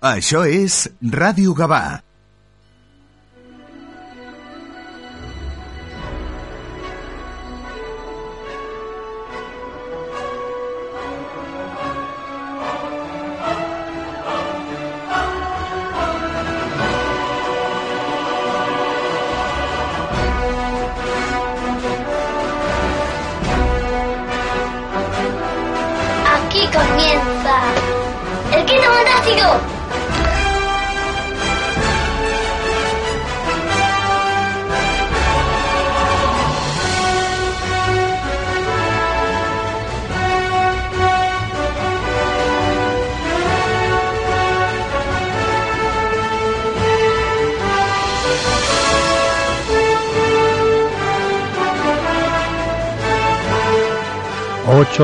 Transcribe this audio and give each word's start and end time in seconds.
Això 0.00 0.46
és 0.48 0.86
Ràdio 1.12 1.52
Gavà. 1.52 2.00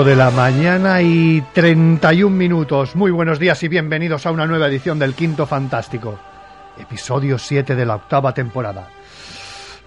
de 0.04 0.14
la 0.14 0.30
mañana 0.30 1.00
y 1.00 1.42
31 1.54 2.36
minutos. 2.36 2.94
Muy 2.94 3.10
buenos 3.10 3.38
días 3.38 3.62
y 3.62 3.68
bienvenidos 3.68 4.26
a 4.26 4.30
una 4.30 4.46
nueva 4.46 4.66
edición 4.66 4.98
del 4.98 5.14
Quinto 5.14 5.46
Fantástico, 5.46 6.18
episodio 6.78 7.38
7 7.38 7.74
de 7.74 7.86
la 7.86 7.96
octava 7.96 8.34
temporada. 8.34 8.88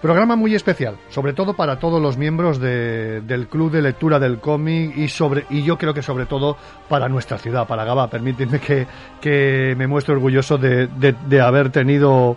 Programa 0.02 0.34
muy 0.34 0.56
especial, 0.56 0.96
sobre 1.10 1.32
todo 1.32 1.54
para 1.54 1.78
todos 1.78 2.02
los 2.02 2.16
miembros 2.16 2.58
de, 2.58 3.20
del 3.20 3.46
Club 3.46 3.70
de 3.70 3.82
Lectura 3.82 4.18
del 4.18 4.40
Cómic 4.40 4.96
y, 4.96 5.06
sobre, 5.06 5.46
y 5.48 5.62
yo 5.62 5.78
creo 5.78 5.94
que 5.94 6.02
sobre 6.02 6.26
todo 6.26 6.56
para 6.88 7.08
nuestra 7.08 7.38
ciudad, 7.38 7.68
para 7.68 7.84
Gaba. 7.84 8.10
Permíteme 8.10 8.58
que, 8.58 8.88
que 9.20 9.76
me 9.78 9.86
muestre 9.86 10.14
orgulloso 10.14 10.58
de, 10.58 10.88
de, 10.88 11.40
haber 11.40 11.70
tenido 11.70 12.36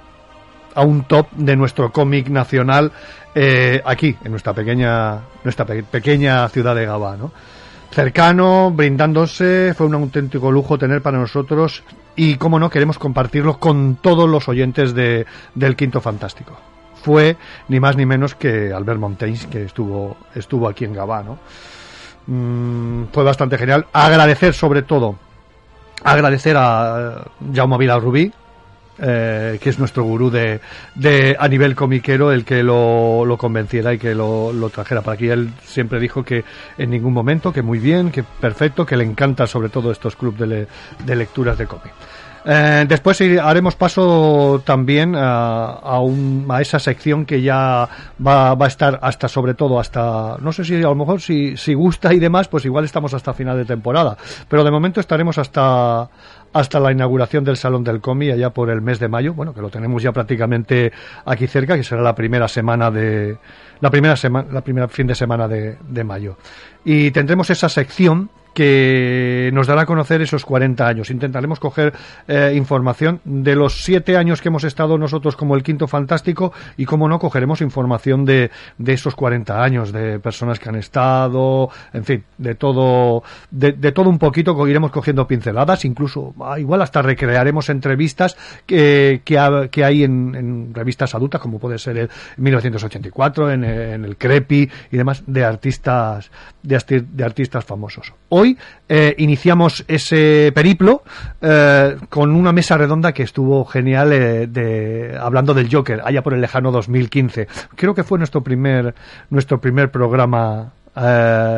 a 0.76 0.84
un 0.84 1.06
top 1.06 1.32
de 1.32 1.56
nuestro 1.56 1.92
cómic 1.92 2.30
nacional 2.30 2.92
eh, 3.34 3.82
aquí, 3.84 4.16
en 4.24 4.30
nuestra 4.30 4.54
pequeña, 4.54 5.22
nuestra 5.44 5.66
pequeña 5.66 6.48
ciudad 6.50 6.76
de 6.76 6.86
Gabá, 6.86 7.18
¿no? 7.18 7.32
Cercano, 7.94 8.72
brindándose, 8.72 9.74
fue 9.78 9.86
un 9.86 9.94
auténtico 9.94 10.52
lujo 10.52 10.80
tener 10.80 11.04
para 11.04 11.20
nosotros 11.20 11.84
y, 12.16 12.38
como 12.38 12.58
no, 12.58 12.70
queremos 12.70 12.98
compartirlo 12.98 13.60
con 13.60 13.98
todos 14.02 14.28
los 14.28 14.50
oyentes 14.50 14.96
de, 14.96 15.28
del 15.54 15.76
Quinto 15.76 16.02
Fantástico. 16.02 16.58
Fue 17.04 17.38
ni 17.68 17.80
más 17.80 17.96
ni 17.96 18.08
menos 18.08 18.34
que 18.34 18.74
Albert 18.74 19.00
Montaigne, 19.00 19.48
que 19.48 19.66
estuvo, 19.66 20.18
estuvo 20.34 20.68
aquí 20.68 20.86
en 20.86 20.94
Gabá, 20.94 21.22
¿no? 21.22 21.38
Mm, 22.26 23.12
fue 23.12 23.24
bastante 23.24 23.60
genial. 23.60 23.86
Agradecer 23.94 24.56
sobre 24.56 24.82
todo, 24.82 25.16
agradecer 26.04 26.56
a 26.58 27.26
Jaume 27.54 27.78
Vilarrubí, 27.78 28.34
eh, 29.00 29.58
que 29.62 29.70
es 29.70 29.80
nuestro 29.80 30.04
gurú 30.04 30.30
de, 30.30 30.60
de 30.96 31.36
a 31.40 31.48
nivel 31.48 31.76
comiquero, 31.76 32.32
el 32.32 32.46
que 32.46 32.64
lo, 32.64 33.26
lo 33.26 33.38
convenciera 33.38 33.94
y 33.94 33.98
que 33.98 34.14
lo, 34.16 34.52
trajera 34.70 35.02
para 35.02 35.16
aquí. 35.16 35.30
Él 35.30 35.50
siempre 35.64 36.00
dijo 36.00 36.24
que 36.24 36.44
en 36.78 36.90
ningún 36.90 37.14
momento, 37.14 37.52
que 37.52 37.62
muy 37.62 37.80
bien, 37.80 38.12
que 38.12 38.24
perfecto, 38.24 38.86
que 38.86 38.98
le 38.98 39.04
encanta 39.04 39.48
sobre 39.48 39.70
todo 39.70 39.92
estos 39.92 40.16
clubes 40.16 40.40
de, 40.40 40.48
le- 40.48 40.68
de 41.06 41.16
lecturas 41.16 41.58
de 41.58 41.68
cómic. 41.68 41.94
Eh, 42.46 42.84
después 42.90 43.22
haremos 43.42 43.74
paso 43.76 44.62
también 44.66 45.16
a, 45.16 45.64
a, 45.76 46.00
un- 46.02 46.46
a 46.50 46.60
esa 46.60 46.78
sección 46.78 47.26
que 47.26 47.42
ya 47.42 47.88
va, 48.26 48.54
va 48.54 48.66
a 48.66 48.68
estar 48.68 49.00
hasta 49.02 49.30
sobre 49.30 49.54
todo 49.54 49.80
hasta 49.80 50.36
no 50.42 50.52
sé 50.52 50.66
si 50.66 50.76
a 50.76 50.80
lo 50.90 50.96
mejor 50.96 51.22
si, 51.22 51.56
si 51.56 51.74
gusta 51.74 52.14
y 52.14 52.20
demás 52.20 52.50
pues 52.50 52.66
igual 52.66 52.84
estamos 52.84 53.14
hasta 53.14 53.34
final 53.34 53.56
de 53.56 53.64
temporada 53.64 54.18
pero 54.50 54.66
de 54.66 54.72
momento 54.72 55.00
estaremos 55.00 55.38
hasta 55.38 56.10
hasta 56.54 56.80
la 56.80 56.92
inauguración 56.92 57.44
del 57.44 57.58
Salón 57.58 57.84
del 57.84 58.00
Cómic 58.00 58.32
allá 58.34 58.52
por 58.52 58.70
el 58.70 58.82
mes 58.82 59.00
de 59.00 59.08
mayo, 59.08 59.34
bueno, 59.34 59.54
que 59.54 59.62
lo 59.62 59.70
tenemos 59.70 60.02
ya 60.02 60.12
prácticamente 60.12 60.92
aquí 61.26 61.48
cerca, 61.48 61.76
que 61.76 61.84
será 61.84 62.02
la 62.02 62.16
primera 62.16 62.48
semana 62.48 62.92
de 62.92 63.38
la 63.82 63.90
primera 63.90 64.16
semana, 64.16 64.48
la 64.52 64.62
primera 64.62 64.88
fin 64.88 65.08
de 65.08 65.16
semana 65.16 65.48
de, 65.48 65.78
de 65.82 66.04
mayo. 66.04 66.38
Y 66.86 67.12
tendremos 67.12 67.50
esa 67.50 67.68
sección 67.70 68.30
que 68.54 69.50
nos 69.54 69.68
dará 69.68 69.82
a 69.82 69.86
conocer 69.86 70.22
esos 70.22 70.46
40 70.46 70.88
años. 70.88 71.10
Intentaremos 71.10 71.60
coger 71.60 71.94
eh, 72.28 72.54
información 72.56 73.22
de 73.24 73.56
los 73.56 73.84
siete 73.84 74.18
años 74.18 74.42
que 74.42 74.50
hemos 74.50 74.64
estado 74.64 74.98
nosotros 74.98 75.36
como 75.36 75.56
el 75.56 75.64
Quinto 75.64 75.88
Fantástico 75.88 76.54
y, 76.78 76.86
como 76.86 77.08
no, 77.08 77.20
cogeremos 77.20 77.62
información 77.62 78.26
de, 78.26 78.52
de 78.78 78.94
esos 78.94 79.16
40 79.16 79.64
años, 79.64 79.92
de 79.92 80.20
personas 80.20 80.60
que 80.60 80.70
han 80.70 80.76
estado, 80.76 81.70
en 81.94 82.04
fin, 82.04 82.24
de 82.38 82.56
todo, 82.56 83.24
de, 83.52 83.74
todo 83.92 84.10
un 84.10 84.20
poquito, 84.20 84.68
iremos 84.68 84.92
cogiendo 84.92 85.28
pinceladas, 85.28 85.86
incluso, 85.86 86.34
ah, 86.42 86.60
igual 86.60 86.82
hasta 86.82 87.02
recrearemos 87.02 87.70
entrevistas 87.70 88.38
que, 88.66 89.22
que, 89.26 89.70
que 89.72 89.86
hay 89.86 90.04
en, 90.04 90.36
en 90.36 90.74
revistas 90.74 91.16
adultas, 91.16 91.42
como 91.42 91.60
puede 91.60 91.78
ser 91.78 91.98
el 91.98 92.10
1984, 92.38 93.52
en, 93.52 93.64
en 93.64 94.06
el 94.06 94.18
Crepi 94.18 94.70
y 94.92 94.98
demás, 94.98 95.24
de 95.26 95.44
artistas, 95.44 96.32
de 96.62 97.24
artistas 97.24 97.66
famosos. 97.66 98.14
Hoy 98.30 98.43
eh, 98.90 99.16
iniciamos 99.18 99.84
ese 99.88 100.52
periplo 100.54 101.04
eh, 101.42 101.96
con 102.10 102.36
una 102.36 102.52
mesa 102.52 102.78
redonda 102.78 103.12
que 103.14 103.24
estuvo 103.24 103.66
genial 103.66 104.12
eh, 104.14 104.48
de, 104.48 105.18
hablando 105.20 105.54
del 105.54 105.70
Joker, 105.74 106.02
allá 106.04 106.22
por 106.22 106.34
el 106.34 106.42
lejano 106.42 106.72
2015. 106.72 107.48
Creo 107.76 107.94
que 107.96 108.04
fue 108.04 108.18
nuestro 108.18 108.42
primer, 108.42 108.94
nuestro 109.30 109.60
primer 109.60 109.90
programa 109.92 110.74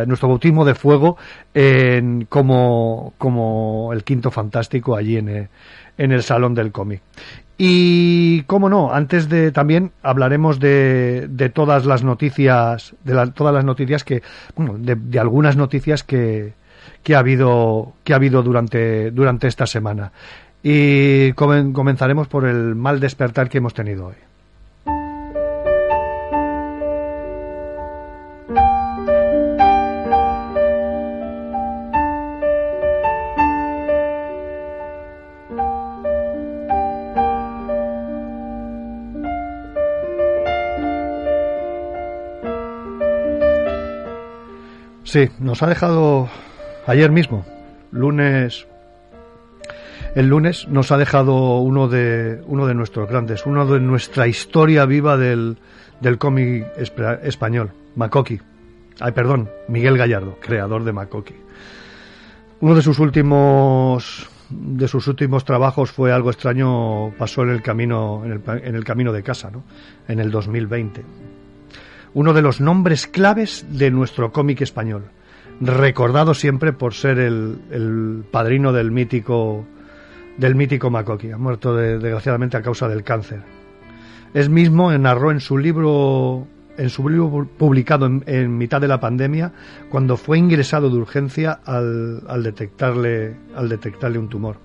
nuestro 0.07 0.29
bautismo 0.29 0.63
de 0.63 0.75
fuego 0.75 1.17
en, 1.53 2.23
como, 2.29 3.13
como 3.17 3.89
el 3.91 4.05
quinto 4.05 4.31
fantástico 4.31 4.95
allí 4.95 5.17
en, 5.17 5.27
eh, 5.27 5.49
en 5.97 6.13
el 6.13 6.23
salón 6.23 6.53
del 6.55 6.71
cómic. 6.71 7.01
Y 7.57 8.43
cómo 8.43 8.69
no, 8.69 8.93
antes 8.93 9.27
de 9.27 9.51
también 9.51 9.91
hablaremos 10.03 10.59
de, 10.61 11.27
de 11.29 11.49
todas 11.49 11.85
las 11.85 12.01
noticias, 12.03 12.95
de 13.03 13.13
la- 13.13 13.31
todas 13.31 13.53
las 13.53 13.65
noticias 13.65 14.05
que, 14.05 14.23
bueno, 14.55 14.75
de 14.77 15.19
algunas 15.19 15.57
noticias 15.57 16.03
que, 16.03 16.53
que 17.05 17.13
ha 17.15 17.19
habido, 17.19 17.93
que 18.03 18.13
ha 18.13 18.15
habido 18.15 18.41
durante, 18.41 19.11
durante 19.11 19.47
esta 19.47 19.67
semana. 19.67 20.11
Y 20.63 21.33
comen- 21.33 21.71
comenzaremos 21.71 22.27
por 22.27 22.45
el 22.47 22.73
mal 22.73 22.99
despertar 22.99 23.47
que 23.47 23.59
hemos 23.59 23.75
tenido 23.75 24.07
hoy. 24.07 24.15
Sí, 45.03 45.29
nos 45.39 45.61
ha 45.63 45.67
dejado 45.67 46.29
ayer 46.87 47.11
mismo, 47.11 47.45
lunes. 47.91 48.67
El 50.15 50.27
lunes 50.29 50.67
nos 50.69 50.91
ha 50.91 50.97
dejado 50.97 51.59
uno 51.59 51.87
de 51.89 52.41
uno 52.45 52.67
de 52.67 52.73
nuestros 52.73 53.09
grandes, 53.09 53.45
uno 53.45 53.65
de 53.65 53.79
nuestra 53.79 54.27
historia 54.27 54.85
viva 54.85 55.17
del, 55.17 55.57
del 55.99 56.17
cómic 56.17 56.65
espa- 56.77 57.19
español, 57.23 57.71
Makoki. 57.95 58.39
Ay, 59.01 59.11
perdón, 59.11 59.49
Miguel 59.67 59.97
Gallardo, 59.97 60.37
creador 60.39 60.85
de 60.85 60.93
Makoki. 60.93 61.35
Uno 62.61 62.75
de 62.75 62.81
sus 62.81 62.99
últimos 62.99 64.29
de 64.49 64.87
sus 64.87 65.07
últimos 65.07 65.43
trabajos 65.43 65.91
fue 65.91 66.13
algo 66.13 66.29
extraño, 66.29 67.11
pasó 67.17 67.41
en 67.43 67.49
el 67.49 67.61
camino 67.63 68.21
en 68.23 68.31
el, 68.31 68.41
en 68.63 68.75
el 68.75 68.83
camino 68.83 69.11
de 69.11 69.23
casa, 69.23 69.49
¿no? 69.51 69.63
En 70.07 70.19
el 70.19 70.31
2020 70.31 71.03
uno 72.13 72.31
de 72.31 72.41
los 72.41 72.61
nombres 72.61 73.07
claves 73.07 73.65
de 73.69 73.91
nuestro 73.91 74.31
cómic 74.31 74.61
español, 74.61 75.03
recordado 75.61 76.33
siempre 76.33 76.73
por 76.73 76.93
ser 76.93 77.19
el, 77.19 77.57
el 77.71 78.23
padrino 78.29 78.73
del 78.73 78.91
mítico 78.91 79.65
del 80.37 80.53
mítico 80.55 80.89
Makoki, 80.89 81.31
ha 81.31 81.37
muerto 81.37 81.75
de- 81.75 81.97
desgraciadamente 81.97 82.57
a 82.57 82.61
causa 82.61 82.89
del 82.89 83.03
cáncer. 83.03 83.41
Es 84.33 84.49
mismo 84.49 84.91
narró 84.97 85.31
en 85.31 85.39
su 85.39 85.57
libro 85.57 86.45
en 86.77 86.89
su 86.89 87.07
libro 87.07 87.29
pu- 87.31 87.47
publicado 87.57 88.05
en, 88.05 88.21
en 88.27 88.57
mitad 88.57 88.81
de 88.81 88.89
la 88.89 88.99
pandemia, 88.99 89.53
cuando 89.89 90.17
fue 90.17 90.37
ingresado 90.37 90.89
de 90.89 90.97
urgencia 90.97 91.61
al, 91.63 92.21
al 92.27 92.43
detectarle 92.43 93.37
al 93.55 93.69
detectarle 93.69 94.19
un 94.19 94.27
tumor. 94.27 94.57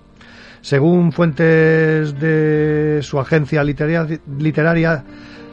Según 0.59 1.13
fuentes 1.13 2.19
de 2.19 2.99
su 3.01 3.17
agencia 3.17 3.63
literaria, 3.63 4.05
literaria 4.37 5.05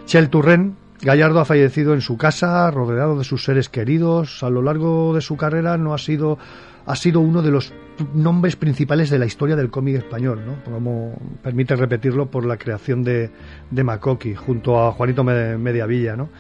Chel 0.05 0.29
Turren, 0.31 0.75
Gallardo 1.03 1.41
ha 1.41 1.45
fallecido 1.45 1.95
en 1.95 2.01
su 2.01 2.17
casa, 2.17 2.71
rodeado 2.71 3.19
de 3.19 3.25
sus 3.25 3.45
seres 3.45 3.69
queridos. 3.69 4.43
A 4.43 4.51
lo 4.51 4.63
largo 4.63 5.15
de 5.15 5.21
su 5.21 5.37
carrera 5.37 5.77
no 5.77 5.95
ha 5.95 5.99
sido, 5.99 6.39
ha 6.87 6.97
sido 6.97 7.21
uno 7.21 7.41
de 7.41 7.53
los 7.53 7.73
nombres 8.15 8.57
principales 8.57 9.09
de 9.09 9.19
la 9.19 9.27
historia 9.27 9.55
del 9.55 9.71
cómic 9.71 9.97
español, 9.97 10.43
¿no? 10.45 10.65
Como 10.65 11.17
permite 11.43 11.77
repetirlo 11.77 12.27
por 12.27 12.45
la 12.45 12.57
creación 12.57 13.05
de, 13.05 13.31
de 13.71 13.85
Macoqui 13.85 14.35
junto 14.35 14.81
a 14.81 14.93
Juanito 14.93 15.23
Mediavilla, 15.23 16.17
¿no? 16.17 16.31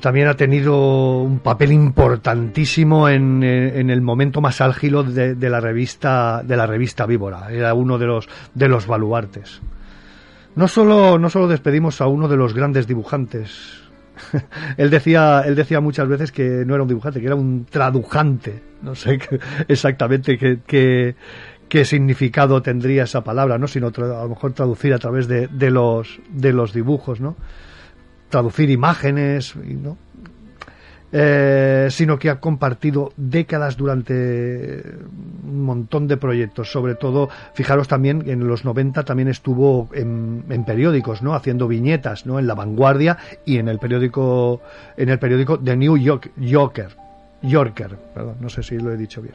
También 0.00 0.28
ha 0.28 0.34
tenido 0.34 1.18
un 1.18 1.40
papel 1.40 1.72
importantísimo 1.72 3.08
en, 3.08 3.42
en 3.42 3.90
el 3.90 4.00
momento 4.00 4.40
más 4.40 4.62
álgido 4.62 5.02
de, 5.04 5.34
de, 5.34 5.50
la 5.50 5.60
revista 5.60 6.42
de 6.42 6.56
la 6.56 6.66
revista 6.66 7.04
Víbora. 7.04 7.52
Era 7.52 7.74
uno 7.74 7.98
de 7.98 8.06
los 8.06 8.26
de 8.54 8.68
los 8.68 8.86
baluartes. 8.86 9.60
No 10.56 10.68
solo, 10.68 11.18
no 11.18 11.30
solo 11.30 11.48
despedimos 11.48 12.00
a 12.00 12.06
uno 12.06 12.28
de 12.28 12.36
los 12.36 12.54
grandes 12.54 12.86
dibujantes. 12.86 13.80
él 14.76 14.90
decía, 14.90 15.42
él 15.46 15.54
decía 15.54 15.80
muchas 15.80 16.08
veces 16.08 16.32
que 16.32 16.64
no 16.66 16.74
era 16.74 16.82
un 16.82 16.88
dibujante, 16.88 17.20
que 17.20 17.26
era 17.26 17.36
un 17.36 17.66
tradujante. 17.68 18.62
No 18.82 18.94
sé 18.94 19.18
exactamente 19.68 20.38
qué, 20.38 21.14
qué, 21.68 21.84
significado 21.84 22.62
tendría 22.62 23.04
esa 23.04 23.22
palabra, 23.22 23.58
¿no? 23.58 23.68
Sino 23.68 23.88
a 23.88 24.00
lo 24.00 24.28
mejor 24.28 24.52
traducir 24.52 24.92
a 24.92 24.98
través 24.98 25.28
de, 25.28 25.46
de 25.48 25.70
los 25.70 26.20
de 26.30 26.52
los 26.52 26.72
dibujos, 26.72 27.20
¿no? 27.20 27.36
Traducir 28.28 28.70
imágenes, 28.70 29.54
¿no? 29.56 29.96
Eh, 31.12 31.88
sino 31.90 32.20
que 32.20 32.30
ha 32.30 32.38
compartido 32.38 33.12
décadas 33.16 33.76
durante 33.76 34.80
un 35.42 35.64
montón 35.64 36.06
de 36.06 36.16
proyectos. 36.16 36.70
Sobre 36.70 36.94
todo, 36.94 37.28
fijaros 37.54 37.88
también, 37.88 38.22
en 38.26 38.46
los 38.46 38.64
90 38.64 39.04
también 39.04 39.28
estuvo 39.28 39.88
en, 39.92 40.44
periódicos, 40.64 41.20
¿no? 41.22 41.34
Haciendo 41.34 41.66
viñetas, 41.66 42.26
¿no? 42.26 42.38
En 42.38 42.46
La 42.46 42.54
Vanguardia 42.54 43.18
y 43.44 43.58
en 43.58 43.68
el 43.68 43.80
periódico, 43.80 44.60
en 44.96 45.08
el 45.08 45.18
periódico 45.18 45.58
The 45.58 45.76
New 45.76 45.96
York, 45.96 46.30
Yorker. 46.36 46.96
Yorker, 47.42 47.96
no 48.38 48.48
sé 48.50 48.62
si 48.62 48.78
lo 48.78 48.92
he 48.92 48.96
dicho 48.96 49.22
bien. 49.22 49.34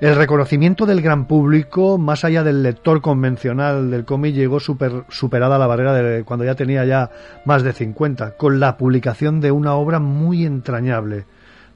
El 0.00 0.14
reconocimiento 0.14 0.86
del 0.86 1.02
gran 1.02 1.26
público, 1.26 1.98
más 1.98 2.24
allá 2.24 2.44
del 2.44 2.62
lector 2.62 3.00
convencional 3.00 3.90
del 3.90 4.04
cómic, 4.04 4.32
llegó 4.32 4.60
super, 4.60 5.04
superada 5.08 5.58
la 5.58 5.66
barrera 5.66 5.92
de 5.92 6.22
cuando 6.22 6.44
ya 6.44 6.54
tenía 6.54 6.84
ya 6.84 7.10
más 7.44 7.64
de 7.64 7.72
50, 7.72 8.36
con 8.36 8.60
la 8.60 8.76
publicación 8.76 9.40
de 9.40 9.50
una 9.50 9.74
obra 9.74 9.98
muy 9.98 10.44
entrañable, 10.44 11.24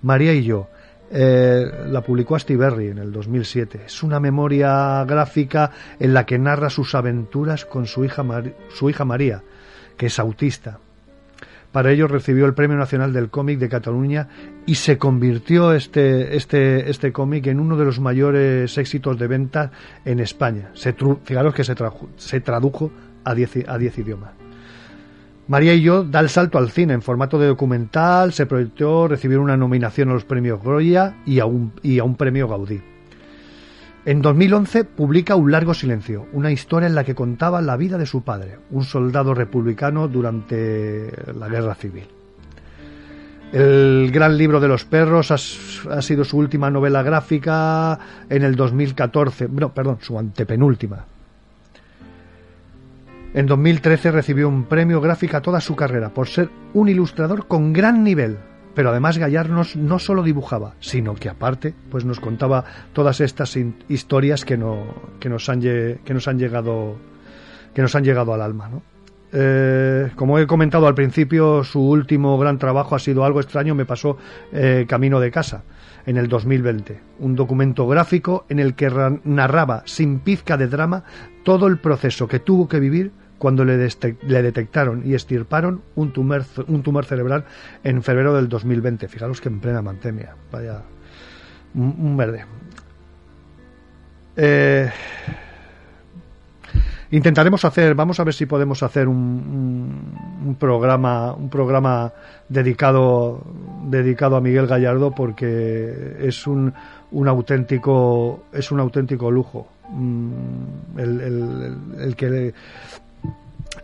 María 0.03 0.35
y 0.35 0.45
yo. 0.45 0.69
Eh, 1.11 1.69
la 1.89 2.01
publicó 2.03 2.37
Astiberri 2.37 2.89
en 2.91 2.99
el 2.99 3.11
2007. 3.11 3.83
Es 3.87 4.05
una 4.05 4.21
memoria 4.21 5.05
gráfica 5.05 5.73
en 5.99 6.15
la 6.15 6.25
que 6.25 6.39
narra 6.39 6.71
sus 6.71 6.95
aventuras 6.95 7.65
con 7.65 7.87
su 7.87 8.05
hija, 8.05 8.25
su 8.73 8.89
hija 8.89 9.05
María, 9.05 9.43
que 9.97 10.07
es 10.07 10.19
autista. 10.21 10.79
Para 11.73 11.91
ello 11.91 12.07
recibió 12.07 12.45
el 12.45 12.55
Premio 12.55 12.77
Nacional 12.77 13.15
del 13.15 13.31
Cómic 13.31 13.59
de 13.59 13.71
Cataluña 13.71 14.29
y 14.67 14.75
se 14.75 14.99
convirtió 14.99 15.73
este, 15.73 16.37
este, 16.37 16.91
este 16.91 17.13
cómic 17.13 17.47
en 17.47 17.61
uno 17.61 17.79
de 17.79 17.87
los 17.87 17.99
mayores 17.99 18.77
éxitos 18.77 19.19
de 19.19 19.27
venta 19.27 19.73
en 20.05 20.21
España. 20.21 20.71
Se 20.75 20.95
fijaros 21.25 21.55
que 21.55 21.65
se, 21.65 22.41
tradujo 22.41 22.91
a 23.25 23.35
10 23.35 23.69
a 23.69 23.79
diez 23.79 23.99
idiomas. 23.99 24.33
María 25.49 25.75
y 25.75 25.81
yo 25.81 26.05
da 26.05 26.21
el 26.21 26.29
salto 26.29 26.59
al 26.59 26.71
cine 26.71 26.93
en 26.93 27.03
formato 27.03 27.39
de 27.39 27.47
documental, 27.47 28.33
se 28.33 28.47
proyectó 28.47 29.09
recibir 29.09 29.39
una 29.39 29.57
nominación 29.57 30.11
a 30.11 30.15
los 30.15 30.25
premios 30.25 30.63
Goya 30.63 31.17
y 31.27 31.41
a 31.41 31.47
un, 31.47 31.73
y 31.83 31.99
a 31.99 32.05
un 32.05 32.17
premio 32.17 32.49
Gaudí. 32.49 32.92
En 34.05 34.21
2011 34.21 34.85
publica 34.85 35.37
Un 35.37 35.53
largo 35.53 35.75
silencio, 35.75 36.27
una 36.33 36.51
historia 36.51 36.89
en 36.89 36.97
la 36.97 37.05
que 37.05 37.15
contaba 37.15 37.63
la 37.63 37.77
vida 37.77 37.99
de 37.99 38.07
su 38.07 38.23
padre, 38.23 38.59
un 38.71 38.83
soldado 38.85 39.33
republicano 39.33 40.09
durante 40.09 41.13
la 41.39 41.49
guerra 41.49 41.77
civil. 41.77 42.09
El 43.53 44.11
gran 44.11 44.37
libro 44.37 44.59
de 44.59 44.67
los 44.67 44.85
perros 44.85 45.31
ha, 45.31 46.03
sido 46.03 46.25
su 46.25 46.37
última 46.39 46.69
novela 46.69 47.05
gráfica 47.05 47.97
en 48.29 48.43
el 48.43 48.57
2014, 48.57 49.49
no, 49.53 49.73
perdón, 49.73 49.99
su 50.01 50.19
antepenúltima. 50.19 51.05
En 53.35 53.47
2013 53.47 54.11
recibió 54.11 54.49
un 54.49 54.65
premio 54.65 55.01
gráfico 55.01 55.41
toda 55.41 55.61
su 55.61 55.77
carrera 55.77 56.09
por 56.09 56.27
ser 56.27 56.51
un 56.75 56.89
ilustrador 56.89 57.47
con 57.47 57.73
gran 57.73 58.03
nivel, 58.03 58.39
pero 58.75 58.91
además 58.91 59.19
Gallarnos 59.19 59.77
no 59.77 59.99
solo 59.99 60.23
dibujaba, 60.23 60.75
sino 60.81 61.15
que 61.15 61.29
aparte 61.29 61.75
pues 61.91 62.05
nos 62.05 62.21
contaba 62.21 62.65
todas 62.93 63.21
estas 63.21 63.57
historias 63.89 64.45
que, 64.45 64.57
no, 64.57 64.85
que, 65.21 65.29
nos, 65.29 65.49
han, 65.49 65.61
que 65.61 66.15
nos 66.15 66.29
han 66.29 66.39
llegado 66.39 66.97
que 67.75 67.83
nos 67.83 67.95
han 67.95 68.05
llegado 68.05 68.35
al 68.35 68.43
alma. 68.43 68.69
¿no? 68.69 68.83
Eh, 69.33 70.11
como 70.15 70.39
he 70.39 70.47
comentado 70.47 70.87
al 70.87 70.95
principio, 70.95 71.65
su 71.65 71.81
último 71.81 72.39
gran 72.39 72.59
trabajo 72.59 72.95
ha 72.95 72.99
sido 72.99 73.25
algo 73.25 73.41
extraño, 73.41 73.75
me 73.75 73.87
pasó 73.87 74.19
eh, 74.53 74.85
Camino 74.89 75.21
de 75.21 75.31
casa 75.31 75.65
en 76.05 76.17
el 76.17 76.29
2020, 76.29 77.01
un 77.21 77.37
documento 77.37 77.87
gráfico 77.87 78.45
en 78.49 78.59
el 78.59 78.75
que 78.75 78.91
narraba 79.25 79.83
sin 79.87 80.19
pizca 80.19 80.57
de 80.57 80.67
drama 80.67 81.05
todo 81.45 81.67
el 81.69 81.79
proceso 81.79 82.27
que 82.27 82.41
tuvo 82.41 82.69
que 82.69 82.81
vivir 82.81 83.13
cuando 83.43 83.65
le, 83.65 83.77
detectaron 83.77 85.03
y 85.05 85.15
estirparon 85.15 85.83
un 85.97 86.13
tumor, 86.13 86.45
un 86.69 86.81
tumor 86.85 87.05
cerebral 87.05 87.45
en 87.83 88.01
febrero 88.05 88.33
del 88.37 88.49
2020. 88.49 89.09
Fijaros 89.09 89.41
que 89.41 89.49
en 89.49 89.59
plena 89.59 89.83
pandemia. 89.83 90.37
Vaya. 90.53 90.83
Un, 91.75 92.17
verde. 92.17 92.45
Eh, 94.37 94.89
intentaremos 97.11 97.65
hacer, 97.65 97.97
vamos 97.97 98.21
a 98.21 98.25
ver 98.25 98.33
si 98.33 98.47
podemos 98.47 98.81
hacer 98.85 99.09
un, 99.09 100.55
programa, 100.61 101.33
un 101.33 101.51
programa 101.51 102.13
dedicado, 102.49 103.43
dedicado 103.87 104.37
a 104.37 104.41
Miguel 104.41 104.69
Gallardo 104.69 105.11
porque 105.11 106.17
es 106.21 106.47
un, 106.47 106.73
un 107.11 107.27
auténtico, 107.27 108.45
es 108.53 108.71
un 108.71 108.79
auténtico 108.79 109.33
lujo. 109.33 109.67
Mm, 109.91 110.97
el, 110.97 111.21
el, 111.21 111.77
el 112.03 112.15
que 112.15 112.55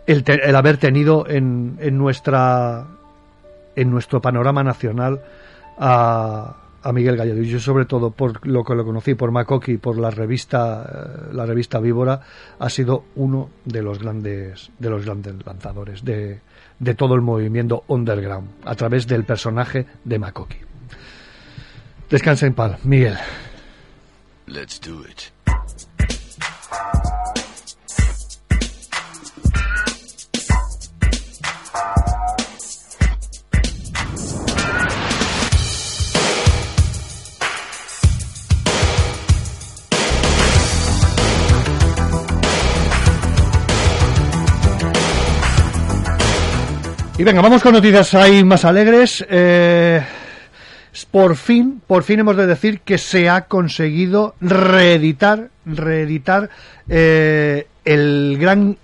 el, 0.05 0.55
haber 0.55 0.77
tenido 0.77 1.27
en, 1.27 1.77
en, 1.79 1.97
nuestra 1.97 2.85
en 3.75 3.91
nuestro 3.91 4.21
panorama 4.21 4.63
nacional 4.63 5.21
a, 5.77 6.55
a 6.81 6.93
Miguel 6.93 7.17
Gallardo. 7.17 7.41
Y 7.41 7.49
yo 7.49 7.59
sobre 7.59 7.85
todo 7.85 8.11
por 8.11 8.45
lo 8.47 8.63
que 8.63 8.75
lo 8.75 8.85
conocí 8.85 9.15
por 9.15 9.31
Macoqui, 9.31 9.77
por 9.77 9.97
la 9.97 10.09
revista 10.09 10.83
eh, 10.83 11.33
la 11.33 11.45
revista 11.45 11.79
Víbora, 11.79 12.21
ha 12.57 12.69
sido 12.69 13.05
uno 13.15 13.49
de 13.65 13.81
los 13.81 13.99
grandes 13.99 14.71
de 14.79 14.89
los 14.89 15.05
grandes 15.05 15.35
lanzadores 15.45 16.03
de, 16.03 16.41
de 16.79 16.95
todo 16.95 17.15
el 17.15 17.21
movimiento 17.21 17.83
underground 17.87 18.49
a 18.65 18.75
través 18.75 19.07
del 19.07 19.23
personaje 19.23 19.85
de 20.03 20.19
Macoqui. 20.19 20.57
Descansa 22.09 22.47
en 22.47 22.53
paz, 22.53 22.83
Miguel. 22.85 23.17
Let's 24.47 24.79
do 24.79 25.03
it. 25.05 25.31
Venga, 47.29 47.43
vamos 47.43 47.61
con 47.61 47.73
noticias 47.73 48.15
ahí 48.15 48.43
más 48.43 48.65
alegres. 48.65 49.23
Eh, 49.29 50.01
por 51.11 51.35
fin, 51.35 51.79
por 51.85 52.01
fin 52.01 52.21
hemos 52.21 52.35
de 52.35 52.47
decir 52.47 52.79
que 52.79 52.97
se 52.97 53.29
ha 53.29 53.41
conseguido 53.41 54.33
reeditar, 54.41 55.51
reeditar 55.63 56.49
eh, 56.87 57.67
el 57.85 58.35
gran 58.39 58.77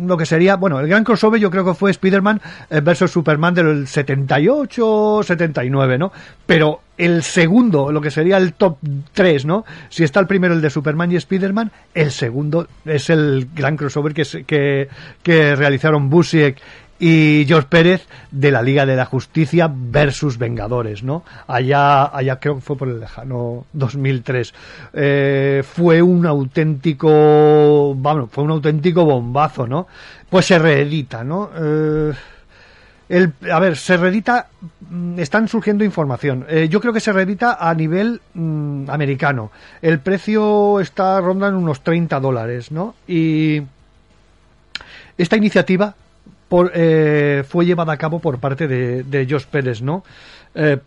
lo 0.00 0.16
que 0.16 0.26
sería, 0.26 0.56
bueno, 0.56 0.80
el 0.80 0.88
gran 0.88 1.04
crossover 1.04 1.40
yo 1.40 1.50
creo 1.50 1.64
que 1.64 1.74
fue 1.74 1.90
Spider-Man 1.90 2.40
eh, 2.70 2.80
versus 2.80 3.10
Superman 3.10 3.54
del 3.54 3.86
78 3.86 5.20
79, 5.22 5.98
¿no? 5.98 6.12
Pero 6.46 6.80
el 6.96 7.22
segundo, 7.22 7.92
lo 7.92 8.00
que 8.00 8.10
sería 8.10 8.36
el 8.36 8.54
top 8.54 8.78
3, 9.12 9.44
¿no? 9.44 9.64
Si 9.90 10.02
está 10.02 10.20
el 10.20 10.26
primero 10.26 10.54
el 10.54 10.60
de 10.60 10.70
Superman 10.70 11.12
y 11.12 11.16
Spider-Man, 11.16 11.70
el 11.94 12.10
segundo 12.10 12.66
es 12.84 13.10
el 13.10 13.48
gran 13.54 13.76
crossover 13.76 14.14
que, 14.14 14.24
que, 14.46 14.88
que 15.22 15.56
realizaron 15.56 16.08
Busiek 16.08 16.56
y 17.04 17.44
George 17.48 17.66
Pérez 17.68 18.06
de 18.30 18.52
la 18.52 18.62
Liga 18.62 18.86
de 18.86 18.94
la 18.94 19.06
Justicia 19.06 19.68
versus 19.68 20.38
Vengadores, 20.38 21.02
¿no? 21.02 21.24
Allá, 21.48 22.04
allá 22.16 22.38
creo 22.38 22.54
que 22.54 22.60
fue 22.60 22.76
por 22.76 22.88
el 22.88 23.00
lejano 23.00 23.66
2003. 23.72 24.54
Eh, 24.92 25.64
fue 25.66 26.00
un 26.00 26.24
auténtico, 26.26 27.96
vamos, 27.96 28.30
fue 28.30 28.44
un 28.44 28.52
auténtico 28.52 29.04
bombazo, 29.04 29.66
¿no? 29.66 29.88
Pues 30.30 30.46
se 30.46 30.60
reedita, 30.60 31.24
¿no? 31.24 31.50
Eh, 31.58 32.12
el, 33.08 33.32
a 33.50 33.58
ver, 33.58 33.76
se 33.76 33.96
reedita, 33.96 34.46
mm, 34.88 35.18
están 35.18 35.48
surgiendo 35.48 35.82
información. 35.82 36.46
Eh, 36.48 36.68
yo 36.70 36.80
creo 36.80 36.92
que 36.92 37.00
se 37.00 37.12
reedita 37.12 37.56
a 37.58 37.74
nivel 37.74 38.20
mm, 38.34 38.88
americano. 38.88 39.50
El 39.82 39.98
precio 39.98 40.78
está 40.78 41.20
rondando 41.20 41.58
unos 41.58 41.80
30 41.80 42.20
dólares, 42.20 42.70
¿no? 42.70 42.94
Y 43.08 43.60
esta 45.18 45.36
iniciativa 45.36 45.96
eh, 46.74 47.44
fue 47.48 47.64
llevada 47.66 47.92
a 47.92 47.96
cabo 47.96 48.18
por 48.18 48.38
parte 48.38 48.66
de, 48.68 49.02
de 49.04 49.26
Josh 49.28 49.46
Pérez, 49.46 49.82
¿no? 49.82 50.04
Eh, 50.54 50.78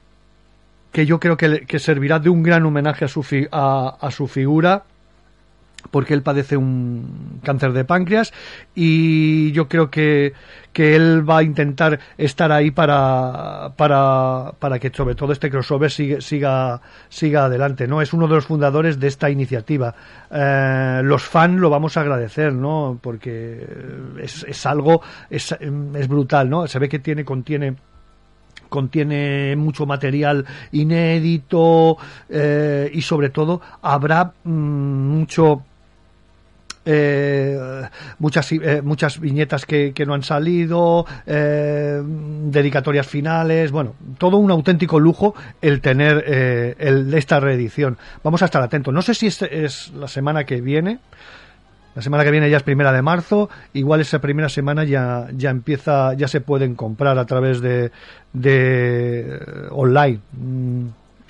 que 0.91 1.05
yo 1.05 1.19
creo 1.19 1.35
que, 1.37 1.65
que 1.65 1.79
servirá 1.79 2.19
de 2.19 2.29
un 2.29 2.41
gran 2.43 2.65
homenaje 2.65 3.05
a 3.05 3.07
su, 3.07 3.21
fi- 3.23 3.47
a, 3.51 3.97
a 3.99 4.11
su 4.11 4.27
figura 4.27 4.83
porque 5.91 6.13
él 6.13 6.21
padece 6.21 6.57
un 6.57 7.39
cáncer 7.43 7.73
de 7.73 7.85
páncreas 7.85 8.33
y 8.73 9.51
yo 9.51 9.67
creo 9.67 9.89
que, 9.89 10.33
que 10.73 10.95
él 10.95 11.27
va 11.27 11.39
a 11.39 11.43
intentar 11.43 11.99
estar 12.17 12.51
ahí 12.51 12.71
para, 12.71 13.73
para, 13.75 14.53
para 14.59 14.79
que 14.79 14.89
sobre 14.89 15.15
todo 15.15 15.31
este 15.31 15.49
crossover 15.49 15.91
siga, 15.91 16.21
siga, 16.21 16.81
siga 17.09 17.45
adelante, 17.45 17.87
¿no? 17.87 18.01
Es 18.01 18.13
uno 18.13 18.27
de 18.27 18.35
los 18.35 18.45
fundadores 18.45 18.99
de 18.99 19.07
esta 19.07 19.29
iniciativa. 19.29 19.95
Eh, 20.31 21.01
los 21.03 21.23
fans 21.23 21.59
lo 21.59 21.69
vamos 21.69 21.97
a 21.97 22.01
agradecer, 22.01 22.53
¿no? 22.53 22.99
Porque 23.01 23.65
es, 24.21 24.43
es 24.47 24.65
algo, 24.65 25.01
es, 25.29 25.51
es 25.51 26.07
brutal, 26.07 26.49
¿no? 26.49 26.67
Se 26.67 26.79
ve 26.79 26.89
que 26.89 26.99
tiene, 26.99 27.23
contiene 27.23 27.75
contiene 28.69 29.55
mucho 29.55 29.85
material 29.85 30.45
inédito 30.71 31.97
eh, 32.29 32.89
y 32.93 33.01
sobre 33.01 33.29
todo 33.29 33.61
habrá 33.81 34.33
mm, 34.43 34.49
mucho 34.49 35.63
eh, 36.85 37.57
muchas 38.19 38.51
eh, 38.51 38.81
muchas 38.83 39.19
viñetas 39.19 39.65
que, 39.65 39.93
que 39.93 40.05
no 40.05 40.13
han 40.13 40.23
salido 40.23 41.05
eh, 41.25 42.01
dedicatorias 42.03 43.07
finales 43.07 43.71
bueno 43.71 43.95
todo 44.17 44.37
un 44.37 44.51
auténtico 44.51 44.99
lujo 44.99 45.35
el 45.61 45.81
tener 45.81 46.23
eh, 46.27 46.75
el, 46.79 47.13
esta 47.13 47.39
reedición. 47.39 47.97
Vamos 48.23 48.41
a 48.41 48.45
estar 48.45 48.61
atentos. 48.61 48.93
No 48.93 49.01
sé 49.01 49.13
si 49.13 49.27
es, 49.27 49.41
es 49.41 49.91
la 49.93 50.07
semana 50.07 50.43
que 50.43 50.61
viene. 50.61 50.99
La 51.95 52.01
semana 52.01 52.25
que 52.25 52.31
viene 52.31 52.49
ya 52.49 52.57
es 52.57 52.63
primera 52.63 52.91
de 52.91 53.01
marzo, 53.01 53.49
igual 53.71 54.01
esa 54.01 54.19
primera 54.19 54.49
semana 54.49 54.83
ya, 54.83 55.27
ya 55.31 55.49
empieza, 55.49 56.13
ya 56.13 56.27
se 56.27 56.41
pueden 56.41 56.75
comprar 56.75 57.17
a 57.17 57.25
través 57.25 57.61
de, 57.61 57.91
de 58.33 59.19
eh, 59.21 59.39
online. 59.71 60.19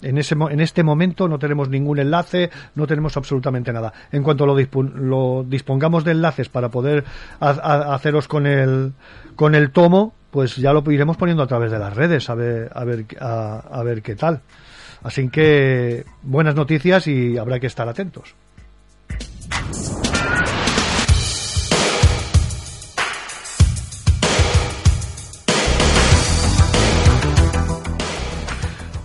En, 0.01 0.17
ese, 0.17 0.35
en 0.35 0.59
este 0.59 0.83
momento 0.83 1.27
no 1.27 1.39
tenemos 1.39 1.69
ningún 1.69 1.99
enlace, 1.99 2.49
no 2.75 2.85
tenemos 2.85 3.15
absolutamente 3.17 3.71
nada. 3.73 3.93
En 4.11 4.23
cuanto 4.23 4.45
lo, 4.45 4.55
lo 4.95 5.45
dispongamos 5.47 6.03
de 6.03 6.11
enlaces 6.11 6.49
para 6.49 6.69
poder 6.69 7.03
ha- 7.39 7.49
ha- 7.49 7.95
haceros 7.95 8.27
con 8.27 8.45
el, 8.45 8.93
con 9.35 9.55
el 9.55 9.71
tomo, 9.71 10.13
pues 10.31 10.57
ya 10.57 10.73
lo 10.73 10.83
iremos 10.91 11.15
poniendo 11.17 11.43
a 11.43 11.47
través 11.47 11.71
de 11.71 11.79
las 11.79 11.95
redes, 11.95 12.29
a 12.29 12.35
ver, 12.35 12.69
a 12.75 12.83
ver, 12.83 13.05
a, 13.19 13.59
a 13.71 13.83
ver 13.83 14.01
qué 14.01 14.15
tal. 14.15 14.41
Así 15.01 15.29
que 15.29 16.03
buenas 16.23 16.55
noticias 16.55 17.07
y 17.07 17.37
habrá 17.37 17.59
que 17.59 17.67
estar 17.67 17.87
atentos. 17.87 18.35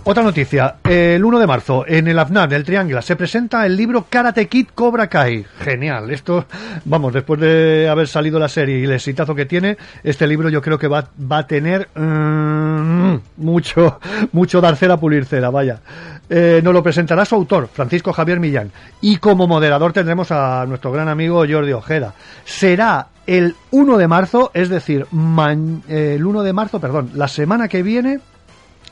Otra 0.03 0.23
noticia, 0.23 0.77
el 0.83 1.23
1 1.23 1.39
de 1.39 1.45
marzo 1.45 1.85
en 1.87 2.07
el 2.07 2.17
AFNAR, 2.17 2.51
el 2.51 2.63
Triángulo, 2.63 3.03
se 3.03 3.15
presenta 3.15 3.67
el 3.67 3.77
libro 3.77 4.07
Karate 4.09 4.47
Kid 4.47 4.69
Cobra 4.73 5.05
Kai. 5.05 5.45
Genial, 5.59 6.09
esto, 6.09 6.45
vamos, 6.85 7.13
después 7.13 7.39
de 7.39 7.87
haber 7.87 8.07
salido 8.07 8.39
la 8.39 8.49
serie 8.49 8.79
y 8.79 8.85
el 8.85 8.93
exitazo 8.93 9.35
que 9.35 9.45
tiene, 9.45 9.77
este 10.03 10.25
libro 10.25 10.49
yo 10.49 10.59
creo 10.59 10.79
que 10.79 10.87
va, 10.87 11.07
va 11.31 11.37
a 11.37 11.47
tener 11.47 11.87
mm, 11.93 13.15
mucho, 13.37 13.99
mucho 14.31 14.59
dar 14.59 14.75
cera, 14.75 14.97
pulir 14.97 15.25
cera, 15.25 15.51
vaya. 15.51 15.79
Eh, 16.27 16.61
nos 16.63 16.73
lo 16.73 16.81
presentará 16.81 17.23
su 17.23 17.35
autor, 17.35 17.69
Francisco 17.71 18.11
Javier 18.11 18.39
Millán, 18.39 18.71
y 19.01 19.17
como 19.17 19.45
moderador 19.45 19.93
tendremos 19.93 20.31
a 20.31 20.65
nuestro 20.65 20.91
gran 20.91 21.09
amigo 21.09 21.45
Jordi 21.47 21.73
Ojeda. 21.73 22.15
Será 22.43 23.07
el 23.27 23.55
1 23.69 23.97
de 23.99 24.07
marzo, 24.07 24.49
es 24.55 24.69
decir, 24.69 25.05
el 25.11 26.25
1 26.25 26.43
de 26.43 26.53
marzo, 26.53 26.79
perdón, 26.81 27.11
la 27.13 27.27
semana 27.27 27.67
que 27.67 27.83
viene, 27.83 28.19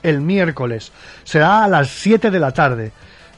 el 0.03 0.22
miércoles. 0.22 0.91
Será 1.24 1.63
a 1.63 1.68
las 1.68 1.89
7 1.89 2.32
de 2.32 2.39
la 2.39 2.51
tarde. 2.51 2.91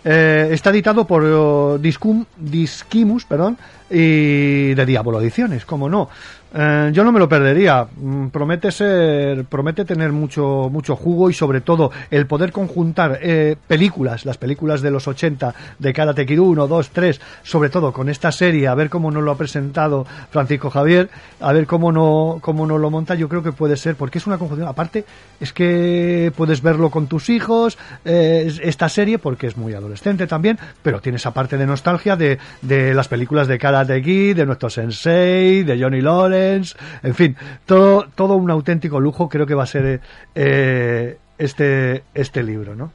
Eh, 0.03 0.49
está 0.51 0.71
editado 0.71 1.05
por 1.05 1.23
eh, 1.23 1.79
Discum, 1.79 2.25
Disquimus 2.35 3.25
perdón, 3.25 3.57
y 3.91 4.73
de 4.73 4.85
Diablo 4.85 5.19
Ediciones, 5.21 5.65
como 5.65 5.89
no. 5.89 6.09
Eh, 6.53 6.89
yo 6.91 7.05
no 7.05 7.13
me 7.13 7.19
lo 7.19 7.29
perdería. 7.29 7.87
Mm, 7.95 8.27
Promete 8.27 8.71
ser, 8.71 9.45
promete 9.45 9.85
tener 9.85 10.11
mucho, 10.11 10.67
mucho 10.69 10.97
jugo 10.97 11.29
y 11.29 11.33
sobre 11.33 11.61
todo 11.61 11.91
el 12.09 12.25
poder 12.27 12.51
conjuntar 12.51 13.19
eh, 13.21 13.55
películas, 13.67 14.25
las 14.25 14.37
películas 14.37 14.81
de 14.81 14.91
los 14.91 15.07
80 15.07 15.55
de 15.79 15.93
Karate 15.93 16.25
Kid 16.25 16.39
1, 16.39 16.67
2, 16.67 16.89
3, 16.89 17.21
sobre 17.43 17.69
todo 17.69 17.93
con 17.93 18.09
esta 18.09 18.33
serie, 18.33 18.67
a 18.67 18.75
ver 18.75 18.89
cómo 18.89 19.11
nos 19.11 19.23
lo 19.23 19.31
ha 19.31 19.37
presentado 19.37 20.05
Francisco 20.29 20.69
Javier, 20.69 21.09
a 21.39 21.53
ver 21.53 21.65
cómo 21.67 21.93
no, 21.93 22.39
cómo 22.41 22.67
nos 22.67 22.81
lo 22.81 22.89
monta, 22.89 23.15
yo 23.15 23.29
creo 23.29 23.43
que 23.43 23.53
puede 23.53 23.77
ser, 23.77 23.95
porque 23.95 24.17
es 24.17 24.27
una 24.27 24.37
conjunción. 24.37 24.67
Aparte, 24.67 25.05
es 25.39 25.53
que 25.53 26.33
puedes 26.35 26.61
verlo 26.61 26.89
con 26.89 27.07
tus 27.07 27.29
hijos, 27.29 27.77
eh, 28.03 28.43
es- 28.47 28.59
esta 28.61 28.89
serie, 28.89 29.19
porque 29.19 29.47
es 29.47 29.55
muy 29.55 29.73
adolescente 29.73 30.27
también, 30.27 30.59
pero 30.83 30.99
tiene 30.99 31.15
esa 31.15 31.31
parte 31.33 31.57
de 31.57 31.65
nostalgia 31.65 32.17
de, 32.17 32.39
de 32.61 32.93
las 32.93 33.07
películas 33.07 33.47
de 33.47 33.57
Karate 33.57 33.80
Kid, 33.87 34.35
de 34.35 34.45
nuestro 34.45 34.69
Sensei, 34.69 35.63
de 35.63 35.81
Johnny 35.81 36.01
Lawrence, 36.01 36.75
en 37.03 37.15
fin, 37.15 37.35
todo, 37.65 38.07
todo 38.15 38.35
un 38.35 38.49
auténtico 38.49 38.99
lujo 38.99 39.29
creo 39.29 39.45
que 39.45 39.55
va 39.55 39.63
a 39.63 39.67
ser 39.67 40.01
eh, 40.35 41.17
este, 41.37 42.03
este 42.13 42.43
libro, 42.43 42.75
¿no? 42.75 42.91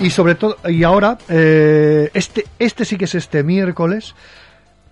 Y 0.00 0.10
sobre 0.10 0.34
todo, 0.34 0.58
y 0.68 0.82
ahora, 0.82 1.16
eh, 1.28 2.10
este, 2.12 2.44
este 2.58 2.84
sí 2.84 2.98
que 2.98 3.06
es 3.06 3.14
este 3.14 3.42
miércoles, 3.42 4.14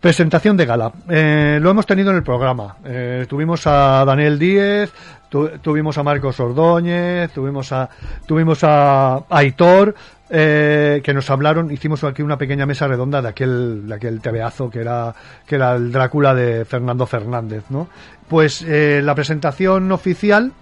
presentación 0.01 0.57
de 0.57 0.65
gala. 0.65 0.93
Eh, 1.09 1.59
lo 1.61 1.71
hemos 1.71 1.87
tenido 1.87 2.11
en 2.11 2.17
el 2.17 2.23
programa. 2.23 2.77
Eh, 2.85 3.27
tuvimos 3.29 3.67
a 3.67 4.05
Daniel 4.05 4.39
Díez, 4.39 4.91
tu- 5.33 5.49
tuvimos 5.63 5.97
a 5.97 6.03
Marcos 6.03 6.39
Ordóñez, 6.39 7.31
tuvimos 7.33 7.73
a, 7.73 7.89
tuvimos 8.27 8.61
a, 8.65 9.25
Aitor, 9.31 9.95
eh, 10.29 11.01
que 11.03 11.15
nos 11.15 11.31
hablaron, 11.31 11.71
hicimos 11.71 12.05
aquí 12.05 12.21
una 12.21 12.37
pequeña 12.37 12.67
mesa 12.67 12.87
redonda 12.87 13.23
de 13.23 13.29
aquel, 13.29 13.89
de 13.89 13.95
aquel 13.95 14.21
tebeazo 14.21 14.69
que 14.69 14.81
era, 14.81 15.15
que 15.47 15.55
era 15.55 15.75
el 15.75 15.91
Drácula 15.91 16.35
de 16.35 16.67
Fernando 16.67 17.07
Fernández, 17.07 17.65
¿no? 17.71 17.89
Pues 18.29 18.61
eh, 18.63 19.01
la 19.03 19.15
presentación 19.15 19.91
oficial 19.91 20.53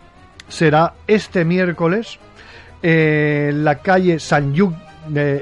será 0.49 0.95
este 1.09 1.45
miércoles 1.45 2.21
eh, 2.83 3.49
en 3.51 3.65
la 3.65 3.77
calle 3.77 4.21
San 4.21 4.53
Lluc, 4.55 4.73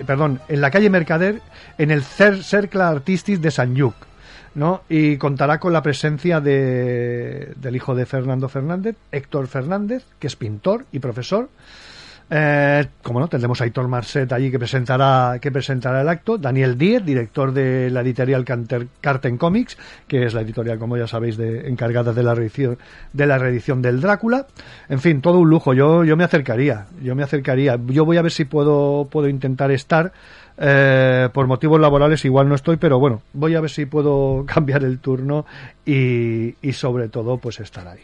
perdón, 0.06 0.40
en 0.49 0.61
la 0.62 0.70
calle 0.70 0.88
Mercader, 0.88 1.42
en 1.76 1.90
el 1.90 2.02
Cer- 2.02 2.42
Cercle 2.42 2.82
Artistis 2.82 3.40
de 3.42 3.50
San 3.50 3.75
Lluc, 3.75 3.94
¿no? 4.58 4.82
Y 4.88 5.16
contará 5.16 5.58
con 5.58 5.72
la 5.72 5.82
presencia 5.82 6.40
de, 6.40 7.54
del 7.56 7.76
hijo 7.76 7.94
de 7.94 8.04
Fernando 8.04 8.48
Fernández, 8.48 8.96
Héctor 9.12 9.46
Fernández, 9.46 10.04
que 10.18 10.26
es 10.26 10.36
pintor 10.36 10.84
y 10.92 10.98
profesor. 10.98 11.48
Eh, 12.30 12.84
como 13.02 13.20
no, 13.20 13.28
tendremos 13.28 13.58
a 13.62 13.64
Héctor 13.64 13.88
Marcet 13.88 14.30
allí 14.32 14.50
que 14.50 14.58
presentará, 14.58 15.38
que 15.40 15.50
presentará 15.50 16.02
el 16.02 16.08
acto. 16.10 16.36
Daniel 16.36 16.76
Díez, 16.76 17.02
director 17.02 17.52
de 17.54 17.88
la 17.88 18.02
editorial 18.02 18.44
Canter- 18.44 18.88
Carten 19.00 19.38
Comics, 19.38 19.78
que 20.06 20.24
es 20.26 20.34
la 20.34 20.42
editorial, 20.42 20.78
como 20.78 20.98
ya 20.98 21.06
sabéis, 21.06 21.38
de, 21.38 21.68
encargada 21.70 22.12
de 22.12 22.22
la 22.22 22.34
reedición, 22.34 22.76
de 23.14 23.26
la 23.26 23.38
reedición 23.38 23.80
del 23.80 24.02
Drácula. 24.02 24.46
En 24.90 25.00
fin, 25.00 25.22
todo 25.22 25.38
un 25.38 25.48
lujo. 25.48 25.72
Yo, 25.72 26.04
yo 26.04 26.18
me 26.18 26.24
acercaría, 26.24 26.86
yo 27.02 27.14
me 27.14 27.22
acercaría. 27.22 27.78
Yo 27.86 28.04
voy 28.04 28.18
a 28.18 28.22
ver 28.22 28.32
si 28.32 28.44
puedo, 28.44 29.08
puedo 29.10 29.28
intentar 29.28 29.70
estar. 29.70 30.12
Eh, 30.60 31.28
por 31.32 31.46
motivos 31.46 31.80
laborales 31.80 32.24
igual 32.24 32.48
no 32.48 32.56
estoy, 32.56 32.76
pero 32.76 32.98
bueno, 32.98 33.22
voy 33.32 33.54
a 33.54 33.60
ver 33.60 33.70
si 33.70 33.86
puedo 33.86 34.44
cambiar 34.52 34.84
el 34.84 34.98
turno 34.98 35.46
y, 35.86 36.56
y 36.60 36.72
sobre 36.72 37.08
todo 37.08 37.38
pues 37.38 37.60
estar 37.60 37.86
ahí. 37.86 38.00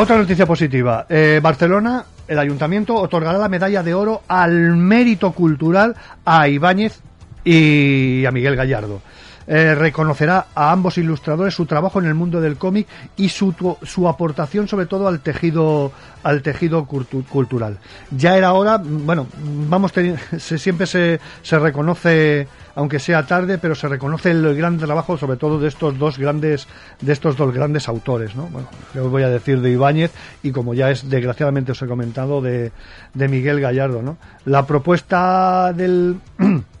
Otra 0.00 0.16
noticia 0.16 0.46
positiva. 0.46 1.06
Eh, 1.08 1.40
Barcelona, 1.42 2.04
el 2.28 2.38
ayuntamiento 2.38 2.94
otorgará 2.94 3.36
la 3.36 3.48
medalla 3.48 3.82
de 3.82 3.94
oro 3.94 4.22
al 4.28 4.76
mérito 4.76 5.32
cultural 5.32 5.96
a 6.24 6.46
Ibáñez 6.46 7.00
y 7.42 8.24
a 8.24 8.30
Miguel 8.30 8.54
Gallardo. 8.54 9.02
eh, 9.48 9.74
reconocerá 9.74 10.46
a 10.54 10.70
ambos 10.70 10.98
ilustradores 10.98 11.54
su 11.54 11.66
trabajo 11.66 11.98
en 11.98 12.06
el 12.06 12.14
mundo 12.14 12.40
del 12.40 12.58
cómic 12.58 12.86
y 13.16 13.30
su, 13.30 13.52
su 13.82 14.06
aportación 14.06 14.68
sobre 14.68 14.86
todo 14.86 15.08
al 15.08 15.18
tejido 15.18 15.90
al 16.22 16.42
tejido 16.42 16.84
cultural. 16.84 17.78
Ya 18.10 18.36
era 18.36 18.52
hora, 18.52 18.80
bueno, 18.80 19.26
vamos 19.68 19.92
se, 20.38 20.58
siempre 20.58 20.86
se, 20.86 21.18
se 21.42 21.58
reconoce 21.58 22.46
aunque 22.78 23.00
sea 23.00 23.26
tarde, 23.26 23.58
pero 23.58 23.74
se 23.74 23.88
reconoce 23.88 24.30
el 24.30 24.54
gran 24.54 24.78
trabajo, 24.78 25.18
sobre 25.18 25.36
todo 25.36 25.58
de 25.58 25.66
estos 25.66 25.98
dos 25.98 26.16
grandes, 26.16 26.68
de 27.00 27.12
estos 27.12 27.36
dos 27.36 27.52
grandes 27.52 27.88
autores, 27.88 28.36
¿no? 28.36 28.46
Bueno, 28.46 28.68
yo 28.94 29.10
voy 29.10 29.24
a 29.24 29.28
decir 29.28 29.60
de 29.60 29.72
Ibáñez 29.72 30.12
y 30.44 30.52
como 30.52 30.74
ya 30.74 30.88
es 30.88 31.10
desgraciadamente 31.10 31.72
os 31.72 31.82
he 31.82 31.88
comentado 31.88 32.40
de, 32.40 32.70
de 33.14 33.28
Miguel 33.28 33.60
Gallardo, 33.60 34.00
¿no? 34.00 34.16
La 34.44 34.64
propuesta 34.64 35.72
del 35.72 36.18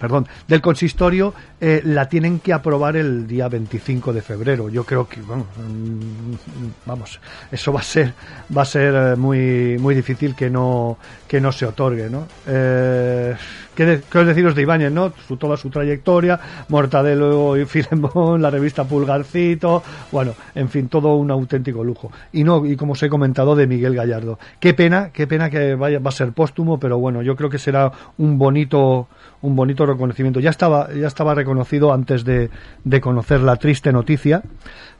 perdón, 0.00 0.26
del 0.46 0.60
consistorio 0.60 1.34
eh, 1.60 1.80
la 1.84 2.08
tienen 2.08 2.40
que 2.40 2.52
aprobar 2.52 2.96
el 2.96 3.26
día 3.26 3.48
25 3.48 4.12
de 4.12 4.22
febrero. 4.22 4.68
Yo 4.68 4.84
creo 4.84 5.08
que, 5.08 5.20
vamos, 5.22 5.46
mm, 5.56 6.86
vamos 6.86 7.20
eso 7.50 7.72
va 7.72 7.80
a 7.80 7.84
ser, 7.84 8.12
va 8.54 8.62
a 8.62 8.66
ser 8.66 8.94
eh, 8.94 9.16
muy, 9.16 9.78
muy 9.78 9.94
difícil 9.94 10.34
que 10.34 10.50
no, 10.50 10.98
que 11.28 11.40
no 11.40 11.52
se 11.52 11.66
otorgue, 11.66 12.08
¿no? 12.08 12.26
Eh, 12.46 13.34
¿qué, 13.74 13.84
deciros 14.24 14.54
de 14.54 14.62
Ibáñez, 14.62 14.92
no? 14.92 15.12
Su, 15.26 15.36
toda 15.36 15.56
su 15.56 15.70
trayectoria, 15.70 16.38
Mortadelo 16.68 17.56
y 17.56 17.64
Filemón, 17.66 18.40
la 18.40 18.50
revista 18.50 18.84
Pulgarcito, 18.84 19.82
bueno, 20.12 20.34
en 20.54 20.68
fin, 20.68 20.88
todo 20.88 21.16
un 21.16 21.30
auténtico 21.30 21.82
lujo. 21.82 22.10
Y 22.32 22.44
no, 22.44 22.64
y 22.64 22.76
como 22.76 22.92
os 22.92 23.02
he 23.02 23.08
comentado, 23.08 23.56
de 23.56 23.66
Miguel 23.66 23.94
Gallardo. 23.94 24.38
Qué 24.60 24.74
pena, 24.74 25.10
qué 25.12 25.26
pena 25.26 25.50
que 25.50 25.74
vaya, 25.74 25.98
va 25.98 26.10
a 26.10 26.12
ser 26.12 26.32
póstumo, 26.32 26.78
pero 26.78 26.98
bueno, 26.98 27.22
yo 27.22 27.36
creo 27.36 27.50
que 27.50 27.58
será 27.58 27.92
un 28.18 28.38
bonito, 28.38 29.08
un 29.42 29.56
bonito 29.56 29.84
reconocimiento. 29.84 30.40
Ya 30.40 30.50
estaba, 30.50 30.92
ya 30.92 31.06
estaba 31.06 31.34
reconocido 31.34 31.92
antes 31.92 32.24
de, 32.24 32.50
de 32.84 33.00
conocer 33.00 33.40
la 33.40 33.56
triste 33.56 33.92
noticia, 33.92 34.42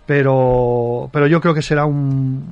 pero, 0.07 1.11
pero 1.13 1.27
yo 1.27 1.41
creo 1.41 1.53
que 1.53 1.63
será 1.63 1.85
un 1.85 2.43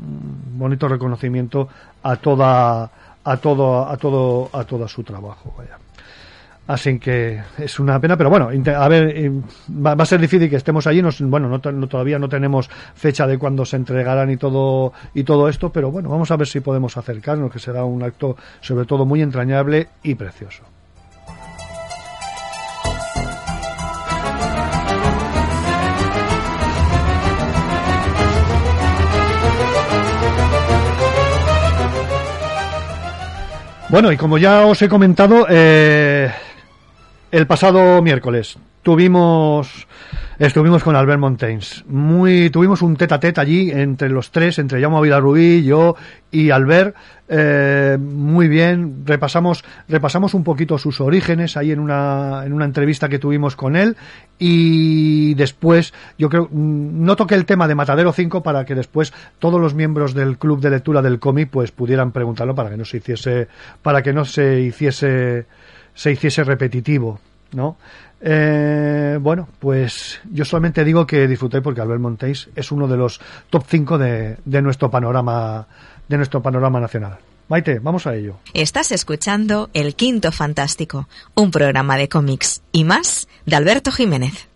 bonito 0.58 0.88
reconocimiento 0.88 1.68
a 2.02 2.16
toda, 2.16 2.90
a 3.24 3.36
todo, 3.36 3.88
a 3.88 3.96
todo, 3.96 4.50
a 4.52 4.64
todo 4.64 4.86
su 4.86 5.02
trabajo. 5.02 5.54
Vaya. 5.56 5.78
Así 6.66 6.98
que 6.98 7.42
es 7.58 7.78
una 7.78 8.00
pena, 8.00 8.16
pero 8.16 8.30
bueno, 8.30 8.48
a 8.48 8.88
ver, 8.88 9.12
eh, 9.14 9.30
va, 9.70 9.92
a 9.92 10.06
ser 10.06 10.18
difícil 10.18 10.48
que 10.48 10.56
estemos 10.56 10.86
allí. 10.86 11.02
bueno, 11.20 11.48
no, 11.48 11.88
todavía 11.88 12.18
no 12.18 12.28
tenemos 12.28 12.70
fecha 12.94 13.26
de 13.26 13.36
cuándo 13.36 13.66
se 13.66 13.76
entregarán 13.76 14.30
y 14.30 14.38
todo 14.38 14.94
y 15.12 15.24
todo 15.24 15.48
esto, 15.50 15.70
pero 15.70 15.90
bueno, 15.90 16.08
vamos 16.08 16.30
a 16.30 16.36
ver 16.36 16.46
si 16.46 16.60
podemos 16.60 16.96
acercarnos, 16.96 17.52
que 17.52 17.58
será 17.58 17.84
un 17.84 18.02
acto 18.02 18.36
sobre 18.62 18.86
todo 18.86 19.04
muy 19.04 19.20
entrañable 19.20 19.88
y 20.02 20.14
precioso. 20.14 20.73
Bueno, 33.94 34.10
y 34.10 34.16
como 34.16 34.38
ya 34.38 34.66
os 34.66 34.82
he 34.82 34.88
comentado, 34.88 35.46
eh, 35.48 36.28
el 37.30 37.46
pasado 37.46 38.02
miércoles 38.02 38.58
tuvimos 38.82 39.86
estuvimos 40.38 40.82
con 40.82 40.96
Albert 40.96 41.20
Montaigne. 41.20 41.64
Muy, 41.86 42.50
tuvimos 42.50 42.82
un 42.82 42.96
tete 42.96 43.14
a 43.14 43.20
tete 43.20 43.40
allí 43.40 43.70
entre 43.70 44.08
los 44.08 44.30
tres, 44.30 44.58
entre 44.58 44.80
Jaume 44.80 45.00
Vilarrubí, 45.00 45.64
yo 45.64 45.96
y 46.30 46.50
Albert. 46.50 46.96
Eh, 47.28 47.96
muy 48.00 48.48
bien, 48.48 49.04
repasamos, 49.06 49.64
repasamos 49.88 50.34
un 50.34 50.44
poquito 50.44 50.76
sus 50.78 51.00
orígenes 51.00 51.56
ahí 51.56 51.72
en 51.72 51.80
una, 51.80 52.42
en 52.44 52.52
una 52.52 52.64
entrevista 52.64 53.08
que 53.08 53.18
tuvimos 53.18 53.56
con 53.56 53.76
él. 53.76 53.96
Y 54.38 55.34
después, 55.34 55.94
yo 56.18 56.28
creo, 56.28 56.48
mm, 56.50 57.04
no 57.04 57.16
toqué 57.16 57.34
el 57.34 57.46
tema 57.46 57.68
de 57.68 57.74
Matadero 57.74 58.12
5 58.12 58.42
para 58.42 58.64
que 58.64 58.74
después 58.74 59.12
todos 59.38 59.60
los 59.60 59.74
miembros 59.74 60.14
del 60.14 60.38
club 60.38 60.60
de 60.60 60.70
lectura 60.70 61.02
del 61.02 61.18
cómic 61.18 61.48
pues 61.50 61.70
pudieran 61.70 62.12
preguntarlo 62.12 62.54
para 62.54 62.70
que 62.70 62.76
no 62.76 62.84
se 62.84 62.98
hiciese, 62.98 63.48
para 63.82 64.02
que 64.02 64.12
no 64.12 64.24
se 64.24 64.60
hiciese 64.60 65.46
se 65.94 66.10
hiciese 66.10 66.44
repetitivo, 66.44 67.20
¿no? 67.52 67.76
Eh, 68.26 69.18
bueno, 69.20 69.46
pues 69.58 70.18
yo 70.30 70.46
solamente 70.46 70.82
digo 70.82 71.06
que 71.06 71.28
disfruté 71.28 71.60
porque 71.60 71.82
Albert 71.82 72.00
Montéis 72.00 72.48
es 72.56 72.72
uno 72.72 72.88
de 72.88 72.96
los 72.96 73.20
top 73.50 73.64
5 73.68 73.98
de, 73.98 74.38
de, 74.42 74.62
nuestro 74.62 74.90
panorama 74.90 75.66
de 76.08 76.16
nuestro 76.16 76.40
panorama 76.40 76.80
nacional. 76.80 77.18
Maite, 77.48 77.80
vamos 77.80 78.06
a 78.06 78.14
ello. 78.14 78.38
Estás 78.54 78.92
escuchando 78.92 79.68
El 79.74 79.94
Quinto 79.94 80.32
Fantástico, 80.32 81.06
un 81.34 81.50
programa 81.50 81.98
de 81.98 82.08
cómics 82.08 82.62
y 82.72 82.84
más 82.84 83.28
de 83.44 83.56
Alberto 83.56 83.92
Jiménez. 83.92 84.48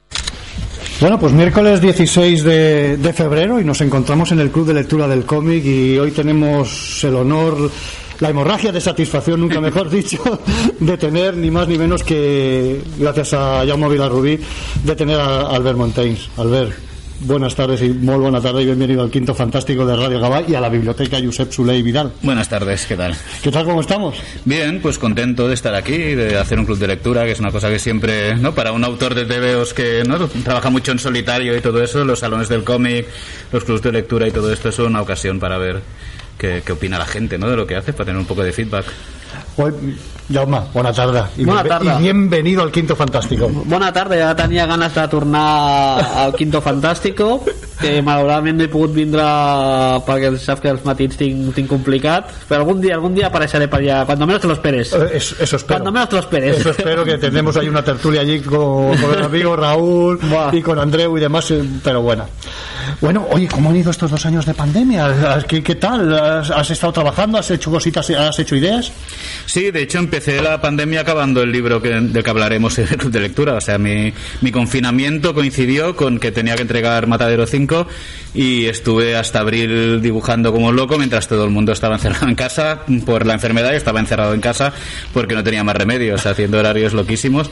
Bueno, 1.01 1.17
pues 1.21 1.33
miércoles 1.33 1.81
16 1.81 2.43
de, 2.43 3.13
febrero 3.15 3.61
y 3.61 3.65
nos 3.65 3.81
encontramos 3.81 4.33
en 4.33 4.41
el 4.41 4.51
Club 4.51 4.67
de 4.67 4.75
Lectura 4.75 5.07
del 5.07 5.25
Cómic 5.25 5.65
y 5.65 5.97
hoy 5.97 6.11
tenemos 6.11 7.05
el 7.05 7.15
honor 7.15 7.71
la 8.19 8.31
hemorragia 8.31 8.73
de 8.73 8.81
satisfacción, 8.81 9.41
nunca 9.41 9.61
mejor 9.61 9.89
dicho, 9.91 10.41
de 10.81 10.99
tener 10.99 11.37
ni 11.37 11.53
más 11.53 11.69
ni 11.69 11.79
menos 11.79 12.03
que, 12.03 12.83
gracias 12.99 13.33
a 13.33 13.65
Jaume 13.65 13.89
Vilarrubí, 13.89 14.41
de 14.83 14.97
tener 14.97 15.21
a 15.21 15.43
Albert 15.43 15.79
Montaigne. 15.79 16.19
Albert, 16.37 16.75
buenas 17.21 17.55
tardes 17.55 17.83
y 17.83 17.91
muy 17.91 18.17
buena 18.17 18.41
tarde 18.41 18.63
y 18.63 18.67
bienvenido 18.67 19.03
al 19.03 19.11
quinto 19.11 19.35
fantástico 19.35 19.85
de 19.85 19.97
Radio 19.97 20.21
Gabá 20.21 20.43
y 20.47 20.55
a 20.55 20.61
la 20.61 20.69
biblioteca 20.69 21.19
Josep 21.23 21.51
Suley 21.51 21.83
Vidal. 21.83 22.13
Buenas 22.23 22.49
tardes, 22.49 22.87
¿qué 22.87 22.97
tal? 22.97 23.15
¿Qué 23.43 23.51
tal, 23.51 23.65
cómo 23.65 23.81
estamos? 23.81 24.17
Bien, 24.45 24.81
pues 24.81 24.99
contento 24.99 25.49
de 25.49 25.55
estar 25.55 25.75
aquí, 25.75 25.97
de 25.97 26.39
hacer 26.39 26.59
un 26.59 26.67
club 26.67 26.79
de 26.79 26.87
lectura, 26.87 27.25
que 27.25 27.33
es 27.33 27.41
una 27.41 27.51
cosa 27.51 27.69
que 27.69 27.79
siempre, 27.79 28.37
¿no? 28.37 28.55
Para 28.55 28.73
un 28.73 28.85
autor 28.85 29.15
de 29.15 29.25
TVOs 29.25 29.75
que 29.75 30.03
¿no? 30.07 30.29
trabaja 30.29 30.71
mucho 30.71 30.93
en 30.93 30.99
solitario 30.99 31.57
y 31.57 31.61
todo 31.61 31.83
eso, 31.83 32.05
los 32.05 32.21
salones 32.21 32.49
del 32.49 32.65
cómic, 32.65 33.07
los 33.53 33.65
clubes 33.65 33.83
de 33.83 33.93
lectura 33.93 34.29
y 34.29 34.31
todo 34.31 34.53
esto 34.53 34.69
es 34.69 34.79
una 34.79 35.03
ocasión 35.03 35.41
para 35.41 35.59
ver 35.59 35.83
qué, 36.37 36.63
qué 36.65 36.73
opina 36.73 36.99
la 36.99 37.07
gente 37.07 37.39
¿no? 37.39 37.49
de 37.51 37.57
lo 37.57 37.67
que 37.67 37.77
hace, 37.77 37.93
para 37.93 38.07
tener 38.07 38.21
un 38.21 38.27
poco 38.27 38.43
de 38.43 38.53
feedback. 38.53 38.87
Pues, 39.57 39.75
Jaume, 40.29 40.61
bona 40.75 40.93
tarda. 40.93 41.31
I, 41.39 41.45
bona 41.45 41.65
tarda. 41.65 41.97
I 41.99 42.03
bienvenido 42.03 42.63
al 42.63 42.71
Quinto 42.71 42.95
Fantástico. 42.95 43.49
Bona 43.49 43.93
tarda, 43.93 44.17
ja 44.21 44.35
tenia 44.37 44.67
ganes 44.69 44.95
de 44.95 45.07
tornar 45.09 46.05
al 46.25 46.35
Quinto 46.35 46.61
Fantástico, 46.61 47.45
que 47.81 48.03
malauradament 48.03 48.59
no 48.59 48.67
he 48.67 48.71
pogut 48.73 48.95
vindre 48.95 49.25
perquè 50.07 50.33
saps 50.41 50.63
que 50.65 50.73
els 50.73 50.85
matins 50.87 51.19
tinc, 51.19 51.53
tinc 51.57 51.71
complicat, 51.71 52.33
però 52.49 52.63
algun 52.63 52.83
dia, 52.83 52.97
algun 52.99 53.15
dia 53.17 53.29
apareixeré 53.29 53.69
per 53.71 53.81
allà, 53.81 54.05
cuando 54.07 54.27
menos 54.27 54.43
te 54.43 54.49
lo 54.51 54.55
esperes. 54.55 54.93
Eh, 54.93 55.11
eso, 55.15 55.37
eso 55.41 55.57
espero. 55.57 55.79
Cuando 55.79 55.93
menos 55.93 56.09
te 56.09 56.17
lo 56.17 56.23
esperes. 56.23 56.59
Eso 56.59 56.71
espero, 56.71 57.05
que 57.05 57.19
tendremos 57.19 57.57
ahí 57.57 57.69
una 57.69 57.85
tertulia 57.85 58.23
allí 58.23 58.41
con, 58.41 58.97
con 58.97 59.15
el 59.15 59.23
amigo 59.23 59.57
Raúl 59.57 60.19
Buah. 60.19 60.55
y 60.55 60.63
con 60.63 60.79
Andreu 60.79 61.17
y 61.17 61.21
demás, 61.21 61.51
eh, 61.51 61.63
pero 61.83 62.03
bueno. 62.03 62.27
Bueno, 63.01 63.27
oye, 63.31 63.47
¿cómo 63.49 63.71
han 63.71 63.77
ido 63.77 63.91
estos 63.91 64.11
dos 64.11 64.25
años 64.27 64.47
de 64.47 64.55
pandemia? 64.55 65.45
¿Qué, 65.47 65.63
qué 65.63 65.75
tal? 65.75 66.13
¿Has, 66.15 66.51
¿Has 66.51 66.71
estado 66.71 66.93
trabajando? 66.93 67.39
¿Has 67.39 67.51
hecho 67.51 67.71
cositas? 67.71 68.11
¿Has 68.11 68.39
hecho 68.39 68.57
ideas? 68.57 68.91
Sí, 69.47 69.71
de 69.71 69.83
hecho 69.83 69.99
empecé 69.99 70.41
la 70.43 70.61
pandemia 70.61 71.03
acabando 71.03 71.43
el 71.43 71.53
libro 71.53 71.81
que, 71.81 71.91
del 71.91 72.23
que 72.25 72.31
hablaremos 72.31 72.79
en 72.79 72.89
el 72.89 72.97
club 72.97 73.13
de 73.13 73.21
lectura. 73.21 73.55
O 73.55 73.61
sea, 73.61 73.79
mi, 73.79 74.13
mi 74.41 74.51
confinamiento 74.51 75.35
coincidió 75.35 75.95
con 75.95 76.19
que 76.19 76.33
tenía 76.33 76.57
que 76.57 76.63
entregar 76.63 77.07
Matadero 77.07 77.47
5 77.47 77.68
y 78.35 78.67
estuve 78.67 79.17
hasta 79.17 79.41
abril 79.41 80.01
dibujando 80.01 80.53
como 80.53 80.73
loco 80.73 80.99
mientras 80.99 81.29
todo 81.29 81.45
el 81.45 81.51
mundo 81.51 81.73
estaba 81.73 81.95
encerrado 81.97 82.29
en 82.29 82.35
casa 82.35 82.83
por 83.05 83.27
la 83.27 83.35
enfermedad 83.35 83.73
y 83.73 83.77
estaba 83.77 84.01
encerrado 84.01 84.35
en 84.35 84.41
casa 84.41 84.73
porque 85.13 85.35
no 85.35 85.43
tenía 85.43 85.65
más 85.65 85.77
remedios, 85.77 86.27
haciendo 86.27 86.59
horarios 86.59 86.93
loquísimos. 86.93 87.51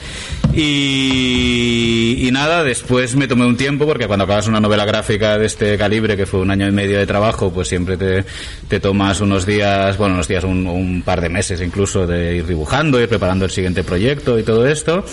Y, 0.55 2.27
y 2.27 2.31
nada, 2.31 2.65
después 2.65 3.17
me 3.17 3.29
tomé 3.29 3.47
un 3.47 3.57
tiempo 3.57 3.87
porque 3.87 4.07
cuando 4.07 4.25
acabas 4.25 4.47
una 4.49 4.61
novela 4.61 4.85
gráfica 4.85 5.39
de 5.39 5.47
este 5.47 5.77
calibre, 5.77 6.17
que 6.17 6.27
fue 6.27 6.41
un 6.41 6.51
año 6.51 6.67
y 6.67 6.73
medio 6.73 6.99
de 6.99 7.07
trabajo, 7.07 7.53
pues 7.53 7.69
siempre 7.69 7.97
te, 7.97 8.25
te 8.69 8.81
tomas 8.81 9.21
unos 9.21 9.45
días, 9.45 9.97
bueno, 9.97 10.15
unos 10.15 10.29
días, 10.29 10.45
un, 10.45 10.67
un 10.67 11.03
par 11.03 11.21
de 11.21 11.29
meses 11.29 11.61
incluso 11.61 12.07
de 12.07 12.37
ir 12.37 12.47
dibujando, 12.47 13.01
ir 13.01 13.09
preparando 13.09 13.45
el 13.45 13.51
siguiente 13.51 13.85
proyecto 13.85 14.39
y 14.39 14.43
todo 14.43 14.67
esto. 14.67 15.05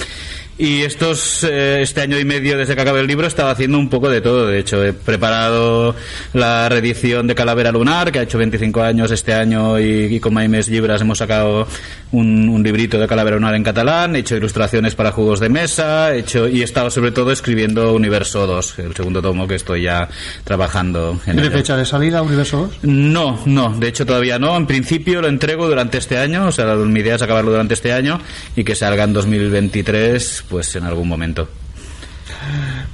Y 0.58 0.84
estos, 0.84 1.44
eh, 1.44 1.82
este 1.82 2.02
año 2.02 2.20
y 2.20 2.26
medio 2.26 2.58
desde 2.58 2.76
que 2.76 2.82
acabé 2.82 3.00
el 3.00 3.08
libro 3.08 3.26
estaba 3.26 3.52
haciendo 3.52 3.80
un 3.80 3.90
poco 3.90 4.08
de 4.10 4.22
todo. 4.22 4.48
De 4.48 4.60
hecho, 4.60 4.84
he 4.84 4.94
preparado 4.94 5.96
la 6.34 6.70
reedición 6.70 7.26
de 7.26 7.34
Calavera 7.34 7.72
Lunar, 7.72 8.12
que 8.12 8.20
ha 8.20 8.22
hecho 8.22 8.38
25 8.38 8.84
años 8.84 9.10
este 9.10 9.34
año 9.34 9.80
y, 9.80 10.20
con 10.20 10.34
Maimes 10.34 10.70
Libras 10.70 11.02
hemos 11.02 11.18
sacado 11.18 11.68
un, 12.12 12.50
un, 12.50 12.62
librito 12.62 13.00
de 13.00 13.08
Calavera 13.08 13.38
Lunar 13.38 13.56
en 13.56 13.64
catalán. 13.64 14.16
He 14.16 14.20
hecho 14.20 14.38
ilustraciones 14.38 14.94
para 14.94 15.12
juegos 15.12 15.40
de 15.40 15.50
mesa. 15.50 16.14
He 16.14 16.20
hecho, 16.20 16.48
y 16.48 16.62
he 16.62 16.64
estado 16.64 16.92
sobre 16.92 17.12
todo 17.12 17.32
escribiendo 17.32 17.92
Universo 17.94 18.46
2, 18.46 18.80
el 18.80 18.96
segundo 18.96 19.24
tomo 19.24 19.48
que 19.48 19.56
estoy 19.56 19.84
ya 19.84 20.08
trabajando 20.44 21.20
en 21.26 21.36
¿Tiene 21.36 21.50
fecha 21.50 21.76
de 21.76 21.86
salida 21.86 22.22
Universo 22.22 22.70
2? 22.84 22.84
No, 22.84 23.40
no. 23.46 23.76
De 23.76 23.88
hecho, 23.88 24.06
todavía 24.06 24.38
no. 24.38 24.56
En 24.56 24.68
principio 24.68 25.20
lo 25.20 25.28
entrego 25.28 25.68
durante 25.68 25.98
este 25.98 26.20
año. 26.20 26.48
O 26.48 26.52
sea, 26.52 26.76
mi 26.76 27.00
idea 27.00 27.16
es 27.16 27.22
acabarlo 27.24 27.50
durante 27.50 27.74
este 27.74 27.92
año 27.92 28.22
y 28.56 28.64
que 28.64 28.76
salga 28.76 29.04
en 29.04 29.14
2023 29.14 30.43
pues 30.50 30.76
en 30.76 30.84
algún 30.86 31.08
momento. 31.08 31.48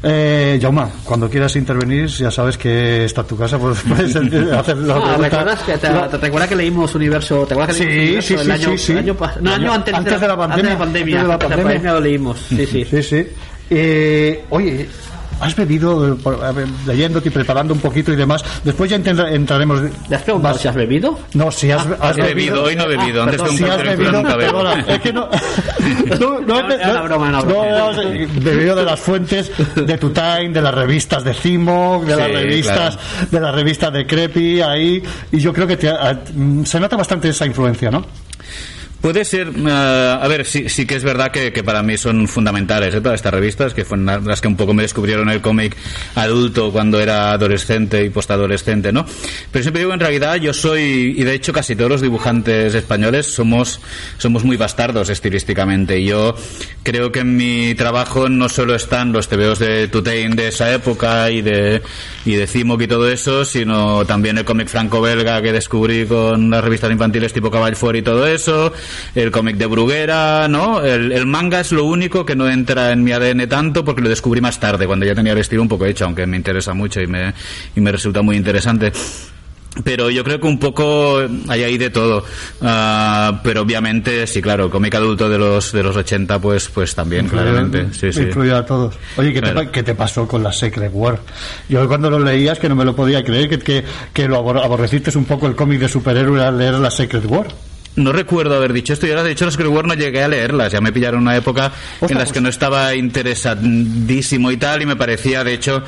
Eh, 0.01 0.57
Jauma, 0.61 0.89
cuando 1.03 1.29
quieras 1.29 1.55
intervenir, 1.55 2.07
ya 2.07 2.31
sabes 2.31 2.57
que 2.57 3.05
está 3.05 3.23
tu 3.23 3.37
casa, 3.37 3.57
pues 3.57 3.79
puedes 3.87 4.15
hacer 4.15 4.77
la 4.77 4.95
ah, 4.95 5.17
¿recuerdas 5.17 5.61
que 5.63 5.77
te, 5.77 5.87
te, 5.87 6.17
recuerdas 6.17 6.49
que 6.49 6.55
leímos 6.55 6.95
Universo? 6.95 7.45
¿Te 7.45 7.53
acuerdas 7.53 7.77
que 7.77 7.85
leímos 7.85 8.25
sí, 8.25 8.33
Universo 8.33 8.43
sí, 8.43 8.45
el 8.45 8.51
año, 8.51 8.69
sí, 8.69 8.77
sí. 8.77 8.91
El 8.93 8.97
año, 8.99 9.17
no, 9.41 9.51
año 9.51 9.73
antes, 9.73 9.93
antes, 9.93 10.21
de 10.21 10.27
la, 10.27 10.33
antes 10.33 10.63
de 10.63 10.69
la 10.69 10.77
pandemia. 10.77 11.21
Antes 11.21 11.27
de 11.27 11.27
la 11.27 11.27
pandemia, 11.27 11.33
antes 11.33 11.49
de 11.49 11.55
la 11.57 11.63
pandemia 11.63 11.93
lo 11.93 11.99
leímos. 11.99 12.37
Sí, 12.49 12.65
sí. 12.65 12.85
sí, 12.85 13.03
sí. 13.03 13.27
Eh, 13.71 14.45
oye, 14.49 14.87
has 15.39 15.55
bebido, 15.55 16.15
por- 16.17 16.43
a 16.43 16.51
ver, 16.51 16.67
leyéndote 16.85 17.29
y 17.29 17.31
preparando 17.31 17.73
un 17.73 17.79
poquito 17.79 18.11
y 18.11 18.15
demás. 18.15 18.43
Después 18.63 18.89
ya 18.89 18.97
entra- 18.97 19.31
entraremos. 19.31 19.81
¿Le 20.09 20.15
has 20.15 20.21
preguntado 20.23 20.57
si 20.57 20.67
has 20.67 20.75
bebido? 20.75 21.19
No, 21.33 21.51
si 21.51 21.71
has, 21.71 21.85
Has 21.99 22.15
bebido, 22.15 22.63
hoy 22.63 22.75
no 22.75 22.83
he 22.83 22.97
bebido. 22.97 23.21
Ah, 23.21 23.25
Antes 23.25 23.41
de 23.41 23.43
perdón, 23.43 23.51
un 23.51 23.57
Si 23.57 23.63
has 23.63 23.83
bebido, 23.83 24.11
perdona, 24.37 24.85
es 24.87 24.99
que 24.99 25.13
no. 25.13 25.29
bebido 28.41 28.75
de 28.75 28.83
las 28.83 28.99
fuentes 28.99 29.51
de 29.75 29.97
Tu 29.97 30.09
Time, 30.11 30.49
de 30.49 30.61
las 30.61 30.73
revistas 30.73 31.23
de 31.23 31.33
Cimo, 31.33 32.03
de 32.05 32.15
las 32.15 32.31
revistas, 32.31 32.95
claro. 32.97 33.27
de 33.31 33.39
las 33.39 33.55
revistas 33.55 33.93
de 33.93 34.05
Crepi, 34.05 34.61
ahí, 34.61 35.01
y 35.31 35.39
yo 35.39 35.53
creo 35.53 35.67
que 35.67 35.77
te 35.77 35.89
ha- 35.89 36.19
mm, 36.33 36.63
se 36.65 36.79
nota 36.79 36.95
bastante 36.95 37.29
esa 37.29 37.45
influencia, 37.45 37.89
¿no? 37.91 38.05
Puede 39.01 39.23
ser, 39.23 39.53
eh, 39.55 40.17
a 40.21 40.27
ver, 40.27 40.45
sí, 40.45 40.67
sí 40.67 40.85
que 40.85 40.95
es 40.95 41.03
verdad 41.03 41.31
que, 41.31 41.51
para 41.63 41.81
mí 41.83 41.97
son 41.97 42.27
fundamentales 42.27 42.93
¿eh? 42.93 43.01
todas 43.01 43.15
estas 43.15 43.33
revistas, 43.33 43.73
que 43.73 43.85
fueron 43.85 44.05
las 44.25 44.41
que 44.41 44.47
un 44.47 44.57
poco 44.57 44.73
me 44.73 44.83
descubrieron 44.83 45.29
el 45.29 45.41
cómic 45.41 45.77
adulto 46.15 46.71
cuando 46.71 46.99
era 46.99 47.31
adolescente 47.31 48.03
y 48.03 48.09
postadolescente, 48.09 48.91
¿no? 48.91 49.05
Pero 49.51 49.63
siempre 49.63 49.81
digo, 49.81 49.93
en 49.93 50.01
realidad 50.01 50.35
yo 50.35 50.53
soy, 50.53 51.15
y 51.17 51.23
de 51.23 51.33
hecho 51.33 51.53
casi 51.53 51.75
todos 51.75 51.89
los 51.89 52.01
dibujantes 52.01 52.75
españoles 52.75 53.27
somos, 53.27 53.79
somos 54.17 54.43
muy 54.43 54.57
bastardos 54.57 55.09
estilísticamente. 55.09 56.03
Yo 56.03 56.35
creo 56.83 57.11
que 57.11 57.19
en 57.19 57.37
mi 57.37 57.75
trabajo 57.75 58.27
no 58.27 58.49
solo 58.49 58.75
están 58.75 59.13
los 59.13 59.29
tebeos 59.29 59.59
de 59.59 59.87
Tutein 59.87 60.35
de 60.35 60.49
esa 60.49 60.73
época 60.73 61.31
y 61.31 61.41
de, 61.41 61.81
y 62.25 62.33
de 62.33 62.47
Cimoc 62.47 62.81
y 62.81 62.87
todo 62.87 63.09
eso, 63.09 63.45
sino 63.45 64.05
también 64.05 64.37
el 64.37 64.45
cómic 64.45 64.67
franco-belga 64.67 65.41
que 65.41 65.53
descubrí 65.53 66.05
con 66.05 66.49
las 66.49 66.63
revistas 66.63 66.91
infantiles 66.91 67.31
tipo 67.31 67.49
Caball 67.49 67.75
Fort 67.75 67.97
y 67.97 68.01
todo 68.01 68.27
eso, 68.27 68.73
el 69.15 69.31
cómic 69.31 69.57
de 69.57 69.65
Bruguera, 69.65 70.47
¿no? 70.47 70.81
El, 70.83 71.11
el 71.11 71.25
manga 71.25 71.59
es 71.59 71.71
lo 71.71 71.85
único 71.85 72.25
que 72.25 72.35
no 72.35 72.49
entra 72.49 72.91
en 72.91 73.03
mi 73.03 73.11
ADN 73.11 73.47
tanto 73.47 73.83
porque 73.83 74.01
lo 74.01 74.09
descubrí 74.09 74.41
más 74.41 74.59
tarde, 74.59 74.87
cuando 74.87 75.05
ya 75.05 75.15
tenía 75.15 75.33
el 75.33 75.39
estilo 75.39 75.61
un 75.61 75.67
poco 75.67 75.85
hecho, 75.85 76.05
aunque 76.05 76.25
me 76.25 76.37
interesa 76.37 76.73
mucho 76.73 77.01
y 77.01 77.07
me, 77.07 77.33
y 77.75 77.81
me 77.81 77.91
resulta 77.91 78.21
muy 78.21 78.35
interesante. 78.37 78.91
Pero 79.83 80.09
yo 80.09 80.23
creo 80.23 80.39
que 80.41 80.47
un 80.47 80.57
poco 80.59 81.19
hay 81.47 81.63
ahí 81.63 81.77
de 81.77 81.91
todo. 81.91 82.25
Ah, 82.59 83.39
pero 83.43 83.61
obviamente, 83.61 84.25
sí, 84.25 84.41
claro, 84.41 84.65
el 84.65 84.71
cómic 84.71 84.95
adulto 84.95 85.29
de 85.29 85.37
los, 85.37 85.71
de 85.71 85.83
los 85.83 85.95
80, 85.95 86.39
pues, 86.39 86.67
pues 86.69 86.95
también, 86.95 87.27
claramente. 87.29 87.85
Sí, 87.93 88.11
sí. 88.11 88.27
A 88.51 88.65
todos. 88.65 88.95
Oye, 89.17 89.31
¿qué, 89.31 89.41
te, 89.41 89.51
Claro. 89.51 89.71
qué 89.71 89.83
te 89.83 89.93
pasó 89.93 90.27
con 90.27 90.41
la 90.41 90.51
Secret 90.51 90.89
War? 90.91 91.19
Yo 91.69 91.87
cuando 91.87 92.09
lo 92.09 92.19
leías 92.19 92.57
que 92.57 92.67
no 92.67 92.75
me 92.75 92.83
lo 92.83 92.95
podía 92.95 93.23
creer, 93.23 93.47
que, 93.47 93.59
que, 93.59 93.83
que 94.11 94.27
lo 94.27 94.37
abor- 94.43 94.61
aborreciste 94.61 95.15
un 95.17 95.25
poco 95.25 95.45
el 95.45 95.55
cómic 95.55 95.79
de 95.79 95.87
superhéroe 95.87 96.43
al 96.43 96.57
leer 96.57 96.73
la 96.73 96.89
Secret 96.89 97.23
War. 97.27 97.47
No 97.99 98.11
recuerdo 98.11 98.55
haber 98.55 98.73
dicho 98.73 98.93
esto. 98.93 99.05
Y 99.07 99.09
ahora 99.11 99.23
de 99.23 99.31
hecho 99.31 99.45
las 99.45 99.53
Secret 99.55 99.69
War 99.71 99.85
no 99.85 99.93
llegué 99.93 100.23
a 100.23 100.27
leerlas, 100.27 100.71
ya 100.71 100.81
me 100.81 100.91
pillaron 100.91 101.21
una 101.21 101.35
época 101.35 101.71
en 102.01 102.17
las 102.17 102.31
que 102.31 102.41
no 102.41 102.49
estaba 102.49 102.95
interesadísimo 102.95 104.51
y 104.51 104.57
tal 104.57 104.81
y 104.81 104.85
me 104.85 104.95
parecía 104.95 105.43
de 105.43 105.53
hecho 105.53 105.83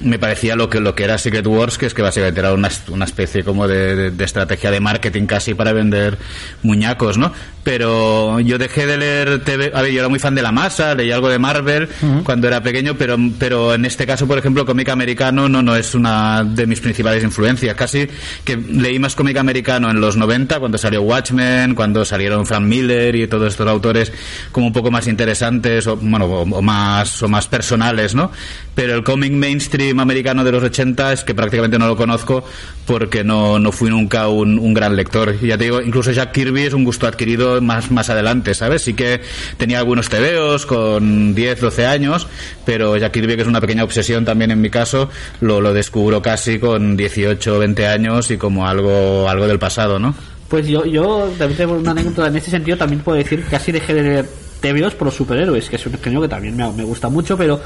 me 0.00 0.18
parecía 0.18 0.56
lo 0.56 0.68
que 0.68 0.80
lo 0.80 0.94
que 0.94 1.04
era 1.04 1.16
Secret 1.18 1.46
Wars 1.46 1.78
que 1.78 1.86
es 1.86 1.94
que 1.94 2.02
básicamente 2.02 2.40
era 2.40 2.52
una, 2.54 2.70
una 2.88 3.04
especie 3.04 3.44
como 3.44 3.68
de, 3.68 4.10
de- 4.10 4.24
estrategia 4.24 4.70
de 4.70 4.80
marketing 4.80 5.26
casi 5.26 5.54
para 5.54 5.72
vender 5.72 6.18
muñacos 6.62 7.18
no 7.18 7.32
pero 7.64 8.40
yo 8.40 8.58
dejé 8.58 8.86
de 8.86 8.98
leer 8.98 9.44
TV 9.44 9.70
a 9.74 9.82
ver 9.82 9.92
yo 9.92 10.00
era 10.00 10.08
muy 10.08 10.18
fan 10.18 10.34
de 10.34 10.42
la 10.42 10.52
masa 10.52 10.94
leí 10.94 11.10
algo 11.10 11.28
de 11.28 11.38
Marvel 11.38 11.88
cuando 12.24 12.48
era 12.48 12.62
pequeño 12.62 12.96
pero 12.96 13.16
pero 13.38 13.74
en 13.74 13.84
este 13.84 14.06
caso 14.06 14.26
por 14.26 14.38
ejemplo 14.38 14.66
cómic 14.66 14.88
americano 14.88 15.48
no 15.48 15.62
no 15.62 15.76
es 15.76 15.94
una 15.94 16.44
de 16.44 16.66
mis 16.66 16.80
principales 16.80 17.22
influencias. 17.22 17.74
Casi 17.74 18.08
que 18.44 18.56
leí 18.56 18.98
más 18.98 19.14
cómic 19.14 19.36
americano 19.36 19.90
en 19.90 20.00
los 20.00 20.16
90 20.16 20.58
cuando 20.58 20.78
salió 20.78 21.02
Watchmen 21.02 21.74
cuando 21.74 22.04
salieron 22.04 22.46
Frank 22.46 22.62
Miller 22.62 23.14
y 23.14 23.26
todos 23.26 23.48
estos 23.48 23.68
autores 23.68 24.12
como 24.50 24.66
un 24.66 24.72
poco 24.72 24.90
más 24.90 25.06
interesantes 25.06 25.86
o 25.86 25.96
bueno 25.96 26.26
o, 26.26 26.42
o 26.42 26.62
más 26.62 27.22
o 27.22 27.28
más 27.28 27.46
personales 27.46 28.14
no 28.14 28.30
pero 28.74 28.94
el 28.94 29.04
cómic 29.04 29.32
mainstream 29.32 30.00
americano 30.00 30.44
de 30.44 30.52
los 30.52 30.62
80 30.62 31.12
es 31.12 31.24
que 31.24 31.34
prácticamente 31.34 31.78
no 31.78 31.86
lo 31.86 31.96
conozco 31.96 32.44
porque 32.86 33.22
no, 33.22 33.58
no 33.58 33.70
fui 33.70 33.90
nunca 33.90 34.28
un, 34.28 34.58
un 34.58 34.74
gran 34.74 34.96
lector. 34.96 35.34
Y 35.40 35.48
ya 35.48 35.58
te 35.58 35.64
digo 35.64 35.80
incluso 35.80 36.10
Jack 36.10 36.32
Kirby 36.32 36.62
es 36.62 36.72
un 36.72 36.84
gusto 36.84 37.06
adquirido 37.06 37.51
más 37.60 37.90
más 37.90 38.10
adelante 38.10 38.54
sabes 38.54 38.82
sí 38.82 38.94
que 38.94 39.20
tenía 39.56 39.78
algunos 39.78 40.08
tebeos 40.08 40.66
con 40.66 41.34
10 41.34 41.60
12 41.60 41.86
años 41.86 42.26
pero 42.64 42.96
Jack 42.96 43.12
Kirby 43.12 43.36
que 43.36 43.42
es 43.42 43.48
una 43.48 43.60
pequeña 43.60 43.84
obsesión 43.84 44.24
también 44.24 44.50
en 44.50 44.60
mi 44.60 44.70
caso 44.70 45.10
lo, 45.40 45.60
lo 45.60 45.74
descubro 45.74 46.22
casi 46.22 46.58
con 46.58 46.96
18 46.96 47.58
20 47.58 47.86
años 47.86 48.30
y 48.30 48.36
como 48.36 48.66
algo 48.66 49.28
algo 49.28 49.46
del 49.46 49.58
pasado 49.58 49.98
no 49.98 50.14
Pues 50.48 50.66
yo, 50.66 50.84
yo 50.84 51.30
también 51.38 51.56
tengo 51.56 51.74
una 51.74 51.92
anécdota 51.92 52.26
en 52.26 52.36
este 52.36 52.50
sentido, 52.50 52.76
también 52.76 53.00
puedo 53.00 53.16
decir 53.16 53.42
que 53.42 53.50
casi 53.50 53.72
dejé 53.72 53.94
de 53.94 54.02
leer 54.02 54.26
TVOs 54.60 54.94
por 54.94 55.06
los 55.06 55.14
superhéroes, 55.14 55.68
que 55.68 55.76
es 55.76 55.86
un 55.86 55.98
género 55.98 56.22
que 56.22 56.28
también 56.28 56.56
me, 56.56 56.70
me 56.72 56.84
gusta 56.84 57.08
mucho, 57.08 57.36
pero 57.36 57.60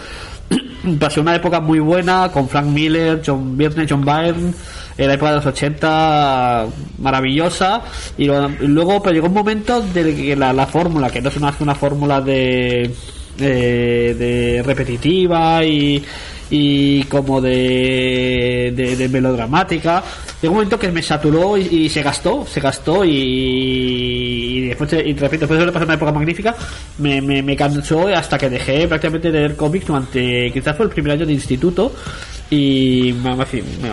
pasé 1.01 1.21
una 1.21 1.35
época 1.35 1.61
muy 1.61 1.79
buena 1.79 2.31
con 2.33 2.49
Frank 2.49 2.67
Miller, 2.67 3.23
John 3.25 3.57
Byrne, 3.57 3.87
John 3.89 4.05
Byrne, 4.05 4.53
en 4.99 5.09
la 5.09 5.15
época 5.15 5.31
de 5.31 5.37
los 5.37 5.47
80 5.47 6.67
maravillosa, 6.99 7.83
y, 8.17 8.25
lo- 8.27 8.49
luego 8.49 9.03
pero 9.03 9.15
llegó 9.15 9.27
un 9.29 9.35
momento 9.35 9.81
de 9.81 10.15
que 10.15 10.37
la, 10.37 10.53
la 10.53 10.67
fórmula, 10.67 11.11
que 11.11 11.21
no 11.21 11.29
es 11.29 11.41
más 11.41 11.57
que 11.57 11.63
una 11.65 11.75
fórmula 11.75 12.21
de, 12.21 12.91
de, 13.37 14.15
de 14.15 14.63
repetitiva 14.65 15.65
y 15.65 16.03
y 16.51 17.03
como 17.05 17.41
de, 17.41 18.73
de, 18.75 18.97
de 18.97 19.09
melodramática. 19.09 20.03
Llegó 20.41 20.53
un 20.53 20.59
momento 20.59 20.79
que 20.79 20.93
me 20.93 21.03
saturó 21.03 21.57
y, 21.57 21.63
y 21.63 21.89
se 21.89 22.03
gastó 22.03 22.47
se 22.47 22.61
gastó 22.61 23.05
y, 23.05 23.11
y 23.13 24.61
después 24.69 24.93
y 24.93 25.13
repito 25.15 25.47
después 25.47 25.59
de 25.61 25.73
pasar 25.73 25.85
una 25.87 25.95
época 25.95 26.13
magnífica 26.13 26.55
me, 26.99 27.21
me, 27.21 27.43
me 27.43 27.57
cansó 27.57 28.07
hasta 28.09 28.37
que 28.39 28.51
dejé 28.51 28.87
prácticamente 28.87 29.31
de 29.33 29.39
leer 29.41 29.57
cómics 29.57 29.87
durante 29.87 30.51
quizás 30.53 30.77
fue 30.77 30.87
el 30.87 30.93
primer 30.93 31.13
año 31.13 31.27
de 31.27 31.33
instituto 31.33 31.95
y 32.51 33.13
me, 33.25 33.35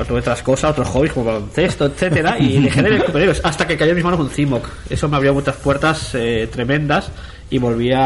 tuve 0.05 0.19
otras 0.19 0.43
cosas 0.43 0.71
otros 0.71 0.87
hobbies 0.89 1.13
como 1.13 1.25
baloncesto 1.27 1.85
etcétera 1.85 2.35
y 2.39 2.59
dejé 2.61 2.83
de 2.83 2.89
leer 2.89 3.05
superhéroes 3.05 3.41
hasta 3.43 3.65
que 3.65 3.77
cayó 3.77 3.91
en 3.91 3.95
mis 3.95 4.05
manos 4.05 4.19
un 4.19 4.29
Cimoc 4.29 4.67
eso 4.89 5.07
me 5.07 5.15
abrió 5.17 5.33
muchas 5.33 5.55
puertas 5.55 6.13
eh, 6.15 6.47
tremendas 6.51 7.09
y 7.49 7.57
volví 7.57 7.91
a- 7.93 7.99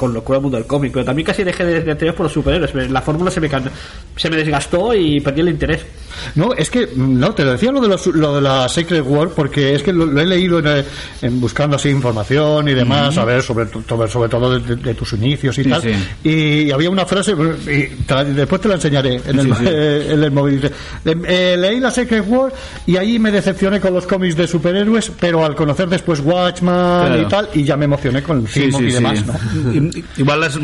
con 0.00 0.14
locura 0.14 0.38
al 0.38 0.42
mundo 0.42 0.56
del 0.56 0.66
cómic 0.66 0.92
pero 0.94 1.04
también 1.04 1.26
casi 1.26 1.44
dejé 1.44 1.62
de, 1.66 1.80
de 1.82 2.12
por 2.14 2.24
los 2.24 2.32
superhéroes 2.32 2.74
la 2.90 3.02
fórmula 3.02 3.30
se 3.30 3.38
me 3.38 3.50
can- 3.50 3.70
se 4.20 4.28
me 4.28 4.36
desgastó 4.36 4.92
y 4.94 5.18
perdí 5.20 5.40
el 5.40 5.48
interés 5.48 5.80
No, 6.34 6.52
es 6.52 6.68
que, 6.68 6.88
no, 6.94 7.32
te 7.32 7.44
lo 7.44 7.52
decía 7.52 7.70
lo 7.72 7.80
de, 7.80 7.88
los- 7.88 8.06
lo 8.08 8.34
de 8.34 8.42
la 8.42 8.68
Secret 8.68 9.02
War 9.06 9.30
porque 9.30 9.74
es 9.74 9.82
que 9.82 9.92
lo, 9.92 10.04
lo 10.04 10.20
he 10.20 10.26
leído 10.26 10.58
en, 10.58 10.66
eh, 10.66 10.84
en 11.22 11.40
buscando 11.40 11.76
así 11.76 11.88
información 11.88 12.68
y 12.68 12.74
demás, 12.74 13.16
a 13.16 13.24
ver, 13.24 13.42
sobre, 13.42 13.66
sobre, 13.88 14.10
sobre 14.10 14.28
todo 14.28 14.58
de, 14.58 14.76
de- 14.76 14.94
tus 14.94 15.12
inicios 15.14 15.56
y 15.58 15.64
Sí, 15.64 15.70
tal. 15.70 15.80
sí. 15.82 15.90
Y 16.28 16.70
había 16.70 16.90
una 16.90 17.06
frase, 17.06 17.32
y 17.32 17.86
te 18.04 18.14
la- 18.14 18.24
después 18.24 18.60
te 18.60 18.68
la 18.68 18.74
enseñaré 18.74 19.20
en 19.24 19.38
el, 19.38 19.54
Sí, 19.54 19.62
eh, 19.66 20.08
en 20.10 20.22
el 20.24 20.30
móvil. 20.30 20.70
Eh, 21.06 21.56
leí 21.58 21.80
la 21.80 21.90
Secret 21.90 22.24
War 22.28 22.52
y 22.86 22.96
ahí 22.98 23.18
me 23.18 23.30
decepcioné 23.30 23.80
con 23.80 23.94
los 23.94 24.06
cómics 24.06 24.36
de 24.36 24.46
superhéroes, 24.46 25.10
pero 25.18 25.44
al 25.46 25.54
conocer 25.54 25.88
después 25.88 26.20
Watchman 26.20 27.06
Claro. 27.06 27.22
y 27.22 27.24
tal, 27.26 27.48
y 27.54 27.64
ya 27.64 27.76
me 27.78 27.86
emocioné 27.86 28.22
con 28.22 28.46
el 28.54 28.64
y 28.66 28.92
demás, 28.92 29.24
¿no? 29.26 29.34
Igual 30.18 30.40
las. 30.40 30.58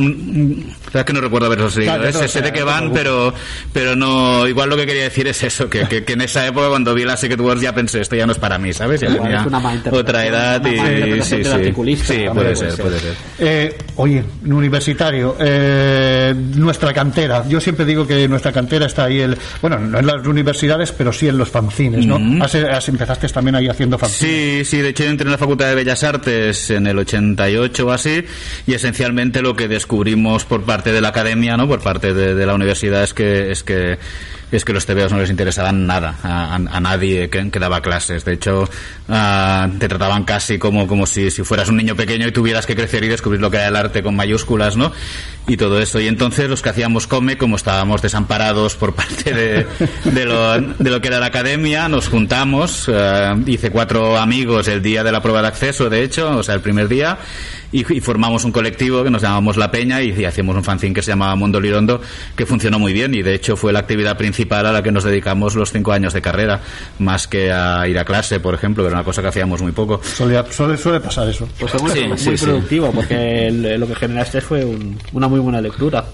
Mm, 0.97 0.99
mm, 0.99 1.03
verdad 1.03 1.07
que 1.07 1.13
no 1.13 1.21
recuerdo 1.21 1.47
haberlos 1.47 1.77
leído. 1.77 1.95
Claro, 1.95 2.09
¿eh? 2.09 2.13
sé, 2.13 2.29
sé 2.29 2.43
de 2.43 2.53
qué 2.53 2.63
van, 2.63 2.93
pero, 2.93 3.33
pero 3.73 3.95
no. 3.97 4.47
Igual 4.47 4.69
lo 4.71 4.77
que 4.77 4.87
quería 4.87 5.05
decir 5.05 5.27
es 5.29 5.43
eso: 5.43 5.69
que, 5.69 5.87
que, 5.89 6.05
que 6.05 6.13
en 6.15 6.21
esa 6.23 6.47
época, 6.47 6.69
cuando 6.69 6.95
vi 6.95 7.05
la 7.05 7.17
Secret 7.17 7.41
Wars, 7.41 7.61
ya 7.61 7.75
pensé, 7.75 8.01
esto 8.01 8.17
ya 8.17 8.27
no 8.27 8.33
es 8.33 8.39
para 8.39 8.59
mí, 8.59 8.73
¿sabes? 8.73 9.01
Ya 9.01 9.09
tenía 9.09 9.47
es 9.87 9.93
otra 9.93 10.27
edad 10.27 10.65
y. 10.67 11.23
Sí, 11.23 11.43
sí. 11.45 11.97
Sí, 11.97 12.25
puede 12.33 12.57
ser, 12.57 12.75
puede 12.77 12.99
ser. 13.01 13.15
Eh, 13.39 13.77
oye, 13.97 14.23
universitario, 14.45 15.37
eh, 15.41 16.35
nuestra 16.55 16.93
cantera. 16.93 17.45
Yo 17.49 17.61
siempre 17.61 17.85
digo 17.85 18.07
que 18.07 18.29
nuestra 18.29 18.53
cantera 18.53 18.87
está 18.87 19.05
ahí, 19.05 19.21
el, 19.21 19.37
bueno, 19.61 19.79
no 19.79 19.99
en 19.99 20.07
las 20.07 20.27
universidades, 20.27 20.93
pero 20.93 21.13
sí 21.13 21.29
en 21.29 21.39
los 21.39 21.49
fanzines, 21.51 22.07
¿no? 22.07 22.17
Ujú. 22.17 22.43
Has- 22.43 22.55
has- 22.55 22.89
empezaste 22.89 23.29
también 23.29 23.55
ahí 23.57 23.69
haciendo 23.69 23.99
fanzines. 23.99 24.67
Sí, 24.67 24.77
sí, 24.77 24.83
de 24.83 24.91
hecho 24.91 25.05
yo 25.05 25.11
entré 25.11 25.27
en 25.27 25.33
la 25.33 25.39
Facultad 25.39 25.69
de 25.69 25.75
Bellas 25.75 26.03
Artes 26.05 26.71
en 26.71 26.87
el 26.87 26.99
88 26.99 27.87
o 27.87 27.91
así, 27.91 28.25
y 28.67 28.75
esencialmente 28.75 29.43
lo 29.43 29.55
que 29.57 29.69
descubrimos 29.69 30.45
por 30.45 30.63
parte 30.63 30.86
de 30.93 31.01
la 31.01 31.09
academia, 31.09 31.57
¿no? 31.57 31.67
Por 31.69 31.83
parte 31.83 32.15
de, 32.15 32.35
de 32.35 32.47
la 32.47 32.55
universidad 32.55 33.03
es 33.03 33.15
que, 33.15 33.51
es 33.51 33.63
que, 33.63 33.99
es 34.53 34.65
que 34.65 34.73
los 34.73 34.87
TVOs 34.87 35.13
no 35.13 35.19
les 35.19 35.31
interesaban 35.31 35.87
nada 35.87 36.17
a, 36.23 36.55
a- 36.55 36.81
nadie 36.81 37.29
que, 37.29 37.51
daba 37.59 37.81
clases. 37.81 38.25
De 38.25 38.35
hecho, 38.35 38.69
ah, 39.09 39.69
te 39.79 39.89
trataban 39.89 40.25
casi 40.25 40.59
como, 40.59 40.87
como 40.87 41.05
si, 41.07 41.31
si 41.31 41.43
fueras 41.43 41.69
un 41.69 41.77
niño 41.77 41.97
pequeño 41.97 42.29
y 42.29 42.33
tuvieras 42.33 42.65
que 42.67 42.77
crecer 42.77 43.03
y 43.05 43.09
descubrir 43.09 43.41
lo 43.41 43.51
que 43.51 43.57
era 43.57 43.69
el 43.69 43.77
arte 43.77 44.03
con 44.03 44.15
mayúsculas, 44.15 44.77
¿no? 44.77 44.93
Y 45.49 45.57
todo 45.57 45.81
eso. 45.81 46.01
Y 46.01 46.07
entonces 46.09 46.49
los 46.49 46.63
que 46.63 46.69
hacíamos 46.71 47.07
come, 47.07 47.37
como 47.37 47.57
estábamos 47.57 48.03
desamparados 48.03 48.77
por 48.77 48.95
parte 48.97 49.33
de, 49.33 49.67
de, 50.05 50.25
lo, 50.25 50.61
de 50.61 50.91
lo 50.91 51.01
que 51.01 51.09
era 51.09 51.19
la 51.21 51.27
academia, 51.27 51.89
nos 51.89 52.09
juntamos, 52.09 52.89
eh, 52.93 53.35
hice 53.47 53.71
cuatro 53.71 54.17
amigos 54.17 54.69
el 54.69 54.81
día 54.83 55.03
de 55.03 55.11
la 55.13 55.21
prueba 55.23 55.43
de 55.43 55.49
acceso, 55.49 55.91
de 55.91 56.03
hecho, 56.05 56.37
o 56.39 56.43
sea, 56.43 56.55
el 56.55 56.61
primer 56.61 56.89
día, 56.89 57.19
y, 57.73 57.81
y 57.97 58.01
formamos 58.01 58.45
un 58.45 58.53
colectivo 58.53 59.03
que 59.03 59.11
nos 59.11 59.23
llamábamos 59.23 59.57
La 59.57 59.71
Peña 59.73 60.03
y, 60.03 60.11
y 60.13 60.25
hacíamos 60.25 60.55
un 60.57 60.63
fanzine 60.65 60.95
que 60.95 61.03
se 61.03 61.11
llamaba 61.11 61.35
Mundo 61.35 61.61
Lirondo 61.61 62.01
que 62.37 62.47
funcionó 62.47 62.79
muy 62.79 62.93
bien 62.93 63.13
y 63.15 63.23
de 63.23 63.35
hecho 63.35 63.57
fue 63.57 63.73
la 63.73 63.81
actividad 63.81 64.17
principal 64.17 64.36
a 64.45 64.73
la 64.73 64.83
que 64.83 64.93
nos 64.93 65.05
dedicamos 65.05 65.55
los 65.55 65.73
cinco 65.73 65.93
años 65.93 66.13
de 66.13 66.21
carrera, 66.23 66.61
más 66.99 67.27
que 67.29 67.51
a 67.53 67.87
ir 67.89 67.99
a 67.99 68.05
clase, 68.05 68.41
por 68.41 68.55
ejemplo, 68.55 68.83
que 68.85 68.89
era 68.89 68.97
una 68.99 69.05
cosa 69.05 69.23
que 69.23 69.29
hacíamos 69.29 69.63
muy 69.63 69.73
poco. 69.73 70.01
Suele, 70.03 70.43
suele, 70.53 70.77
suele 70.77 71.01
pasar 71.01 71.29
eso. 71.29 71.49
Pues 71.59 71.73
fue 71.73 71.81
muy, 71.81 71.91
Sí, 71.93 72.05
muy 72.09 72.19
sí, 72.19 72.37
sí. 72.37 72.45
productivo, 72.45 72.91
porque 72.93 73.47
el- 73.49 73.81
lo 73.81 73.87
que 73.87 73.95
generaste 73.95 74.41
fue 74.41 74.65
un- 74.65 74.99
una 75.13 75.29
muy 75.29 75.41
buena 75.41 75.61
lectura. 75.61 76.05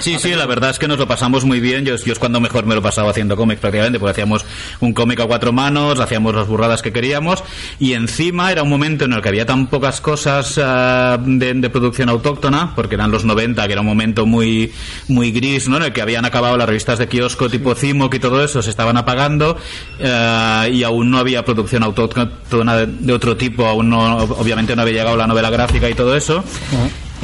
Sí, 0.00 0.16
sí, 0.18 0.34
la 0.34 0.46
verdad 0.46 0.70
es 0.70 0.78
que 0.78 0.88
nos 0.88 0.98
lo 0.98 1.06
pasamos 1.06 1.44
muy 1.44 1.60
bien. 1.60 1.84
Yo, 1.84 1.96
yo 1.96 2.12
es 2.12 2.18
cuando 2.18 2.40
mejor 2.40 2.66
me 2.66 2.74
lo 2.74 2.82
pasaba 2.82 3.10
haciendo 3.10 3.36
cómics 3.36 3.60
prácticamente, 3.60 3.98
porque 3.98 4.12
hacíamos 4.12 4.44
un 4.80 4.92
cómic 4.92 5.20
a 5.20 5.26
cuatro 5.26 5.52
manos, 5.52 6.00
hacíamos 6.00 6.34
las 6.34 6.46
burradas 6.46 6.82
que 6.82 6.92
queríamos 6.92 7.42
y 7.78 7.92
encima 7.94 8.50
era 8.52 8.62
un 8.62 8.68
momento 8.68 9.04
en 9.04 9.12
el 9.12 9.22
que 9.22 9.28
había 9.28 9.46
tan 9.46 9.66
pocas 9.66 10.00
cosas 10.00 10.58
ah, 10.62 11.18
de, 11.24 11.54
de 11.54 11.70
producción 11.70 12.08
autóctona, 12.08 12.74
porque 12.74 12.94
eran 12.94 13.10
los 13.10 13.24
90, 13.24 13.66
que 13.66 13.72
era 13.72 13.80
un 13.80 13.86
momento 13.86 14.26
muy 14.26 14.72
muy 15.08 15.30
gris, 15.32 15.68
¿no? 15.68 15.76
En 15.78 15.84
el 15.84 15.92
que 15.92 16.02
habían 16.02 16.24
acabado 16.24 16.56
las 16.56 16.66
revistas 16.66 16.98
de 16.98 17.08
kiosco 17.08 17.48
tipo 17.48 17.71
Cimoc 17.74 18.14
y 18.14 18.18
todo 18.18 18.42
eso, 18.42 18.62
se 18.62 18.70
estaban 18.70 18.96
apagando 18.96 19.56
ah, 20.04 20.66
y 20.70 20.82
aún 20.82 21.10
no 21.10 21.18
había 21.18 21.44
producción 21.44 21.82
autóctona 21.82 22.76
de, 22.76 23.12
otro 23.12 23.36
tipo, 23.36 23.66
aún 23.66 23.90
no, 23.90 24.16
obviamente 24.16 24.74
no 24.76 24.82
había 24.82 24.94
llegado 24.94 25.16
la 25.16 25.26
novela 25.26 25.50
gráfica 25.50 25.88
y 25.88 25.94
todo 25.94 26.16
eso. 26.16 26.42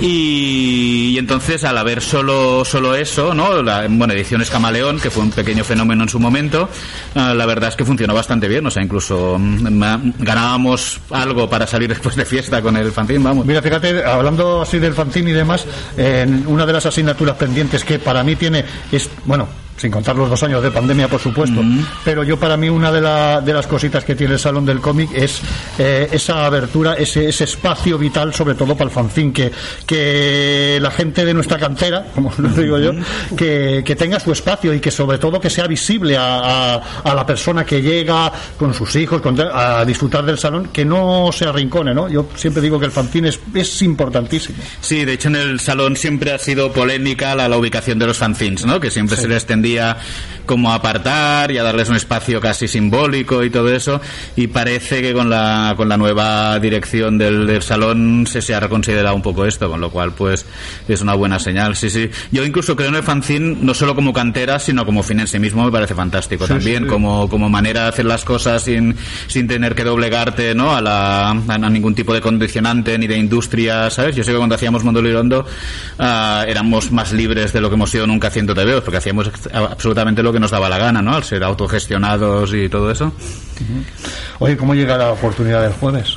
Y, 0.00 1.10
y 1.10 1.18
entonces 1.18 1.64
al 1.64 1.76
haber 1.76 2.00
solo 2.00 2.64
solo 2.64 2.94
eso, 2.94 3.34
¿no? 3.34 3.62
La, 3.62 3.86
bueno, 3.88 4.14
ediciones 4.14 4.48
Camaleón, 4.48 5.00
que 5.00 5.10
fue 5.10 5.24
un 5.24 5.32
pequeño 5.32 5.64
fenómeno 5.64 6.04
en 6.04 6.08
su 6.08 6.20
momento, 6.20 6.68
eh, 7.14 7.34
la 7.34 7.46
verdad 7.46 7.70
es 7.70 7.76
que 7.76 7.84
funcionó 7.84 8.14
bastante 8.14 8.46
bien, 8.46 8.64
o 8.64 8.70
sea, 8.70 8.82
incluso 8.82 9.36
mm, 9.38 10.12
ganábamos 10.20 11.00
algo 11.10 11.50
para 11.50 11.66
salir 11.66 11.88
después 11.94 12.14
de 12.14 12.24
fiesta 12.24 12.62
con 12.62 12.76
el 12.76 12.92
fanzine, 12.92 13.24
vamos. 13.24 13.44
Mira, 13.44 13.60
fíjate, 13.60 14.04
hablando 14.04 14.62
así 14.62 14.78
del 14.78 14.94
fanzine 14.94 15.30
y 15.30 15.34
demás, 15.34 15.66
en 15.96 16.46
una 16.46 16.64
de 16.64 16.72
las 16.72 16.86
asignaturas 16.86 17.36
pendientes 17.36 17.84
que 17.84 17.98
para 17.98 18.22
mí 18.22 18.36
tiene 18.36 18.64
es, 18.92 19.10
bueno, 19.24 19.48
sin 19.78 19.90
contar 19.90 20.14
los 20.16 20.28
dos 20.28 20.42
años 20.42 20.62
de 20.62 20.70
pandemia, 20.70 21.08
por 21.08 21.20
supuesto, 21.20 21.62
pero 22.04 22.22
yo 22.24 22.38
para 22.38 22.56
mí 22.56 22.68
una 22.68 22.92
de, 22.92 23.00
la- 23.00 23.40
de 23.40 23.52
las 23.54 23.66
cositas 23.66 24.04
que 24.04 24.14
tiene 24.14 24.34
el 24.34 24.38
Salón 24.38 24.66
del 24.66 24.80
Cómic 24.80 25.10
es 25.14 25.40
eh, 25.78 26.08
esa 26.12 26.44
abertura, 26.44 26.94
ese, 26.94 27.28
ese 27.28 27.44
espacio 27.44 27.96
vital, 27.96 28.34
sobre 28.34 28.54
todo 28.54 28.74
para 28.76 28.88
el 28.88 28.94
fanzine, 28.94 29.32
que, 29.32 29.50
que 29.86 30.78
la 30.80 30.90
gente 30.90 31.24
de 31.24 31.34
nuestra 31.34 31.58
cantera, 31.58 32.06
como 32.14 32.32
lo 32.38 32.48
digo 32.50 32.78
yo, 32.78 32.92
que, 33.36 33.82
que 33.84 33.96
tenga 33.96 34.20
su 34.20 34.32
espacio 34.32 34.74
y 34.74 34.80
que 34.80 34.90
sobre 34.90 35.18
todo 35.18 35.40
que 35.40 35.50
sea 35.50 35.66
visible 35.66 36.16
a, 36.16 36.38
a- 36.74 36.82
a 37.04 37.14
la 37.14 37.24
persona 37.24 37.64
que 37.64 37.80
llega 37.82 38.32
con 38.58 38.74
sus 38.74 38.94
hijos 38.96 39.20
con- 39.20 39.38
a 39.40 39.84
disfrutar 39.84 40.24
del 40.24 40.38
salón, 40.38 40.68
que 40.72 40.84
no 40.84 41.30
se 41.32 41.44
arrincone, 41.46 41.94
¿no? 41.94 42.08
Yo 42.08 42.28
siempre 42.34 42.62
digo 42.62 42.78
que 42.80 42.86
el 42.86 42.92
fanzine 42.92 43.28
es, 43.28 43.38
es 43.54 43.82
importantísimo. 43.82 44.58
Sí, 44.80 45.04
de 45.04 45.12
hecho 45.14 45.28
en 45.28 45.36
el 45.36 45.60
salón 45.60 45.96
siempre 45.96 46.32
ha 46.32 46.38
sido 46.38 46.72
polémica 46.72 47.34
la, 47.34 47.48
la 47.48 47.56
ubicación 47.56 47.98
de 47.98 48.06
los 48.06 48.18
fanzines, 48.18 48.64
¿no? 48.66 48.80
Que 48.80 48.90
siempre 48.90 49.16
se 49.16 49.28
les 49.28 49.46
tendía 49.46 49.67
como 50.48 50.72
apartar 50.72 51.52
y 51.52 51.58
a 51.58 51.62
darles 51.62 51.90
un 51.90 51.96
espacio 51.96 52.40
casi 52.40 52.66
simbólico 52.66 53.44
y 53.44 53.50
todo 53.50 53.68
eso. 53.68 54.00
Y 54.34 54.48
parece 54.48 55.02
que 55.02 55.12
con 55.12 55.28
la, 55.28 55.74
con 55.76 55.88
la 55.88 55.96
nueva 55.98 56.58
dirección 56.58 57.18
del, 57.18 57.46
del 57.46 57.62
salón 57.62 58.26
se, 58.26 58.40
se 58.40 58.54
ha 58.54 58.60
reconsiderado 58.60 59.14
un 59.14 59.22
poco 59.22 59.44
esto, 59.44 59.68
con 59.68 59.80
lo 59.80 59.90
cual 59.90 60.12
pues 60.12 60.46
es 60.88 61.00
una 61.02 61.14
buena 61.14 61.38
señal, 61.38 61.76
sí, 61.76 61.90
sí. 61.90 62.10
Yo 62.32 62.44
incluso 62.44 62.74
creo 62.74 62.88
en 62.88 62.94
el 62.96 63.02
fanzine 63.02 63.58
no 63.60 63.74
solo 63.74 63.94
como 63.94 64.12
cantera, 64.12 64.58
sino 64.58 64.86
como 64.86 65.02
fin 65.02 65.20
en 65.20 65.28
sí 65.28 65.38
mismo 65.38 65.64
me 65.64 65.70
parece 65.70 65.94
fantástico 65.94 66.48
también, 66.48 66.86
como, 66.86 67.28
como 67.28 67.50
manera 67.50 67.82
de 67.82 67.88
hacer 67.88 68.06
las 68.06 68.24
cosas 68.24 68.62
sin, 68.62 68.96
sin 69.26 69.46
tener 69.46 69.74
que 69.74 69.84
doblegarte, 69.84 70.54
¿no? 70.54 70.74
A, 70.74 70.80
la, 70.80 71.28
a 71.28 71.58
ningún 71.70 71.94
tipo 71.94 72.14
de 72.14 72.22
condicionante 72.22 72.96
ni 72.98 73.06
de 73.06 73.18
industria, 73.18 73.90
¿sabes? 73.90 74.16
Yo 74.16 74.24
sé 74.24 74.32
que 74.32 74.38
cuando 74.38 74.54
hacíamos 74.54 74.82
Mundo 74.82 75.02
Lirondo 75.02 75.44
ah, 75.98 76.46
éramos 76.48 76.90
más 76.90 77.12
libres 77.12 77.52
de 77.52 77.60
lo 77.60 77.68
que 77.68 77.74
hemos 77.74 77.90
sido 77.90 78.06
nunca 78.06 78.28
haciendo 78.28 78.54
TVOs, 78.54 78.80
porque 78.80 78.96
hacíamos 78.96 79.30
absolutamente 79.58 80.22
lo 80.22 80.32
que 80.32 80.40
nos 80.40 80.50
daba 80.50 80.68
la 80.68 80.78
gana, 80.78 81.02
¿no? 81.02 81.14
Al 81.14 81.24
ser 81.24 81.42
autogestionados 81.44 82.52
y 82.54 82.68
todo 82.68 82.90
eso. 82.90 83.12
Oye, 84.38 84.56
¿cómo 84.56 84.74
llega 84.74 84.96
la 84.96 85.12
oportunidad 85.12 85.62
del 85.62 85.72
jueves? 85.72 86.16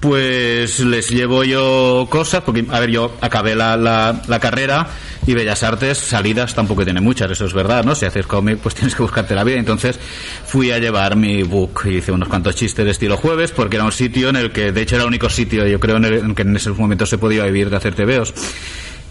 Pues 0.00 0.80
les 0.80 1.08
llevo 1.08 1.44
yo 1.44 2.06
cosas, 2.10 2.42
porque, 2.42 2.66
a 2.70 2.78
ver, 2.78 2.90
yo 2.90 3.12
acabé 3.22 3.54
la, 3.54 3.76
la, 3.76 4.20
la 4.28 4.38
carrera 4.38 4.86
y 5.26 5.32
Bellas 5.32 5.62
Artes, 5.62 5.96
salidas 5.96 6.54
tampoco 6.54 6.84
tiene 6.84 7.00
muchas, 7.00 7.30
eso 7.30 7.46
es 7.46 7.54
verdad, 7.54 7.84
¿no? 7.84 7.94
Si 7.94 8.04
haces 8.04 8.26
cómic, 8.26 8.58
pues 8.58 8.74
tienes 8.74 8.94
que 8.94 9.02
buscarte 9.02 9.34
la 9.34 9.44
vida. 9.44 9.58
Entonces 9.58 9.98
fui 10.44 10.70
a 10.72 10.78
llevar 10.78 11.16
mi 11.16 11.42
book 11.42 11.82
y 11.86 11.96
hice 11.96 12.12
unos 12.12 12.28
cuantos 12.28 12.54
chistes 12.54 12.84
de 12.84 12.90
estilo 12.90 13.16
jueves, 13.16 13.52
porque 13.52 13.76
era 13.76 13.84
un 13.86 13.92
sitio 13.92 14.28
en 14.28 14.36
el 14.36 14.52
que, 14.52 14.72
de 14.72 14.82
hecho, 14.82 14.96
era 14.96 15.04
el 15.04 15.08
único 15.08 15.30
sitio, 15.30 15.66
yo 15.66 15.80
creo, 15.80 15.96
en 15.96 16.04
el, 16.04 16.14
en 16.14 16.34
que 16.34 16.42
en 16.42 16.54
ese 16.54 16.70
momento 16.70 17.06
se 17.06 17.16
podía 17.16 17.44
vivir 17.44 17.70
de 17.70 17.76
hacer 17.76 17.94
tebeos. 17.94 18.34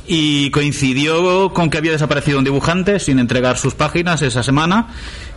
Y 0.06 0.50
coincidió 0.52 1.54
con 1.54 1.70
que 1.70 1.78
había 1.78 1.94
desaparecido 1.94 2.38
un 2.38 2.44
dibujante 2.44 3.00
sin 3.00 3.20
entregar 3.20 3.58
sus 3.58 3.74
páginas 3.74 4.22
esa 4.22 4.44
semana. 4.44 4.88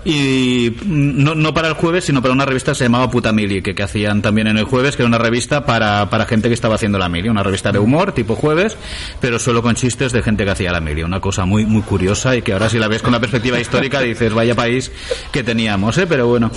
Y 0.05 0.71
mm, 0.71 1.23
no, 1.23 1.35
no 1.35 1.55
para 1.55 1.69
el 1.69 1.75
jueves, 1.75 2.05
sino 2.05 2.23
para 2.23 2.33
una 2.33 2.45
revista 2.47 2.73
que 2.73 2.77
se 2.77 2.85
llamaba 2.85 3.11
Puta 3.11 3.33
Mili, 3.33 3.63
que, 3.63 3.75
que 3.75 3.83
hacían 3.83 4.23
también 4.23 4.47
en 4.47 4.57
el 4.59 4.65
jueves, 4.65 4.97
que 4.97 5.03
era 5.03 5.09
una 5.09 5.19
revista 5.19 5.65
para, 5.65 6.11
para 6.11 6.27
gente 6.27 6.49
que 6.49 6.55
estaba 6.55 6.77
haciendo 6.77 6.99
la 6.99 7.09
mili. 7.09 7.29
Una 7.29 7.43
revista 7.43 7.73
de 7.73 7.79
humor, 7.79 8.13
tipo 8.13 8.35
jueves, 8.35 8.77
pero 9.21 9.39
solo 9.39 9.63
con 9.63 9.75
chistes 9.75 10.13
de 10.13 10.23
gente 10.23 10.45
que 10.45 10.51
hacía 10.51 10.73
la 10.73 10.81
mili. 10.81 11.03
Una 11.03 11.21
cosa 11.21 11.45
muy, 11.45 11.67
muy 11.67 11.83
curiosa 11.83 12.37
y 12.37 12.43
que 12.43 12.53
ahora 12.53 12.69
si 12.69 12.79
la 12.79 12.89
ves 12.89 13.03
con 13.03 13.11
una 13.11 13.21
perspectiva 13.21 13.61
histórica 13.61 14.01
dices, 14.01 14.33
vaya 14.33 14.55
país 14.55 14.91
que 15.33 15.43
teníamos, 15.43 15.97
¿eh? 15.99 16.07
Pero 16.07 16.27
bueno. 16.27 16.51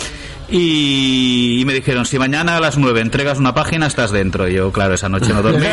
Y, 0.51 1.59
y 1.59 1.65
me 1.65 1.73
dijeron, 1.73 2.05
si 2.05 2.17
mañana 2.17 2.57
a 2.57 2.59
las 2.59 2.77
9 2.77 3.01
entregas 3.01 3.37
una 3.37 3.53
página, 3.53 3.85
estás 3.85 4.11
dentro. 4.11 4.47
Y 4.47 4.55
yo, 4.55 4.71
claro, 4.71 4.95
esa 4.95 5.07
noche 5.09 5.31
no 5.33 5.43
dormí. 5.43 5.65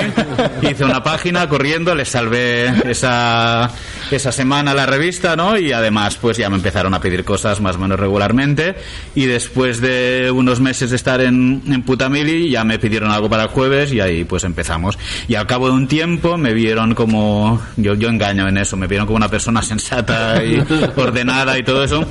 Hice 0.70 0.84
una 0.84 1.02
página 1.02 1.48
corriendo, 1.48 1.94
les 1.94 2.08
salvé 2.08 2.66
esa, 2.90 3.70
esa 4.10 4.32
semana 4.32 4.74
la 4.74 4.84
revista, 4.84 5.34
¿no? 5.34 5.58
Y 5.58 5.72
además, 5.72 6.16
pues 6.20 6.36
ya 6.36 6.50
me 6.50 6.56
empezaron 6.56 6.92
a 6.92 7.00
pedir 7.00 7.24
cosas 7.24 7.60
más 7.60 7.76
o 7.76 7.78
menos 7.78 7.98
regularmente. 7.98 8.74
Y 9.14 9.24
después 9.24 9.80
de 9.80 10.30
unos 10.30 10.60
meses 10.60 10.90
de 10.90 10.96
estar 10.96 11.22
en, 11.22 11.62
en 11.66 11.82
Putamili, 11.82 12.50
ya 12.50 12.64
me 12.64 12.78
pidieron 12.78 13.10
algo 13.10 13.30
para 13.30 13.44
el 13.44 13.48
jueves 13.48 13.92
y 13.92 14.00
ahí 14.00 14.24
pues 14.24 14.44
empezamos. 14.44 14.98
Y 15.26 15.36
al 15.36 15.46
cabo 15.46 15.68
de 15.68 15.74
un 15.74 15.88
tiempo 15.88 16.36
me 16.36 16.52
vieron 16.52 16.94
como, 16.94 17.62
yo, 17.76 17.94
yo 17.94 18.08
engaño 18.08 18.46
en 18.46 18.58
eso, 18.58 18.76
me 18.76 18.86
vieron 18.86 19.06
como 19.06 19.16
una 19.16 19.30
persona 19.30 19.62
sensata 19.62 20.44
y 20.44 20.62
ordenada 20.96 21.58
y 21.58 21.62
todo 21.62 21.82
eso. 21.82 22.06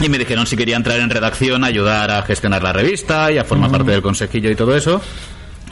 Y 0.00 0.08
me 0.08 0.18
dijeron 0.18 0.46
si 0.46 0.56
quería 0.56 0.76
entrar 0.76 0.98
en 0.98 1.08
redacción, 1.08 1.64
ayudar 1.64 1.93
a 1.94 2.22
gestionar 2.22 2.62
la 2.62 2.72
revista 2.72 3.30
y 3.30 3.38
a 3.38 3.44
formar 3.44 3.70
parte 3.70 3.90
del 3.90 4.02
consejillo 4.02 4.50
y 4.50 4.56
todo 4.56 4.74
eso. 4.76 5.00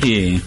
Y, 0.03 0.41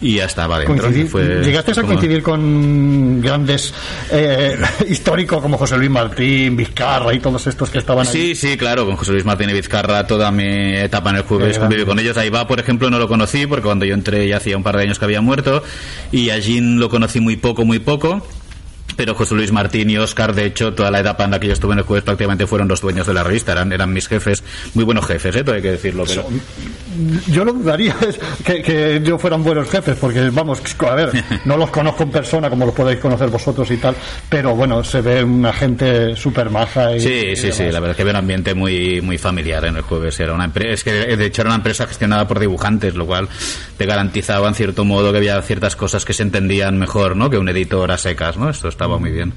y 0.00 0.16
ya 0.16 0.24
estaba 0.24 0.58
dentro. 0.58 0.90
Fue 1.08 1.42
¿Llegaste 1.44 1.72
a 1.78 1.82
coincidir 1.82 2.22
con 2.22 3.20
grandes 3.20 3.72
eh, 4.10 4.56
históricos 4.88 5.42
como 5.42 5.58
José 5.58 5.76
Luis 5.76 5.90
Martín, 5.90 6.56
Vizcarra 6.56 7.12
y 7.14 7.20
todos 7.20 7.46
estos 7.46 7.70
que 7.70 7.78
estaban 7.78 8.06
ahí? 8.06 8.12
Sí, 8.12 8.34
sí, 8.34 8.56
claro, 8.56 8.86
con 8.86 8.96
José 8.96 9.12
Luis 9.12 9.24
Martín 9.24 9.50
y 9.50 9.52
Vizcarra 9.52 10.06
toda 10.06 10.30
mi 10.30 10.76
etapa 10.76 11.10
en 11.10 11.16
el 11.16 11.22
jueves 11.22 11.58
conviví 11.58 11.82
grande. 11.82 11.90
con 11.90 11.98
ellos. 11.98 12.16
Ahí 12.16 12.30
va, 12.30 12.46
por 12.46 12.58
ejemplo, 12.60 12.90
no 12.90 12.98
lo 12.98 13.08
conocí 13.08 13.46
porque 13.46 13.64
cuando 13.64 13.84
yo 13.84 13.94
entré 13.94 14.26
ya 14.26 14.38
hacía 14.38 14.56
un 14.56 14.62
par 14.62 14.76
de 14.76 14.84
años 14.84 14.98
que 14.98 15.04
había 15.04 15.20
muerto 15.20 15.62
y 16.10 16.30
a 16.30 16.38
Jean 16.38 16.78
lo 16.78 16.88
conocí 16.88 17.20
muy 17.20 17.36
poco, 17.36 17.64
muy 17.64 17.78
poco. 17.78 18.26
Pero 18.96 19.14
José 19.14 19.34
Luis 19.34 19.52
Martín 19.52 19.90
y 19.90 19.96
Oscar, 19.98 20.34
de 20.34 20.46
hecho, 20.46 20.74
toda 20.74 20.90
la 20.90 21.00
etapa 21.00 21.24
en 21.24 21.32
la 21.32 21.40
que 21.40 21.46
yo 21.46 21.52
estuve 21.52 21.72
en 21.72 21.78
el 21.78 21.84
jueves 21.84 22.04
prácticamente 22.04 22.46
fueron 22.46 22.68
los 22.68 22.80
dueños 22.80 23.06
de 23.06 23.14
la 23.14 23.22
revista, 23.22 23.52
eran, 23.52 23.72
eran 23.72 23.92
mis 23.92 24.08
jefes, 24.08 24.42
muy 24.74 24.84
buenos 24.84 25.06
jefes, 25.06 25.36
¿eh? 25.36 25.44
todo 25.44 25.54
hay 25.54 25.62
que 25.62 25.72
decirlo, 25.72 26.04
pero... 26.06 26.26
Yo 27.28 27.44
lo 27.44 27.52
dudaría 27.52 27.96
que, 28.44 28.62
que 28.62 29.00
yo 29.02 29.18
fueran 29.18 29.42
buenos 29.42 29.68
jefes, 29.70 29.96
porque 30.00 30.30
vamos, 30.30 30.60
a 30.80 30.94
ver, 30.94 31.24
no 31.44 31.56
los 31.56 31.70
conozco 31.70 32.02
en 32.02 32.10
persona 32.10 32.50
como 32.50 32.66
los 32.66 32.74
podéis 32.74 33.00
conocer 33.00 33.28
vosotros 33.28 33.70
y 33.70 33.76
tal, 33.76 33.94
pero 34.28 34.54
bueno, 34.54 34.82
se 34.84 35.00
ve 35.00 35.22
una 35.22 35.52
gente 35.52 36.16
súper 36.16 36.50
maja. 36.50 36.96
Y, 36.96 37.00
Sí, 37.00 37.26
y 37.32 37.36
sí, 37.36 37.52
sí, 37.52 37.64
la 37.64 37.80
verdad 37.80 37.90
es 37.90 37.96
que 37.96 38.02
había 38.02 38.12
un 38.12 38.18
ambiente 38.18 38.54
muy, 38.54 39.00
muy 39.00 39.18
familiar 39.18 39.64
en 39.64 39.76
el 39.76 39.82
jueves. 39.82 40.18
Era 40.20 40.34
una 40.34 40.44
empresa, 40.44 40.72
es 40.72 40.84
que 40.84 41.16
de 41.16 41.26
hecho 41.26 41.42
era 41.42 41.50
una 41.50 41.56
empresa 41.56 41.86
gestionada 41.86 42.26
por 42.26 42.38
dibujantes, 42.38 42.94
lo 42.94 43.06
cual 43.06 43.28
te 43.80 43.86
garantizaba 43.86 44.46
en 44.46 44.54
cierto 44.54 44.84
modo 44.84 45.10
que 45.10 45.16
había 45.16 45.40
ciertas 45.40 45.74
cosas 45.74 46.04
que 46.04 46.12
se 46.12 46.22
entendían 46.22 46.78
mejor, 46.78 47.16
¿no? 47.16 47.30
Que 47.30 47.38
un 47.38 47.48
editor 47.48 47.90
a 47.90 47.96
secas, 47.96 48.36
¿no? 48.36 48.50
Esto 48.50 48.68
estaba 48.68 48.98
muy 48.98 49.10
bien. 49.10 49.32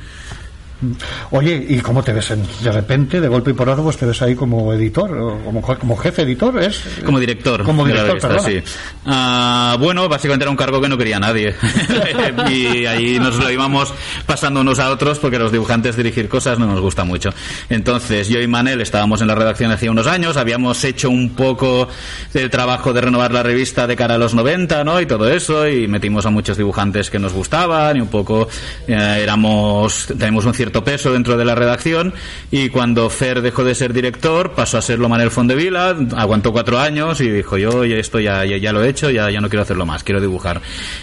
Oye, 1.32 1.65
¿y 1.69 1.80
cómo 1.80 2.04
te 2.04 2.13
ves 2.13 2.32
en- 2.32 2.46
de 2.63 2.72
repente, 2.72 3.19
de 3.22 3.28
golpe 3.28 3.52
y 3.52 3.54
porrazo, 3.54 3.84
pues 3.84 3.98
te 3.98 4.06
ves 4.06 4.22
ahí 4.22 4.36
como 4.36 4.74
editor, 4.74 5.12
o 5.17 5.38
como, 5.43 5.62
como 5.62 5.98
jefe 5.98 6.24
editor? 6.24 6.62
¿es? 6.62 6.82
Como 7.06 7.19
director. 7.19 7.63
Como 7.63 7.86
de 7.86 7.93
la 7.93 8.04
director, 8.04 8.32
revista, 8.32 8.50
perdona. 8.52 8.63
sí. 8.65 8.78
Ah, 9.06 9.78
bueno, 9.80 10.08
básicamente 10.10 10.43
era 10.43 10.52
un 10.52 10.58
cargo 10.58 10.80
que 10.82 10.89
no 10.89 10.98
quería 10.98 11.19
nadie. 11.19 11.56
y 12.50 12.86
ahí 12.86 13.19
nos 13.19 13.38
lo 13.38 13.50
íbamos 13.52 13.93
pasando 14.26 14.62
unos 14.62 14.80
a 14.80 14.89
otros 14.89 15.19
porque 15.19 15.39
los 15.39 15.52
dibujantes 15.52 15.96
dirigir 15.96 16.28
cosas 16.30 16.60
no 16.60 16.65
nos 16.65 16.80
gusta 16.82 17.04
mucho. 17.04 17.30
Entonces, 17.69 18.30
yo 18.30 18.39
y 18.41 18.48
Manel 18.48 18.82
estábamos 18.82 19.22
en 19.22 19.28
la 19.28 19.36
redacción 19.36 19.72
hace 19.72 19.89
unos 19.89 20.08
años, 20.08 20.38
habíamos 20.38 20.84
hecho 20.84 21.10
un 21.10 21.32
poco 21.36 21.88
el 22.34 22.50
trabajo 22.50 22.93
de 22.93 23.02
renovar 23.02 23.32
la 23.34 23.43
revista 23.43 23.88
de 23.88 23.96
cara 23.96 24.15
a 24.15 24.17
los 24.17 24.34
90, 24.34 24.84
¿no? 24.84 25.00
Y 25.02 25.06
todo 25.06 25.30
eso, 25.30 25.67
y 25.67 25.88
metimos 25.88 26.26
a 26.26 26.30
muchos 26.30 26.58
dibujantes 26.58 27.10
que 27.10 27.19
nos 27.19 27.34
gustaban 27.34 27.98
y 27.98 28.02
un 28.02 28.08
poco 28.08 28.48
eh, 28.88 29.19
éramos, 29.22 30.08
tenemos 30.17 30.46
un 30.46 30.54
cierto 30.54 30.72
cierto 30.73 30.83
peso 30.83 31.13
dentro 31.13 31.38
de 31.38 31.45
la 31.45 31.53
redacción 31.53 32.13
y 32.49 32.69
cuando 32.69 33.07
Fer 33.12 33.43
dejó 33.43 33.63
de 33.63 33.75
ser 33.75 33.93
director 33.93 34.53
pasó 34.53 34.79
a 34.79 34.81
serlo 34.81 35.07
Manuel 35.07 35.29
Fondevila, 35.29 35.95
aguantó 36.17 36.51
cuatro 36.51 36.79
años 36.79 37.21
y 37.21 37.29
dijo 37.29 37.59
yo 37.59 37.83
esto 37.83 38.19
ya, 38.19 38.43
ya, 38.43 38.57
ya 38.57 38.73
lo 38.73 38.83
he 38.83 38.89
hecho, 38.89 39.12
ya, 39.12 39.29
ya 39.29 39.39
no 39.39 39.49
quiero 39.49 39.62
hacerlo 39.62 39.86
más, 39.86 40.03
quiero 40.03 40.19
dibujar. 40.19 40.62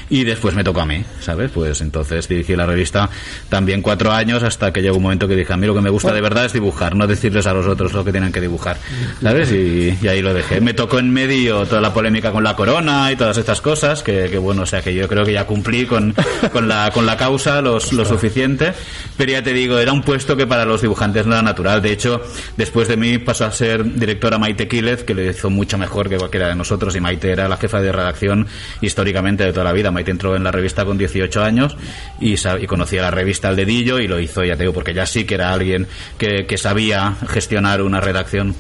Y 0.09 0.24
después 0.24 0.56
me 0.56 0.64
tocó 0.64 0.80
a 0.80 0.87
mí, 0.87 1.04
¿sabes? 1.20 1.52
Pues 1.52 1.80
entonces 1.83 2.26
dirigí 2.26 2.56
la 2.56 2.66
revista 2.66 3.09
también 3.48 3.80
cuatro 3.80 4.11
años 4.11 4.42
hasta 4.42 4.72
que 4.72 4.83
llegó 4.83 4.96
un 4.96 5.04
momento 5.04 5.28
que 5.28 5.37
dije, 5.37 5.52
a 5.52 5.56
mí 5.56 5.68
lo 5.68 5.74
que 5.74 5.83
me 5.83 5.90
gusta 5.90 6.12
de 6.12 6.20
verdad 6.20 6.46
es 6.46 6.52
dibujar, 6.52 6.96
no 6.96 7.06
decirles 7.06 7.46
a 7.46 7.52
los 7.52 7.66
otros 7.66 7.92
lo 7.92 8.04
que 8.04 8.11
tienen 8.11 8.33
que 8.33 8.40
dibujar, 8.40 8.76
¿sabes? 9.22 9.52
Y, 9.52 9.96
y 10.02 10.09
ahí 10.09 10.20
lo 10.20 10.35
dejé. 10.35 10.61
Me 10.61 10.74
tocó 10.74 10.98
en 10.98 11.12
medio 11.12 11.64
toda 11.66 11.80
la 11.80 11.94
polémica 11.94 12.33
con 12.33 12.42
la 12.42 12.56
corona 12.56 13.12
y 13.12 13.16
todas 13.16 13.38
estas 13.38 13.61
cosas, 13.61 14.02
que, 14.02 14.28
que 14.30 14.38
bueno, 14.38 14.62
o 14.62 14.66
sea 14.66 14.83
que 14.83 14.92
yo 14.92 15.06
creo 15.06 15.24
que 15.24 15.33
ya 15.33 15.46
cumplí 15.46 15.87
con, 15.87 16.12
con, 16.52 16.66
la, 16.66 16.90
con 16.92 17.06
la 17.06 17.16
causa 17.16 17.62
los, 17.62 17.92
lo 17.92 18.04
suficiente, 18.04 18.72
pero 19.16 19.33
ya 19.33 19.42
te 19.42 19.49
digo, 19.52 19.78
era 19.78 19.92
un 19.92 20.02
puesto 20.02 20.36
que 20.36 20.46
para 20.46 20.64
los 20.64 20.82
dibujantes 20.82 21.26
no 21.26 21.34
era 21.34 21.42
natural. 21.42 21.82
De 21.82 21.92
hecho, 21.92 22.22
después 22.56 22.88
de 22.88 22.96
mí 22.96 23.18
pasó 23.18 23.44
a 23.44 23.52
ser 23.52 23.84
directora 23.84 24.38
Maite 24.38 24.68
Quílez, 24.68 25.04
que 25.04 25.14
lo 25.14 25.22
hizo 25.22 25.50
mucho 25.50 25.78
mejor 25.78 26.08
que 26.08 26.16
cualquiera 26.16 26.48
de 26.48 26.54
nosotros, 26.54 26.94
y 26.96 27.00
Maite 27.00 27.30
era 27.30 27.48
la 27.48 27.56
jefa 27.56 27.80
de 27.80 27.92
redacción 27.92 28.46
históricamente 28.80 29.44
de 29.44 29.52
toda 29.52 29.64
la 29.64 29.72
vida. 29.72 29.90
Maite 29.90 30.10
entró 30.10 30.36
en 30.36 30.44
la 30.44 30.50
revista 30.50 30.84
con 30.84 30.98
18 30.98 31.42
años 31.42 31.76
y 32.20 32.36
conocía 32.66 33.02
la 33.02 33.10
revista 33.10 33.48
al 33.48 33.56
dedillo 33.56 33.98
y 33.98 34.08
lo 34.08 34.20
hizo, 34.20 34.44
ya 34.44 34.56
te 34.56 34.64
digo, 34.64 34.72
porque 34.72 34.94
ya 34.94 35.06
sí 35.06 35.24
que 35.24 35.34
era 35.34 35.52
alguien 35.52 35.86
que, 36.18 36.46
que 36.46 36.58
sabía 36.58 37.16
gestionar 37.28 37.82
una 37.82 38.00
redacción. 38.00 38.54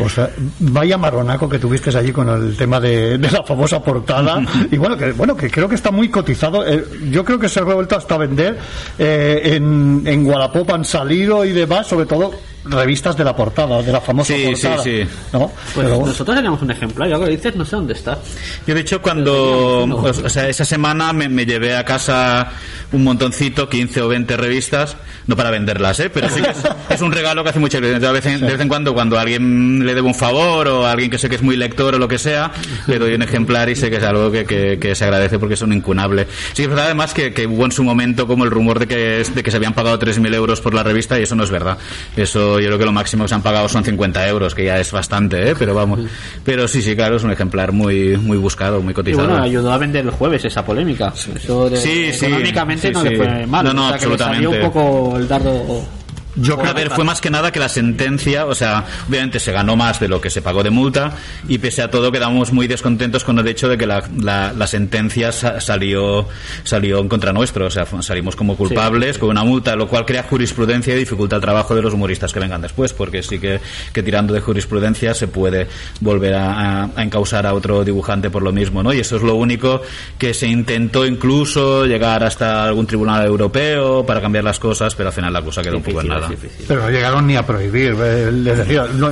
O 0.00 0.08
sea, 0.08 0.30
vaya 0.60 0.96
maronaco 0.96 1.48
que 1.48 1.58
tuviste 1.58 1.96
allí 1.96 2.12
con 2.12 2.28
el 2.28 2.56
tema 2.56 2.80
de, 2.80 3.18
de 3.18 3.30
la 3.30 3.42
famosa 3.42 3.82
portada. 3.82 4.42
y 4.70 4.76
bueno, 4.76 4.96
que 4.96 5.12
bueno 5.12 5.36
que 5.36 5.50
creo 5.50 5.68
que 5.68 5.74
está 5.74 5.90
muy 5.90 6.08
cotizado. 6.08 6.66
Eh, 6.66 6.84
yo 7.10 7.24
creo 7.24 7.38
que 7.38 7.48
se 7.48 7.60
ha 7.60 7.64
vuelto 7.64 7.96
hasta 7.96 8.16
vender. 8.16 8.58
Eh, 8.98 9.56
en, 9.56 10.02
en 10.06 10.30
han 10.70 10.84
salido 10.84 11.44
y 11.44 11.52
demás, 11.52 11.86
sobre 11.86 12.06
todo 12.06 12.32
revistas 12.64 13.16
de 13.16 13.24
la 13.24 13.34
portada, 13.34 13.82
de 13.82 13.90
la 13.92 14.00
famosa 14.00 14.34
Sí, 14.34 14.44
sí, 14.54 14.66
portada. 14.66 14.82
sí. 14.82 15.02
¿no? 15.32 15.50
Pues 15.74 15.86
Pero- 15.88 16.06
nosotros 16.06 16.36
teníamos 16.36 16.60
un 16.62 16.70
ejemplar, 16.70 17.08
y 17.08 17.12
algo 17.12 17.24
que 17.24 17.30
dices, 17.32 17.56
no 17.56 17.64
sé 17.64 17.76
dónde 17.76 17.94
está. 17.94 18.18
Yo, 18.66 18.74
de 18.74 18.80
hecho, 18.80 19.00
cuando. 19.00 19.84
O 19.84 20.28
sea, 20.28 20.48
esa 20.48 20.64
semana 20.64 21.12
me, 21.12 21.28
me 21.28 21.46
llevé 21.46 21.76
a 21.76 21.84
casa 21.84 22.50
un 22.92 23.04
montoncito, 23.04 23.68
15 23.68 24.02
o 24.02 24.08
20 24.08 24.36
revistas, 24.36 24.96
no 25.26 25.36
para 25.36 25.50
venderlas, 25.50 26.00
¿eh? 26.00 26.10
Pero 26.10 26.28
sí 26.28 26.42
que 26.42 26.50
es, 26.50 26.56
es 26.90 27.00
un 27.00 27.12
regalo 27.12 27.42
que 27.44 27.50
hace 27.50 27.58
mucha. 27.60 27.78
Yo 27.78 28.12
veces, 28.12 28.40
de 28.40 28.46
vez 28.48 28.60
en 28.60 28.68
cuando, 28.68 28.92
cuando 28.94 29.16
a 29.18 29.22
alguien 29.22 29.84
le 29.86 29.94
debo 29.94 30.08
un 30.08 30.14
favor 30.14 30.66
o 30.68 30.86
a 30.86 30.92
alguien 30.92 31.10
que 31.10 31.18
sé 31.18 31.28
que 31.28 31.36
es 31.36 31.42
muy 31.42 31.56
lector 31.56 31.94
o 31.94 31.98
lo 31.98 32.08
que 32.08 32.18
sea, 32.18 32.50
le 32.86 32.98
doy 32.98 33.14
un 33.14 33.22
ejemplar 33.22 33.68
y 33.68 33.76
sé 33.76 33.90
que 33.90 33.96
es 33.96 34.02
algo 34.04 34.30
que, 34.30 34.44
que- 34.44 34.78
que 34.80 34.94
se 34.94 35.04
agradece 35.04 35.38
porque 35.38 35.54
es 35.54 35.62
un 35.62 35.72
incunable. 35.72 36.26
Sí, 36.52 36.62
es 36.62 36.68
verdad, 36.68 36.86
además, 36.86 37.14
que, 37.14 37.32
que 37.32 37.46
hubo 37.46 37.64
en 37.64 37.72
su 37.72 37.84
momento 37.84 38.26
como 38.26 38.44
el 38.44 38.50
rumor 38.50 38.78
de 38.80 38.86
que, 38.88 39.24
de 39.34 39.42
que 39.42 39.50
se 39.50 39.56
habían 39.56 39.72
pagado 39.72 39.98
3.000 39.98 40.34
euros 40.34 40.60
por 40.60 40.74
la 40.74 40.82
revista 40.82 41.18
y 41.18 41.22
eso 41.22 41.34
no 41.36 41.44
es 41.44 41.50
verdad. 41.50 41.78
Eso 42.16 42.49
yo 42.58 42.66
creo 42.68 42.78
que 42.78 42.84
lo 42.84 42.92
máximo 42.92 43.24
que 43.24 43.28
se 43.28 43.34
han 43.34 43.42
pagado 43.42 43.68
son 43.68 43.84
50 43.84 44.26
euros, 44.28 44.54
que 44.54 44.64
ya 44.64 44.78
es 44.80 44.90
bastante, 44.90 45.50
¿eh? 45.50 45.54
Pero 45.58 45.74
vamos. 45.74 46.00
Pero 46.44 46.66
sí, 46.66 46.82
sí, 46.82 46.96
claro, 46.96 47.16
es 47.16 47.22
un 47.22 47.30
ejemplar 47.30 47.70
muy, 47.72 48.16
muy 48.16 48.38
buscado, 48.38 48.80
muy 48.80 48.92
Y 48.92 48.94
cotizado. 48.94 49.28
bueno, 49.28 49.42
ayudó 49.42 49.72
a 49.72 49.78
vender 49.78 50.04
el 50.06 50.10
jueves 50.10 50.44
esa 50.44 50.64
polémica. 50.64 51.12
Eso 51.14 51.68
de- 51.70 51.76
Sí, 51.76 52.12
sí, 52.12 52.26
económicamente 52.26 52.88
sí, 52.88 52.92
no 52.94 53.02
le 53.04 53.16
fue 53.16 53.46
mal. 53.46 53.64
No, 53.66 53.72
no, 53.74 53.84
o 53.86 53.88
sea, 53.90 53.98
que 53.98 54.06
le 54.06 54.18
salió 54.18 54.48
absolutamente. 54.50 54.66
un 54.66 54.72
poco 54.72 55.16
el 55.18 55.28
dardo. 55.28 55.84
Yo 56.36 56.54
A 56.54 56.58
creo 56.62 56.74
ver, 56.74 56.90
fue 56.90 57.04
más 57.04 57.20
que 57.20 57.30
nada 57.30 57.50
que 57.52 57.58
la 57.58 57.68
sentencia, 57.68 58.46
o 58.46 58.54
sea, 58.54 58.84
obviamente 59.08 59.40
se 59.40 59.52
ganó 59.52 59.76
más 59.76 59.98
de 60.00 60.08
lo 60.08 60.20
que 60.20 60.30
se 60.30 60.42
pagó 60.42 60.62
de 60.62 60.70
multa 60.70 61.12
y 61.48 61.58
pese 61.58 61.82
a 61.82 61.90
todo 61.90 62.12
quedamos 62.12 62.52
muy 62.52 62.66
descontentos 62.66 63.24
con 63.24 63.38
el 63.38 63.48
hecho 63.48 63.68
de 63.68 63.76
que 63.76 63.86
la, 63.86 64.02
la, 64.20 64.52
la 64.52 64.66
sentencia 64.66 65.32
sa- 65.32 65.60
salió 65.60 66.28
salió 66.64 66.98
en 67.00 67.08
contra 67.08 67.32
nuestro, 67.32 67.66
o 67.66 67.70
sea, 67.70 67.84
salimos 68.00 68.36
como 68.36 68.56
culpables 68.56 69.18
con 69.18 69.30
una 69.30 69.44
multa, 69.44 69.74
lo 69.76 69.88
cual 69.88 70.04
crea 70.06 70.22
jurisprudencia 70.22 70.94
y 70.94 70.98
dificulta 70.98 71.36
el 71.36 71.42
trabajo 71.42 71.74
de 71.74 71.82
los 71.82 71.94
humoristas 71.94 72.32
que 72.32 72.40
vengan 72.40 72.60
después, 72.60 72.92
porque 72.92 73.22
sí 73.22 73.38
que, 73.38 73.60
que 73.92 74.02
tirando 74.02 74.32
de 74.34 74.40
jurisprudencia 74.40 75.14
se 75.14 75.28
puede 75.28 75.66
volver 76.00 76.34
a, 76.34 76.82
a- 76.84 76.90
a 76.96 77.02
encausar 77.02 77.46
a 77.46 77.54
otro 77.54 77.84
dibujante 77.84 78.30
por 78.30 78.42
lo 78.42 78.52
mismo, 78.52 78.82
¿no? 78.82 78.92
Y 78.92 79.00
eso 79.00 79.16
es 79.16 79.22
lo 79.22 79.34
único 79.34 79.82
que 80.18 80.34
se 80.34 80.46
intentó 80.46 81.06
incluso 81.06 81.86
llegar 81.86 82.22
hasta 82.24 82.64
algún 82.64 82.86
tribunal 82.86 83.26
europeo 83.26 84.04
para 84.06 84.20
cambiar 84.20 84.44
las 84.44 84.58
cosas, 84.58 84.94
pero 84.94 85.08
al 85.08 85.12
final 85.14 85.32
la 85.32 85.42
cosa 85.42 85.62
quedó 85.62 85.76
un 85.76 85.82
poco 85.82 86.00
en 86.02 86.08
nada. 86.08 86.19
Pero 86.68 86.82
no 86.82 86.90
llegaron 86.90 87.26
ni 87.26 87.36
a 87.36 87.46
prohibir. 87.46 87.94
eh, 88.02 88.30
Les 88.32 88.58
decía, 88.58 88.86
no, 88.92 89.10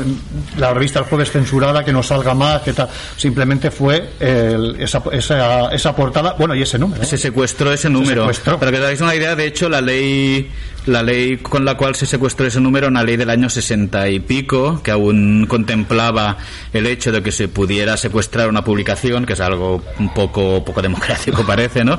la 0.59 0.73
revista 0.75 0.99
El 1.01 1.05
Jueves 1.07 1.31
censurada, 1.31 1.85
que 1.85 1.93
no 1.93 2.03
salga 2.03 2.35
más, 2.35 2.63
que 2.63 2.73
tal. 2.73 2.89
Simplemente 3.17 3.71
fue 3.71 4.11
el- 4.21 4.77
esa, 4.81 5.03
esa, 5.13 5.69
esa 5.71 5.95
portada, 5.97 6.35
bueno, 6.39 6.55
y 6.55 6.63
ese 6.63 6.79
número. 6.79 7.03
¿no? 7.03 7.09
Se 7.09 7.19
secuestró 7.19 7.73
ese 7.73 7.89
número. 7.91 8.23
secuestró. 8.23 8.59
Para 8.59 8.71
que 8.71 8.79
os 8.79 8.83
hagáis 8.85 9.01
una 9.01 9.15
idea, 9.15 9.35
de 9.37 9.47
hecho, 9.47 9.69
la 9.69 9.81
ley 9.81 10.51
la 10.87 11.03
ley 11.03 11.37
con 11.37 11.67
la 11.67 11.77
cual 11.77 11.95
se 11.97 12.07
secuestró 12.07 12.47
ese 12.47 12.61
número, 12.61 12.89
una 12.89 13.03
ley 13.03 13.19
del 13.19 13.29
año 13.29 13.51
60 13.51 14.09
y 14.09 14.21
pico, 14.21 14.81
que 14.83 14.91
aún 14.91 15.45
contemplaba 15.47 16.39
el 16.73 16.87
hecho 16.87 17.13
de 17.13 17.23
que 17.23 17.31
se 17.31 17.47
pudiera 17.49 17.99
secuestrar 17.99 18.49
una 18.49 18.65
publicación, 18.65 19.27
que 19.27 19.35
es 19.35 19.41
algo 19.41 19.83
un 19.99 20.15
poco, 20.15 20.65
poco 20.65 20.81
democrático 20.81 21.45
parece, 21.47 21.85
¿no? 21.85 21.99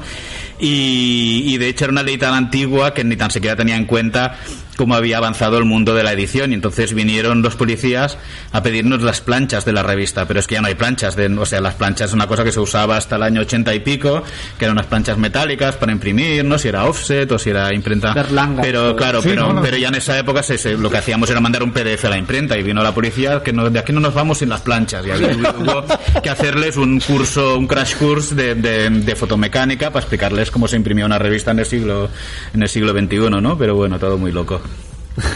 Y, 0.60 1.44
y 1.54 1.58
de 1.58 1.68
hecho 1.70 1.86
era 1.86 1.92
una 1.92 2.04
ley 2.04 2.18
tan 2.18 2.34
antigua 2.34 2.94
que 2.94 3.04
ni 3.04 3.16
tan 3.16 3.30
siquiera 3.30 3.56
tenía 3.56 3.76
en 3.76 3.86
cuenta 3.86 4.36
cómo 4.80 4.96
había 4.96 5.18
avanzado 5.18 5.58
el 5.58 5.66
mundo 5.66 5.94
de 5.94 6.04
la 6.04 6.14
edición 6.14 6.52
y 6.52 6.56
entonces 6.56 6.94
vinieron 6.94 7.42
los 7.42 7.58
policías 7.58 8.18
a 8.54 8.64
pedirnos 8.64 9.02
las 9.02 9.20
planchas 9.20 9.66
de 9.66 9.74
la 9.74 9.84
revista, 9.84 10.26
pero 10.26 10.40
es 10.40 10.48
que 10.48 10.56
ya 10.56 10.62
no 10.62 10.68
hay 10.68 10.76
planchas, 10.76 11.18
de, 11.18 11.26
o 11.28 11.46
sea, 11.46 11.60
las 11.60 11.76
planchas 11.76 12.12
es 12.12 12.14
una 12.14 12.28
cosa 12.28 12.46
que 12.46 12.54
se 12.54 12.62
usaba 12.62 12.96
hasta 12.96 13.18
el 13.18 13.24
año 13.24 13.42
80 13.42 13.76
y 13.76 13.82
pico, 13.82 14.24
que 14.58 14.64
eran 14.64 14.78
unas 14.78 14.86
planchas 14.86 15.18
metálicas 15.18 15.76
para 15.76 15.92
imprimir, 15.92 16.46
no 16.46 16.58
si 16.58 16.70
era 16.70 16.86
offset 16.86 17.30
o 17.30 17.38
si 17.38 17.50
era 17.50 17.74
imprenta. 17.74 18.14
Berlanga. 18.14 18.62
Pero 18.62 18.96
claro, 18.96 19.22
Sí, 19.22 19.28
pero, 19.32 19.48
no, 19.48 19.54
no. 19.56 19.62
pero 19.62 19.76
ya 19.76 19.90
en 19.90 19.96
esa 19.96 20.18
época 20.18 20.44
se- 20.44 20.58
se- 20.58 20.78
lo 20.78 20.90
que 20.90 20.96
hacíamos 20.98 21.30
era 21.30 21.42
mandar 21.42 21.62
un 21.62 21.74
PDF 21.74 22.06
a 22.06 22.10
la 22.12 22.18
imprenta 22.18 22.58
y 22.58 22.64
vino 22.64 22.82
la 22.82 22.94
policía 22.94 23.44
que 23.44 23.52
no, 23.52 23.70
de 23.70 23.80
aquí 23.80 23.92
no 23.92 24.00
nos 24.00 24.14
vamos 24.14 24.38
sin 24.38 24.48
las 24.48 24.62
planchas 24.62 25.06
y 25.06 25.12
había- 25.12 25.36
hubo 25.60 25.84
que 26.24 26.30
hacerles 26.30 26.78
un 26.78 27.02
curso, 27.02 27.58
un 27.58 27.68
crash 27.68 27.96
course 27.98 28.34
de, 28.34 28.56
de- 28.56 28.90
de 28.90 29.16
fotomecánica 29.18 29.92
para 29.92 30.04
explicarles 30.04 30.52
cómo 30.52 30.70
se 30.70 30.78
imprimía 30.78 31.06
una 31.06 31.20
revista 31.20 31.52
en 31.52 31.60
el 31.60 31.66
siglo 31.66 32.10
en 32.54 32.62
el 32.64 32.70
siglo 32.70 32.94
XXI, 32.94 33.30
¿no? 33.42 33.58
Pero 33.58 33.76
bueno, 33.76 34.00
todo 34.00 34.18
muy 34.18 34.32
loco. 34.32 34.62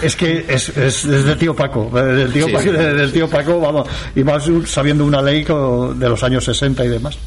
Es 0.01 0.15
que 0.15 0.45
es, 0.47 0.69
es, 0.69 1.05
es 1.05 1.23
del 1.25 1.37
tío 1.37 1.55
Paco, 1.55 1.91
eh, 1.97 2.01
del 2.03 2.31
tío, 2.33 2.45
Sí, 2.47 2.51
Paco, 2.53 2.71
del 2.71 3.11
tío 3.11 3.29
Paco, 3.29 3.59
vamos, 3.59 3.87
y 4.15 4.23
más 4.23 4.43
sabiendo 4.65 5.05
una 5.05 5.21
ley 5.21 5.43
de 5.43 6.09
los 6.09 6.23
años 6.23 6.45
60 6.45 6.85
y 6.85 6.87
demás. 6.89 7.17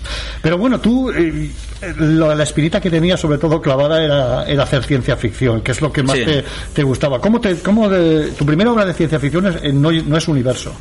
Pero 0.42 0.58
bueno, 0.58 0.80
tú, 0.80 1.10
eh, 1.10 1.50
lo- 1.98 2.34
la 2.34 2.42
espinita 2.42 2.80
que 2.80 2.90
tenía 2.90 3.16
sobre 3.16 3.38
todo 3.38 3.60
clavada 3.60 4.02
era, 4.02 4.44
era 4.46 4.62
hacer 4.62 4.82
ciencia 4.84 5.16
ficción, 5.16 5.60
que 5.60 5.72
es 5.72 5.80
lo 5.80 5.92
que 5.92 6.02
más 6.02 6.16
Sí. 6.16 6.24
te, 6.24 6.44
te 6.74 6.82
gustaba. 6.82 7.20
¿Cómo 7.20 7.40
te, 7.40 7.56
cómo 7.60 7.88
de, 7.88 8.30
tu 8.38 8.46
primera 8.46 8.72
obra 8.72 8.84
de 8.86 8.94
ciencia 8.94 9.18
ficción 9.20 9.46
es- 9.46 9.56
eh, 9.62 9.72
no, 9.72 9.90
no 9.92 10.16
es 10.16 10.28
universo? 10.28 10.72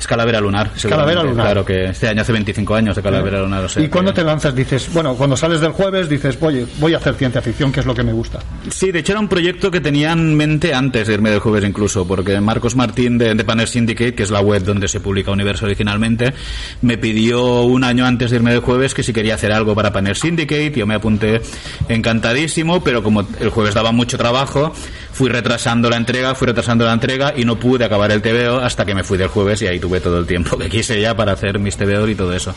Es 0.00 0.06
Calavera 0.06 0.40
Lunar. 0.40 0.70
Calavera. 0.88 1.22
Lunar. 1.22 1.44
Claro 1.44 1.64
que 1.64 1.84
este 1.90 2.08
año 2.08 2.22
hace 2.22 2.32
25 2.32 2.74
años 2.74 2.96
de 2.96 3.02
Calavera 3.02 3.40
Lunar. 3.42 3.64
o 3.64 3.68
sea 3.68 3.82
¿Y 3.82 3.88
cuando 3.88 4.12
que- 4.12 4.20
te 4.22 4.24
lanzas 4.26 4.54
dices, 4.54 4.88
bueno, 4.94 5.14
cuando 5.14 5.36
sales 5.36 5.60
del 5.60 5.72
jueves 5.72 6.08
dices, 6.08 6.38
oye, 6.40 6.66
voy 6.78 6.94
a 6.94 6.96
hacer 6.96 7.14
ciencia 7.16 7.42
ficción, 7.42 7.70
que 7.70 7.80
es 7.80 7.86
lo 7.86 7.94
que 7.94 8.02
me 8.02 8.12
gusta? 8.14 8.38
Sí, 8.70 8.90
de 8.92 9.00
hecho 9.00 9.12
era 9.12 9.20
un 9.20 9.28
proyecto 9.28 9.70
que 9.70 9.80
tenía 9.82 10.12
en 10.12 10.34
mente 10.34 10.72
antes 10.72 11.06
de 11.06 11.12
irme 11.14 11.28
del 11.30 11.40
jueves 11.40 11.64
incluso, 11.68 12.08
porque 12.08 12.40
Marcos 12.40 12.74
Martín 12.76 13.18
de, 13.18 13.34
de 13.34 13.44
Panel 13.44 13.68
Syndicate, 13.68 14.14
que 14.14 14.22
es 14.22 14.30
la 14.30 14.40
web 14.40 14.64
donde 14.64 14.88
se 14.88 15.00
publica 15.00 15.30
Universo 15.32 15.66
originalmente, 15.66 16.32
me 16.80 16.96
pidió 16.96 17.62
un 17.64 17.84
año 17.84 18.06
antes 18.06 18.30
de 18.30 18.36
irme 18.38 18.52
del 18.52 18.60
jueves 18.60 18.94
que 18.94 19.02
si 19.02 19.12
quería 19.12 19.34
hacer 19.34 19.52
algo 19.52 19.74
para 19.74 19.92
Panel 19.92 20.16
Syndicate, 20.16 20.72
yo 20.74 20.86
me 20.86 20.94
apunté 20.94 21.42
encantadísimo, 21.90 22.82
pero 22.82 23.02
como 23.02 23.20
el 23.38 23.50
jueves 23.50 23.74
daba 23.74 23.92
mucho 23.92 24.16
trabajo, 24.16 24.72
fui 25.20 25.28
retrasando 25.28 25.90
la 25.90 25.98
entrega, 25.98 26.34
fui 26.34 26.46
retrasando 26.46 26.86
la 26.86 26.94
entrega 26.94 27.34
y 27.36 27.44
no 27.44 27.58
pude 27.58 27.84
acabar 27.84 28.10
el 28.10 28.22
TVO 28.22 28.56
hasta 28.58 28.86
que 28.86 28.94
me 28.94 29.04
fui 29.04 29.18
del 29.18 29.28
jueves 29.28 29.60
y 29.60 29.66
ahí 29.66 29.78
tuve 29.78 30.00
todo 30.00 30.16
el 30.18 30.24
tiempo 30.26 30.56
que 30.56 30.70
quise 30.70 30.98
ya 30.98 31.14
para 31.14 31.32
hacer 31.32 31.58
mis 31.58 31.76
TVO 31.76 32.08
y 32.08 32.14
todo 32.14 32.32
eso. 32.32 32.54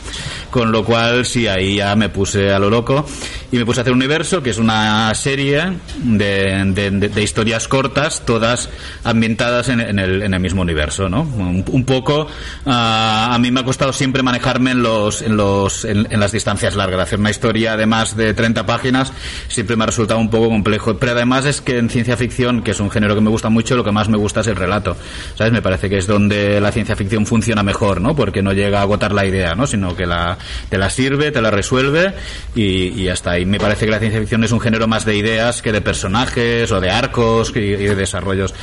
Con 0.50 0.72
lo 0.72 0.82
cual, 0.82 1.26
sí, 1.26 1.46
ahí 1.46 1.76
ya 1.76 1.94
me 1.94 2.08
puse 2.08 2.52
a 2.54 2.58
lo 2.58 2.70
loco 2.70 3.04
y 3.52 3.58
me 3.58 3.66
puse 3.66 3.80
a 3.80 3.82
hacer 3.82 3.92
Universo, 3.92 4.42
que 4.42 4.48
es 4.48 4.56
una 4.56 5.14
serie 5.14 5.74
de, 6.02 6.64
de- 7.10 7.22
historias 7.22 7.68
cortas, 7.68 8.22
todas 8.24 8.70
ambientadas 9.04 9.68
en, 9.68 9.80
en 9.80 9.98
el, 9.98 10.22
en 10.22 10.32
el 10.32 10.40
mismo 10.40 10.62
universo, 10.62 11.10
¿no? 11.10 11.20
Un, 11.20 11.84
poco, 11.84 12.26
ah, 12.64 13.28
a 13.34 13.38
mí 13.38 13.50
me 13.50 13.60
ha 13.60 13.64
costado 13.64 13.92
siempre 13.92 14.22
manejarme 14.22 14.70
en 14.70 14.82
los, 14.82 15.20
en 15.20 15.36
los, 15.36 15.84
en, 15.84 16.06
en 16.10 16.18
las 16.18 16.32
distancias 16.32 16.76
largas. 16.76 17.00
Hacer 17.00 17.18
una 17.18 17.30
historia 17.30 17.76
de 17.76 17.84
más 17.84 18.16
de 18.16 18.32
30 18.32 18.64
páginas 18.64 19.12
siempre 19.48 19.76
me 19.76 19.84
ha 19.84 19.86
resultado 19.88 20.18
un 20.18 20.30
poco 20.30 20.48
complejo. 20.48 20.96
Pero 20.96 21.12
además 21.12 21.44
es 21.44 21.60
que 21.60 21.76
en 21.76 21.90
ciencia 21.90 22.16
ficción, 22.16 22.53
que 22.62 22.72
es 22.72 22.80
un 22.80 22.90
género 22.90 23.14
que 23.14 23.20
me 23.20 23.30
gusta 23.30 23.48
mucho, 23.48 23.76
lo 23.76 23.84
que 23.84 23.92
más 23.92 24.08
me 24.08 24.16
gusta 24.16 24.40
es 24.40 24.46
el 24.46 24.56
relato. 24.56 24.96
¿Sabes? 25.36 25.52
Me 25.52 25.62
parece 25.62 25.88
que 25.88 25.98
es 25.98 26.06
donde 26.06 26.60
la 26.60 26.70
ciencia 26.72 26.96
ficción 26.96 27.26
funciona 27.26 27.62
mejor, 27.62 28.00
¿no? 28.00 28.14
Porque 28.14 28.42
no 28.42 28.52
llega 28.52 28.78
a 28.78 28.82
agotar 28.82 29.12
la 29.12 29.26
idea, 29.26 29.54
¿no? 29.54 29.66
Sino 29.66 29.96
que 29.96 30.06
la, 30.06 30.38
te 30.68 30.78
la 30.78 30.90
sirve, 30.90 31.30
te 31.32 31.40
la 31.42 31.50
resuelve 31.50 32.14
y, 32.54 33.06
está. 33.08 33.38
Y 33.38 33.46
me 33.46 33.58
parece 33.58 33.84
que 33.86 33.90
la 33.90 33.98
ciencia 33.98 34.20
ficción 34.20 34.44
es 34.44 34.52
un 34.52 34.60
género 34.60 34.86
más 34.86 35.04
de 35.04 35.16
ideas 35.16 35.62
que 35.62 35.72
de 35.72 35.80
personajes 35.80 36.70
o 36.72 36.80
de 36.80 36.90
arcos 36.90 37.52
y, 37.54 37.58
y 37.60 37.76
de 37.76 37.94
desarrollos. 37.94 38.54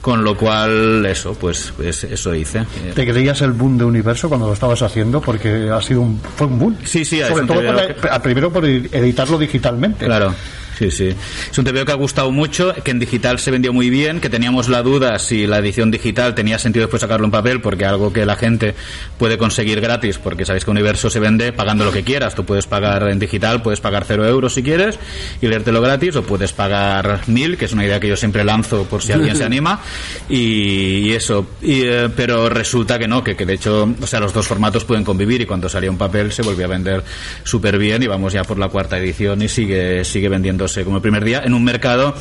Con 0.00 0.24
lo 0.24 0.34
cual, 0.34 1.04
eso, 1.04 1.34
pues, 1.34 1.74
pues 1.76 2.04
eso 2.04 2.34
hice. 2.34 2.64
¿Te 2.94 3.06
creías 3.06 3.42
el 3.42 3.52
boom 3.52 3.76
de 3.76 3.84
universo 3.84 4.28
cuando 4.30 4.46
lo 4.46 4.54
estabas 4.54 4.80
haciendo? 4.80 5.20
Porque 5.20 5.68
ha 5.70 5.82
sido 5.82 6.00
un, 6.00 6.18
fue 6.36 6.46
un 6.46 6.58
boom. 6.58 6.78
Sí, 6.84 7.04
sí, 7.04 7.20
Sobre 7.28 7.46
todo 7.46 7.60
que- 7.60 8.20
primero 8.22 8.50
por 8.50 8.64
editarlo 8.64 9.36
digitalmente. 9.36 10.06
Claro. 10.06 10.34
Sí, 10.80 10.90
sí. 10.90 11.14
Es 11.50 11.58
un 11.58 11.66
TVO 11.66 11.84
que 11.84 11.92
ha 11.92 11.96
gustado 11.96 12.32
mucho, 12.32 12.72
que 12.82 12.90
en 12.90 12.98
digital 12.98 13.38
se 13.38 13.50
vendió 13.50 13.70
muy 13.70 13.90
bien, 13.90 14.18
que 14.18 14.30
teníamos 14.30 14.70
la 14.70 14.82
duda 14.82 15.18
si 15.18 15.46
la 15.46 15.58
edición 15.58 15.90
digital 15.90 16.34
tenía 16.34 16.58
sentido 16.58 16.86
después 16.86 17.02
sacarlo 17.02 17.26
en 17.26 17.30
papel, 17.30 17.60
porque 17.60 17.84
algo 17.84 18.14
que 18.14 18.24
la 18.24 18.34
gente 18.34 18.74
puede 19.18 19.36
conseguir 19.36 19.82
gratis, 19.82 20.16
porque 20.16 20.46
sabéis 20.46 20.64
que 20.64 20.70
Universo 20.70 21.10
se 21.10 21.20
vende 21.20 21.52
pagando 21.52 21.84
lo 21.84 21.92
que 21.92 22.02
quieras. 22.02 22.34
Tú 22.34 22.46
puedes 22.46 22.66
pagar 22.66 23.10
en 23.10 23.18
digital, 23.18 23.60
puedes 23.60 23.78
pagar 23.78 24.06
cero 24.06 24.26
euros 24.26 24.54
si 24.54 24.62
quieres 24.62 24.98
y 25.42 25.48
leértelo 25.48 25.82
gratis, 25.82 26.16
o 26.16 26.22
puedes 26.22 26.54
pagar 26.54 27.28
mil, 27.28 27.58
que 27.58 27.66
es 27.66 27.74
una 27.74 27.84
idea 27.84 28.00
que 28.00 28.08
yo 28.08 28.16
siempre 28.16 28.42
lanzo 28.42 28.84
por 28.84 29.02
si 29.02 29.12
alguien 29.12 29.36
se 29.36 29.44
anima, 29.50 29.82
y, 30.30 31.10
y 31.10 31.12
eso. 31.12 31.46
Y, 31.60 31.82
eh, 31.82 32.08
pero 32.16 32.48
resulta 32.48 32.98
que 32.98 33.06
no, 33.06 33.22
que, 33.22 33.36
que 33.36 33.44
de 33.44 33.52
hecho, 33.52 33.86
o 34.00 34.06
sea, 34.06 34.18
los 34.18 34.32
dos 34.32 34.46
formatos 34.46 34.86
pueden 34.86 35.04
convivir 35.04 35.42
y 35.42 35.44
cuando 35.44 35.68
salía 35.68 35.90
un 35.90 35.98
papel 35.98 36.32
se 36.32 36.40
volvió 36.40 36.64
a 36.64 36.68
vender 36.68 37.04
súper 37.44 37.76
bien 37.76 38.02
y 38.02 38.06
vamos 38.06 38.32
ya 38.32 38.44
por 38.44 38.58
la 38.58 38.70
cuarta 38.70 38.96
edición 38.96 39.42
y 39.42 39.48
sigue, 39.48 40.06
sigue 40.06 40.30
vendiéndose 40.70 40.84
como 40.84 40.96
el 40.96 41.02
primer 41.02 41.24
día 41.24 41.42
en 41.44 41.54
un 41.54 41.64
mercado 41.64 42.14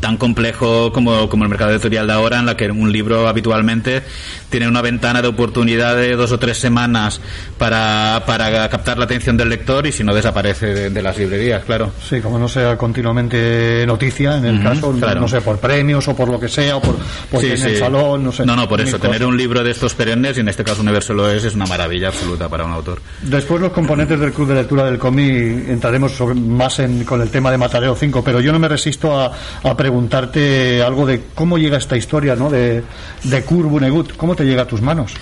tan 0.00 0.16
complejo 0.16 0.92
como, 0.92 1.28
como 1.28 1.44
el 1.44 1.50
mercado 1.50 1.70
editorial 1.72 2.06
de 2.06 2.12
ahora, 2.12 2.38
en 2.38 2.46
la 2.46 2.56
que 2.56 2.70
un 2.70 2.92
libro 2.92 3.28
habitualmente 3.28 4.02
tiene 4.50 4.68
una 4.68 4.82
ventana 4.82 5.22
de 5.22 5.28
oportunidad 5.28 5.96
de 5.96 6.16
dos 6.16 6.32
o 6.32 6.38
tres 6.38 6.58
semanas 6.58 7.20
para, 7.58 8.22
para 8.26 8.68
captar 8.68 8.98
la 8.98 9.04
atención 9.04 9.36
del 9.36 9.48
lector 9.48 9.86
y 9.86 9.92
si 9.92 10.04
no 10.04 10.14
desaparece 10.14 10.66
de, 10.74 10.90
de 10.90 11.02
las 11.02 11.16
librerías, 11.18 11.64
claro. 11.64 11.92
Sí, 12.08 12.20
como 12.20 12.38
no 12.38 12.48
sea 12.48 12.76
continuamente 12.76 13.84
noticia, 13.86 14.36
en 14.36 14.44
el 14.44 14.62
caso, 14.62 14.92
claro. 14.92 15.20
no 15.20 15.28
sé, 15.28 15.40
por 15.40 15.58
premios 15.58 16.06
o 16.08 16.14
por 16.16 16.28
lo 16.28 16.38
que 16.38 16.48
sea, 16.48 16.76
o 16.76 16.80
por, 16.82 16.96
porque 17.30 17.56
Sí, 17.56 17.62
en 17.62 17.68
el 17.68 17.74
sí. 17.74 17.80
salón, 17.80 18.24
no 18.24 18.32
sé. 18.32 18.44
No, 18.46 18.56
no, 18.56 18.68
por 18.68 18.80
eso, 18.80 18.98
cosas. 18.98 19.10
tener 19.12 19.26
un 19.26 19.36
libro 19.36 19.62
de 19.64 19.70
estos 19.70 19.94
perennes, 19.94 20.36
y 20.36 20.40
en 20.40 20.48
este 20.48 20.64
caso 20.64 20.82
Universo 20.82 21.14
lo 21.14 21.30
es, 21.30 21.44
es 21.44 21.54
una 21.54 21.66
maravilla 21.66 22.08
absoluta 22.08 22.48
para 22.48 22.64
un 22.64 22.72
autor. 22.72 23.00
Después 23.22 23.60
los 23.60 23.72
componentes 23.72 24.18
del 24.20 24.32
club 24.32 24.48
de 24.48 24.54
lectura 24.54 24.84
del 24.84 24.98
cómic 24.98 25.68
entraremos 25.68 26.12
sobre- 26.12 26.34
más 26.38 26.78
en, 26.78 27.04
con 27.04 27.20
el 27.20 27.30
tema 27.30 27.50
de 27.50 27.58
Matadero 27.58 27.94
5, 27.94 28.22
pero 28.24 28.40
yo 28.40 28.52
no 28.52 28.58
me 28.58 28.68
resisto 28.68 29.18
a, 29.18 29.32
a 29.62 29.76
preguntarte 29.86 30.82
algo 30.82 31.06
de 31.06 31.22
cómo 31.32 31.58
llega 31.58 31.78
esta 31.78 31.96
historia, 31.96 32.34
¿no? 32.34 32.50
De, 32.50 32.82
de 33.22 33.42
Kurt 33.44 33.70
Vonnegut, 33.70 34.16
¿cómo 34.16 34.34
te 34.34 34.42
llega 34.42 34.62
a 34.62 34.66
tus 34.66 34.82
manos? 34.82 35.14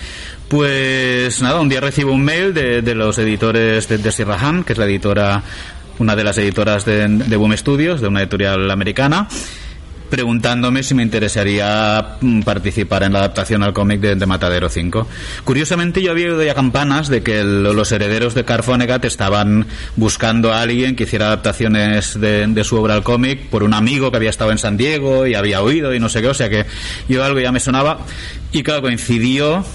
Pues 0.47 1.39
nada, 1.43 1.59
un 1.59 1.69
día 1.69 1.81
recibo 1.81 2.11
un 2.11 2.25
mail 2.25 2.51
de, 2.51 2.81
de 2.81 2.95
los 2.95 3.15
editores 3.19 3.87
de, 3.87 3.99
de 3.99 4.63
que 4.65 4.73
es 4.73 4.79
la 4.79 4.85
editora, 4.85 5.43
una 5.99 6.15
de 6.15 6.23
las 6.23 6.39
editoras 6.39 6.83
de, 6.83 7.07
de 7.07 7.35
Boom 7.35 7.55
Studios, 7.55 8.01
de 8.01 8.07
una 8.07 8.21
editorial 8.21 8.71
americana, 8.71 9.27
preguntándome 10.15 10.81
si 10.81 10.95
me 10.95 11.03
interesaría 11.03 12.15
mm, 12.21 12.43
participar 12.43 13.03
en 13.03 13.11
la 13.11 13.19
adaptación 13.19 13.63
al 13.63 13.73
cómic 13.73 13.99
de, 13.99 14.15
de 14.15 14.25
Matadero 14.25 14.69
5. 14.69 15.05
Curiosamente 15.43 16.01
yo 16.01 16.11
había 16.11 16.27
oído 16.27 16.41
ya 16.41 16.53
campanas 16.53 17.09
de 17.09 17.21
que 17.21 17.43
los 17.43 17.91
herederos 17.91 18.33
de 18.33 18.45
Carl 18.45 18.63
Vonnegut 18.65 19.03
estaban 19.03 19.67
buscando 19.97 20.53
a 20.53 20.61
alguien 20.61 20.95
que 20.95 21.03
hiciera 21.03 21.25
adaptaciones 21.25 22.17
de, 22.17 22.47
de 22.47 22.63
su 22.63 22.77
obra 22.77 22.93
al 22.93 23.03
cómic 23.03 23.49
por 23.49 23.63
un 23.63 23.73
amigo 23.73 24.09
que 24.09 24.15
había 24.15 24.29
estado 24.29 24.53
en 24.53 24.57
San 24.57 24.77
Diego 24.77 25.27
y 25.27 25.35
había 25.35 25.61
oído 25.61 25.93
y 25.93 25.99
no 25.99 26.07
sé 26.07 26.21
qué, 26.21 26.29
o 26.29 26.33
sea 26.33 26.49
que 26.49 26.65
yo 27.09 27.21
algo 27.21 27.41
ya 27.41 27.51
me 27.51 27.59
sonaba 27.59 27.99
y 28.53 28.63
claro, 28.63 28.83
coincidió 28.83 29.65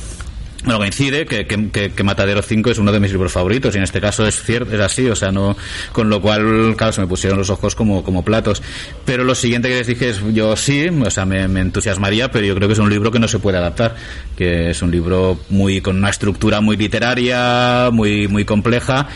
bueno, 0.64 0.78
coincide 0.78 1.24
que, 1.26 1.46
que, 1.46 1.90
que- 1.90 2.02
Matadero 2.04 2.42
5 2.42 2.70
es 2.70 2.78
uno 2.78 2.92
de 2.92 3.00
mis 3.00 3.12
libros 3.12 3.32
favoritos 3.32 3.74
y 3.74 3.78
en 3.78 3.84
este 3.84 4.00
caso 4.00 4.26
es 4.26 4.42
cierto, 4.42 4.74
es 4.74 4.80
así, 4.80 5.06
o 5.08 5.16
sea, 5.16 5.30
no, 5.32 5.56
con 5.92 6.10
lo 6.10 6.20
cual, 6.20 6.74
claro, 6.76 6.92
se 6.92 7.00
me 7.00 7.06
pusieron 7.06 7.38
los 7.38 7.50
ojos 7.50 7.74
como, 7.74 8.02
como 8.04 8.24
platos. 8.24 8.62
Pero 9.04 9.24
lo 9.24 9.34
siguiente 9.34 9.68
que 9.68 9.76
les 9.76 9.86
dije 9.86 10.10
es, 10.10 10.20
yo 10.34 10.56
sí, 10.56 10.88
o 10.88 11.10
sea, 11.10 11.24
me, 11.24 11.48
me 11.48 11.60
entusiasmaría, 11.60 12.30
pero 12.30 12.44
yo 12.46 12.54
creo 12.54 12.68
que 12.68 12.74
es 12.74 12.78
un 12.80 12.90
libro 12.90 13.10
que 13.10 13.18
no 13.18 13.28
se 13.28 13.38
puede 13.38 13.58
adaptar, 13.58 13.94
que 14.36 14.70
es 14.70 14.82
un 14.82 14.90
libro 14.90 15.40
muy, 15.48 15.80
con 15.80 15.96
una 15.96 16.10
estructura 16.10 16.60
muy 16.60 16.76
literaria, 16.76 17.90
muy, 17.92 18.28
muy 18.28 18.44
compleja. 18.44 19.08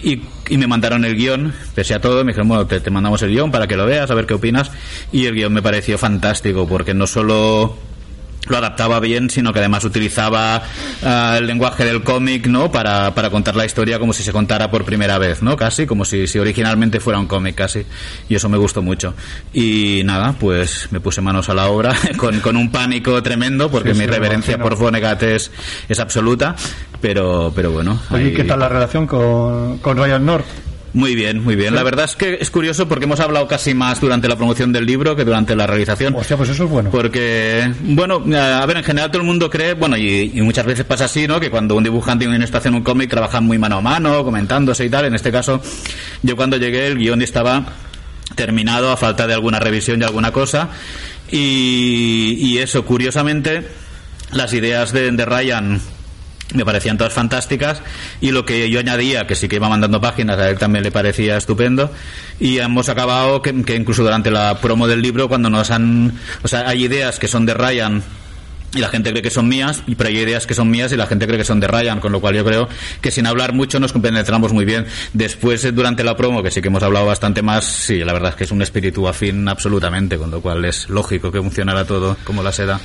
Y, 0.00 0.22
y 0.48 0.56
me 0.58 0.68
mandaron 0.68 1.04
el 1.04 1.16
guion, 1.16 1.52
pese 1.74 1.92
a 1.92 2.00
todo, 2.00 2.24
me 2.24 2.30
dijeron, 2.30 2.46
bueno, 2.48 2.66
te, 2.66 2.78
te 2.80 2.88
mandamos 2.90 3.20
el 3.22 3.30
guion 3.30 3.50
para 3.50 3.66
que 3.66 3.76
lo 3.76 3.84
veas, 3.84 4.08
a 4.10 4.14
ver 4.14 4.26
qué 4.26 4.34
opinas. 4.34 4.70
Y 5.12 5.26
el 5.26 5.34
guion 5.34 5.52
me 5.52 5.60
pareció 5.60 5.98
fantástico, 5.98 6.68
porque 6.68 6.94
no 6.94 7.06
solo 7.08 7.76
lo 8.50 8.58
adaptaba 8.58 9.00
bien, 9.00 9.30
sino 9.30 9.52
que 9.52 9.58
además 9.60 9.84
utilizaba 9.84 10.62
ah, 11.04 11.36
el 11.38 11.46
lenguaje 11.46 11.84
del 11.84 12.02
cómic, 12.02 12.46
¿no? 12.46 12.70
Para, 12.70 13.14
para 13.14 13.30
contar 13.30 13.56
la 13.56 13.64
historia 13.64 13.98
como 13.98 14.12
si 14.12 14.22
se 14.22 14.32
contara 14.32 14.70
por 14.70 14.84
primera 14.84 15.18
vez, 15.18 15.42
¿no? 15.42 15.56
Casi, 15.56 15.86
como 15.86 16.04
si, 16.04 16.26
si 16.26 16.38
originalmente 16.38 17.00
fuera 17.00 17.18
un 17.18 17.26
cómic, 17.26 17.54
casi. 17.54 17.84
Y 18.28 18.34
eso 18.34 18.48
me 18.48 18.58
gustó 18.58 18.82
mucho. 18.82 19.14
Y 19.52 20.02
nada, 20.04 20.34
pues 20.38 20.88
me 20.90 21.00
puse 21.00 21.20
manos 21.20 21.48
a 21.48 21.54
la 21.54 21.68
obra 21.68 21.94
con, 22.16 22.40
con 22.40 22.56
un 22.56 22.70
pánico 22.70 23.22
tremendo, 23.22 23.70
porque 23.70 23.92
Sí, 23.94 24.00
mi 24.00 24.04
sí, 24.06 24.10
reverencia 24.10 24.58
por 24.58 24.76
Vonnegut 24.76 25.22
es, 25.22 25.50
es 25.88 25.98
absoluta, 26.00 26.54
pero, 27.00 27.52
pero 27.54 27.70
bueno. 27.72 27.98
Oye, 28.10 28.24
ahí- 28.26 28.34
¿qué 28.34 28.44
tal 28.44 28.60
la 28.60 28.68
relación 28.68 29.06
con, 29.06 29.78
con 29.78 29.96
Ryan 29.96 30.24
North? 30.24 30.46
Muy 30.92 31.14
bien, 31.14 31.42
muy 31.42 31.54
bien. 31.54 31.74
La 31.74 31.82
verdad 31.82 32.06
es 32.06 32.16
que 32.16 32.38
es 32.40 32.50
curioso 32.50 32.88
porque 32.88 33.04
hemos 33.04 33.20
hablado 33.20 33.46
casi 33.46 33.74
más 33.74 34.00
durante 34.00 34.28
la 34.28 34.36
promoción 34.36 34.72
del 34.72 34.86
libro 34.86 35.14
que 35.14 35.24
durante 35.24 35.54
la 35.54 35.66
realización. 35.66 36.14
Hostia, 36.14 36.36
pues 36.36 36.48
eso 36.50 36.64
es 36.64 36.70
bueno. 36.70 36.90
Porque, 36.90 37.70
bueno, 37.82 38.22
a 38.36 38.64
ver, 38.66 38.78
en 38.78 38.84
general 38.84 39.10
todo 39.10 39.20
el 39.20 39.26
mundo 39.26 39.50
cree, 39.50 39.74
bueno, 39.74 39.96
y, 39.96 40.32
y 40.34 40.40
muchas 40.42 40.66
veces 40.66 40.84
pasa 40.84 41.04
así, 41.04 41.26
¿no? 41.26 41.38
Que 41.40 41.50
cuando 41.50 41.74
un 41.76 41.84
dibujante 41.84 42.24
y 42.24 42.26
un 42.28 42.32
guionista 42.32 42.58
hacen 42.58 42.74
un 42.74 42.82
cómic 42.82 43.10
trabajan 43.10 43.44
muy 43.44 43.58
mano 43.58 43.76
a 43.76 43.80
mano, 43.80 44.24
comentándose 44.24 44.84
y 44.84 44.90
tal. 44.90 45.04
En 45.04 45.14
este 45.14 45.30
caso, 45.30 45.60
yo 46.22 46.36
cuando 46.36 46.56
llegué 46.56 46.86
el 46.86 46.98
guion 46.98 47.22
estaba 47.22 47.64
terminado 48.34 48.90
a 48.90 48.96
falta 48.96 49.26
de 49.26 49.34
alguna 49.34 49.60
revisión 49.60 50.00
y 50.00 50.04
alguna 50.04 50.32
cosa. 50.32 50.70
Y, 51.30 52.38
y 52.40 52.58
eso, 52.58 52.84
curiosamente, 52.84 53.68
las 54.32 54.52
ideas 54.54 54.92
de, 54.92 55.10
de 55.10 55.24
Ryan 55.24 55.80
me 56.54 56.64
parecían 56.64 56.96
todas 56.96 57.12
fantásticas 57.12 57.82
y 58.20 58.30
lo 58.30 58.44
que 58.44 58.70
yo 58.70 58.80
añadía, 58.80 59.26
que 59.26 59.34
sí 59.34 59.48
que 59.48 59.56
iba 59.56 59.68
mandando 59.68 60.00
páginas, 60.00 60.38
a 60.38 60.48
él 60.48 60.58
también 60.58 60.82
le 60.82 60.90
parecía 60.90 61.36
estupendo 61.36 61.90
y 62.40 62.58
hemos 62.58 62.88
acabado 62.88 63.42
que, 63.42 63.50
incluso 63.50 64.02
durante 64.02 64.30
la 64.30 64.58
promo 64.60 64.86
del 64.86 65.02
libro 65.02 65.28
cuando 65.28 65.50
nos 65.50 65.70
han, 65.70 66.18
o 66.42 66.48
sea, 66.48 66.68
hay 66.68 66.84
ideas 66.84 67.18
que 67.18 67.28
son 67.28 67.44
de 67.44 67.54
Ryan 67.54 68.02
y 68.74 68.80
la 68.80 68.88
gente 68.88 69.10
cree 69.10 69.22
que 69.22 69.30
son 69.30 69.48
mías, 69.48 69.82
pero 69.96 70.08
hay 70.08 70.18
ideas 70.18 70.46
que 70.46 70.54
son 70.54 70.70
mías 70.70 70.92
y 70.92 70.96
la 70.96 71.06
gente 71.06 71.26
cree 71.26 71.38
que 71.38 71.44
son 71.44 71.58
de 71.58 71.66
Ryan, 71.66 72.00
con 72.00 72.12
lo 72.12 72.20
cual 72.20 72.34
yo 72.34 72.44
creo 72.44 72.68
que 73.00 73.10
sin 73.10 73.26
hablar 73.26 73.54
mucho 73.54 73.80
nos 73.80 73.92
compenetramos 73.92 74.52
muy 74.52 74.66
bien. 74.66 74.86
Después, 75.14 75.64
eh, 75.64 75.72
durante 75.72 76.04
la 76.04 76.16
promo, 76.16 76.42
que 76.42 76.50
sí 76.50 76.60
que 76.60 76.68
hemos 76.68 76.82
hablado 76.82 77.06
bastante 77.06 77.40
más, 77.40 77.64
sí, 77.64 77.98
la 78.04 78.12
verdad 78.12 78.30
es 78.30 78.36
que 78.36 78.44
es 78.44 78.50
un 78.50 78.60
espíritu 78.60 79.08
afín 79.08 79.48
absolutamente, 79.48 80.18
con 80.18 80.30
lo 80.30 80.42
cual 80.42 80.64
es 80.66 80.90
lógico 80.90 81.32
que 81.32 81.38
funcionara 81.38 81.86
todo 81.86 82.18
como 82.24 82.42
la 82.42 82.52
seda. 82.52 82.78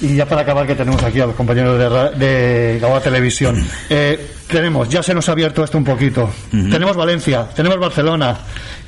Y 0.00 0.16
ya 0.16 0.26
para 0.26 0.42
acabar, 0.42 0.66
que 0.66 0.74
tenemos 0.74 1.02
aquí 1.02 1.20
a 1.20 1.26
los 1.26 1.34
compañeros 1.34 1.78
de, 2.16 2.78
de 2.78 3.00
Televisión. 3.02 3.62
Eh, 3.88 4.18
tenemos, 4.50 4.88
ya 4.88 5.02
se 5.02 5.14
nos 5.14 5.28
ha 5.28 5.32
abierto 5.32 5.64
esto 5.64 5.78
un 5.78 5.84
poquito. 5.84 6.30
Tenemos 6.50 6.96
Valencia, 6.96 7.48
tenemos 7.54 7.78
Barcelona. 7.78 8.36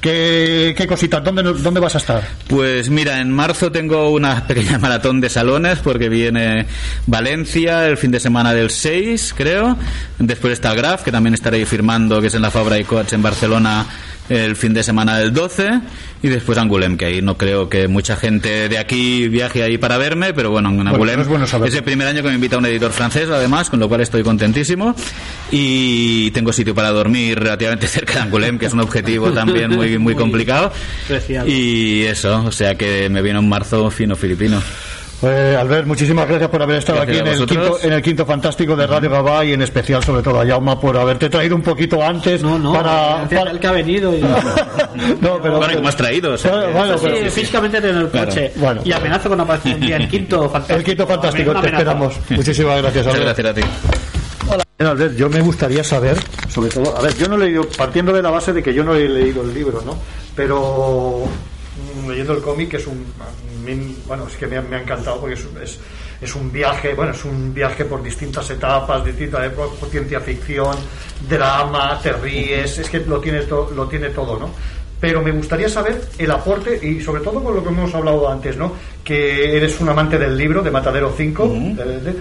¿Qué, 0.01 0.75
qué 0.77 0.87
cositas? 0.87 1.23
¿Dónde, 1.23 1.43
¿Dónde 1.43 1.79
vas 1.79 1.95
a 1.95 1.99
estar? 1.99 2.23
Pues 2.49 2.91
mira, 2.91 3.21
en 3.21 3.31
marzo 3.31 3.71
tengo 3.71 4.11
una 4.11 4.47
pequeña 4.49 4.79
maratón 4.79 5.21
de 5.21 5.29
salones 5.29 5.79
porque 5.79 6.09
viene 6.09 6.67
Valencia 7.07 7.87
el 7.87 7.97
fin 7.97 8.11
de 8.11 8.19
semana 8.19 8.53
del 8.53 8.71
6, 8.71 9.35
creo. 9.37 9.77
Después 10.19 10.55
está 10.55 10.75
Graf, 10.75 11.03
que 11.03 11.13
también 11.13 11.35
estaré 11.35 11.65
firmando, 11.67 12.21
que 12.21 12.27
es 12.27 12.35
en 12.35 12.43
la 12.43 12.51
Fabra 12.51 12.79
y 12.79 12.85
Coats 12.85 13.13
en 13.13 13.23
Barcelona 13.23 13.87
el 14.29 14.57
fin 14.57 14.73
de 14.73 14.83
semana 14.83 15.19
del 15.19 15.33
12. 15.33 15.81
Y 16.23 16.29
después 16.29 16.57
Angulem, 16.57 16.97
que 16.97 17.07
ahí 17.07 17.21
no 17.21 17.37
creo 17.37 17.69
que 17.69 17.89
mucha 17.89 18.15
gente 18.15 18.69
de 18.69 18.79
aquí 18.79 19.27
viaje 19.29 19.63
ahí 19.63 19.77
para 19.77 19.99
verme, 19.99 20.33
pero 20.33 20.51
bueno, 20.51 20.71
en 20.71 20.87
Angulem 20.87 21.21
es 21.21 21.27
bueno 21.27 21.45
es 21.45 21.75
el 21.75 21.83
primer 21.83 22.07
año 22.07 22.23
que 22.23 22.29
me 22.29 22.35
invita 22.35 22.59
un 22.59 22.67
editor 22.67 22.93
francés, 22.93 23.29
además, 23.29 23.69
con 23.69 23.81
lo 23.81 23.89
cual 23.89 24.03
estoy 24.03 24.23
contentísimo. 24.23 24.95
Y 25.55 26.31
tengo 26.31 26.51
sitio 26.53 26.75
para 26.75 26.91
dormir 26.91 27.39
relativamente 27.39 27.87
cerca 27.89 28.15
de 28.15 28.21
Angulem, 28.21 28.59
que 28.59 28.67
es 28.67 28.73
un 28.73 28.81
objetivo 28.81 29.31
también 29.33 29.71
muy, 29.71 29.99
muy 29.99 30.15
complicado. 30.15 30.73
Preciado. 31.07 31.47
Y 31.47 32.03
eso, 32.05 32.43
o 32.47 32.51
sea 32.53 32.75
que 32.75 33.09
me 33.11 33.21
vino 33.23 33.39
en 33.41 33.49
marzo 33.49 33.91
fino 33.91 34.17
filipino. 34.17 34.61
Pues, 35.21 35.57
Albert, 35.57 35.87
muchísimas 35.87 36.27
gracias 36.27 36.51
por 36.51 36.61
haber 36.63 36.79
estado 36.79 36.99
Gracias 36.99 37.21
aquí 37.21 37.29
en 37.31 37.41
el, 37.41 37.47
quinto, 37.47 37.79
en 37.81 37.93
el 37.93 38.03
quinto 38.03 38.27
fantástico 38.27 38.75
de 38.75 38.89
Radio 38.89 39.09
Gabá 39.09 39.45
y 39.45 39.53
en 39.53 39.63
especial, 39.63 40.03
sobre 40.03 40.21
todo, 40.21 40.41
a 40.41 40.45
Yauma 40.45 40.81
por 40.81 40.97
haberte 40.99 41.31
traído 41.31 41.55
un 41.55 41.63
poquito 41.63 42.03
antes 42.03 42.43
No, 42.43 42.59
no, 42.59 42.73
para, 42.73 43.23
el, 43.23 43.29
para- 43.29 43.51
el 43.53 43.61
que 43.61 43.67
ha 43.69 43.73
venido. 43.73 44.13
Y... 44.17 44.21
No, 45.21 45.41
pero 45.41 45.59
Bueno, 45.59 45.73
¿y 45.75 45.77
cómo 45.77 45.89
has 45.89 45.97
traído? 45.97 46.33
O 46.33 46.39
sea, 46.39 46.51
Bueno, 46.57 46.73
bueno, 46.73 46.99
Sí, 46.99 47.07
pero- 47.13 47.31
físicamente 47.31 47.77
en 47.79 47.85
el 47.99 48.09
Claro. 48.09 48.27
coche. 48.29 48.53
Bueno. 48.57 48.81
Y 48.85 48.91
amenazo 48.91 49.29
con 49.29 49.39
aparecer 49.41 49.75
un 49.75 49.81
día 49.81 49.97
el 49.97 50.09
quinto 50.09 50.51
fantástico. 50.51 50.79
el 50.79 50.85
quinto 50.85 51.07
fantástico, 51.07 51.55
te 51.61 51.67
esperamos. 51.69 52.15
Muchísimas 52.31 52.83
gracias, 52.83 53.07
muchas 53.07 53.21
Albert. 53.21 53.39
gracias 53.39 53.47
a 53.47 53.55
ti. 53.55 54.02
Bien, 54.78 54.90
Albert, 54.90 55.14
yo 55.16 55.28
me 55.30 55.40
gustaría 55.40 55.84
saber, 55.84 56.16
sobre 56.49 56.70
todo, 56.70 56.97
a 56.97 57.01
ver, 57.03 57.14
yo 57.16 57.28
no 57.28 57.36
he 57.36 57.38
leído, 57.47 57.68
partiendo 57.76 58.12
de 58.12 58.22
la 58.22 58.30
base 58.30 58.53
de 58.53 58.62
que 58.62 58.74
yo 58.74 58.82
no 58.82 58.95
he 58.95 59.09
leído 59.09 59.43
el 59.43 59.55
libro, 59.55 59.82
¿no? 59.86 59.97
Pero 60.34 61.24
mm, 62.05 62.09
leyendo 62.11 62.32
el 62.34 62.43
cómic 62.43 62.74
es 62.74 62.86
un, 62.86 63.05
bueno, 64.07 64.26
es 64.26 64.36
que 64.36 64.47
me 64.47 64.57
ha, 64.57 64.62
me 64.62 64.76
ha 64.76 64.82
encantado 64.82 65.20
porque 65.20 65.34
es, 65.34 65.47
es, 65.62 65.78
es 66.20 66.34
un 66.34 66.51
viaje, 66.51 66.95
bueno, 66.95 67.12
es 67.12 67.24
un 67.24 67.55
viaje 67.55 67.84
por 67.84 68.03
distintas 68.03 68.49
etapas, 68.51 69.05
distintas 69.05 69.45
épocas, 69.47 69.78
por 69.78 69.88
ciencia 69.88 70.20
ficción, 70.20 70.76
drama, 71.28 72.01
te 72.03 72.12
ríes, 72.12 72.78
es 72.78 72.90
que 72.90 72.99
lo 73.01 73.20
tiene, 73.20 73.43
to- 73.43 73.70
lo 73.74 73.86
tiene 73.86 74.09
todo, 74.11 74.38
¿no? 74.38 74.51
Pero 75.01 75.20
me 75.22 75.32
gustaría 75.32 75.68
saber 75.68 76.01
el 76.18 76.30
aporte 76.30 76.78
y 76.84 77.01
sobre 77.01 77.22
todo 77.22 77.43
con 77.43 77.55
lo 77.55 77.62
que 77.62 77.68
hemos 77.70 77.93
hablado 77.95 78.28
antes, 78.30 78.57
¿no? 78.57 78.72
Que 79.05 79.57
eres 79.57 79.80
un 79.80 79.88
amante 79.88 80.16
del 80.18 80.36
libro 80.36 80.62
de 80.62 80.70
Matadero 80.70 81.12
5. 81.16 81.47
de- 81.76 82.01
de- 82.01 82.14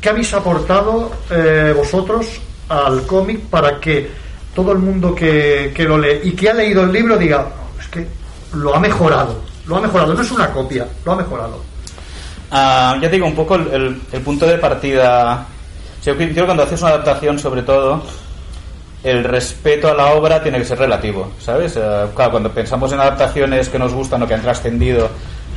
¿Qué 0.00 0.08
habéis 0.10 0.32
aportado 0.34 1.10
eh, 1.30 1.72
vosotros 1.76 2.26
al 2.68 3.02
cómic 3.06 3.40
para 3.50 3.80
que 3.80 4.10
todo 4.54 4.72
el 4.72 4.78
mundo 4.78 5.14
que, 5.14 5.72
que 5.74 5.84
lo 5.84 5.98
lee 5.98 6.20
y 6.24 6.32
que 6.32 6.50
ha 6.50 6.54
leído 6.54 6.82
el 6.84 6.92
libro 6.92 7.16
diga, 7.16 7.46
"Oh, 7.48 7.80
es 7.80 7.88
que 7.88 8.06
lo 8.54 8.74
ha 8.74 8.80
mejorado. 8.80 9.40
Lo 9.66 9.76
ha 9.76 9.80
mejorado, 9.80 10.14
no 10.14 10.22
es 10.22 10.30
una 10.30 10.50
copia, 10.50 10.86
lo 11.04 11.12
ha 11.12 11.16
mejorado. 11.16 11.62
Ah, 12.50 12.96
ya 13.02 13.08
digo, 13.08 13.26
un 13.26 13.34
poco 13.34 13.56
el, 13.56 13.66
el- 13.72 14.00
el 14.12 14.20
punto 14.22 14.46
de 14.46 14.56
partida. 14.58 15.46
Yo 16.04 16.16
creo 16.16 16.32
que 16.32 16.44
cuando 16.44 16.62
haces 16.62 16.80
una 16.80 16.90
adaptación, 16.92 17.38
sobre 17.38 17.62
todo, 17.62 18.02
el 19.04 19.22
respeto 19.24 19.88
a 19.90 19.94
la 19.94 20.12
obra 20.14 20.42
tiene 20.42 20.58
que 20.58 20.64
ser 20.64 20.78
relativo, 20.78 21.30
¿sabes? 21.40 21.76
Eh, 21.76 22.06
claro, 22.14 22.30
cuando 22.32 22.50
pensamos 22.50 22.92
en 22.92 23.00
adaptaciones 23.00 23.68
que 23.68 23.78
nos 23.78 23.92
gustan 23.92 24.22
o 24.22 24.26
que 24.26 24.34
han 24.34 24.42
trascendido 24.42 25.08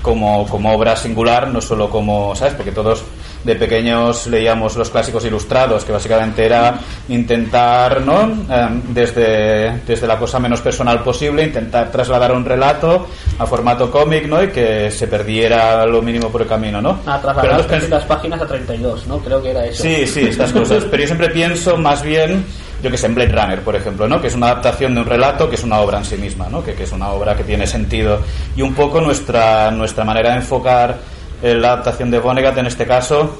como, 0.02 0.48
como 0.48 0.74
obra 0.74 0.96
singular, 0.96 1.48
no 1.48 1.62
solo 1.62 1.90
como, 1.90 2.36
¿sabes? 2.36 2.54
Porque 2.56 2.72
todos 2.72 3.04
de 3.44 3.56
pequeños 3.56 4.28
leíamos 4.28 4.76
los 4.76 4.90
clásicos 4.90 5.26
ilustrados, 5.26 5.84
que 5.84 5.92
básicamente 5.92 6.46
era 6.46 6.80
intentar, 7.10 8.02
¿no? 8.02 8.32
Eh, 8.50 8.82
desde, 8.90 9.82
desde 9.86 10.08
la 10.08 10.18
cosa 10.18 10.40
menos 10.40 10.62
personal 10.62 11.02
posible, 11.02 11.44
intentar 11.44 11.92
trasladar 11.92 12.32
un 12.34 12.46
relato 12.46 13.08
a 13.40 13.46
formato 13.46 13.90
cómic, 13.90 14.28
¿no? 14.28 14.44
Y 14.44 14.50
que 14.50 14.92
se 14.92 15.08
perdiera 15.08 15.86
lo 15.86 16.02
mínimo 16.02 16.30
por 16.30 16.42
el 16.42 16.48
camino, 16.48 16.82
¿no? 16.82 17.00
A 17.06 17.20
trasladar 17.20 17.66
las 17.90 18.06
páginas 18.06 18.42
a 18.42 18.48
32, 18.48 19.08
¿no? 19.08 19.20
Creo 19.20 19.42
que 19.42 19.52
era 19.52 19.66
eso. 19.66 19.84
Sí, 19.84 20.06
sí, 20.06 20.22
estas 20.22 20.52
cosas. 20.52 20.84
Pero 20.86 21.02
yo 21.02 21.08
siempre 21.08 21.30
pienso 21.30 21.78
más 21.78 22.04
bien, 22.04 22.46
yo 22.84 22.92
que 22.92 22.98
sé, 22.98 23.08
en 23.08 23.16
Blade 23.16 23.32
Runner, 23.32 23.62
por 23.62 23.76
ejemplo, 23.76 24.08
¿no? 24.08 24.22
Que 24.22 24.28
es 24.28 24.36
una 24.36 24.48
adaptación 24.48 24.94
de 24.94 25.02
un 25.02 25.08
relato 25.08 25.50
que 25.50 25.56
es 25.56 25.64
una 25.64 25.80
obra 25.80 25.98
en 25.98 26.06
sí 26.06 26.18
misma, 26.18 26.48
¿no? 26.50 26.64
Que, 26.64 26.74
que 26.74 26.84
es 26.84 26.92
una 26.92 27.10
obra 27.10 27.36
que 27.36 27.44
tiene 27.44 27.66
sentido. 27.66 28.22
Y 28.56 28.62
un 28.62 28.74
poco 28.74 29.02
nuestra, 29.02 29.72
nuestra 29.72 30.04
manera 30.04 30.32
de 30.32 30.38
enfocar 30.38 30.98
la 31.42 31.74
adaptación 31.74 32.12
de 32.12 32.20
Vonnegut 32.20 32.58
en 32.58 32.68
este 32.68 32.86
caso, 32.86 33.38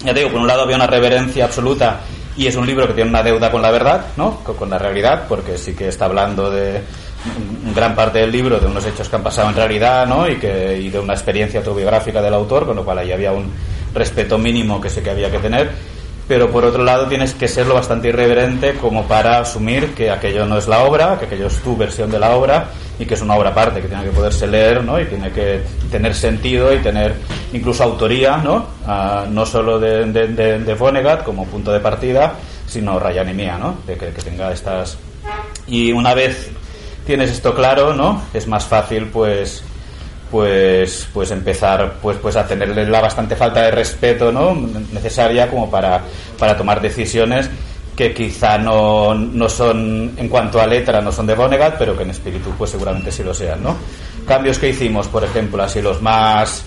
ya 0.00 0.12
te 0.12 0.20
digo, 0.20 0.32
por 0.32 0.40
un 0.40 0.46
lado 0.46 0.62
había 0.62 0.76
una 0.76 0.86
reverencia 0.86 1.44
absoluta 1.44 2.00
y 2.36 2.46
es 2.46 2.54
un 2.54 2.66
libro 2.66 2.86
que 2.86 2.94
tiene 2.94 3.10
una 3.10 3.22
deuda 3.22 3.50
con 3.50 3.62
la 3.62 3.70
verdad, 3.70 4.06
¿no? 4.16 4.38
Con, 4.44 4.70
la 4.70 4.78
realidad, 4.78 5.24
porque 5.28 5.58
sí 5.58 5.74
que 5.74 5.88
está 5.88 6.04
hablando 6.04 6.50
de 6.50 6.82
gran 7.74 7.96
parte 7.96 8.20
del 8.20 8.30
libro 8.30 8.60
de 8.60 8.66
unos 8.66 8.86
hechos 8.86 9.08
que 9.08 9.16
han 9.16 9.24
pasado 9.24 9.48
en 9.48 9.56
realidad, 9.56 10.06
¿no? 10.06 10.28
Y, 10.28 10.36
que, 10.36 10.78
y 10.78 10.88
de 10.88 11.00
una 11.00 11.14
experiencia 11.14 11.58
autobiográfica 11.58 12.22
del 12.22 12.34
autor, 12.34 12.64
con 12.64 12.76
lo 12.76 12.84
cual 12.84 12.98
ahí 12.98 13.10
había 13.10 13.32
un 13.32 13.50
respeto 13.92 14.38
mínimo 14.38 14.80
que 14.80 14.88
sé 14.88 15.02
que 15.02 15.10
había 15.10 15.30
que 15.30 15.38
tener. 15.38 15.72
Pero 16.28 16.50
por 16.50 16.64
otro 16.66 16.84
lado 16.84 17.06
tienes 17.06 17.32
que 17.32 17.48
serlo 17.48 17.74
bastante 17.74 18.08
irreverente 18.08 18.74
como 18.74 19.04
para 19.04 19.38
asumir 19.38 19.94
que 19.94 20.10
aquello 20.10 20.44
no 20.44 20.58
es 20.58 20.68
la 20.68 20.84
obra, 20.84 21.18
que 21.18 21.24
aquello 21.24 21.46
es 21.46 21.58
tu 21.62 21.74
versión 21.74 22.10
de 22.10 22.18
la 22.18 22.36
obra 22.36 22.68
y 22.98 23.06
que 23.06 23.14
es 23.14 23.22
una 23.22 23.34
obra 23.34 23.50
aparte, 23.50 23.80
que 23.80 23.88
tiene 23.88 24.04
que 24.04 24.10
poderse 24.10 24.46
leer, 24.46 24.84
¿no? 24.84 25.00
Y 25.00 25.06
tiene 25.06 25.32
que 25.32 25.62
tener 25.90 26.14
sentido 26.14 26.74
y 26.74 26.78
tener 26.78 27.14
incluso 27.54 27.82
autoría, 27.82 28.36
¿no? 28.36 28.66
Ah, 28.86 29.24
no 29.28 29.46
solo 29.46 29.78
de, 29.78 30.04
de, 30.04 30.28
de, 30.28 30.58
de 30.58 30.74
Vonnegut 30.74 31.22
como 31.22 31.46
punto 31.46 31.72
de 31.72 31.80
partida, 31.80 32.34
sino 32.66 32.98
Ryan 32.98 33.30
y 33.30 33.34
mía, 33.34 33.56
¿no? 33.58 33.78
De 33.86 33.96
que, 33.96 34.08
que 34.08 34.20
tenga 34.22 34.52
estas... 34.52 34.98
Y 35.66 35.92
una 35.92 36.12
vez 36.12 36.50
tienes 37.06 37.30
esto 37.30 37.54
claro, 37.54 37.94
¿no? 37.94 38.22
Es 38.34 38.46
más 38.46 38.66
fácil, 38.66 39.06
pues 39.06 39.64
pues 40.30 41.08
pues 41.12 41.30
empezar 41.30 41.94
pues 42.02 42.16
pues 42.18 42.36
a 42.36 42.46
tenerle 42.46 42.86
la 42.86 43.00
bastante 43.00 43.36
falta 43.36 43.62
de 43.62 43.70
respeto 43.70 44.30
no 44.30 44.54
necesaria 44.92 45.48
como 45.48 45.70
para, 45.70 46.02
para 46.38 46.56
tomar 46.56 46.80
decisiones 46.80 47.50
que 47.96 48.14
quizá 48.14 48.58
no, 48.58 49.14
no 49.14 49.48
son 49.48 50.12
en 50.16 50.28
cuanto 50.28 50.60
a 50.60 50.66
letra 50.66 51.00
no 51.00 51.10
son 51.10 51.26
de 51.26 51.34
Vonnegut 51.34 51.74
pero 51.78 51.96
que 51.96 52.04
en 52.04 52.10
espíritu 52.10 52.50
pues 52.56 52.70
seguramente 52.70 53.10
sí 53.10 53.22
lo 53.22 53.34
sean 53.34 53.62
no 53.62 53.76
cambios 54.26 54.58
que 54.58 54.68
hicimos 54.68 55.08
por 55.08 55.24
ejemplo 55.24 55.62
así 55.62 55.80
los 55.82 56.00
más 56.02 56.64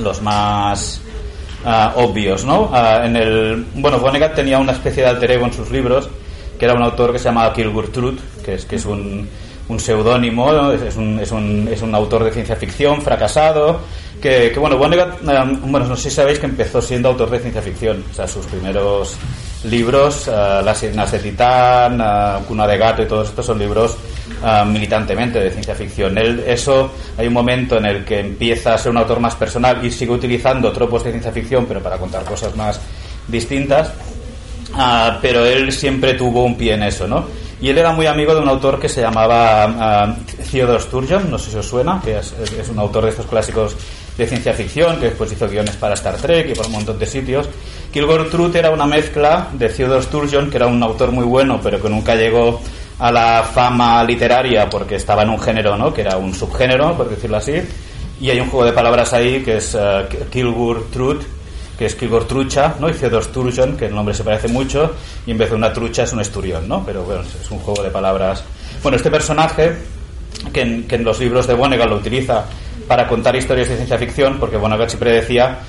los 0.00 0.22
más 0.22 1.00
ah, 1.64 1.92
obvios 1.96 2.44
no 2.44 2.70
Ah, 2.72 3.02
en 3.04 3.16
el 3.16 3.66
bueno 3.74 3.98
Vonnegut 3.98 4.34
tenía 4.34 4.58
una 4.58 4.72
especie 4.72 5.02
de 5.02 5.10
alter 5.10 5.30
ego 5.32 5.46
en 5.46 5.52
sus 5.52 5.70
libros 5.70 6.08
que 6.58 6.64
era 6.64 6.74
un 6.74 6.82
autor 6.82 7.12
que 7.12 7.18
se 7.18 7.26
llamaba 7.26 7.52
Kilgur 7.52 7.92
Truth 7.92 8.18
que 8.44 8.54
es 8.54 8.64
que 8.64 8.76
es 8.76 8.84
un 8.84 9.28
un 9.68 9.80
seudónimo, 9.80 10.72
es, 10.72 10.96
un, 10.96 11.18
es, 11.20 11.30
un, 11.30 11.68
es 11.70 11.82
un 11.82 11.94
autor 11.94 12.24
de 12.24 12.32
ciencia 12.32 12.56
ficción 12.56 13.02
fracasado, 13.02 13.80
que, 14.20 14.52
bueno, 14.58 14.76
eh, 14.76 15.58
bueno, 15.62 15.86
no 15.86 15.96
sé 15.96 16.10
si 16.10 16.16
sabéis 16.16 16.38
que 16.38 16.46
empezó 16.46 16.82
siendo 16.82 17.10
autor 17.10 17.30
de 17.30 17.38
ciencia 17.38 17.62
ficción, 17.62 18.04
o 18.10 18.14
sea, 18.14 18.26
sus 18.26 18.46
primeros 18.46 19.16
libros, 19.64 20.28
eh, 20.28 20.60
Las 20.64 21.12
de 21.12 21.18
Titán, 21.18 22.00
eh, 22.00 22.44
Cuna 22.46 22.66
de 22.66 22.78
Gato 22.78 23.02
y 23.02 23.06
todos 23.06 23.28
estos 23.28 23.46
son 23.46 23.58
libros 23.58 23.96
eh, 24.44 24.64
militantemente 24.66 25.40
de 25.40 25.50
ciencia 25.50 25.74
ficción. 25.74 26.16
Él, 26.16 26.44
eso, 26.46 26.92
hay 27.16 27.26
un 27.26 27.32
momento 27.32 27.76
en 27.78 27.86
el 27.86 28.04
que 28.04 28.20
empieza 28.20 28.74
a 28.74 28.78
ser 28.78 28.90
un 28.90 28.98
autor 28.98 29.20
más 29.20 29.34
personal 29.34 29.84
y 29.84 29.90
sigue 29.90 30.12
utilizando 30.12 30.72
tropos 30.72 31.04
de 31.04 31.10
ciencia 31.10 31.32
ficción, 31.32 31.66
pero 31.66 31.80
para 31.82 31.98
contar 31.98 32.24
cosas 32.24 32.54
más 32.56 32.80
distintas. 33.26 33.92
Ah, 34.74 35.18
pero 35.22 35.44
él 35.46 35.72
siempre 35.72 36.14
tuvo 36.14 36.44
un 36.44 36.56
pie 36.56 36.74
en 36.74 36.82
eso, 36.82 37.06
¿no? 37.06 37.24
Y 37.60 37.70
él 37.70 37.78
era 37.78 37.92
muy 37.92 38.06
amigo 38.06 38.34
de 38.34 38.40
un 38.40 38.48
autor 38.48 38.78
que 38.78 38.88
se 38.88 39.00
llamaba 39.00 39.64
ah, 39.64 40.16
Theodore 40.50 40.80
Sturgeon, 40.80 41.30
no 41.30 41.38
sé 41.38 41.50
si 41.50 41.56
os 41.56 41.66
suena, 41.66 42.00
que 42.04 42.18
es, 42.18 42.32
un 42.70 42.78
autor 42.78 43.04
de 43.04 43.10
estos 43.10 43.26
clásicos 43.26 43.76
de 44.16 44.26
ciencia 44.26 44.52
ficción, 44.52 44.98
que 44.98 45.06
después 45.06 45.32
hizo 45.32 45.48
guiones 45.48 45.76
para 45.76 45.94
Star 45.94 46.16
Trek 46.16 46.50
y 46.50 46.54
para 46.54 46.68
un 46.68 46.74
montón 46.74 46.98
de 46.98 47.06
sitios. 47.06 47.48
Kilgore 47.92 48.24
Truth 48.24 48.54
era 48.54 48.70
una 48.70 48.86
mezcla 48.86 49.48
de 49.52 49.68
Theodore 49.68 50.02
Sturgeon, 50.02 50.50
que 50.50 50.56
era 50.56 50.66
un 50.66 50.82
autor 50.82 51.10
muy 51.10 51.24
bueno, 51.24 51.60
pero 51.62 51.80
que 51.80 51.88
nunca 51.88 52.14
llegó 52.14 52.60
a 52.98 53.10
la 53.10 53.42
fama 53.42 54.02
literaria 54.04 54.68
porque 54.68 54.96
estaba 54.96 55.22
en 55.22 55.30
un 55.30 55.40
género, 55.40 55.76
¿no? 55.76 55.92
Que 55.92 56.02
era 56.02 56.16
un 56.16 56.34
subgénero, 56.34 56.96
por 56.96 57.08
decirlo 57.08 57.38
así. 57.38 57.54
Y 58.20 58.30
hay 58.30 58.40
un 58.40 58.50
juego 58.50 58.66
de 58.66 58.72
palabras 58.72 59.12
ahí 59.12 59.42
que 59.42 59.56
es 59.58 59.74
ah, 59.74 60.04
Kilgore 60.30 60.82
Truth, 60.92 61.22
que 61.78 61.86
es 61.86 61.94
Kilgore 61.94 62.24
Trucha, 62.24 62.74
¿no? 62.80 62.90
Y 62.90 62.92
Theodore 62.92 63.24
Sturgeon, 63.24 63.76
que 63.76 63.86
el 63.86 63.94
nombre 63.94 64.12
se 64.12 64.24
parece 64.24 64.48
mucho, 64.48 64.94
y 65.24 65.30
en 65.30 65.38
vez 65.38 65.50
de 65.50 65.56
una 65.56 65.72
trucha 65.72 66.02
es 66.02 66.12
un 66.12 66.20
esturión, 66.20 66.66
¿no? 66.66 66.84
Pero 66.84 67.04
bueno, 67.04 67.22
es 67.22 67.50
un 67.52 67.60
juego 67.60 67.84
de 67.84 67.90
palabras. 67.90 68.42
Bueno, 68.82 68.96
este 68.96 69.10
personaje, 69.10 69.76
que 70.52 70.60
en, 70.60 71.04
los 71.04 71.20
libros 71.20 71.46
de 71.46 71.54
Vonnegut 71.54 71.88
lo 71.88 71.96
utiliza 71.96 72.44
para 72.88 73.06
contar 73.06 73.36
historias 73.36 73.68
de 73.68 73.76
ciencia 73.76 73.96
ficción, 73.96 74.40
porque 74.40 74.56
Vonnegut 74.56 74.88
siempre 74.88 75.12
decía 75.12 75.60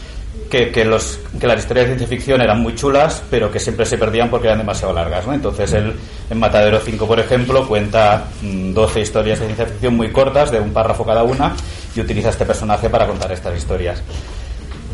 que, 0.49 0.71
que, 0.71 0.83
los, 0.83 1.19
que 1.39 1.45
las 1.45 1.59
historias 1.59 1.85
de 1.85 1.95
ciencia 1.95 2.07
ficción 2.07 2.41
eran 2.41 2.59
muy 2.59 2.73
chulas, 2.73 3.21
pero 3.29 3.51
que 3.51 3.59
siempre 3.59 3.85
se 3.85 3.99
perdían 3.99 4.31
porque 4.31 4.47
eran 4.47 4.57
demasiado 4.57 4.91
largas, 4.93 5.27
¿no? 5.27 5.33
Entonces 5.35 5.71
él, 5.73 5.93
en 6.27 6.39
Matadero 6.39 6.79
5, 6.79 7.05
por 7.05 7.19
ejemplo, 7.19 7.67
cuenta 7.67 8.25
mm, 8.41 8.73
12 8.73 9.01
historias 9.01 9.39
de 9.39 9.45
ciencia 9.45 9.67
ficción 9.67 9.95
muy 9.95 10.11
cortas, 10.11 10.49
de 10.49 10.59
un 10.59 10.73
párrafo 10.73 11.05
cada 11.05 11.21
una, 11.21 11.55
y 11.95 12.01
utiliza 12.01 12.29
este 12.29 12.47
personaje 12.47 12.89
para 12.89 13.05
contar 13.05 13.31
estas 13.31 13.55
historias. 13.55 14.01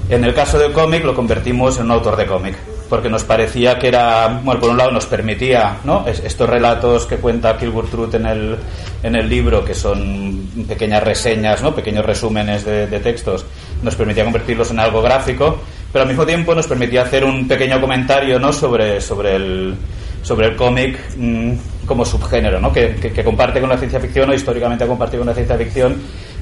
En 0.10 0.24
el 0.24 0.34
caso 0.36 0.60
del 0.60 0.72
cómic 0.72 1.04
lo 1.04 1.16
convertimos 1.16 1.78
en 1.80 1.86
un 1.86 1.92
autor 1.92 2.16
de 2.16 2.28
cómic, 2.28 2.56
porque 2.90 3.10
nos 3.10 3.24
parecía 3.24 3.80
que 3.80 3.88
era, 3.88 4.40
bueno, 4.44 4.62
por 4.62 4.70
un 4.70 4.78
lado 4.78 4.92
nos 4.92 5.08
permitía, 5.08 5.78
¿no? 5.84 6.06
Es- 6.08 6.20
estos 6.24 6.48
relatos 6.48 7.08
que 7.08 7.16
cuenta 7.18 7.58
Kilbur 7.58 7.90
Truth 7.90 8.14
en 8.14 8.28
el, 8.28 8.56
en 9.02 9.16
el 9.16 9.28
libro, 9.28 9.66
que 9.66 9.74
son 9.74 10.48
pequeñas 10.68 11.02
reseñas, 11.04 11.64
¿no? 11.64 11.74
Pequeños 11.74 12.06
resúmenes 12.06 12.64
de, 12.66 12.86
textos, 13.00 13.48
nos 13.82 13.96
permitía 13.96 14.24
convertirlos 14.24 14.70
en 14.70 14.80
algo 14.80 15.02
gráfico, 15.02 15.58
pero 15.92 16.04
al 16.04 16.10
mismo 16.10 16.26
tiempo 16.26 16.54
nos 16.54 16.68
permitía 16.68 17.02
hacer 17.02 17.24
un 17.26 17.48
pequeño 17.48 17.82
comentario, 17.82 18.38
¿no? 18.40 18.54
Sobre, 18.54 19.02
sobre 19.02 19.36
el, 19.38 19.76
sobre 20.22 20.48
el 20.50 20.56
cómic 20.56 21.00
mm, 21.18 21.54
como 21.88 22.06
subgénero, 22.06 22.60
¿no? 22.60 22.72
Que- 22.72 22.94
que 22.96 23.24
comparte 23.24 23.60
con 23.60 23.70
la 23.70 23.78
ciencia 23.80 24.00
ficción 24.00 24.30
o 24.30 24.34
históricamente 24.36 24.84
ha 24.84 24.88
compartido 24.88 25.22
con 25.22 25.28
la 25.30 25.34
ciencia 25.34 25.58
ficción 25.58 25.96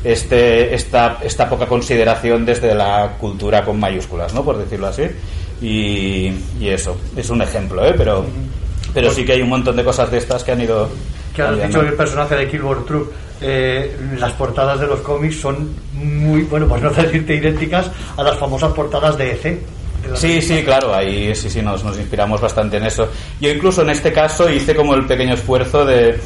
este, 0.04 0.74
esta, 0.74 1.20
esta 1.24 1.50
poca 1.50 1.66
consideración 1.66 2.46
desde 2.46 2.76
la 2.76 3.16
cultura 3.20 3.64
con 3.64 3.80
mayúsculas, 3.80 4.34
¿no? 4.34 4.44
Por 4.44 4.58
decirlo 4.58 4.88
así. 4.88 5.04
Y, 5.62 6.34
y 6.60 6.70
eso, 6.70 6.98
es 7.16 7.30
un 7.30 7.42
ejemplo, 7.42 7.86
¿eh? 7.86 7.94
Pero, 7.98 8.26
pero 8.94 9.12
sí 9.12 9.24
que 9.24 9.34
hay 9.34 9.42
un 9.42 9.50
montón 9.50 9.76
de 9.76 9.84
cosas 9.84 10.12
de 10.12 10.18
estas 10.18 10.44
que 10.44 10.52
han 10.52 10.62
ido... 10.62 10.90
Que 11.34 11.42
has 11.42 11.68
dicho 11.68 11.82
que 11.82 11.88
el 11.88 11.94
personaje 11.94 12.36
de 12.36 12.48
Kilgore 12.48 12.82
Troop, 12.86 13.12
eh, 13.42 13.96
las 14.20 14.34
portadas 14.34 14.80
de 14.80 14.88
los 14.88 15.00
cómics 15.00 15.40
son 15.40 15.74
muy, 15.94 16.44
bueno, 16.44 16.68
pues 16.68 16.82
no 16.82 16.94
sé 16.94 17.04
decirte 17.04 17.36
idénticas 17.36 17.90
a 18.18 18.24
las 18.24 18.38
famosas 18.38 18.72
portadas 18.74 19.18
de 19.18 19.32
EC. 19.32 19.44
de 19.44 19.62
Sí, 20.16 20.42
sí, 20.42 20.64
claro, 20.64 20.94
ahí 20.94 21.34
sí, 21.34 21.50
sí, 21.50 21.62
nos, 21.62 21.84
nos 21.84 21.98
inspiramos 21.98 22.40
bastante 22.40 22.78
en 22.78 22.86
eso. 22.86 23.08
Yo 23.40 23.50
incluso 23.50 23.82
en 23.82 23.90
este 23.90 24.12
caso 24.12 24.50
hice 24.50 24.76
como 24.76 24.94
el 24.94 25.06
pequeño 25.08 25.34
esfuerzo 25.34 25.86
de, 25.86 26.20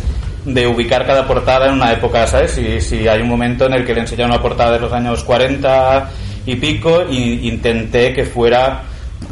de 0.48 0.66
ubicar 0.66 1.06
cada 1.06 1.28
portada 1.28 1.68
en 1.68 1.74
una 1.74 1.92
época, 1.92 2.26
¿sabes? 2.26 2.52
Si, 2.52 3.08
hay 3.08 3.22
un 3.22 3.28
momento 3.28 3.66
en 3.66 3.74
el 3.74 3.86
que 3.86 3.94
le 3.94 4.02
enseñé 4.02 4.24
una 4.24 4.42
portada 4.42 4.72
de 4.72 4.80
los 4.80 4.94
años 4.94 5.24
40 5.26 6.10
y 6.46 6.56
pico, 6.56 7.04
y 7.10 7.50
intenté 7.50 8.14
que 8.14 8.24
fuera 8.24 8.84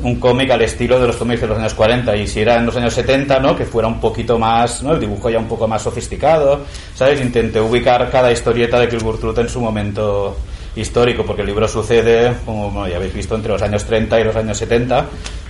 un 0.01 0.19
cómic 0.19 0.51
al 0.51 0.61
estilo 0.61 0.99
de 0.99 1.07
los 1.07 1.15
cómics 1.15 1.39
de 1.39 1.47
los 1.47 1.57
años 1.57 1.73
40 1.73 2.17
y 2.17 2.27
si 2.27 2.41
era 2.41 2.57
en 2.57 2.65
los 2.65 2.75
años 2.75 2.93
70, 2.93 3.39
¿no? 3.39 3.55
Que 3.55 3.63
fuera 3.63 3.87
un 3.87 4.01
poquito 4.01 4.37
más, 4.37 4.83
¿no? 4.83 4.91
El 4.91 4.99
dibujo 4.99 5.29
ya 5.29 5.39
un 5.39 5.47
poco 5.47 5.69
más 5.69 5.83
sofisticado, 5.83 6.65
¿sabes? 6.93 7.21
Intenté 7.21 7.61
ubicar 7.61 8.11
cada 8.11 8.29
historieta 8.29 8.77
de 8.77 8.89
Kilbur 8.89 9.17
Truth 9.17 9.37
en 9.37 9.47
su 9.47 9.61
momento 9.61 10.35
histórico, 10.75 11.23
porque 11.25 11.43
el 11.43 11.47
libro 11.47 11.65
sucede, 11.69 12.33
como 12.45 12.85
ya 12.87 12.97
habéis 12.97 13.13
visto, 13.13 13.35
entre 13.35 13.53
los 13.53 13.61
años 13.61 13.85
30 13.85 14.19
y 14.19 14.23
los 14.25 14.35
años 14.35 14.57
70, 14.57 15.05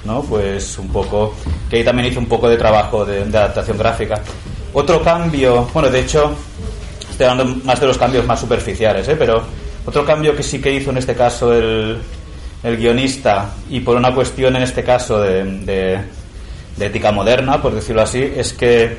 ¿no? 0.05 0.21
Pues 0.21 0.77
un 0.77 0.89
poco, 0.89 1.33
que 1.67 1.77
ahí 1.77 1.83
también 1.83 2.09
hice 2.09 2.19
un 2.19 2.27
poco 2.27 2.47
de 2.47 2.57
trabajo 2.57 3.03
de 3.03 3.21
adaptación 3.23 3.79
gráfica. 3.79 4.21
Otro 4.77 5.01
cambio, 5.01 5.69
bueno, 5.73 5.89
de 5.89 6.01
hecho, 6.01 6.35
estoy 7.09 7.27
hablando 7.27 7.61
más 7.63 7.79
de 7.79 7.87
los 7.87 7.97
cambios 7.97 8.25
más 8.25 8.41
superficiales, 8.41 9.07
¿eh? 9.07 9.15
Pero 9.17 9.41
otro 9.85 10.03
cambio 10.05 10.35
que 10.35 10.43
sí 10.43 10.59
que 10.59 10.69
hizo 10.73 10.89
en 10.89 10.97
este 10.97 11.15
caso 11.15 11.53
el, 11.53 11.97
el 12.61 12.75
guionista, 12.77 13.51
y 13.69 13.79
por 13.79 13.95
una 13.95 14.13
cuestión 14.13 14.53
en 14.57 14.63
este 14.63 14.83
caso 14.83 15.21
de, 15.21 15.43
de- 15.61 15.99
ética 16.85 17.13
moderna, 17.13 17.61
por 17.61 17.73
decirlo 17.73 18.01
así, 18.01 18.21
es 18.35 18.51
que 18.51 18.97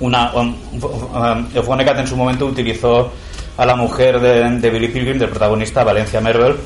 una, 0.00 0.32
um, 0.32 0.56
um, 0.82 1.46
en 1.52 2.06
su 2.06 2.16
momento 2.16 2.46
utilizó 2.46 3.12
a 3.58 3.66
la 3.66 3.76
mujer 3.76 4.18
de, 4.18 4.48
de 4.60 4.70
Billy 4.70 4.88
Pilgrim, 4.88 5.18
del 5.18 5.28
protagonista, 5.28 5.84
Valencia 5.84 6.22
Mervel, 6.22 6.56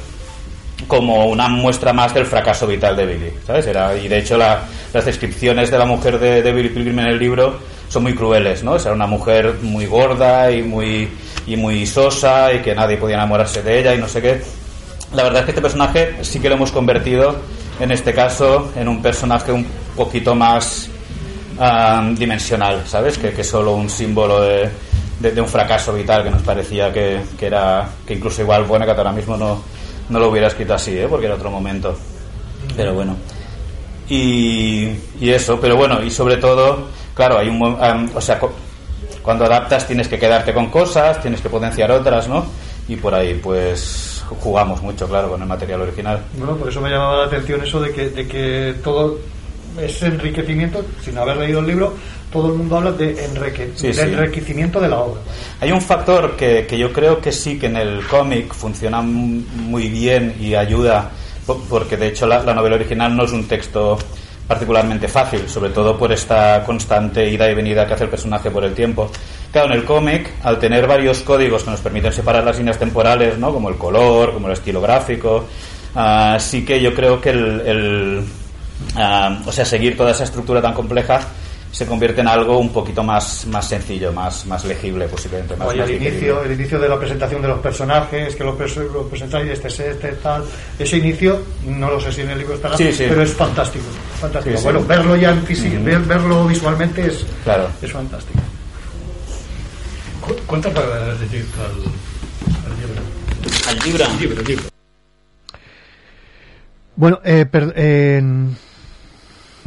como 0.87 1.27
una 1.27 1.49
muestra 1.49 1.93
más 1.93 2.15
del 2.15 2.27
fracaso 2.27 2.69
vital 2.69 2.95
de 2.95 3.07
Billy, 3.07 3.33
¿sabes? 3.45 3.67
Era, 3.67 3.97
y 3.97 4.07
de 4.07 4.19
hecho 4.19 4.39
la- 4.39 4.63
las 4.93 5.05
descripciones 5.05 5.69
de 5.69 5.79
la 5.79 5.85
mujer 5.85 6.21
de, 6.21 6.43
de 6.43 6.53
Billy 6.53 6.69
Pilgrim 6.69 7.01
en 7.01 7.07
el 7.09 7.19
libro 7.19 7.59
son 7.91 8.05
muy 8.05 8.15
crueles, 8.15 8.63
¿no? 8.65 8.77
Era 8.77 8.93
una 8.93 9.07
mujer 9.07 9.57
muy 9.61 9.85
gorda 9.85 10.51
y 10.51 10.63
muy, 10.63 11.11
y 11.47 11.57
muy 11.57 11.85
sosa 11.87 12.51
y 12.55 12.61
que 12.63 12.75
nadie 12.75 12.97
podía 12.97 13.17
enamorarse 13.17 13.63
de 13.63 13.81
ella 13.81 13.95
y 13.95 13.99
no 13.99 14.09
sé 14.09 14.23
qué. 14.23 14.41
La 15.13 15.25
verdad 15.25 15.41
es 15.41 15.45
que 15.47 15.51
este 15.51 15.61
personaje 15.63 16.17
sí 16.23 16.41
que 16.41 16.49
lo 16.49 16.55
hemos 16.55 16.71
convertido, 16.73 17.37
en 17.81 17.91
este 17.91 18.15
caso, 18.15 18.71
en 18.77 18.89
un 18.89 19.03
personaje 19.03 19.51
un 19.53 19.67
poquito 19.97 20.35
más 20.35 20.89
ah, 21.59 22.09
dimensional, 22.17 22.85
¿sabes? 22.87 23.19
Que, 23.19 23.33
que 23.33 23.43
solo 23.45 23.75
un 23.75 23.91
símbolo 23.91 24.41
de, 24.43 24.71
de- 25.19 25.41
un 25.41 25.49
fracaso 25.49 25.93
vital 25.93 26.23
que 26.23 26.31
nos 26.31 26.43
parecía 26.43 26.93
que, 26.93 27.21
que 27.39 27.47
era, 27.47 27.89
que 28.07 28.15
incluso 28.15 28.41
igual 28.43 28.65
Vonnegut 28.65 28.97
ahora 28.97 29.13
mismo 29.13 29.37
no, 29.37 29.61
no 30.11 30.19
lo 30.21 30.29
hubiera 30.29 30.47
escrito 30.47 30.75
así, 30.75 30.97
¿eh? 30.97 31.07
Porque 31.11 31.27
era 31.27 31.35
otro 31.35 31.51
momento. 31.51 31.97
Pero 32.77 32.95
bueno. 32.95 33.17
Y, 34.09 34.89
y 35.21 35.31
eso, 35.31 35.61
pero 35.61 35.77
bueno, 35.77 36.03
y 36.03 36.11
sobre 36.11 36.37
todo, 36.37 36.89
claro, 37.21 37.37
hay 37.39 37.51
un, 37.51 37.77
ah, 37.79 38.07
o 38.15 38.21
sea, 38.21 38.41
cuando 39.23 39.45
adaptas 39.45 39.87
tienes 39.87 40.09
que 40.09 40.19
quedarte 40.19 40.55
con 40.55 40.71
cosas, 40.71 41.21
tienes 41.21 41.43
que 41.43 41.51
potenciar 41.51 41.91
otras, 41.93 42.27
¿no? 42.29 42.47
Y 42.89 42.97
por 42.97 43.15
ahí, 43.15 43.35
pues, 43.43 44.25
jugamos 44.41 44.81
mucho, 44.81 45.07
claro, 45.07 45.29
con 45.29 45.43
el 45.43 45.47
material 45.47 45.83
original. 45.83 46.23
Bueno, 46.39 46.57
por 46.57 46.71
eso 46.71 46.81
me 46.81 46.89
llamaba 46.89 47.19
la 47.19 47.25
atención 47.27 47.63
eso 47.63 47.79
de 47.79 47.91
que, 47.93 48.09
de 48.09 48.27
que 48.27 48.75
todo 48.83 49.19
ese 49.79 50.07
enriquecimiento, 50.07 50.83
sin 51.05 51.19
haber 51.19 51.37
leído 51.37 51.61
el 51.61 51.67
libro, 51.67 51.93
todo 52.33 52.49
el 52.53 52.55
mundo 52.55 52.79
habla 52.79 52.93
de, 52.93 53.23
enrique- 53.27 53.73
Sí, 53.75 53.89
de 53.89 53.93
sí. 53.95 54.01
enriquecimiento 54.01 54.81
de 54.81 54.89
la 54.89 54.99
obra. 55.01 55.21
Hay 55.61 55.73
un 55.73 55.83
factor 55.83 56.37
que, 56.37 56.67
que 56.67 56.79
yo 56.79 56.91
creo 56.91 57.21
que 57.21 57.33
sí 57.33 57.59
que 57.59 57.67
en 57.67 57.77
el 57.77 58.07
cómic 58.07 58.55
funciona 58.55 59.03
muy 59.03 59.89
bien 59.89 60.37
y 60.41 60.55
ayuda, 60.55 61.11
po- 61.47 61.61
porque 61.69 61.99
de 61.99 62.07
hecho 62.09 62.27
la, 62.27 62.43
la 62.43 62.55
novela 62.55 62.77
original 62.77 63.15
no 63.15 63.25
es 63.25 63.33
un 63.33 63.47
texto 63.47 63.99
particularmente 64.51 65.07
fácil, 65.07 65.49
sobre 65.49 65.71
todo 65.71 65.97
por 65.97 66.11
esta 66.11 66.65
constante 66.65 67.31
ida 67.31 67.49
y 67.49 67.55
venida 67.55 67.87
que 67.87 67.95
hace 67.95 68.03
el 68.03 68.11
personaje 68.11 68.51
por 68.51 68.65
el 68.65 68.75
tiempo. 68.75 69.09
Claro, 69.53 69.69
en 69.69 69.79
el 69.79 69.85
cómic, 69.85 70.33
al 70.43 70.59
tener 70.59 70.89
varios 70.89 71.21
códigos 71.21 71.63
que 71.63 71.71
nos 71.71 71.81
permiten 71.81 72.13
separar 72.13 72.43
las 72.43 72.59
líneas 72.59 72.77
temporales, 72.77 73.39
¿no? 73.39 73.53
como 73.53 73.69
el 73.69 73.77
color, 73.77 74.33
como 74.33 74.49
el 74.49 74.55
estilo 74.55 74.81
gráfico, 74.81 75.45
ah, 75.95 76.37
sí 76.41 76.65
que 76.65 76.83
yo 76.83 76.93
creo 76.93 77.21
que 77.21 77.31
el, 77.31 77.61
el, 77.61 78.25
ah, 78.97 79.41
o 79.47 79.53
sea, 79.53 79.65
seguir 79.65 79.97
toda 79.97 80.11
esa 80.11 80.25
estructura 80.25 80.61
tan 80.61 80.75
compleja 80.75 81.21
se 81.73 81.87
convierte 81.87 82.21
en 82.21 82.27
algo 82.29 82.59
un 82.59 82.73
poquito 82.73 83.03
más, 83.05 83.47
más 83.47 83.69
sencillo, 83.69 84.13
más, 84.13 84.45
más 84.47 84.65
legible 84.65 85.07
posiblemente. 85.07 85.55
Más, 85.57 85.69
Oye, 85.69 85.81
más 85.81 85.89
el 85.91 86.03
inicio, 86.03 86.43
el 86.43 86.53
inicio 86.53 86.79
de 86.81 86.89
la 86.89 86.99
presentación 86.99 87.41
de 87.43 87.49
los 87.49 87.61
personajes, 87.61 88.35
que 88.35 88.43
los, 88.45 88.59
los 88.77 89.07
presentáis, 89.09 89.51
este 89.51 89.69
es 89.69 89.79
este, 89.81 90.09
tal. 90.15 90.45
Ese 90.79 90.97
inicio, 90.97 91.41
no 91.67 91.91
lo 91.91 92.01
sé 92.01 92.11
si 92.13 92.23
en 92.23 92.31
el 92.31 92.39
libro 92.39 92.55
estará, 92.57 92.77
Sí, 92.77 92.93
sí. 92.93 93.05
pero 93.09 93.23
es 93.23 93.33
fantástico. 93.33 93.85
fantástico. 94.21 94.57
Sí, 94.57 94.59
sí. 94.59 94.65
Bueno, 94.65 94.85
verlo 94.85 95.17
ya 95.17 95.31
en 95.31 95.45
físico, 95.45 95.77
ver- 95.85 96.01
verlo 96.01 96.47
visualmente 96.47 97.07
es, 97.07 97.25
Claro. 97.45 97.69
es 97.81 97.93
fantástico. 97.93 98.41
Cu- 100.21 100.37
¿Cuántas 100.47 100.73
palabras 100.73 101.03
al, 101.03 101.13
al 101.13 101.19
libro? 101.21 103.03
Al 103.69 103.79
libro. 103.79 104.05
Libro, 104.21 104.43
libro. 104.43 104.65
Bueno, 106.97 107.21
eh, 107.25 107.47
per- 107.51 107.73
eh, 107.77 108.21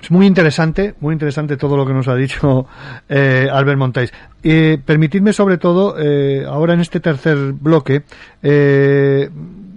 es 0.04 0.12
muy 0.12 0.28
interesante, 0.28 0.96
muy 1.00 1.14
interesante 1.14 1.56
todo 1.56 1.78
lo 1.78 1.86
que 1.86 1.94
nos 1.94 2.10
ha 2.10 2.16
dicho 2.16 2.68
eh, 3.10 3.48
Albert 3.50 3.78
Montais. 3.78 4.14
Eh, 4.44 4.78
permitidme 4.86 5.32
sobre 5.32 5.58
todo, 5.58 5.96
eh, 5.98 6.46
ahora 6.46 6.74
en 6.74 6.82
este 6.82 7.00
tercer 7.00 7.54
bloque, 7.54 8.04
eh, 8.42 9.30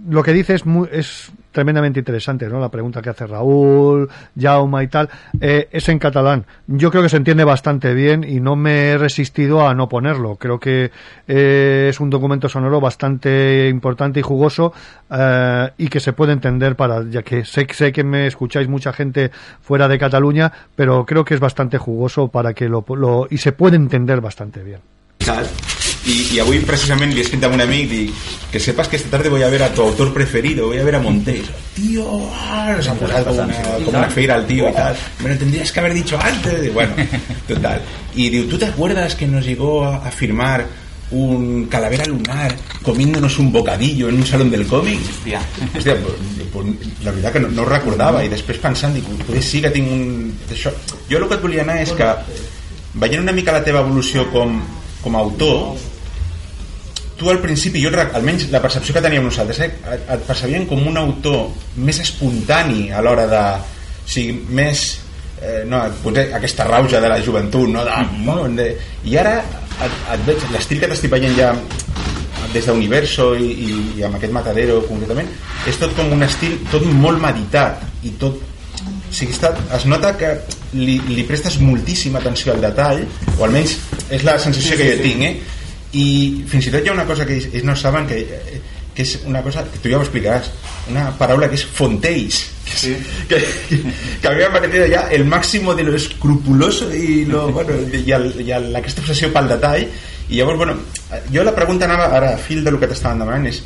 lo 0.09 0.23
que 0.25 0.33
dice 0.33 0.55
es, 0.55 0.67
muy, 0.67 0.89
es 0.91 1.31
tremendamente 1.57 2.01
interesante, 2.01 2.47
¿no? 2.49 2.61
La 2.61 2.69
pregunta 2.69 3.01
que 3.01 3.09
hace 3.09 3.27
Raúl, 3.27 4.11
Jauma 4.39 4.83
y 4.83 4.89
tal, 4.89 5.09
eh, 5.41 5.69
es 5.73 5.89
en 5.89 5.99
catalán. 5.99 6.45
Yo 6.67 6.91
creo 6.91 7.03
que 7.03 7.09
se 7.09 7.17
entiende 7.17 7.45
bastante 7.45 7.95
bien 7.95 8.25
y 8.25 8.41
no 8.41 8.57
me 8.57 8.91
he 8.91 8.99
resistido 8.99 9.67
a 9.67 9.73
no 9.73 9.89
ponerlo. 9.89 10.37
Creo 10.37 10.61
que 10.61 10.91
eh, 11.27 11.87
es 11.89 11.99
un 11.99 12.11
documento 12.11 12.51
sonoro 12.51 12.79
bastante 12.79 13.69
importante 13.71 14.21
y 14.21 14.23
jugoso 14.23 14.75
eh, 15.11 15.71
y 15.79 15.89
que 15.89 15.99
se 15.99 16.13
puede 16.13 16.35
entender 16.35 16.77
para, 16.77 17.03
ya 17.09 17.23
que 17.23 17.47
sé, 17.47 17.67
sé 17.73 17.91
que 17.91 18.05
me 18.05 18.27
escucháis 18.27 18.69
mucha 18.69 18.93
gente 18.93 19.31
fuera 19.63 19.89
de 19.89 19.99
Cataluña, 19.99 20.53
pero 20.75 21.07
creo 21.07 21.25
que 21.25 21.33
es 21.33 21.41
bastante 21.41 21.79
jugoso 21.79 22.29
para 22.29 22.53
que 22.53 22.69
lo, 22.69 22.85
lo 22.97 23.29
y 23.31 23.39
se 23.39 23.53
puede 23.53 23.77
entender 23.77 24.21
bastante 24.21 24.63
bien. 24.63 24.81
Y, 26.07 26.37
y 26.37 26.39
avui 26.39 26.61
precisament 26.63 27.11
li 27.11 27.19
he 27.19 27.25
escrit 27.27 27.43
a 27.43 27.49
un 27.51 27.61
amic 27.61 27.89
dic, 27.91 28.27
que 28.53 28.61
sepas 28.63 28.87
que 28.87 28.95
esta 28.95 29.11
tarde 29.11 29.29
voy 29.29 29.43
a 29.43 29.49
ver 29.51 29.65
a 29.65 29.73
tu 29.75 29.83
autor 29.83 30.15
preferido, 30.15 30.69
voy 30.69 30.79
a 30.79 30.85
ver 30.85 30.95
a 30.95 31.01
Montes. 31.01 31.51
Tío, 31.75 32.07
ah, 32.33 32.75
nos 32.77 32.89
han 32.89 32.97
posado 32.97 33.25
como 33.25 33.43
una, 33.43 33.63
como 33.85 33.99
una 33.99 34.11
feira 34.11 34.37
al 34.37 34.47
tío 34.47 34.69
y 34.71 34.73
tal. 34.73 34.97
Me 35.23 35.31
lo 35.31 35.39
tendrías 35.39 35.73
que 35.73 35.81
haber 35.81 35.95
dicho 35.95 36.17
antes. 36.23 36.65
Y 36.65 36.69
bueno, 36.71 36.95
total. 37.49 37.83
Y 38.15 38.31
digo, 38.31 38.49
¿tú 38.49 38.57
te 38.57 38.67
acuerdas 38.67 39.17
que 39.17 39.27
nos 39.27 39.45
llegó 39.45 39.85
a, 39.85 39.97
a 39.97 40.11
firmar 40.13 40.65
un 41.11 41.67
calavera 41.67 42.05
lunar 42.05 42.55
comiéndonos 42.83 43.39
un 43.39 43.53
bocadillo 43.53 44.09
en 44.09 44.17
un 44.17 44.27
salón 44.27 44.51
del 44.51 44.67
còmic? 44.67 44.99
Hòstia, 44.99 45.43
hòstia 45.75 45.97
pues, 46.03 46.15
pues, 46.53 46.67
la 47.05 47.11
veritat 47.11 47.35
que 47.35 47.43
no, 47.43 47.51
no 47.51 47.67
recordava 47.67 48.23
i 48.23 48.31
després 48.31 48.63
pensant, 48.63 48.95
dic, 48.95 49.07
potser 49.27 49.43
sí 49.43 49.63
que 49.63 49.75
tinc 49.75 49.91
un... 49.91 50.33
Això. 50.51 50.71
Jo 51.11 51.19
el 51.19 51.29
que 51.29 51.39
et 51.39 51.45
volia 51.45 51.67
anar 51.67 51.81
és 51.83 51.93
que 51.99 52.15
veient 52.95 53.23
una 53.23 53.35
mica 53.35 53.55
la 53.55 53.63
teva 53.67 53.83
evolució 53.87 54.27
com, 54.31 54.59
com 55.03 55.19
a 55.19 55.27
autor 55.27 55.77
tu 57.17 57.31
al 57.33 57.41
principi, 57.41 57.81
jo 57.83 57.91
almenys 57.95 58.51
la 58.53 58.61
percepció 58.63 58.95
que 58.95 59.03
teníem 59.05 59.25
nosaltres, 59.25 59.61
eh, 59.65 59.73
et, 59.89 60.23
percebien 60.29 60.67
com 60.69 60.87
un 60.87 60.97
autor 61.01 61.51
més 61.77 62.01
espontani 62.05 62.91
a 62.93 63.03
l'hora 63.03 63.27
de... 63.31 63.43
O 64.07 64.09
sigui, 64.09 64.39
més... 64.55 64.87
Eh, 65.37 65.65
no, 65.69 65.83
potser 66.01 66.31
aquesta 66.33 66.65
rauja 66.65 67.01
de 67.01 67.09
la 67.13 67.21
joventut, 67.21 67.69
no? 67.69 67.85
De, 67.85 67.97
no 68.25 68.37
de, 68.57 68.71
I 69.05 69.19
ara 69.21 69.35
et, 69.41 69.97
et 70.15 70.23
veig, 70.29 70.47
l'estil 70.55 70.81
que 70.81 70.89
t'estic 70.89 71.13
veient 71.13 71.37
ja 71.37 71.51
des 72.55 72.65
d'Universo 72.65 73.35
i, 73.37 73.51
i, 73.67 73.71
i 73.99 74.05
amb 74.07 74.17
aquest 74.17 74.33
Matadero 74.33 74.81
concretament, 74.89 75.29
és 75.69 75.77
tot 75.81 75.93
com 75.97 76.13
un 76.15 76.25
estil 76.25 76.57
tot 76.73 76.85
molt 76.89 77.21
meditat 77.21 77.83
i 78.07 78.15
tot 78.21 78.39
o 78.87 79.13
sigui, 79.15 79.33
està, 79.33 79.53
es 79.77 79.85
nota 79.89 80.13
que 80.19 80.33
li, 80.77 80.97
li 81.09 81.25
prestes 81.29 81.59
moltíssima 81.63 82.21
atenció 82.21 82.53
al 82.55 82.63
detall 82.65 83.05
o 83.37 83.45
almenys 83.47 83.77
és 84.13 84.25
la 84.27 84.37
sensació 84.43 84.79
que 84.79 84.89
jo 84.91 84.97
tinc 85.05 85.27
eh? 85.29 85.35
I 85.97 86.07
fins 86.51 86.69
i 86.69 86.73
tot 86.75 86.85
hi 86.85 86.91
ha 86.91 86.97
una 86.97 87.07
cosa 87.09 87.27
que 87.29 87.39
ells, 87.39 87.65
no 87.65 87.77
saben 87.79 88.09
que, 88.11 88.19
que 88.97 89.05
és 89.05 89.15
una 89.29 89.43
cosa 89.45 89.65
que 89.69 89.81
tu 89.83 89.93
ja 89.93 90.01
ho 90.01 90.05
explicaràs 90.05 90.51
una 90.91 91.11
paraula 91.19 91.49
que 91.53 91.59
és 91.59 91.65
fonteis. 91.79 92.43
Que, 92.67 92.75
és, 92.75 93.07
que, 93.31 93.41
que 94.23 94.29
a 94.29 94.35
mi 94.35 94.43
m'ha 94.43 94.53
parecido 94.55 94.89
ja 94.91 95.07
el 95.13 95.27
màximo 95.29 95.75
de 95.77 95.85
lo 95.87 95.95
escrupuloso 95.97 96.91
i, 96.95 97.25
lo, 97.29 97.49
bueno, 97.57 97.79
i, 97.93 98.05
el, 98.17 98.31
i 98.43 98.53
el, 98.57 98.71
aquesta 98.81 99.05
obsessió 99.05 99.33
pel 99.35 99.53
detall. 99.53 99.87
I 100.27 100.41
llavors, 100.41 100.59
bueno, 100.59 100.75
jo 101.31 101.45
la 101.47 101.55
pregunta 101.55 101.87
anava 101.87 102.11
ara 102.17 102.35
a 102.35 102.43
fil 102.43 102.65
del 102.67 102.81
que 102.81 102.89
t'estaven 102.91 103.21
demanant 103.23 103.47
és 103.53 103.63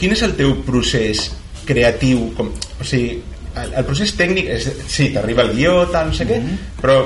quin 0.00 0.12
és 0.12 0.22
el 0.26 0.34
teu 0.38 0.56
procés 0.66 1.28
creatiu? 1.66 2.30
Com, 2.36 2.50
o 2.80 2.86
sigui, 2.86 3.20
el, 3.56 3.72
el 3.80 3.86
procés 3.86 4.12
tècnic 4.18 4.50
és, 4.56 4.66
sí, 4.90 5.10
t'arriba 5.14 5.46
el 5.46 5.54
guió 5.56 5.78
tal, 5.92 6.10
no 6.10 6.16
sé 6.16 6.26
què, 6.28 6.40
però 6.80 6.98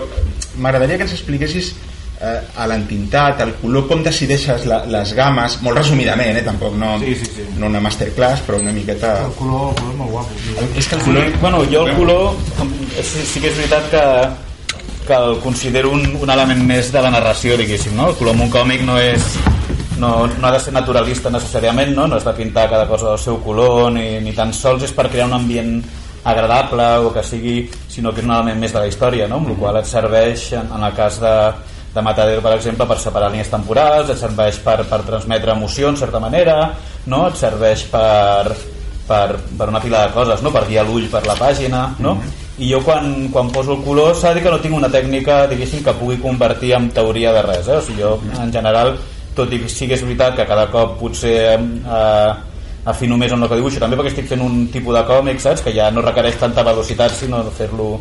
m'agradaria 0.59 0.99
que 0.99 1.07
ens 1.07 1.17
expliquessis 1.19 1.75
eh, 2.21 2.41
a 2.57 2.67
l'entintat, 2.69 3.41
el 3.45 3.55
color, 3.61 3.87
com 3.89 4.05
decideixes 4.05 4.67
la, 4.69 4.83
les 4.91 5.15
games, 5.17 5.57
molt 5.65 5.81
resumidament, 5.81 6.37
eh, 6.37 6.45
tampoc 6.47 6.77
no, 6.79 6.97
Sí, 7.01 7.15
sí, 7.23 7.31
sí. 7.37 7.47
no 7.59 7.71
una 7.73 7.81
masterclass, 7.81 8.45
però 8.47 8.61
una 8.61 8.75
miqueta... 8.77 9.17
El 9.27 9.35
color, 9.39 9.71
el 9.71 9.81
color 9.81 9.95
és 9.95 9.99
molt 10.03 10.15
guapo. 10.17 10.39
Tio. 10.45 10.69
És 10.77 10.89
que 10.89 10.99
el 10.99 11.03
color... 11.09 11.33
Bueno, 11.41 11.65
jo 11.73 11.87
el 11.87 11.97
color 11.97 12.37
sí, 13.01 13.25
sí 13.25 13.41
que 13.41 13.49
és 13.53 13.57
veritat 13.57 13.89
que, 13.95 14.05
que 15.07 15.17
el 15.17 15.39
considero 15.45 15.95
un, 15.97 16.05
un 16.21 16.37
element 16.37 16.63
més 16.69 16.93
de 16.93 17.03
la 17.03 17.15
narració, 17.15 17.57
diguéssim, 17.61 17.97
no? 17.97 18.11
El 18.13 18.21
color 18.21 18.37
en 18.37 18.45
un 18.49 18.53
còmic 18.53 18.85
no 18.85 19.01
és 19.01 19.33
no, 20.01 20.27
no 20.27 20.47
ha 20.49 20.53
de 20.53 20.61
ser 20.61 20.73
naturalista 20.73 21.33
necessàriament, 21.33 21.93
no? 21.97 22.07
no 22.09 22.17
has 22.17 22.25
de 22.25 22.33
pintar 22.33 22.71
cada 22.71 22.87
cosa 22.89 23.11
del 23.11 23.19
seu 23.21 23.37
color, 23.45 23.91
ni, 23.93 24.15
ni 24.25 24.33
tan 24.33 24.55
sols 24.57 24.87
és 24.89 24.95
per 24.97 25.11
crear 25.13 25.29
un 25.29 25.37
ambient 25.37 25.75
agradable 26.25 26.87
o 27.05 27.13
que 27.13 27.23
sigui, 27.25 27.59
sinó 27.89 28.13
que 28.13 28.21
és 28.21 28.29
un 28.29 28.33
element 28.33 28.61
més 28.61 28.73
de 28.73 28.81
la 28.81 28.89
història, 28.89 29.29
no? 29.29 29.41
amb 29.41 29.53
la 29.53 29.59
qual 29.61 29.79
et 29.81 29.89
serveix, 29.89 30.47
en, 30.57 30.73
en 30.73 30.89
el 30.89 30.97
cas 30.97 31.21
de, 31.21 31.35
de 31.95 32.03
Matadero, 32.03 32.43
per 32.43 32.55
exemple, 32.55 32.87
per 32.87 32.99
separar 33.03 33.31
línies 33.33 33.51
temporals, 33.51 34.13
et 34.13 34.19
serveix 34.21 34.61
per, 34.63 34.79
per 34.87 35.01
transmetre 35.07 35.57
emoció 35.57 35.91
en 35.91 35.99
certa 35.99 36.21
manera, 36.23 36.59
no? 37.11 37.25
et 37.29 37.39
serveix 37.41 37.83
per, 37.91 38.55
per, 39.09 39.25
per 39.59 39.69
una 39.73 39.83
pila 39.83 40.07
de 40.07 40.15
coses, 40.15 40.45
no? 40.45 40.53
per 40.55 40.67
a 40.69 40.85
l'ull 40.87 41.09
per 41.11 41.25
la 41.27 41.39
pàgina, 41.39 41.89
no? 41.99 42.19
I 42.61 42.69
jo 42.69 42.83
quan, 42.85 43.31
quan 43.33 43.49
poso 43.49 43.73
el 43.73 43.83
color 43.83 44.13
s'ha 44.15 44.35
de 44.35 44.39
dir 44.39 44.45
que 44.45 44.53
no 44.53 44.61
tinc 44.61 44.77
una 44.77 44.91
tècnica, 44.93 45.47
diguéssim, 45.49 45.83
que 45.83 45.97
pugui 45.97 46.19
convertir 46.21 46.75
en 46.77 46.91
teoria 46.93 47.33
de 47.33 47.43
res, 47.47 47.67
eh? 47.69 47.79
O 47.81 47.83
sigui, 47.87 48.05
jo, 48.05 48.19
en 48.37 48.53
general, 48.53 48.93
tot 49.35 49.51
i 49.53 49.63
que 49.63 49.71
sí 49.73 49.89
que 49.89 49.97
és 49.97 50.05
veritat 50.05 50.37
que 50.37 50.47
cada 50.47 50.67
cop 50.71 50.99
potser 51.01 51.57
eh, 51.57 52.31
afino 52.91 53.17
més 53.17 53.33
en 53.33 53.43
el 53.43 53.49
que 53.49 53.59
dibuixo, 53.59 53.81
també 53.81 53.97
perquè 53.97 54.13
estic 54.13 54.29
fent 54.29 54.45
un 54.45 54.67
tipus 54.73 54.97
de 54.97 55.03
còmic, 55.09 55.41
saps? 55.41 55.65
Que 55.65 55.73
ja 55.77 55.89
no 55.95 56.05
requereix 56.05 56.37
tanta 56.41 56.65
velocitat, 56.67 57.17
sinó 57.17 57.43
fer-lo, 57.57 57.95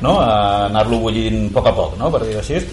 no? 0.00 0.16
Eh, 0.22 0.66
anar-lo 0.70 1.00
bullint 1.04 1.50
a 1.50 1.54
poc 1.58 1.70
a 1.70 1.76
poc, 1.76 1.96
no? 2.00 2.10
Per 2.14 2.24
dir-ho 2.24 2.40
així. 2.40 2.64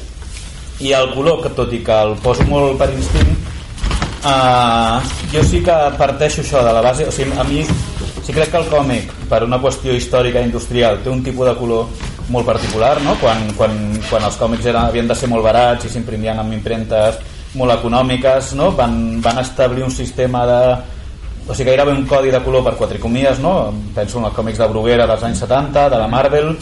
I 0.81 0.93
el 0.97 1.11
color, 1.13 1.43
que 1.43 1.53
tot 1.53 1.73
i 1.73 1.83
que 1.85 1.99
el 2.07 2.15
poso 2.23 2.45
molt 2.49 2.79
per 2.81 2.89
instint, 2.93 3.35
Uh, 4.23 5.03
jo 5.33 5.41
sí 5.43 5.59
que 5.59 5.73
parteixo 5.99 6.39
això 6.39 6.61
de 6.63 6.71
la 6.71 6.79
base, 6.79 7.03
o 7.03 7.11
sigui, 7.11 7.33
a 7.35 7.43
mi 7.43 7.65
sí 8.23 8.31
crec 8.31 8.53
que 8.53 8.61
el 8.61 8.69
còmic, 8.71 9.09
per 9.27 9.41
una 9.43 9.59
qüestió 9.59 9.91
històrica 9.91 10.39
i 10.39 10.47
industrial, 10.47 11.01
té 11.03 11.11
un 11.11 11.19
tipus 11.25 11.49
de 11.49 11.55
color 11.59 11.89
molt 12.31 12.47
particular, 12.47 13.01
no? 13.03 13.17
quan, 13.19 13.49
quan, 13.57 13.75
quan 14.07 14.23
els 14.23 14.37
còmics 14.39 14.69
eren, 14.71 14.85
havien 14.85 15.11
de 15.11 15.17
ser 15.19 15.27
molt 15.27 15.43
barats 15.43 15.83
i 15.83 15.91
s'imprimien 15.91 16.39
amb 16.39 16.55
impremtes 16.55 17.19
molt 17.59 17.75
econòmiques, 17.75 18.53
no? 18.55 18.71
van, 18.79 19.19
van 19.19 19.43
establir 19.43 19.83
un 19.83 19.91
sistema 19.91 20.45
de 20.47 20.61
o 21.43 21.51
sigui, 21.51 21.73
gairebé 21.73 21.91
un 21.91 22.07
codi 22.07 22.31
de 22.31 22.39
color 22.45 22.63
per 22.63 22.77
quatricomies, 22.79 23.43
no? 23.43 23.73
penso 23.91 24.21
en 24.21 24.29
els 24.29 24.39
còmics 24.39 24.63
de 24.63 24.71
Bruguera 24.71 25.09
dels 25.09 25.27
anys 25.27 25.43
70, 25.43 25.89
de 25.91 25.99
la 25.99 26.07
Marvel, 26.07 26.53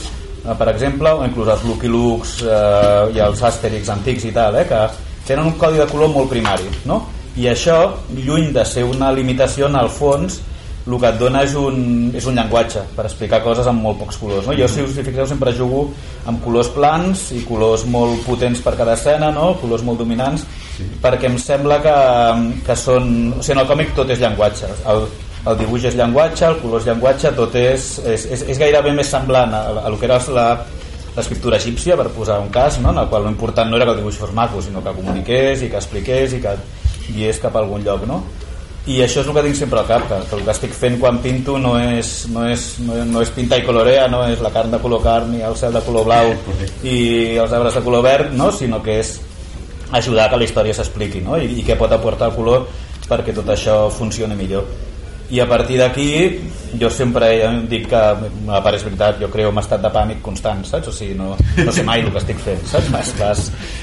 eh, 0.45 0.55
per 0.57 0.69
exemple, 0.73 1.13
o 1.13 1.25
inclús 1.25 1.49
els 1.53 1.65
Lucky 1.67 1.91
Lux 1.91 2.37
eh, 2.43 3.15
i 3.15 3.23
els 3.23 3.41
Asterix 3.43 3.89
antics 3.93 4.27
i 4.29 4.35
tal, 4.35 4.59
eh, 4.59 4.67
que 4.69 4.83
tenen 5.27 5.47
un 5.51 5.57
codi 5.61 5.81
de 5.81 5.89
color 5.91 6.11
molt 6.13 6.31
primari, 6.31 6.69
no? 6.89 7.03
I 7.39 7.47
això, 7.47 7.77
lluny 8.11 8.51
de 8.51 8.65
ser 8.67 8.83
una 8.83 9.11
limitació, 9.15 9.69
en 9.71 9.77
el 9.79 9.89
fons, 9.89 10.41
el 10.87 10.97
que 10.97 11.09
et 11.11 11.17
dona 11.19 11.43
és 11.45 11.53
un, 11.59 12.09
és 12.17 12.25
un 12.25 12.37
llenguatge 12.37 12.81
per 12.95 13.05
explicar 13.05 13.41
coses 13.45 13.67
amb 13.69 13.83
molt 13.85 13.99
pocs 14.01 14.17
colors 14.17 14.47
no? 14.49 14.55
jo 14.57 14.67
si 14.69 14.81
us 14.81 14.95
fixeu 14.97 15.27
sempre 15.29 15.53
jugo 15.53 15.83
amb 16.29 16.41
colors 16.43 16.71
plans 16.73 17.27
i 17.37 17.43
colors 17.45 17.85
molt 17.85 18.23
potents 18.25 18.63
per 18.65 18.73
cada 18.79 18.95
escena 18.97 19.29
no? 19.35 19.51
colors 19.61 19.85
molt 19.85 20.01
dominants 20.01 20.45
sí. 20.77 20.87
perquè 21.03 21.29
em 21.29 21.37
sembla 21.41 21.77
que, 21.85 21.97
que 22.65 22.77
són 22.77 23.11
o 23.37 23.43
sigui, 23.43 23.59
en 23.59 23.63
el 23.63 23.69
còmic 23.69 23.93
tot 23.97 24.09
és 24.09 24.21
llenguatge 24.23 24.71
el, 24.89 25.05
el 25.41 25.57
dibuix 25.57 25.87
és 25.89 25.97
llenguatge, 25.97 26.45
el 26.45 26.59
color 26.61 26.81
és 26.81 26.87
llenguatge 26.89 27.31
tot 27.37 27.55
és, 27.57 27.87
és, 28.05 28.27
és, 28.35 28.43
és 28.53 28.59
gairebé 28.61 28.93
més 28.93 29.09
semblant 29.09 29.53
a, 29.57 29.61
a, 29.81 29.89
lo 29.89 29.97
que 29.97 30.05
era 30.05 30.19
la, 30.35 30.45
l'escriptura 31.15 31.57
egípcia 31.57 31.97
per 31.97 32.11
posar 32.13 32.37
un 32.43 32.51
cas 32.53 32.77
no? 32.79 32.91
en 32.93 33.01
el 33.01 33.09
qual 33.09 33.25
l'important 33.25 33.71
no 33.71 33.79
era 33.79 33.87
que 33.89 33.95
el 33.95 34.03
dibuix 34.03 34.19
fos 34.21 34.33
maco 34.37 34.61
sinó 34.61 34.83
que 34.83 34.93
comuniqués 34.99 35.65
i 35.65 35.71
que 35.71 35.81
expliqués 35.81 36.37
i 36.37 36.41
que 36.43 36.53
guiés 37.09 37.41
cap 37.41 37.57
a 37.57 37.63
algun 37.63 37.81
lloc 37.83 38.05
no? 38.07 38.21
i 38.85 38.99
això 39.01 39.21
és 39.21 39.27
el 39.27 39.33
que 39.33 39.43
tinc 39.47 39.57
sempre 39.57 39.81
al 39.81 39.89
cap 39.89 40.05
que, 40.09 40.19
que 40.29 40.37
el 40.37 40.45
que 40.45 40.53
estic 40.53 40.77
fent 40.77 40.99
quan 41.01 41.17
pinto 41.25 41.57
no 41.61 41.73
és, 41.79 42.13
no 42.33 42.45
és, 42.49 42.67
no 42.85 42.99
és, 42.99 43.09
no 43.09 43.25
és 43.25 43.33
pintar 43.33 43.59
i 43.61 43.65
colorea 43.65 44.05
no 44.13 44.21
és 44.29 44.45
la 44.45 44.53
carn 44.53 44.71
de 44.73 44.79
color 44.81 45.01
carn 45.03 45.33
i 45.37 45.41
el 45.47 45.57
cel 45.57 45.73
de 45.73 45.81
color 45.85 46.05
blau 46.05 46.31
i 46.85 46.95
els 47.41 47.57
arbres 47.57 47.77
de 47.77 47.83
color 47.89 48.05
verd 48.05 48.37
no? 48.37 48.51
sinó 48.53 48.81
que 48.85 48.99
és 49.01 49.17
ajudar 49.91 50.29
que 50.29 50.37
la 50.37 50.45
història 50.45 50.77
s'expliqui 50.77 51.25
no? 51.25 51.41
I, 51.41 51.49
i 51.59 51.65
què 51.65 51.75
pot 51.81 51.91
aportar 51.91 52.29
el 52.29 52.37
color 52.37 52.69
perquè 53.09 53.33
tot 53.35 53.49
això 53.51 53.83
funcioni 53.91 54.37
millor 54.37 54.69
i 55.31 55.39
a 55.39 55.47
partir 55.47 55.79
d'aquí 55.79 56.09
jo 56.79 56.89
sempre 56.89 57.27
dic 57.67 57.87
que 57.91 57.99
a 57.99 58.59
part 58.63 58.77
és 58.77 58.83
veritat, 58.85 59.17
jo 59.19 59.27
creo 59.31 59.49
un 59.51 59.59
estat 59.59 59.81
de 59.83 59.89
pànic 59.91 60.21
constant, 60.23 60.63
saps? 60.67 60.87
O 60.87 60.93
sigui, 60.95 61.15
no, 61.19 61.33
no 61.57 61.73
sé 61.75 61.83
mai 61.87 62.03
el 62.03 62.11
que 62.13 62.21
estic 62.21 62.39
fent, 62.39 62.61
saps? 62.67 62.87
Vas, 62.93 63.11
vas, 63.19 63.41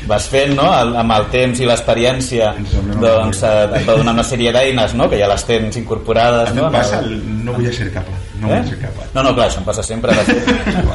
vas 0.08 0.28
fent, 0.32 0.54
no? 0.56 0.68
El, 0.72 0.94
amb 1.02 1.16
el 1.18 1.28
temps 1.32 1.60
i 1.60 1.68
l'experiència 1.68 2.54
doncs 3.02 3.42
eh, 3.44 3.52
et 3.80 3.84
va 3.88 3.98
donar 4.00 4.16
una 4.16 4.24
sèrie 4.24 4.52
d'eines, 4.54 4.96
no? 4.96 5.08
Que 5.10 5.20
ja 5.20 5.28
les 5.28 5.44
tens 5.48 5.80
incorporades, 5.80 6.54
no? 6.56 6.70
Passa 6.72 7.02
el, 7.04 7.18
no 7.44 7.56
vull 7.58 7.68
ser 7.76 7.90
capaç. 7.92 8.24
No 8.40 8.52
eh? 8.54 8.62
ser 8.68 8.80
capaç. 8.80 9.12
No, 9.14 9.24
no, 9.26 9.34
clar, 9.36 9.50
això 9.50 9.60
em 9.60 9.68
passa 9.68 9.84
sempre. 9.84 10.16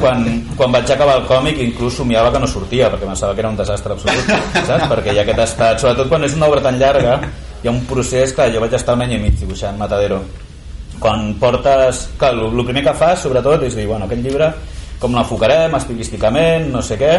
Quan, 0.02 0.26
quan 0.58 0.74
vaig 0.74 0.90
acabar 0.94 1.20
el 1.22 1.26
còmic 1.30 1.62
inclús 1.64 2.02
somiava 2.02 2.34
que 2.34 2.42
no 2.42 2.50
sortia, 2.50 2.90
perquè 2.94 3.10
pensava 3.10 3.38
que 3.38 3.44
era 3.46 3.54
un 3.54 3.60
desastre 3.60 3.94
absolut, 3.94 4.34
saps? 4.56 4.90
Perquè 4.90 5.14
hi 5.14 5.22
ha 5.22 5.26
aquest 5.28 5.46
estat, 5.46 5.82
sobretot 5.84 6.10
quan 6.10 6.26
és 6.26 6.38
una 6.38 6.50
obra 6.50 6.64
tan 6.66 6.82
llarga, 6.82 7.20
hi 7.64 7.70
ha 7.70 7.72
un 7.72 7.86
procés 7.88 8.34
que 8.36 8.50
jo 8.52 8.60
vaig 8.60 8.74
estar 8.76 8.96
un 8.98 9.06
any 9.06 9.16
i 9.16 9.22
mig 9.24 9.38
dibuixant 9.40 9.78
Matadero 9.80 10.20
quan 11.00 11.34
portes 11.40 12.10
clar, 12.20 12.34
el, 12.36 12.46
el 12.52 12.66
primer 12.68 12.84
que 12.84 12.96
fas 13.00 13.24
sobretot 13.24 13.64
és 13.64 13.78
dir, 13.78 13.88
bueno, 13.88 14.06
aquest 14.06 14.24
llibre 14.24 14.52
com 15.00 15.16
l'enfocarem 15.16 15.74
estilísticament, 15.76 16.70
no 16.72 16.82
sé 16.84 16.98
què 17.00 17.14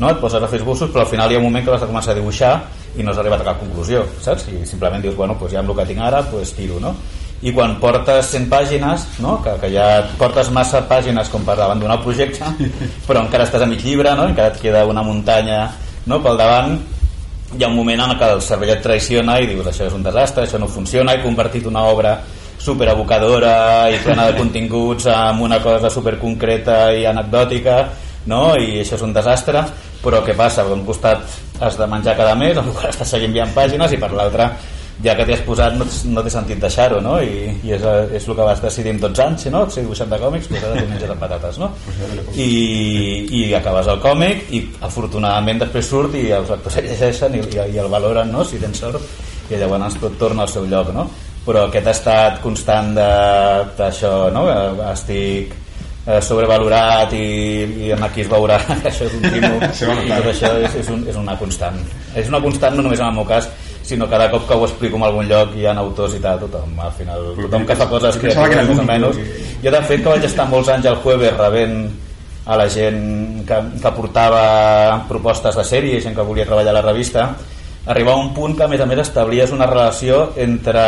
no? 0.00 0.10
et 0.10 0.20
poses 0.20 0.42
a 0.42 0.48
fer 0.48 0.60
esbossos 0.60 0.90
però 0.92 1.04
al 1.04 1.12
final 1.12 1.30
hi 1.30 1.36
ha 1.36 1.40
un 1.40 1.48
moment 1.48 1.64
que 1.64 1.72
vas 1.72 1.84
a 1.84 1.88
començar 1.88 2.14
a 2.14 2.18
dibuixar 2.18 2.52
i 2.96 3.04
no 3.04 3.12
has 3.12 3.20
arribat 3.20 3.44
a 3.44 3.50
cap 3.52 3.60
conclusió 3.60 4.04
saps? 4.24 4.48
i 4.48 4.64
simplement 4.68 5.04
dius, 5.04 5.16
bueno, 5.16 5.36
pues 5.38 5.52
ja 5.52 5.60
amb 5.60 5.72
el 5.72 5.80
que 5.80 5.88
tinc 5.92 6.04
ara 6.04 6.22
pues 6.32 6.52
tiro, 6.56 6.80
no? 6.80 6.94
i 7.40 7.52
quan 7.56 7.78
portes 7.80 8.32
100 8.34 8.48
pàgines 8.52 9.06
no? 9.24 9.38
que, 9.44 9.52
que 9.62 9.72
ja 9.72 9.86
portes 10.20 10.50
massa 10.52 10.82
pàgines 10.88 11.28
com 11.32 11.44
per 11.44 11.56
abandonar 11.56 11.98
el 12.00 12.04
projecte 12.04 12.48
però 13.08 13.24
encara 13.24 13.48
estàs 13.48 13.64
a 13.64 13.68
mig 13.68 13.84
llibre 13.84 14.16
no? 14.16 14.28
encara 14.32 14.52
et 14.52 14.60
queda 14.60 14.84
una 14.88 15.04
muntanya 15.04 15.66
no? 16.06 16.20
pel 16.24 16.40
davant 16.40 16.76
hi 17.56 17.64
ha 17.64 17.68
un 17.68 17.74
moment 17.74 18.00
en 18.04 18.12
què 18.18 18.28
el 18.36 18.42
cervell 18.46 18.74
et 18.76 18.82
traiciona 18.84 19.40
i 19.42 19.48
dius 19.50 19.66
això 19.66 19.88
és 19.88 19.96
un 19.96 20.04
desastre, 20.06 20.44
això 20.46 20.58
no 20.62 20.68
funciona 20.70 21.16
he 21.16 21.22
convertit 21.24 21.66
una 21.66 21.82
obra 21.90 22.14
super 22.60 22.90
abocadora 22.92 23.88
i 23.90 23.98
plena 24.04 24.28
de 24.28 24.36
continguts 24.38 25.08
amb 25.10 25.42
una 25.42 25.58
cosa 25.64 25.90
super 25.90 26.18
concreta 26.20 26.92
i 26.94 27.06
anecdòtica 27.08 27.78
no? 28.30 28.54
i 28.54 28.82
això 28.82 28.98
és 29.00 29.06
un 29.06 29.16
desastre 29.16 29.64
però 30.00 30.22
què 30.24 30.36
passa? 30.36 30.64
Per 30.64 30.76
un 30.76 30.84
costat 30.86 31.24
has 31.60 31.76
de 31.76 31.86
menjar 31.88 32.16
cada 32.16 32.34
mes, 32.38 32.56
el 32.56 32.70
qual 32.72 32.88
estàs 32.88 33.16
seguint 33.16 33.32
enviant 33.32 33.50
pàgines 33.56 33.92
i 33.92 33.98
per 34.00 34.12
l'altre 34.16 34.46
ja 35.04 35.14
que 35.16 35.24
t'hi 35.24 35.34
has 35.36 35.42
posat 35.46 35.76
no, 35.78 35.86
no 36.12 36.24
té 36.24 36.32
sentit 36.32 36.60
deixar-ho 36.60 37.00
no? 37.04 37.16
I, 37.24 37.54
i 37.64 37.72
és, 37.76 37.84
és 38.18 38.26
el 38.28 38.36
que 38.36 38.48
vas 38.48 38.60
decidir 38.62 38.94
amb 38.94 39.04
12 39.06 39.24
anys 39.24 39.46
no? 39.54 39.62
ser 39.72 39.84
dibuixant 39.84 40.10
de 40.12 40.18
còmics 40.20 40.50
pues 40.50 40.66
ara 40.66 40.82
menges 40.82 41.14
amb 41.14 41.24
patates 41.24 41.60
no? 41.62 41.70
I, 42.34 42.50
i 43.40 43.42
acabes 43.56 43.88
el 43.92 44.02
còmic 44.04 44.52
i 44.56 44.62
afortunadament 44.90 45.64
després 45.64 45.88
surt 45.88 46.18
i 46.20 46.28
els 46.36 46.52
lectors 46.52 46.76
el 46.82 46.90
llegeixen 46.90 47.38
i, 47.38 47.42
i, 47.46 47.64
i 47.76 47.80
el 47.80 47.88
valoren 47.92 48.32
no? 48.34 48.44
si 48.44 48.60
tens 48.60 48.84
sort 48.84 49.00
i 49.50 49.58
llavors 49.58 49.96
tot 50.02 50.20
torna 50.20 50.44
al 50.44 50.52
seu 50.52 50.68
lloc 50.68 50.92
no? 50.94 51.08
però 51.46 51.64
aquest 51.66 51.88
estat 51.94 52.42
constant 52.44 52.92
d'això, 52.94 54.28
no? 54.34 54.44
estic 54.90 55.56
eh, 56.06 56.20
sobrevalorat 56.20 57.12
i, 57.16 57.24
i 57.88 57.92
aquí 57.96 58.24
es 58.24 58.30
veurà 58.30 58.60
que 58.68 58.92
això 58.92 59.08
és 59.08 59.16
un 59.16 59.24
timo 59.24 59.56
i 59.56 60.12
tot 60.12 60.30
això 60.34 60.52
és, 60.60 60.78
és, 60.82 60.92
un, 60.92 61.08
és 61.08 61.16
una 61.16 61.36
constant 61.40 61.80
és 62.14 62.28
una 62.28 62.40
constant 62.44 62.76
no 62.76 62.84
només 62.84 63.00
en 63.00 63.08
el 63.08 63.18
meu 63.20 63.28
cas 63.28 63.48
sinó 63.90 64.08
cada 64.10 64.30
cop 64.32 64.46
que 64.48 64.54
ho 64.54 64.66
explico 64.66 64.96
en 64.98 65.06
algun 65.08 65.28
lloc 65.28 65.56
hi 65.58 65.66
ha 65.66 65.74
autors 65.82 66.14
i 66.16 66.22
tal, 66.22 66.40
tothom 66.44 66.78
al 66.80 66.92
final 66.98 67.30
tothom 67.38 67.66
que 67.68 67.78
fa 67.78 67.88
coses 67.90 68.18
creatives 68.22 68.68
més 68.70 68.82
o 68.82 68.86
menys. 68.88 69.22
jo 69.62 69.74
de 69.76 69.82
fet 69.88 70.04
que 70.04 70.12
vaig 70.14 70.28
estar 70.28 70.48
molts 70.48 70.70
anys 70.72 70.90
al 70.90 71.00
jueves 71.04 71.36
rebent 71.38 71.80
a 72.50 72.56
la 72.56 72.68
gent 72.72 73.00
que, 73.46 73.56
que 73.82 73.96
portava 73.96 74.44
propostes 75.08 75.58
de 75.58 75.64
sèrie 75.66 76.00
gent 76.00 76.16
que 76.16 76.26
volia 76.26 76.48
treballar 76.48 76.72
a 76.74 76.78
la 76.80 76.86
revista 76.86 77.32
arribava 77.86 78.20
un 78.20 78.32
punt 78.34 78.56
que 78.56 78.64
a 78.64 78.70
més 78.70 78.80
a 78.80 78.86
més 78.86 79.02
establies 79.02 79.52
una 79.52 79.66
relació 79.66 80.30
entre 80.36 80.84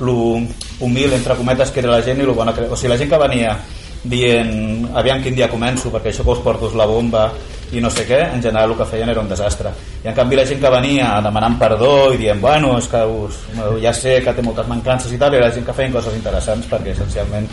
lo 0.00 0.40
humil, 0.80 1.12
entre 1.12 1.36
cometes, 1.36 1.70
que 1.70 1.80
era 1.80 1.90
la 1.92 2.02
gent 2.02 2.20
i 2.20 2.24
lo 2.24 2.34
bona 2.34 2.54
que... 2.56 2.64
O 2.64 2.76
sigui, 2.76 2.94
la 2.94 2.98
gent 2.98 3.10
que 3.10 3.20
venia 3.20 3.54
dient 4.00 4.88
aviam 4.96 5.20
quin 5.20 5.36
dia 5.36 5.50
començo 5.52 5.92
perquè 5.92 6.08
això 6.08 6.24
que 6.24 6.32
us 6.32 6.40
porto 6.40 6.70
és 6.70 6.76
la 6.78 6.88
bomba 6.88 7.26
i 7.72 7.80
no 7.80 7.90
sé 7.90 8.04
què, 8.08 8.18
en 8.34 8.42
general 8.42 8.72
el 8.72 8.76
que 8.78 8.86
feien 8.92 9.10
era 9.12 9.22
un 9.22 9.28
desastre. 9.30 9.70
I 10.02 10.08
en 10.10 10.16
canvi 10.16 10.38
la 10.38 10.46
gent 10.48 10.60
que 10.62 10.72
venia 10.72 11.10
demanant 11.22 11.56
perdó 11.60 11.92
i 12.14 12.18
dient, 12.18 12.40
bueno, 12.42 12.72
és 12.78 12.88
que 12.90 13.02
us, 13.06 13.38
ja 13.82 13.92
sé 13.94 14.16
que 14.24 14.34
té 14.34 14.42
moltes 14.42 14.68
mancances 14.70 15.12
i 15.14 15.18
tal, 15.20 15.36
i 15.36 15.42
la 15.42 15.52
gent 15.54 15.66
que 15.66 15.76
feien 15.76 15.94
coses 15.94 16.16
interessants 16.18 16.66
perquè 16.70 16.94
essencialment 16.96 17.46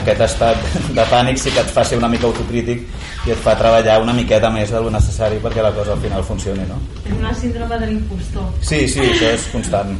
aquest 0.00 0.24
estat 0.28 0.78
de 0.94 1.06
pànic 1.10 1.40
sí 1.42 1.54
que 1.54 1.64
et 1.64 1.72
fa 1.74 1.84
ser 1.84 1.98
una 1.98 2.10
mica 2.12 2.28
autocrític 2.30 2.84
i 3.26 3.34
et 3.34 3.42
fa 3.42 3.56
treballar 3.58 4.00
una 4.02 4.14
miqueta 4.16 4.50
més 4.54 4.70
del 4.74 4.90
necessari 4.92 5.40
perquè 5.42 5.64
la 5.64 5.74
cosa 5.74 5.96
al 5.96 6.02
final 6.04 6.24
funcioni 6.26 6.66
no? 6.70 6.78
És 7.04 7.14
una 7.18 7.34
síndrome 7.34 7.78
de 7.82 7.90
l'impostor. 7.90 8.50
Sí, 8.60 8.84
sí, 8.88 9.02
això 9.02 9.32
és 9.34 9.48
constant. 9.54 9.96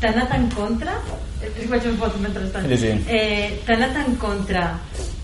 T'ha 0.00 0.12
anat 0.12 0.34
en 0.36 0.50
contra 0.54 0.98
és 1.46 1.62
que 1.62 1.70
faig 1.70 1.88
un 1.90 1.98
foto 2.00 2.20
mentrestant 2.22 2.68
sí, 2.70 2.78
sí. 2.82 2.92
Eh, 3.08 3.56
t'ha 3.66 3.76
anat 3.78 3.98
en 4.02 4.16
contra 4.22 4.68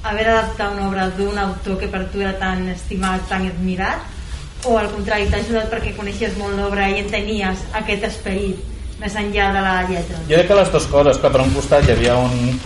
haver 0.03 0.27
d'adaptar 0.27 0.73
una 0.75 0.89
obra 0.89 1.07
d'un 1.19 1.39
autor 1.39 1.79
que 1.79 1.89
per 1.91 2.05
tu 2.13 2.23
era 2.23 2.35
tan 2.39 2.67
estimat, 2.73 3.23
tan 3.29 3.47
admirat 3.51 4.67
o 4.67 4.77
al 4.79 4.91
contrari 4.95 5.29
t'ha 5.31 5.43
ajudat 5.43 5.71
perquè 5.71 5.95
coneixies 5.97 6.37
molt 6.39 6.59
l'obra 6.59 6.89
i 6.91 7.01
entenies 7.03 7.65
aquest 7.83 8.09
esperit 8.11 8.59
més 9.03 9.15
enllà 9.19 9.51
de 9.55 9.63
la 9.67 9.77
lletra 9.91 10.21
jo 10.29 10.35
crec 10.35 10.51
que 10.51 10.61
les 10.61 10.75
dues 10.75 10.91
coses 10.91 11.23
que 11.23 11.31
per 11.35 11.43
un 11.43 11.55
costat 11.55 11.89
hi 11.89 11.97
havia 11.97 12.19
un, 12.19 12.59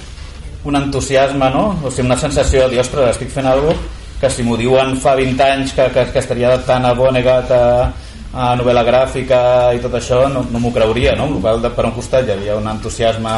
un 0.68 0.80
entusiasme 0.82 1.52
no? 1.54 1.68
o 1.82 1.90
sigui, 1.90 2.08
una 2.10 2.18
sensació 2.20 2.66
de 2.66 2.74
dir, 2.74 2.82
ostres, 2.84 3.14
estic 3.16 3.32
fent 3.32 3.48
alguna 3.48 3.78
que 4.20 4.30
si 4.32 4.44
m'ho 4.44 4.56
diuen 4.56 4.96
fa 5.00 5.14
20 5.16 5.44
anys 5.44 5.74
que, 5.76 5.88
que, 5.92 6.06
que 6.12 6.20
estaria 6.22 6.48
adaptant 6.48 6.86
a 6.88 6.94
Vonnegut 6.96 7.50
a, 7.52 7.64
a 8.36 8.52
novel·la 8.58 8.84
gràfica 8.84 9.38
i 9.72 9.80
tot 9.80 9.94
això 9.96 10.26
no, 10.28 10.44
no 10.52 10.60
m'ho 10.60 10.72
creuria 10.74 11.14
no? 11.16 11.28
Per 11.40 11.86
un 11.86 11.94
costat 11.96 12.28
hi 12.28 12.34
havia 12.34 12.56
un 12.60 12.68
entusiasme 12.68 13.36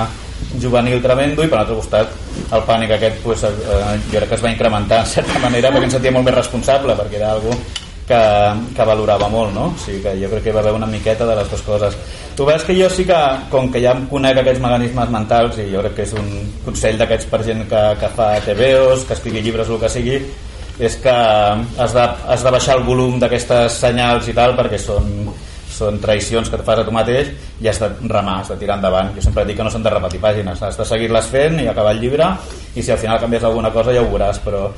juvenil 0.59 1.03
tremendo 1.03 1.44
i 1.44 1.51
per 1.51 1.61
l'altre 1.61 1.76
costat 1.78 2.14
el 2.55 2.64
pànic 2.66 2.96
aquest 2.96 3.20
pues, 3.22 3.44
eh, 3.46 3.99
jo 4.11 4.16
crec 4.16 4.32
que 4.32 4.38
es 4.38 4.44
va 4.44 4.55
incrementar 4.55 5.03
en 5.05 5.12
certa 5.12 5.38
manera 5.42 5.70
perquè 5.70 5.86
em 5.86 5.94
sentia 5.94 6.14
molt 6.14 6.26
més 6.26 6.38
responsable 6.38 6.96
perquè 6.99 7.20
era 7.20 7.30
algo 7.36 7.55
que, 8.09 8.20
que 8.74 8.88
valorava 8.90 9.28
molt 9.30 9.55
no? 9.55 9.68
o 9.70 9.82
sigui 9.84 10.03
que 10.03 10.16
jo 10.18 10.32
crec 10.32 10.49
que 10.49 10.57
va 10.57 10.64
haver 10.64 10.74
una 10.78 10.90
miqueta 10.90 11.26
de 11.28 11.36
les 11.38 11.51
dues 11.53 11.62
coses 11.66 11.99
tu 12.34 12.46
veus 12.49 12.64
que 12.64 12.74
jo 12.78 12.90
sí 12.90 13.05
que 13.07 13.18
com 13.53 13.70
que 13.70 13.82
ja 13.84 13.94
em 13.94 14.07
conec 14.11 14.42
aquests 14.42 14.64
mecanismes 14.64 15.14
mentals 15.14 15.62
i 15.62 15.70
jo 15.70 15.84
crec 15.84 15.99
que 16.01 16.07
és 16.09 16.14
un 16.18 16.28
consell 16.64 16.99
d'aquests 16.99 17.30
per 17.30 17.42
gent 17.46 17.66
que, 17.70 17.82
que 18.01 18.12
fa 18.18 18.30
TVOs, 18.46 19.07
que 19.07 19.18
escrigui 19.18 19.44
llibres 19.44 19.68
o 19.68 19.76
el 19.76 19.82
que 19.84 19.92
sigui 19.92 20.20
és 20.79 20.97
que 21.03 21.11
has 21.11 21.93
de, 21.95 22.05
has 22.33 22.43
de 22.45 22.51
baixar 22.55 22.76
el 22.79 22.85
volum 22.87 23.18
d'aquestes 23.18 23.72
senyals 23.83 24.29
i 24.29 24.35
tal 24.37 24.55
perquè 24.59 24.79
són, 24.79 25.09
són 25.74 25.99
traïcions 26.03 26.49
que 26.51 26.57
et 26.59 26.64
fas 26.66 26.79
a 26.79 26.85
tu 26.87 26.93
mateix 26.95 27.33
i 27.61 27.68
has 27.68 27.81
de 27.83 27.89
remar, 28.09 28.41
has 28.43 28.49
de 28.53 28.57
tirar 28.61 28.76
endavant 28.79 29.11
jo 29.16 29.22
sempre 29.22 29.45
dic 29.45 29.57
que 29.59 29.64
no 29.66 29.70
s'han 29.70 29.83
de 29.83 29.91
repetir 29.91 30.20
pàgines 30.22 30.62
has 30.62 30.79
de 30.79 30.85
seguir-les 30.87 31.26
fent 31.33 31.59
i 31.61 31.66
acabar 31.68 31.93
el 31.97 32.01
llibre 32.01 32.29
i 32.74 32.83
si 32.83 32.93
al 32.95 32.99
final 32.99 33.18
canvies 33.20 33.45
alguna 33.45 33.70
cosa 33.74 33.93
ja 33.93 34.03
ho 34.03 34.11
veuràs 34.12 34.39
però 34.45 34.68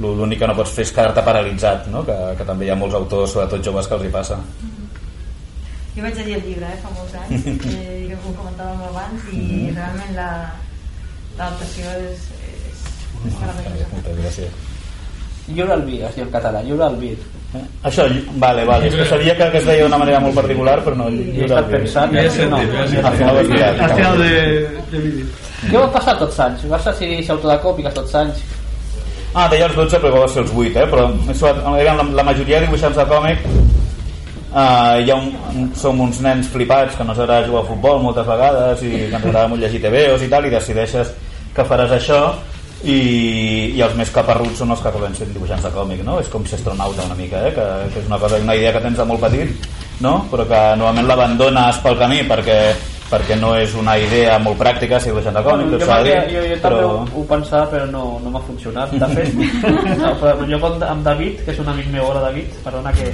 l'únic 0.00 0.38
que 0.40 0.46
no 0.48 0.56
pots 0.56 0.72
fer 0.72 0.86
és 0.86 0.92
quedar-te 0.96 1.22
paralitzat 1.22 1.86
no? 1.92 2.00
que, 2.04 2.16
que 2.38 2.44
també 2.48 2.64
hi 2.66 2.70
ha 2.72 2.76
molts 2.80 2.94
autors, 2.96 3.32
sobretot 3.36 3.62
joves 3.64 3.86
que 3.86 3.94
els 4.00 4.04
hi 4.08 4.12
passa 4.14 4.38
Jo 5.94 6.00
vaig 6.00 6.14
llegir 6.16 6.34
el 6.38 6.44
llibre, 6.48 6.64
eh, 6.72 6.78
fa 6.80 6.88
molts 6.96 7.12
anys, 7.20 7.42
eh, 7.68 8.06
que 8.08 8.16
ho 8.16 8.30
comentàvem 8.38 8.80
abans, 8.88 9.26
i 9.28 9.36
Mhm. 9.36 9.74
realment 9.76 10.14
la- 10.16 10.52
l'adaptació 11.36 11.90
és, 12.08 12.22
és 12.48 13.34
meravellosa. 13.36 14.00
Gràcies. 14.22 14.71
Lliure 15.50 15.74
al 15.74 15.82
vi, 15.82 15.98
es 16.06 16.14
diu 16.14 16.24
en 16.24 16.32
català, 16.32 16.62
lliure 16.62 16.84
al 16.86 16.96
vi. 17.00 17.12
Eh? 17.52 17.62
Això, 17.88 18.06
vale, 18.40 18.64
vale. 18.68 18.88
És 18.88 18.94
que 18.96 19.06
sabia 19.10 19.34
que, 19.36 19.48
que 19.52 19.60
es 19.60 19.66
deia 19.68 19.84
d'una 19.84 19.98
manera 20.00 20.20
molt 20.22 20.38
particular, 20.38 20.78
però 20.86 20.96
no. 21.00 21.08
I 21.10 21.42
he 21.42 21.48
estat 21.48 21.68
pensant... 21.72 22.14
He 22.14 22.46
no, 22.46 22.62
no. 22.62 22.80
Al 23.02 23.18
final 23.18 23.34
ho 23.34 23.42
has 23.42 23.50
liat. 23.50 23.82
Al 23.88 23.94
final 23.98 24.22
de, 24.22 24.32
de 24.92 25.02
vídeo. 25.08 25.26
Què 25.62 25.76
va 25.76 25.90
passar 25.94 26.16
tots 26.18 26.40
anys? 26.42 26.64
Vas 26.70 26.88
decidir 26.90 27.20
ser 27.22 27.34
autor 27.36 27.52
de 27.52 27.58
còpiques 27.66 27.98
tots 27.98 28.16
anys? 28.22 28.40
Ah, 29.32 29.46
deia 29.48 29.66
els 29.68 29.76
12, 29.78 30.00
però 30.02 30.24
va 30.24 30.30
ser 30.30 30.42
els 30.44 30.54
8, 30.54 30.72
eh? 30.78 30.88
Però 30.94 31.06
això, 31.34 31.52
eren 31.80 32.00
la, 32.00 32.08
la 32.20 32.26
majoria 32.30 32.58
de 32.60 32.68
dibuixants 32.68 32.98
de 32.98 33.06
còmic 33.10 33.46
Uh, 34.52 35.00
hi 35.00 35.08
ha 35.08 35.14
un, 35.16 35.30
un, 35.56 35.68
som 35.72 35.96
uns 36.04 36.18
nens 36.20 36.50
flipats 36.52 36.92
que 36.98 37.04
no 37.08 37.14
agrada 37.14 37.46
jugar 37.46 37.62
a 37.62 37.68
futbol 37.70 38.02
moltes 38.04 38.26
vegades 38.28 38.82
i 38.84 38.90
que 38.90 39.16
ens 39.16 39.22
agrada 39.22 39.48
molt 39.48 39.62
llegir 39.64 39.78
TVOs 39.80 40.26
i 40.26 40.28
tal 40.28 40.44
i 40.44 40.50
decideixes 40.52 41.12
que 41.56 41.64
faràs 41.70 41.94
això 41.96 42.18
i, 42.82 43.74
i 43.76 43.82
els 43.84 43.94
més 43.98 44.10
caparruts 44.10 44.58
són 44.58 44.72
els 44.74 44.80
que 44.82 44.90
acaben 44.90 45.14
sent 45.14 45.30
dibuixants 45.34 45.62
de 45.66 45.70
còmic 45.74 46.02
no? 46.06 46.18
és 46.20 46.30
com 46.32 46.44
ser 46.46 46.58
astronauta 46.58 47.04
una 47.06 47.18
mica 47.18 47.42
eh? 47.46 47.52
que, 47.54 47.66
que 47.92 48.00
és 48.02 48.08
una, 48.10 48.18
cosa, 48.18 48.40
una 48.42 48.56
idea 48.58 48.72
que 48.74 48.82
tens 48.82 48.98
de 48.98 49.06
molt 49.06 49.22
petit 49.22 49.68
no? 50.02 50.16
però 50.30 50.46
que 50.48 50.62
normalment 50.80 51.10
l'abandones 51.10 51.78
pel 51.84 51.98
camí 52.00 52.22
perquè, 52.26 52.58
perquè 53.12 53.36
no 53.38 53.52
és 53.58 53.76
una 53.78 53.94
idea 54.02 54.38
molt 54.42 54.58
pràctica 54.58 54.98
ser 54.98 55.12
dibuixant 55.12 55.38
de 55.38 55.44
còmic 55.46 55.70
jo, 55.70 55.78
jo, 55.78 55.84
jo 55.84 55.90
també 55.92 56.56
però... 56.64 56.80
ho, 56.88 57.04
ho 57.20 57.24
pensava 57.30 57.68
però 57.70 57.86
no, 57.92 58.04
no 58.24 58.34
m'ha 58.34 58.42
funcionat 58.48 58.96
de 58.98 59.10
fet 59.14 59.38
no, 60.02 60.16
però 60.18 60.34
jo 60.42 60.58
amb, 60.58 60.88
amb 60.90 61.06
David 61.06 61.44
que 61.44 61.54
és 61.54 61.62
un 61.62 61.70
amic 61.74 61.92
meu 61.94 62.10
ara 62.10 62.26
David 62.26 62.58
perdona 62.66 62.94
que 62.98 63.12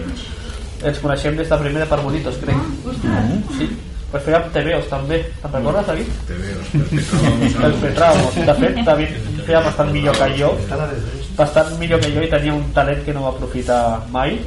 ens 0.88 1.02
coneixem 1.02 1.36
des 1.36 1.48
de 1.50 1.60
primer 1.60 1.84
de 1.84 1.90
per 1.92 2.00
Bonitos 2.06 2.40
crec 2.40 2.56
Mhm. 2.88 3.42
sí 3.58 3.68
pues 4.08 4.22
fèiem 4.24 4.46
TVOs 4.54 4.86
també 4.88 5.18
te'n 5.42 5.52
recordes 5.52 5.84
David? 5.84 6.06
TVOs, 6.30 6.70
el 7.66 7.74
Petramos 7.82 8.38
de 8.46 8.54
fet 8.62 8.78
David 8.86 9.18
feia 9.48 9.64
bastant 9.64 9.92
millor 9.96 10.16
que 10.20 10.30
jo 10.38 10.54
bastant 11.38 11.74
millor 11.82 12.02
que 12.04 12.12
jo 12.14 12.24
i 12.24 12.32
tenia 12.32 12.54
un 12.54 12.66
talent 12.76 13.04
que 13.06 13.16
no 13.16 13.26
va 13.26 13.34
aprofitar 13.34 13.82
mai 14.14 14.38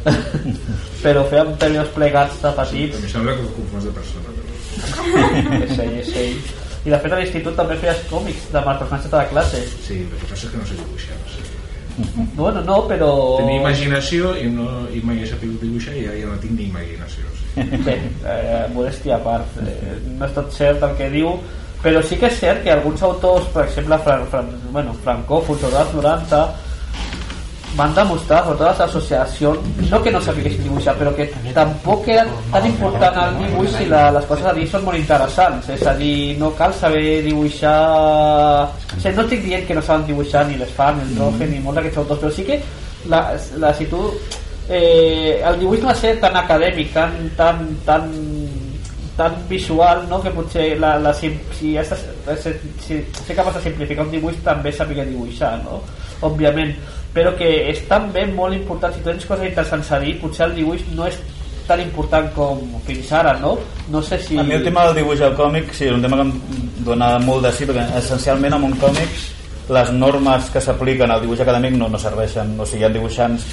però 1.04 1.26
fèiem 1.28 1.56
TVOs 1.60 1.92
plegats 1.96 2.40
de 2.40 2.54
petits 2.56 2.96
Em 3.02 3.10
sembla 3.12 3.36
que 3.36 3.44
ho 3.44 3.50
confons 3.52 3.84
de 3.84 3.92
persona. 3.92 4.32
Però... 4.32 4.46
és 5.66 5.74
ell, 5.76 5.96
és 6.00 6.12
ell 6.22 6.38
i 6.80 6.88
de 6.88 6.96
fet 6.96 7.12
a 7.12 7.18
l'institut 7.20 7.56
també 7.58 7.76
feies 7.80 7.98
còmics 8.08 8.46
de 8.54 8.60
personatges 8.64 9.10
de 9.12 9.18
la 9.18 9.26
classe 9.28 9.60
Sí, 9.84 9.98
el 10.00 10.14
que 10.16 10.28
passa 10.30 10.46
és 10.46 10.52
que 10.52 10.60
no 10.60 10.68
sé 10.68 10.78
dibuixar. 10.78 11.18
No 11.20 11.32
sé. 11.34 11.48
bueno, 12.38 12.62
no, 12.64 12.78
però 12.88 13.10
Tenia 13.42 13.60
imaginació 13.60 14.32
i, 14.40 14.46
no, 14.54 14.68
i 14.88 15.02
mai 15.04 15.20
he 15.20 15.28
sabut 15.28 15.60
dibuixar 15.60 15.96
i 15.98 16.06
ara 16.08 16.16
ja 16.16 16.30
no 16.30 16.38
tinc 16.40 16.56
ni 16.56 16.68
imaginació. 16.70 17.28
Sigui. 17.40 17.82
Bé, 17.88 17.96
eh, 18.24 18.62
modèstia 18.72 19.18
a 19.18 19.24
part, 19.24 19.58
eh, 19.60 19.98
no 20.06 20.24
és 20.28 20.36
tot 20.38 20.54
cert 20.56 20.86
el 20.88 20.96
que 20.96 21.10
diu, 21.12 21.34
però 21.82 22.02
sí 22.04 22.18
que 22.20 22.28
és 22.28 22.40
cert 22.40 22.64
que 22.64 22.72
alguns 22.72 23.02
autors, 23.02 23.46
per 23.54 23.64
exemple, 23.68 23.98
fran, 24.04 24.26
fran, 24.32 24.50
bueno, 24.72 24.96
francòfons 25.04 25.64
o 25.64 25.70
dels 25.72 25.94
90, 25.96 26.42
van 27.76 27.94
demostrar, 27.94 28.42
sobretot 28.44 28.66
les 28.66 28.80
associacions, 28.80 29.90
no 29.90 30.00
que 30.02 30.10
no 30.10 30.20
sapiguessin 30.20 30.64
dibuixar, 30.66 30.94
però 30.98 31.12
que 31.14 31.28
tampoc 31.54 32.08
era 32.10 32.24
tan 32.50 32.66
important 32.66 33.20
el 33.24 33.38
dibuix 33.44 33.76
si 33.76 33.86
la, 33.90 34.08
les 34.16 34.26
coses 34.26 34.50
a 34.50 34.54
dir 34.56 34.66
són 34.68 34.84
molt 34.88 34.98
interessants. 34.98 35.70
És 35.76 35.86
a 35.86 35.94
dir, 35.98 36.36
no 36.40 36.50
cal 36.58 36.74
saber 36.74 37.20
dibuixar... 37.26 37.76
O 38.66 38.98
sigui, 38.98 39.14
no 39.16 39.26
estic 39.26 39.46
dient 39.46 39.66
que 39.68 39.78
no 39.78 39.86
saben 39.86 40.08
dibuixar 40.10 40.44
ni 40.48 40.58
les 40.60 40.74
fan, 40.74 40.98
el 41.04 41.16
Roge, 41.20 41.46
ni 41.46 41.62
molts 41.62 41.78
d'aquests 41.78 42.02
autors, 42.02 42.22
però 42.24 42.34
sí 42.34 42.46
que 42.48 42.60
la, 43.10 43.22
la, 43.62 43.72
si 43.78 43.86
tu 43.90 44.02
eh, 44.68 45.40
el 45.44 45.62
dibuix 45.62 45.82
no 45.82 45.94
de 45.94 45.98
ser 46.02 46.16
tan 46.22 46.36
acadèmic, 46.36 46.92
tan, 46.94 47.14
tan, 47.38 47.62
tan, 47.86 48.10
tan 49.20 49.36
visual, 49.48 50.06
no? 50.08 50.22
que 50.24 50.32
potser 50.32 50.78
la, 50.80 50.94
la, 50.98 51.12
si, 51.12 51.28
si, 51.58 51.74
has 51.76 51.92
si, 52.40 52.54
si 52.80 53.02
ser 53.26 53.36
capaç 53.36 53.58
de 53.58 53.66
simplificar 53.66 54.06
un 54.06 54.14
dibuix 54.14 54.38
també 54.46 54.72
saber 54.72 55.04
dibuixar, 55.04 55.58
no? 55.66 55.82
òbviament, 56.24 56.72
però 57.12 57.34
que 57.36 57.50
és 57.68 57.82
també 57.90 58.24
molt 58.32 58.56
important, 58.56 58.94
si 58.94 59.04
tens 59.04 59.26
coses 59.28 59.50
interessants 59.50 59.92
a 59.92 60.00
dir, 60.00 60.16
potser 60.22 60.46
el 60.48 60.56
dibuix 60.56 60.86
no 60.96 61.08
és 61.10 61.20
tan 61.68 61.82
important 61.84 62.30
com 62.34 62.62
fins 62.86 63.12
ara, 63.14 63.36
no? 63.38 63.52
No 63.92 64.00
sé 64.02 64.18
si... 64.18 64.38
A 64.40 64.44
mi 64.46 64.56
el 64.56 64.64
tema 64.64 64.86
del 64.88 65.02
dibuix 65.02 65.20
al 65.22 65.36
còmic 65.38 65.74
sí, 65.76 65.86
és 65.90 65.94
un 65.94 66.02
tema 66.02 66.18
que 66.18 66.26
em 66.26 66.32
dona 66.86 67.12
molt 67.22 67.44
de 67.46 67.52
sí, 67.54 67.68
perquè 67.68 67.84
essencialment 68.00 68.56
en 68.56 68.66
un 68.70 68.78
còmic 68.80 69.20
les 69.70 69.92
normes 69.94 70.48
que 70.50 70.64
s'apliquen 70.64 71.12
al 71.12 71.20
dibuix 71.22 71.44
acadèmic 71.44 71.76
no, 71.78 71.92
no 71.92 72.00
serveixen, 72.00 72.56
o 72.58 72.66
sigui, 72.66 72.82
hi 72.82 72.88
ha 72.88 72.94
dibuixants 72.96 73.44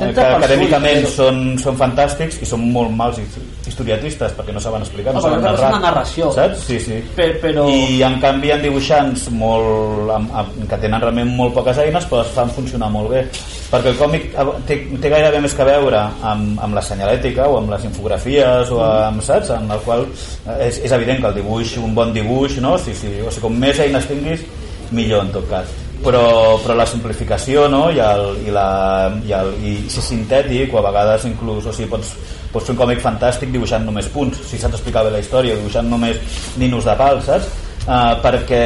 eh, 0.00 0.10
acadèmicament 0.36 1.06
són, 1.12 1.38
són 1.60 1.76
fantàstics 1.78 2.40
i 2.42 2.48
són 2.48 2.64
molt 2.72 2.92
mals 2.96 3.20
historiatistes 3.66 4.34
perquè 4.36 4.54
no 4.54 4.60
saben 4.62 4.84
explicar, 4.84 5.14
no, 5.14 5.20
No, 5.20 5.26
saben 5.28 5.44
narrar 5.44 5.70
una 5.72 5.82
narració. 5.86 6.30
saps? 6.34 6.64
Sí, 6.68 6.78
sí. 6.80 6.98
Per, 7.16 7.28
però... 7.42 7.66
i 7.72 8.02
en 8.06 8.18
canvi 8.22 8.52
ha 8.52 8.58
dibuixants 8.62 9.28
molt, 9.34 10.10
amb, 10.14 10.34
amb, 10.42 10.58
que 10.68 10.80
tenen 10.82 11.00
realment 11.02 11.32
molt 11.38 11.56
poques 11.56 11.80
eines 11.82 12.06
però 12.10 12.22
es 12.24 12.34
fan 12.36 12.52
funcionar 12.56 12.90
molt 12.92 13.10
bé 13.14 13.24
perquè 13.70 13.92
el 13.94 13.98
còmic 14.00 14.28
eh, 14.34 14.46
té, 14.68 14.78
té 15.02 15.12
gairebé 15.12 15.40
més 15.44 15.56
que 15.56 15.66
veure 15.68 16.04
amb, 16.22 16.60
amb 16.62 16.76
la 16.76 16.84
senyalètica 16.84 17.48
o 17.48 17.58
amb 17.62 17.72
les 17.74 17.88
infografies 17.88 18.70
o 18.74 18.82
amb, 18.84 19.24
saps? 19.24 19.50
en 19.56 19.70
el 19.70 19.82
qual 19.86 20.06
eh, 20.06 20.68
és, 20.68 20.82
és 20.86 20.92
evident 20.92 21.24
que 21.24 21.32
el 21.32 21.40
dibuix, 21.40 21.76
un 21.82 21.96
bon 21.96 22.12
dibuix 22.14 22.60
no? 22.62 22.76
sí, 22.78 22.94
sí, 22.94 23.16
o 23.22 23.30
sigui, 23.30 23.46
com 23.48 23.58
més 23.66 23.80
eines 23.82 24.06
tinguis 24.10 24.46
millor 24.94 25.24
en 25.26 25.34
tot 25.34 25.48
cas 25.50 25.72
però, 26.04 26.56
però 26.62 26.76
la 26.76 26.86
simplificació 26.88 27.66
no? 27.72 27.86
I, 27.90 28.00
el, 28.02 28.24
i, 28.46 28.54
la, 28.54 28.68
i, 29.24 29.32
el, 29.36 29.52
i 29.62 29.76
ser 29.92 30.04
sintètic 30.04 30.74
o 30.74 30.80
a 30.80 30.86
vegades 30.88 31.28
inclús 31.28 31.68
o 31.68 31.74
sigui, 31.74 31.90
pots, 31.92 32.14
pots 32.52 32.68
fer 32.68 32.74
un 32.74 32.80
còmic 32.80 33.02
fantàstic 33.04 33.52
dibuixant 33.54 33.86
només 33.86 34.10
punts 34.12 34.42
si 34.48 34.60
saps 34.60 34.78
explicar 34.78 35.06
bé 35.06 35.14
la 35.14 35.22
història 35.22 35.56
dibuixant 35.58 35.88
només 35.90 36.20
ninos 36.60 36.88
de 36.88 36.96
pal 36.98 37.22
saps? 37.26 37.48
Uh, 37.86 38.16
perquè 38.18 38.60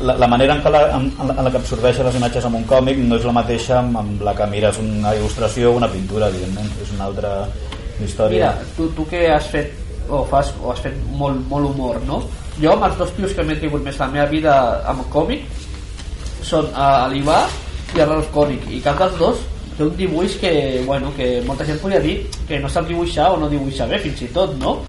la, 0.00 0.14
la 0.16 0.26
manera 0.32 0.54
en, 0.56 0.62
que 0.64 0.70
la, 0.72 0.86
en, 0.96 1.10
en 1.20 1.42
la 1.44 1.50
que 1.52 1.58
absorbeixes 1.60 2.06
les 2.06 2.14
imatges 2.16 2.46
en 2.48 2.54
un 2.56 2.64
còmic 2.64 3.02
no 3.04 3.18
és 3.20 3.26
la 3.28 3.34
mateixa 3.36 3.76
amb, 3.82 3.98
amb 4.00 4.22
la 4.24 4.32
que 4.38 4.46
mires 4.48 4.78
una 4.80 5.12
il·lustració 5.18 5.74
o 5.74 5.76
una 5.76 5.90
pintura 5.92 6.30
evidentment, 6.32 6.70
és 6.80 6.94
una 6.96 7.10
altra 7.10 7.34
història 8.00 8.54
Mira, 8.54 8.70
tu, 8.78 8.88
tu 8.96 9.04
que 9.10 9.26
has 9.28 9.50
fet 9.52 9.76
o 10.08 10.22
fas 10.30 10.54
o 10.62 10.72
has 10.72 10.80
fet 10.80 10.96
molt, 11.18 11.44
molt 11.50 11.68
humor, 11.68 12.00
no? 12.08 12.22
Jo 12.62 12.72
amb 12.72 12.88
els 12.88 12.96
dos 12.96 13.12
tios 13.18 13.36
que 13.36 13.44
m'he 13.44 13.58
tingut 13.60 13.84
més 13.84 14.00
la 14.00 14.08
meva 14.14 14.24
vida 14.32 14.56
amb 14.88 15.04
còmic 15.12 15.44
són 16.46 16.68
uh, 16.72 17.08
l'Ivar 17.12 17.44
i 17.96 18.00
el 18.02 18.08
Ralph 18.08 18.30
Cònic 18.34 18.68
i 18.72 18.80
cap 18.84 19.00
dels 19.00 19.18
dos 19.20 19.42
té 19.76 19.84
un 19.86 19.96
dibuix 19.96 20.36
que, 20.40 20.52
bueno, 20.86 21.12
que 21.16 21.40
molta 21.46 21.64
gent 21.68 21.80
podria 21.80 22.02
dir 22.04 22.18
que 22.48 22.60
no 22.60 22.70
sap 22.70 22.88
dibuixar 22.88 23.32
o 23.32 23.40
no 23.40 23.48
dibuixa 23.52 23.88
bé 23.88 24.00
fins 24.02 24.26
i 24.26 24.32
tot, 24.34 24.56
no? 24.60 24.82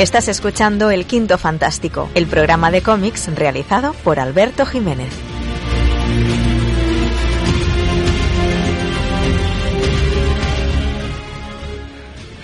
Estás 0.00 0.28
escuchando 0.28 0.90
El 0.90 1.04
Quinto 1.04 1.36
Fantástico, 1.36 2.08
el 2.14 2.26
programa 2.26 2.70
de 2.70 2.80
cómics 2.80 3.28
realizado 3.34 3.92
por 4.02 4.18
Alberto 4.18 4.64
Jiménez. 4.64 5.12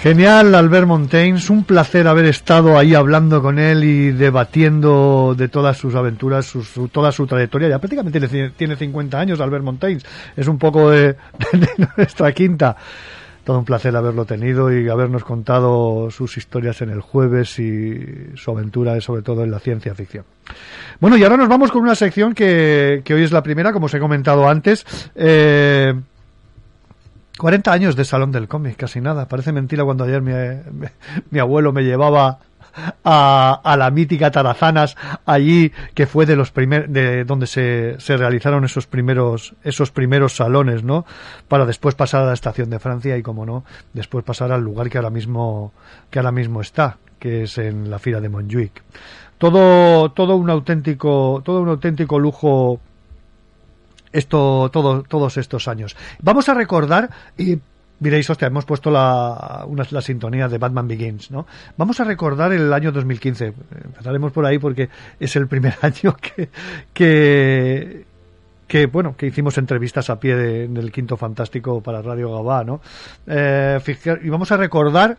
Genial, 0.03 0.55
Albert 0.55 0.87
Montaigne. 0.87 1.41
Un 1.49 1.65
placer 1.65 2.07
haber 2.07 2.27
estado 2.27 2.77
ahí 2.77 2.95
hablando 2.95 3.41
con 3.41 3.59
él 3.59 3.85
y 3.85 4.13
debatiendo 4.13 5.35
de 5.35 5.49
todas 5.49 5.79
sus 5.79 5.95
aventuras, 5.95 6.45
su, 6.45 6.89
toda 6.89 7.11
su 7.11 7.27
trayectoria. 7.27 7.71
Ya 7.71 7.79
prácticamente 7.79 8.21
tiene, 8.29 8.51
tiene 8.51 8.77
50 8.77 9.19
años 9.19 9.41
Albert 9.41 9.65
Montaigne. 9.65 10.03
Es 10.37 10.47
un 10.47 10.59
poco 10.59 10.91
de, 10.91 11.07
de 11.53 11.89
nuestra 11.97 12.33
quinta. 12.33 12.77
Todo 13.47 13.61
un 13.61 13.65
placer 13.65 13.95
haberlo 13.95 14.25
tenido 14.25 14.77
y 14.77 14.89
habernos 14.89 15.23
contado 15.23 16.11
sus 16.11 16.37
historias 16.37 16.83
en 16.83 16.91
el 16.91 17.01
jueves 17.01 17.61
y 17.61 18.35
su 18.35 18.51
aventura, 18.51 19.01
sobre 19.01 19.23
todo 19.23 19.45
en 19.45 19.53
la 19.53 19.61
ciencia 19.61 19.95
ficción. 19.95 20.25
Bueno, 21.01 21.17
y 21.17 21.23
ahora 21.23 21.37
nos 21.37 21.49
vamos 21.49 21.71
con 21.71 21.83
una 21.83 21.95
sección 21.95 22.35
que, 22.35 23.03
que 23.05 23.15
hoy 23.15 23.23
es 23.23 23.31
la 23.31 23.45
primera, 23.45 23.73
como 23.73 23.87
os 23.87 23.95
he 23.95 24.01
comentado 24.01 24.49
antes. 24.49 24.85
Eh, 25.15 25.95
40 27.39 27.73
años 27.73 27.95
de 27.95 28.05
Salón 28.05 28.33
del 28.33 28.49
Cómic, 28.49 28.77
casi 28.77 29.01
nada. 29.01 29.29
Parece 29.29 29.53
mentira 29.53 29.85
cuando 29.85 30.03
ayer 30.03 30.23
mi, 30.23 30.33
mi, 30.73 30.89
mi 31.31 31.39
abuelo 31.39 31.73
me 31.73 31.85
llevaba 31.85 32.41
a, 33.05 33.77
la 33.79 33.91
mítica 33.91 34.31
Tarazanas 34.31 34.97
allí 35.25 35.73
que 35.95 36.07
fue 36.07 36.27
de 36.27 36.37
los 36.37 36.51
primer, 36.51 36.89
de 36.89 37.25
donde 37.25 37.47
se, 37.47 37.97
se 37.99 38.17
realizaron 38.17 38.65
esos 38.65 38.87
primeros 38.87 39.55
esos 39.63 39.91
primeros 39.91 40.37
salones 40.37 40.83
no 40.83 41.05
para 41.49 41.67
después 41.67 41.95
pasar 41.95 42.23
a 42.23 42.27
la 42.27 42.35
estación 42.35 42.71
de 42.71 42.79
Francia 42.79 43.17
y 43.17 43.23
como 43.23 43.47
no 43.47 43.65
después 43.93 44.25
pasar 44.25 44.53
al 44.53 44.63
lugar 44.63 44.91
que 44.91 44.99
ahora 44.99 45.11
mismo 45.11 45.73
que 46.11 46.19
ahora 46.19 46.33
mismo 46.33 46.61
está 46.61 46.99
que 47.19 47.45
es 47.45 47.59
en 47.59 47.91
la 47.91 47.99
fila 47.99 48.21
de 48.21 48.29
Montjuic 48.29 48.83
todo 49.39 50.11
todo 50.13 50.37
un 50.37 50.51
auténtico 50.51 51.43
todo 51.45 51.61
un 51.61 51.69
auténtico 51.69 52.19
lujo 52.19 52.81
esto 54.17 54.71
todo, 54.73 55.03
todos 55.03 55.37
estos 55.37 55.69
años. 55.69 55.97
Vamos 56.21 56.49
a 56.49 56.55
recordar 56.55 57.11
y 57.37 57.59
Miréis, 57.99 58.29
hostia, 58.29 58.49
hemos 58.49 58.67
puesto 58.67 58.91
la, 58.91 59.65
una, 59.67 59.85
la 59.91 60.03
sintonía 60.03 60.49
de 60.49 60.59
Batman 60.59 60.87
Begins, 60.87 61.31
¿no? 61.31 61.47
Vamos 61.79 61.99
a 62.01 62.05
recordar 62.05 62.53
el 62.53 62.71
año 62.73 62.93
2015. 62.93 63.55
Empezaremos 63.85 64.33
por 64.33 64.45
ahí 64.45 64.59
porque 64.59 64.91
es 65.19 65.35
el 65.37 65.49
primer 65.49 65.75
año 65.83 66.15
que, 66.93 68.05
que, 68.67 68.87
bueno, 68.87 69.17
que 69.17 69.27
hicimos 69.27 69.57
entrevistas 69.57 70.11
a 70.11 70.21
pie 70.21 70.37
de, 70.37 70.69
del 70.69 70.93
Quinto 70.93 71.17
Fantástico 71.17 71.81
para 71.81 72.03
Radio 72.03 72.35
Gabá, 72.35 72.65
¿no? 72.65 72.83
Eh, 73.27 73.81
y 74.23 74.29
vamos 74.29 74.53
a 74.53 74.59
recordar 74.59 75.17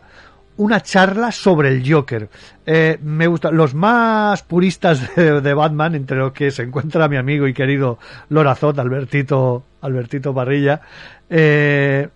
una 0.58 0.80
charla 0.80 1.32
sobre 1.32 1.70
el 1.70 1.90
Joker. 1.90 2.28
Eh, 2.66 2.98
me 3.02 3.26
gusta, 3.26 3.50
los 3.50 3.74
más 3.74 4.42
puristas 4.42 5.16
de, 5.16 5.40
de, 5.40 5.54
Batman, 5.54 5.94
entre 5.94 6.18
los 6.18 6.32
que 6.32 6.50
se 6.52 6.62
encuentra 6.62 7.08
mi 7.08 7.16
amigo 7.16 7.48
y 7.48 7.54
querido 7.54 7.98
Lorazot, 8.28 8.78
Albertito, 8.78 9.64
Albertito 9.80 10.34
Parrilla, 10.34 10.80
eh, 11.30 12.08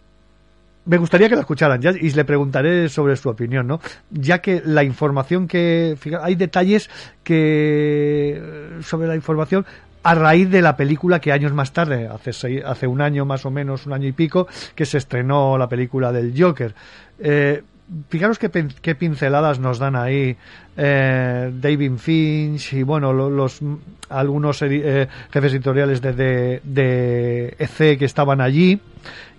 me 0.85 0.97
gustaría 0.97 1.28
que 1.28 1.35
la 1.35 1.43
escucharan 1.43 1.80
ya, 1.80 1.91
y 1.91 2.11
le 2.11 2.24
preguntaré 2.24 2.89
sobre 2.89 3.16
su 3.16 3.28
opinión, 3.28 3.66
¿no? 3.66 3.80
Ya 4.11 4.39
que 4.39 4.62
la 4.64 4.85
información 4.85 5.47
que. 5.47 5.97
Fíjate, 5.99 6.24
hay 6.24 6.35
detalles 6.35 6.91
que. 7.22 8.80
sobre 8.83 9.09
la 9.09 9.14
información 9.14 9.64
a 10.03 10.14
raíz 10.14 10.51
de 10.51 10.62
la 10.62 10.76
película 10.76 11.20
que 11.20 11.33
años 11.33 11.53
más 11.53 11.72
tarde, 11.72 12.09
hace, 12.09 12.33
seis, 12.33 12.62
hace 12.64 12.87
un 12.87 13.01
año 13.01 13.24
más 13.24 13.47
o 13.47 13.51
menos, 13.51 13.87
un 13.87 13.93
año 13.93 14.09
y 14.09 14.12
pico, 14.12 14.49
que 14.74 14.85
se 14.85 14.99
estrenó 14.99 15.57
la 15.57 15.68
película 15.68 16.11
del 16.11 16.35
Joker. 16.37 16.74
Eh, 17.20 17.62
fijaros 18.09 18.39
qué, 18.39 18.51
qué, 18.80 18.95
pinceladas 18.95 19.61
nos 19.61 19.78
dan 19.78 19.95
ahí 19.95 20.37
eh, 20.76 21.53
David 21.55 21.93
Finch 21.99 22.72
y 22.72 22.83
bueno 22.83 23.12
los, 23.12 23.30
los 23.30 23.61
algunos 24.09 24.62
eh, 24.62 25.09
jefes 25.30 25.53
editoriales 25.53 26.01
de, 26.01 26.12
de, 26.12 26.61
de, 26.64 27.57
EC 27.59 27.99
que 27.99 28.05
estaban 28.05 28.41
allí 28.41 28.80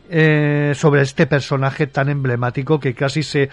eh, 0.10 0.74
sobre 0.76 1.02
este 1.02 1.28
personaje 1.28 1.88
tan 1.88 2.10
emblemático 2.10 2.80
que 2.80 2.94
casi 2.94 3.24
se 3.24 3.50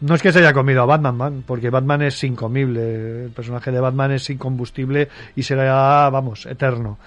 no 0.00 0.14
es 0.14 0.22
que 0.22 0.32
se 0.32 0.40
haya 0.40 0.52
comido 0.52 0.82
a 0.82 0.86
Batman, 0.86 1.16
man, 1.16 1.44
porque 1.46 1.70
Batman 1.70 2.02
es 2.02 2.22
incomible, 2.24 3.24
el 3.24 3.30
personaje 3.30 3.70
de 3.70 3.80
Batman 3.80 4.12
es 4.12 4.28
incombustible 4.28 5.08
y 5.34 5.44
será, 5.44 6.10
vamos, 6.10 6.44
eterno. 6.46 6.98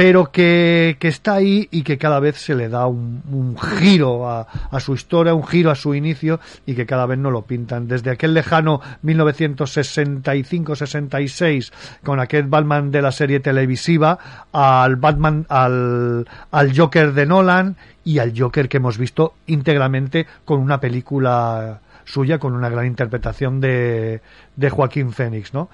Pero 0.00 0.32
que, 0.32 0.96
que 0.98 1.08
está 1.08 1.34
ahí 1.34 1.68
y 1.70 1.82
que 1.82 1.98
cada 1.98 2.20
vez 2.20 2.38
se 2.38 2.54
le 2.54 2.70
da 2.70 2.86
un, 2.86 3.54
giro 3.58 4.30
a, 4.30 4.46
a, 4.70 4.80
su 4.80 4.94
historia, 4.94 5.34
un 5.34 5.46
giro 5.46 5.70
a 5.70 5.74
su 5.74 5.94
inicio 5.94 6.40
y 6.64 6.74
que 6.74 6.86
cada 6.86 7.04
vez 7.04 7.18
no 7.18 7.30
lo 7.30 7.42
pintan. 7.42 7.86
Desde 7.86 8.10
aquel 8.10 8.32
lejano 8.32 8.80
1965-66 9.04 11.70
con 12.02 12.18
aquel 12.18 12.44
Batman 12.44 12.90
de 12.90 13.02
la 13.02 13.12
serie 13.12 13.40
televisiva 13.40 14.46
al 14.52 14.96
Batman, 14.96 15.44
al, 15.50 16.26
al 16.50 16.72
Joker 16.74 17.12
de 17.12 17.26
Nolan 17.26 17.76
y 18.02 18.20
al 18.20 18.32
Joker 18.34 18.70
que 18.70 18.78
hemos 18.78 18.96
visto 18.96 19.34
íntegramente 19.48 20.26
con 20.46 20.60
una 20.60 20.80
película 20.80 21.80
suya, 22.06 22.38
con 22.38 22.54
una 22.54 22.70
gran 22.70 22.86
interpretación 22.86 23.60
de, 23.60 24.22
de 24.56 24.70
Joaquín 24.70 25.12
Fénix, 25.12 25.52
¿no? 25.52 25.68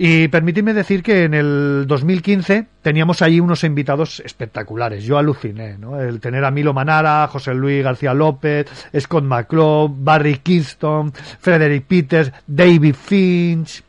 Y 0.00 0.28
permitidme 0.28 0.74
decir 0.74 1.02
que 1.02 1.24
en 1.24 1.34
el 1.34 1.84
2015 1.88 2.66
teníamos 2.82 3.20
ahí 3.20 3.40
unos 3.40 3.64
invitados 3.64 4.22
espectaculares. 4.24 5.02
Yo 5.02 5.18
aluciné, 5.18 5.76
¿no? 5.76 6.00
El 6.00 6.20
tener 6.20 6.44
a 6.44 6.52
Milo 6.52 6.72
Manara, 6.72 7.26
José 7.26 7.52
Luis 7.52 7.82
García 7.82 8.14
López, 8.14 8.66
Scott 8.96 9.24
McClough, 9.24 9.90
Barry 9.92 10.38
Kingston, 10.38 11.12
Frederick 11.12 11.84
Peters, 11.86 12.30
David 12.46 12.94
Finch. 12.94 13.82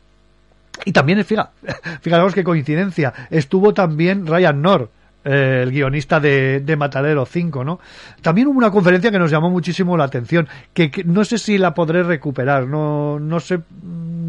Y 0.84 0.90
también, 0.90 1.24
fíjate, 1.24 1.52
fijaros 2.00 2.34
qué 2.34 2.42
coincidencia, 2.42 3.12
estuvo 3.30 3.72
también 3.72 4.26
Ryan 4.26 4.60
North 4.60 4.90
eh, 5.22 5.60
el 5.62 5.70
guionista 5.70 6.18
de, 6.18 6.60
de, 6.60 6.76
Matadero 6.76 7.26
5, 7.26 7.62
¿no? 7.62 7.78
También 8.22 8.48
hubo 8.48 8.56
una 8.56 8.70
conferencia 8.70 9.10
que 9.10 9.18
nos 9.18 9.30
llamó 9.30 9.50
muchísimo 9.50 9.94
la 9.94 10.04
atención, 10.04 10.48
que, 10.72 10.90
que, 10.90 11.04
no 11.04 11.26
sé 11.26 11.36
si 11.36 11.58
la 11.58 11.74
podré 11.74 12.02
recuperar, 12.02 12.66
no, 12.66 13.20
no 13.20 13.38
sé, 13.38 13.60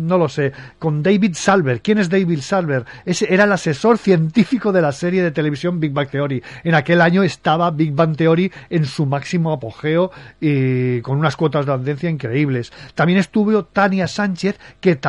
no 0.07 0.17
lo 0.17 0.29
sé, 0.29 0.51
con 0.79 1.03
David 1.03 1.35
Salver. 1.35 1.81
¿Quién 1.81 1.97
es 1.97 2.09
David 2.09 2.41
Salver? 2.41 2.85
Ese 3.05 3.33
era 3.33 3.43
el 3.43 3.51
asesor 3.51 3.97
científico 3.97 4.71
de 4.71 4.81
la 4.81 4.91
serie 4.91 5.23
de 5.23 5.31
televisión 5.31 5.79
Big 5.79 5.91
Bang 5.91 6.09
Theory. 6.09 6.41
En 6.63 6.75
aquel 6.75 7.01
año 7.01 7.23
estaba 7.23 7.71
Big 7.71 7.93
Bang 7.93 8.15
Theory 8.15 8.51
en 8.69 8.85
su 8.85 9.05
máximo 9.05 9.51
apogeo 9.51 10.11
y 10.39 11.01
con 11.01 11.17
unas 11.17 11.35
cuotas 11.35 11.65
de 11.65 11.73
audiencia 11.73 12.09
increíbles. 12.09 12.71
También 12.95 13.19
estuvo 13.19 13.65
Tania 13.65 14.07
Sánchez, 14.07 14.59
que, 14.79 14.99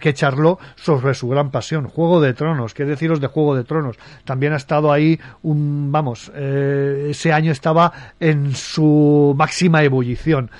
que 0.00 0.14
charló 0.14 0.58
sobre 0.76 1.14
su 1.14 1.28
gran 1.28 1.50
pasión, 1.50 1.88
Juego 1.88 2.20
de 2.20 2.34
Tronos. 2.34 2.74
¿Qué 2.74 2.84
deciros 2.84 3.20
de 3.20 3.26
Juego 3.26 3.54
de 3.54 3.64
Tronos? 3.64 3.96
También 4.24 4.52
ha 4.52 4.56
estado 4.56 4.92
ahí 4.92 5.18
un, 5.42 5.90
vamos, 5.92 6.30
eh, 6.34 7.08
ese 7.10 7.32
año 7.32 7.52
estaba 7.52 7.92
en 8.20 8.54
su 8.54 9.34
máxima 9.36 9.82
ebullición. 9.82 10.50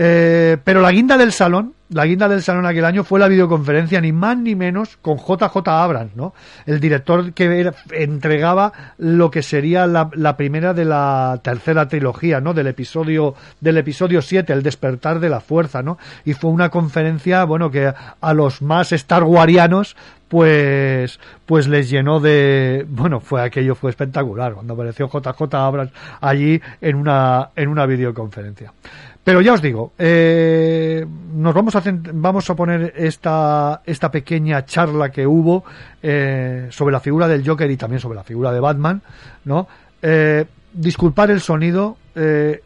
Eh, 0.00 0.58
pero 0.62 0.80
la 0.80 0.92
guinda 0.92 1.18
del 1.18 1.32
salón, 1.32 1.74
la 1.88 2.06
guinda 2.06 2.28
del 2.28 2.40
salón 2.40 2.64
aquel 2.66 2.84
año 2.84 3.02
fue 3.02 3.18
la 3.18 3.26
videoconferencia 3.26 4.00
ni 4.00 4.12
más 4.12 4.38
ni 4.38 4.54
menos 4.54 4.96
con 4.98 5.16
JJ 5.16 5.56
Abrams, 5.66 6.14
¿no? 6.14 6.34
El 6.66 6.78
director 6.78 7.32
que 7.32 7.72
entregaba 7.90 8.72
lo 8.98 9.28
que 9.32 9.42
sería 9.42 9.88
la, 9.88 10.08
la, 10.14 10.36
primera 10.36 10.72
de 10.72 10.84
la 10.84 11.40
tercera 11.42 11.88
trilogía, 11.88 12.40
¿no? 12.40 12.54
Del 12.54 12.68
episodio 12.68 13.34
del 13.60 13.78
episodio 13.78 14.22
7, 14.22 14.52
El 14.52 14.62
despertar 14.62 15.18
de 15.18 15.30
la 15.30 15.40
fuerza, 15.40 15.82
¿no? 15.82 15.98
Y 16.24 16.34
fue 16.34 16.52
una 16.52 16.68
conferencia, 16.68 17.42
bueno, 17.42 17.72
que 17.72 17.92
a 18.20 18.34
los 18.34 18.62
más 18.62 18.92
Star 18.92 19.24
Warianos 19.24 19.96
pues 20.28 21.18
pues 21.46 21.66
les 21.68 21.88
llenó 21.88 22.20
de 22.20 22.84
bueno 22.86 23.18
fue 23.18 23.40
aquello 23.42 23.74
fue 23.74 23.88
espectacular 23.88 24.52
cuando 24.52 24.74
apareció 24.74 25.08
JJ 25.08 25.54
Abrams 25.54 25.90
allí 26.20 26.60
en 26.82 26.96
una 26.96 27.48
en 27.56 27.68
una 27.68 27.86
videoconferencia 27.86 28.74
pero 29.24 29.40
ya 29.40 29.52
os 29.52 29.62
digo, 29.62 29.92
eh, 29.98 31.04
nos 31.34 31.54
vamos 31.54 31.76
a, 31.76 31.82
vamos 32.12 32.48
a 32.48 32.56
poner 32.56 32.94
esta, 32.96 33.82
esta 33.84 34.10
pequeña 34.10 34.64
charla 34.64 35.10
que 35.10 35.26
hubo 35.26 35.64
eh, 36.02 36.68
sobre 36.70 36.92
la 36.92 37.00
figura 37.00 37.28
del 37.28 37.46
Joker 37.46 37.70
y 37.70 37.76
también 37.76 38.00
sobre 38.00 38.16
la 38.16 38.24
figura 38.24 38.52
de 38.52 38.60
Batman, 38.60 39.02
¿no? 39.44 39.68
Eh, 40.00 40.46
disculpar 40.72 41.30
el 41.30 41.40
sonido, 41.40 41.96
eh, 42.14 42.62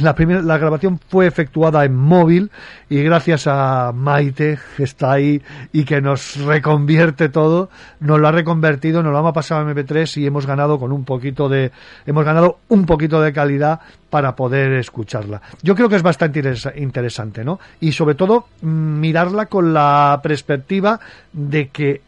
la, 0.00 0.14
primera, 0.14 0.42
la 0.42 0.58
grabación 0.58 0.98
fue 1.08 1.26
efectuada 1.26 1.84
en 1.84 1.94
móvil 1.94 2.50
y 2.88 3.02
gracias 3.02 3.46
a 3.46 3.92
Maite 3.94 4.58
que 4.76 4.82
está 4.82 5.12
ahí 5.12 5.40
y 5.72 5.84
que 5.84 6.00
nos 6.00 6.36
reconvierte 6.44 7.28
todo, 7.28 7.70
nos 8.00 8.18
lo 8.18 8.28
ha 8.28 8.32
reconvertido, 8.32 9.02
nos 9.02 9.12
lo 9.12 9.20
hemos 9.20 9.32
pasado 9.32 9.60
a 9.60 9.72
MP3 9.72 10.22
y 10.22 10.26
hemos 10.26 10.46
ganado 10.46 10.78
con 10.78 10.92
un 10.92 11.04
poquito 11.04 11.48
de, 11.48 11.70
hemos 12.04 12.24
ganado 12.24 12.58
un 12.68 12.84
poquito 12.84 13.20
de 13.20 13.32
calidad 13.32 13.80
para 14.10 14.34
poder 14.34 14.72
escucharla. 14.72 15.40
Yo 15.62 15.74
creo 15.74 15.88
que 15.88 15.96
es 15.96 16.02
bastante 16.02 16.42
interesante, 16.76 17.44
¿no? 17.44 17.60
Y 17.80 17.92
sobre 17.92 18.16
todo 18.16 18.46
mirarla 18.62 19.46
con 19.46 19.72
la 19.72 20.20
perspectiva 20.22 20.98
de 21.32 21.68
que 21.68 22.02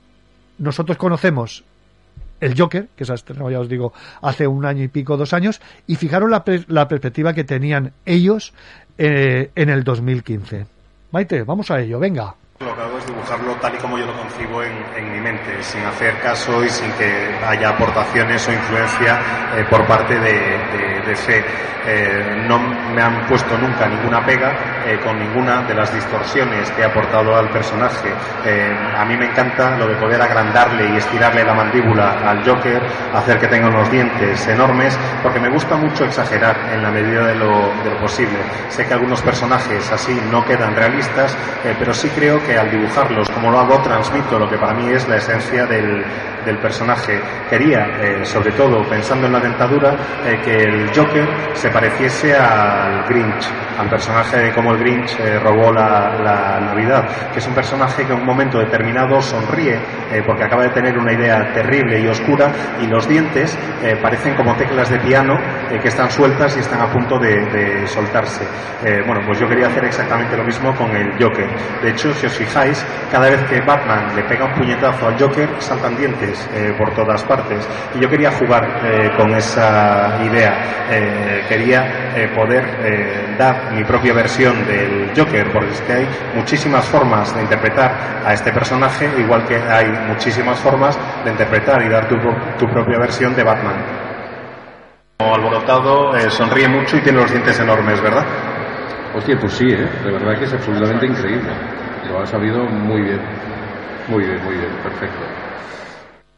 nosotros 0.58 0.98
conocemos 0.98 1.64
el 2.40 2.58
Joker, 2.58 2.88
que 2.96 3.04
se 3.04 3.12
ha 3.12 3.14
estrenado, 3.14 3.50
ya 3.50 3.60
os 3.60 3.68
digo, 3.68 3.92
hace 4.22 4.46
un 4.46 4.64
año 4.64 4.82
y 4.82 4.88
pico, 4.88 5.16
dos 5.16 5.32
años, 5.32 5.60
y 5.86 5.96
fijaros 5.96 6.30
la, 6.30 6.44
la 6.68 6.88
perspectiva 6.88 7.34
que 7.34 7.44
tenían 7.44 7.92
ellos 8.04 8.52
eh, 8.96 9.50
en 9.54 9.68
el 9.70 9.84
2015. 9.84 10.66
Maite, 11.10 11.42
vamos 11.42 11.70
a 11.70 11.80
ello, 11.80 11.98
venga. 11.98 12.34
Lo 12.60 12.74
que 12.74 12.82
hago 12.82 12.98
es 12.98 13.06
dibujarlo 13.06 13.54
tal 13.60 13.72
y 13.76 13.78
como 13.78 13.96
yo 13.98 14.06
lo 14.06 14.14
concibo 14.14 14.64
en, 14.64 14.72
en 14.96 15.12
mi 15.12 15.20
mente, 15.20 15.62
sin 15.62 15.80
hacer 15.84 16.18
caso 16.18 16.64
y 16.64 16.68
sin 16.68 16.90
que 16.94 17.38
haya 17.46 17.68
aportaciones 17.68 18.48
o 18.48 18.52
influencia 18.52 19.20
eh, 19.56 19.64
por 19.70 19.86
parte 19.86 20.18
de, 20.18 20.58
de, 21.06 21.14
fe. 21.14 21.44
Eh, 21.86 22.44
no 22.48 22.58
me 22.58 23.00
han 23.00 23.26
puesto 23.28 23.56
nunca 23.56 23.86
ninguna 23.86 24.26
pega 24.26 24.52
eh, 24.84 24.98
con 25.04 25.18
ninguna 25.20 25.62
de 25.62 25.74
las 25.74 25.94
distorsiones 25.94 26.68
que 26.72 26.82
he 26.82 26.84
aportado 26.84 27.36
al 27.36 27.48
personaje. 27.48 28.08
A 28.96 29.04
mí 29.04 29.16
me 29.16 29.26
encanta 29.26 29.78
lo 29.78 29.86
de 29.86 29.94
poder 29.94 30.20
agrandarle 30.20 30.88
y 30.92 30.96
estirarle 30.96 31.44
la 31.44 31.54
mandíbula 31.54 32.28
al 32.28 32.44
Joker, 32.44 32.82
hacer 33.14 33.38
que 33.38 33.46
tenga 33.46 33.68
unos 33.68 33.88
dientes 33.90 34.48
enormes, 34.48 34.98
porque 35.22 35.38
me 35.38 35.48
gusta 35.48 35.76
mucho 35.76 36.04
exagerar 36.04 36.56
en 36.74 36.82
la 36.82 36.90
medida 36.90 37.24
de 37.24 37.36
lo, 37.36 37.72
de 37.84 37.90
lo 37.90 37.98
posible. 38.00 38.38
Sé 38.68 38.84
que 38.84 38.94
algunos 38.94 39.22
personajes 39.22 39.90
así 39.92 40.20
no 40.30 40.44
quedan 40.44 40.74
realistas, 40.74 41.36
pero 41.78 41.94
sí 41.94 42.08
creo 42.10 42.44
que 42.44 42.47
al 42.56 42.70
dibujarlos 42.70 43.28
como 43.30 43.50
lo 43.50 43.58
hago 43.58 43.82
transmito 43.82 44.38
lo 44.38 44.48
que 44.48 44.56
para 44.56 44.74
mí 44.74 44.88
es 44.90 45.06
la 45.08 45.16
esencia 45.16 45.66
del, 45.66 46.04
del 46.44 46.58
personaje. 46.58 47.20
Quería, 47.50 47.86
eh, 48.00 48.24
sobre 48.24 48.52
todo 48.52 48.82
pensando 48.88 49.26
en 49.26 49.32
la 49.32 49.40
dentadura, 49.40 49.96
eh, 50.24 50.40
que 50.42 50.62
el 50.62 50.88
Joker 50.94 51.26
se 51.54 51.68
pareciese 51.70 52.34
al 52.34 53.04
Grinch, 53.08 53.50
al 53.78 53.88
personaje 53.88 54.36
de 54.38 54.52
cómo 54.52 54.72
el 54.72 54.78
Grinch 54.78 55.18
eh, 55.20 55.38
robó 55.38 55.72
la, 55.72 56.18
la 56.18 56.60
Navidad, 56.60 57.30
que 57.32 57.38
es 57.38 57.46
un 57.46 57.54
personaje 57.54 58.04
que 58.04 58.12
en 58.12 58.20
un 58.20 58.26
momento 58.26 58.58
determinado 58.58 59.22
sonríe 59.22 59.76
eh, 60.10 60.22
porque 60.26 60.44
acaba 60.44 60.64
de 60.64 60.70
tener 60.70 60.98
una 60.98 61.12
idea 61.12 61.52
terrible 61.52 62.00
y 62.00 62.08
oscura 62.08 62.50
y 62.80 62.86
los 62.86 63.08
dientes 63.08 63.56
eh, 63.82 63.96
parecen 64.02 64.34
como 64.34 64.56
teclas 64.56 64.90
de 64.90 64.98
piano 64.98 65.38
que 65.68 65.88
están 65.88 66.10
sueltas 66.10 66.56
y 66.56 66.60
están 66.60 66.80
a 66.80 66.90
punto 66.90 67.18
de, 67.18 67.44
de 67.46 67.86
soltarse. 67.86 68.42
Bueno, 69.06 69.20
pues 69.26 69.38
yo 69.38 69.46
quería 69.46 69.66
hacer 69.66 69.84
exactamente 69.84 70.34
lo 70.34 70.42
mismo 70.42 70.74
con 70.74 70.90
el 70.96 71.12
Joker. 71.22 71.46
De 71.82 71.90
hecho, 71.90 72.12
si 72.14 72.26
os 72.26 72.32
fijáis, 72.32 72.84
cada 73.12 73.28
vez 73.28 73.42
que 73.44 73.60
Batman 73.60 74.16
le 74.16 74.22
pega 74.24 74.46
un 74.46 74.54
puñetazo 74.54 75.08
al 75.08 75.18
Joker, 75.20 75.48
saltan 75.58 75.94
dientes 75.96 76.48
por 76.78 76.94
todas 76.94 77.22
partes. 77.24 77.68
Y 77.94 78.00
yo 78.00 78.08
quería 78.08 78.30
jugar 78.30 78.62
con 79.16 79.30
esa 79.34 80.18
idea. 80.24 81.44
Quería 81.48 82.30
poder 82.34 83.36
dar 83.36 83.67
mi 83.72 83.84
propia 83.84 84.12
versión 84.12 84.66
del 84.66 85.12
Joker, 85.16 85.52
porque 85.52 85.70
es 85.70 85.80
que 85.82 85.92
hay 85.92 86.08
muchísimas 86.34 86.86
formas 86.86 87.34
de 87.34 87.42
interpretar 87.42 88.22
a 88.24 88.32
este 88.32 88.52
personaje, 88.52 89.08
igual 89.18 89.44
que 89.46 89.56
hay 89.56 89.90
muchísimas 90.08 90.58
formas 90.60 90.98
de 91.24 91.30
interpretar 91.30 91.82
y 91.82 91.88
dar 91.88 92.08
tu, 92.08 92.16
tu 92.58 92.66
propia 92.72 92.98
versión 92.98 93.34
de 93.34 93.44
Batman. 93.44 93.76
Como 95.18 95.34
alborotado, 95.34 96.16
eh, 96.16 96.30
sonríe 96.30 96.68
mucho 96.68 96.96
y 96.96 97.00
tiene 97.00 97.20
los 97.20 97.30
dientes 97.30 97.58
enormes, 97.58 98.00
¿verdad? 98.00 98.24
Hostia, 99.14 99.36
pues 99.40 99.52
sí, 99.54 99.66
¿eh? 99.66 99.88
De 100.04 100.12
verdad 100.12 100.38
que 100.38 100.44
es 100.44 100.52
absolutamente 100.52 101.06
increíble. 101.06 101.50
Lo 102.08 102.20
ha 102.20 102.26
sabido 102.26 102.64
muy 102.64 103.02
bien. 103.02 103.20
Muy 104.08 104.24
bien, 104.24 104.42
muy 104.44 104.54
bien, 104.54 104.70
perfecto. 104.82 105.18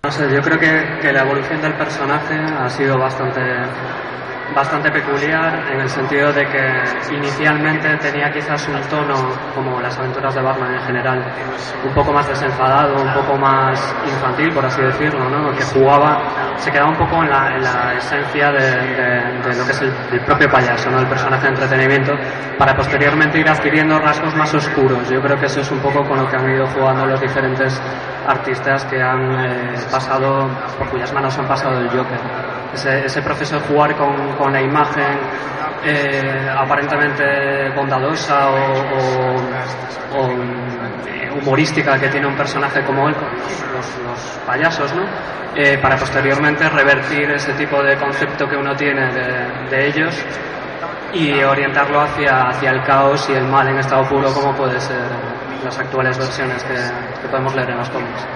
No 0.02 0.10
sé, 0.10 0.34
yo 0.34 0.40
creo 0.40 0.58
que, 0.58 0.98
que 1.02 1.12
la 1.12 1.22
evolución 1.22 1.60
del 1.60 1.74
personaje 1.74 2.34
ha 2.34 2.68
sido 2.70 2.98
bastante, 2.98 3.40
bastante 4.54 4.90
peculiar 4.90 5.64
en 5.72 5.80
el 5.80 5.88
sentido 5.88 6.32
de 6.32 6.44
que 6.46 7.14
inicialmente 7.14 7.96
tenía 7.98 8.30
quizás 8.32 8.66
un 8.68 8.80
tono, 8.88 9.14
como 9.54 9.80
las 9.80 9.96
aventuras 9.98 10.34
de 10.34 10.42
Batman 10.42 10.74
en 10.74 10.80
general, 10.82 11.24
un 11.84 11.94
poco 11.94 12.12
más 12.12 12.26
desenfadado, 12.28 12.94
un 13.00 13.12
poco 13.14 13.36
más 13.38 13.94
infantil, 14.06 14.52
por 14.52 14.64
así 14.64 14.82
decirlo, 14.82 15.28
¿no? 15.30 15.52
que 15.52 15.62
jugaba, 15.64 16.54
se 16.56 16.70
quedaba 16.70 16.90
un 16.90 16.96
poco 16.96 17.22
en 17.22 17.30
la, 17.30 17.54
en 17.56 17.62
la 17.62 17.94
esencia 17.94 18.50
de, 18.50 18.60
de- 18.60 19.30
de 19.40 19.56
lo 19.56 19.64
que 19.64 19.72
es 19.72 19.80
el, 19.82 19.92
el 20.12 20.20
propio 20.24 20.50
payaso, 20.50 20.90
¿no? 20.90 20.98
el 21.00 21.06
personaje 21.06 21.42
de 21.44 21.48
entretenimiento, 21.48 22.12
para 22.58 22.74
posteriormente 22.74 23.38
ir 23.38 23.48
adquiriendo 23.48 23.98
rasgos 23.98 24.34
más 24.36 24.52
oscuros. 24.54 25.08
Yo 25.08 25.20
creo 25.22 25.38
que 25.38 25.46
eso 25.46 25.60
es 25.60 25.70
un 25.70 25.78
poco 25.78 26.04
con 26.06 26.18
lo 26.18 26.28
que 26.28 26.36
han 26.36 26.50
ido 26.50 26.66
jugando 26.68 27.06
los 27.06 27.20
diferentes 27.20 27.80
artistas 28.26 28.84
que 28.86 29.00
han 29.00 29.32
eh, 29.44 29.74
pasado, 29.90 30.48
por 30.78 30.88
cuyas 30.90 31.12
manos 31.12 31.36
han 31.38 31.46
pasado 31.46 31.78
el 31.78 31.88
Joker. 31.88 32.59
Ese, 32.74 33.20
proceso 33.22 33.56
de 33.56 33.60
jugar 33.66 33.96
con, 33.96 34.52
la 34.52 34.60
imagen 34.62 35.18
eh, 35.84 36.48
aparentemente 36.56 37.70
bondadosa 37.74 38.50
o, 38.50 38.56
o- 40.16 40.30
eh, 41.06 41.30
humorística 41.40 41.98
que 41.98 42.08
tiene 42.08 42.26
un 42.26 42.36
personaje 42.36 42.82
como 42.84 43.08
él, 43.08 43.14
los, 43.14 43.98
los- 44.06 44.38
payasos, 44.46 44.92
¿no? 44.94 45.02
Eh, 45.54 45.78
para 45.82 45.96
posteriormente 45.96 46.68
revertir 46.68 47.30
ese 47.32 47.52
tipo 47.54 47.82
de 47.82 47.96
concepto 47.96 48.48
que 48.48 48.56
uno 48.56 48.74
tiene 48.76 49.12
de, 49.68 49.86
ellos 49.88 50.14
y 51.12 51.42
orientarlo 51.42 52.00
hacia, 52.00 52.48
hacia 52.48 52.70
el 52.70 52.82
caos 52.84 53.28
y 53.30 53.32
el 53.32 53.44
mal 53.46 53.68
en 53.68 53.78
estado 53.78 54.08
puro 54.08 54.32
como 54.32 54.54
puede 54.54 54.78
ser 54.80 55.00
las 55.64 55.76
actuales 55.78 56.16
versiones 56.18 56.62
que, 56.64 56.74
que 57.20 57.28
podemos 57.28 57.54
leer 57.56 57.70
en 57.70 57.78
los 57.78 57.90
cómics. 57.90 58.26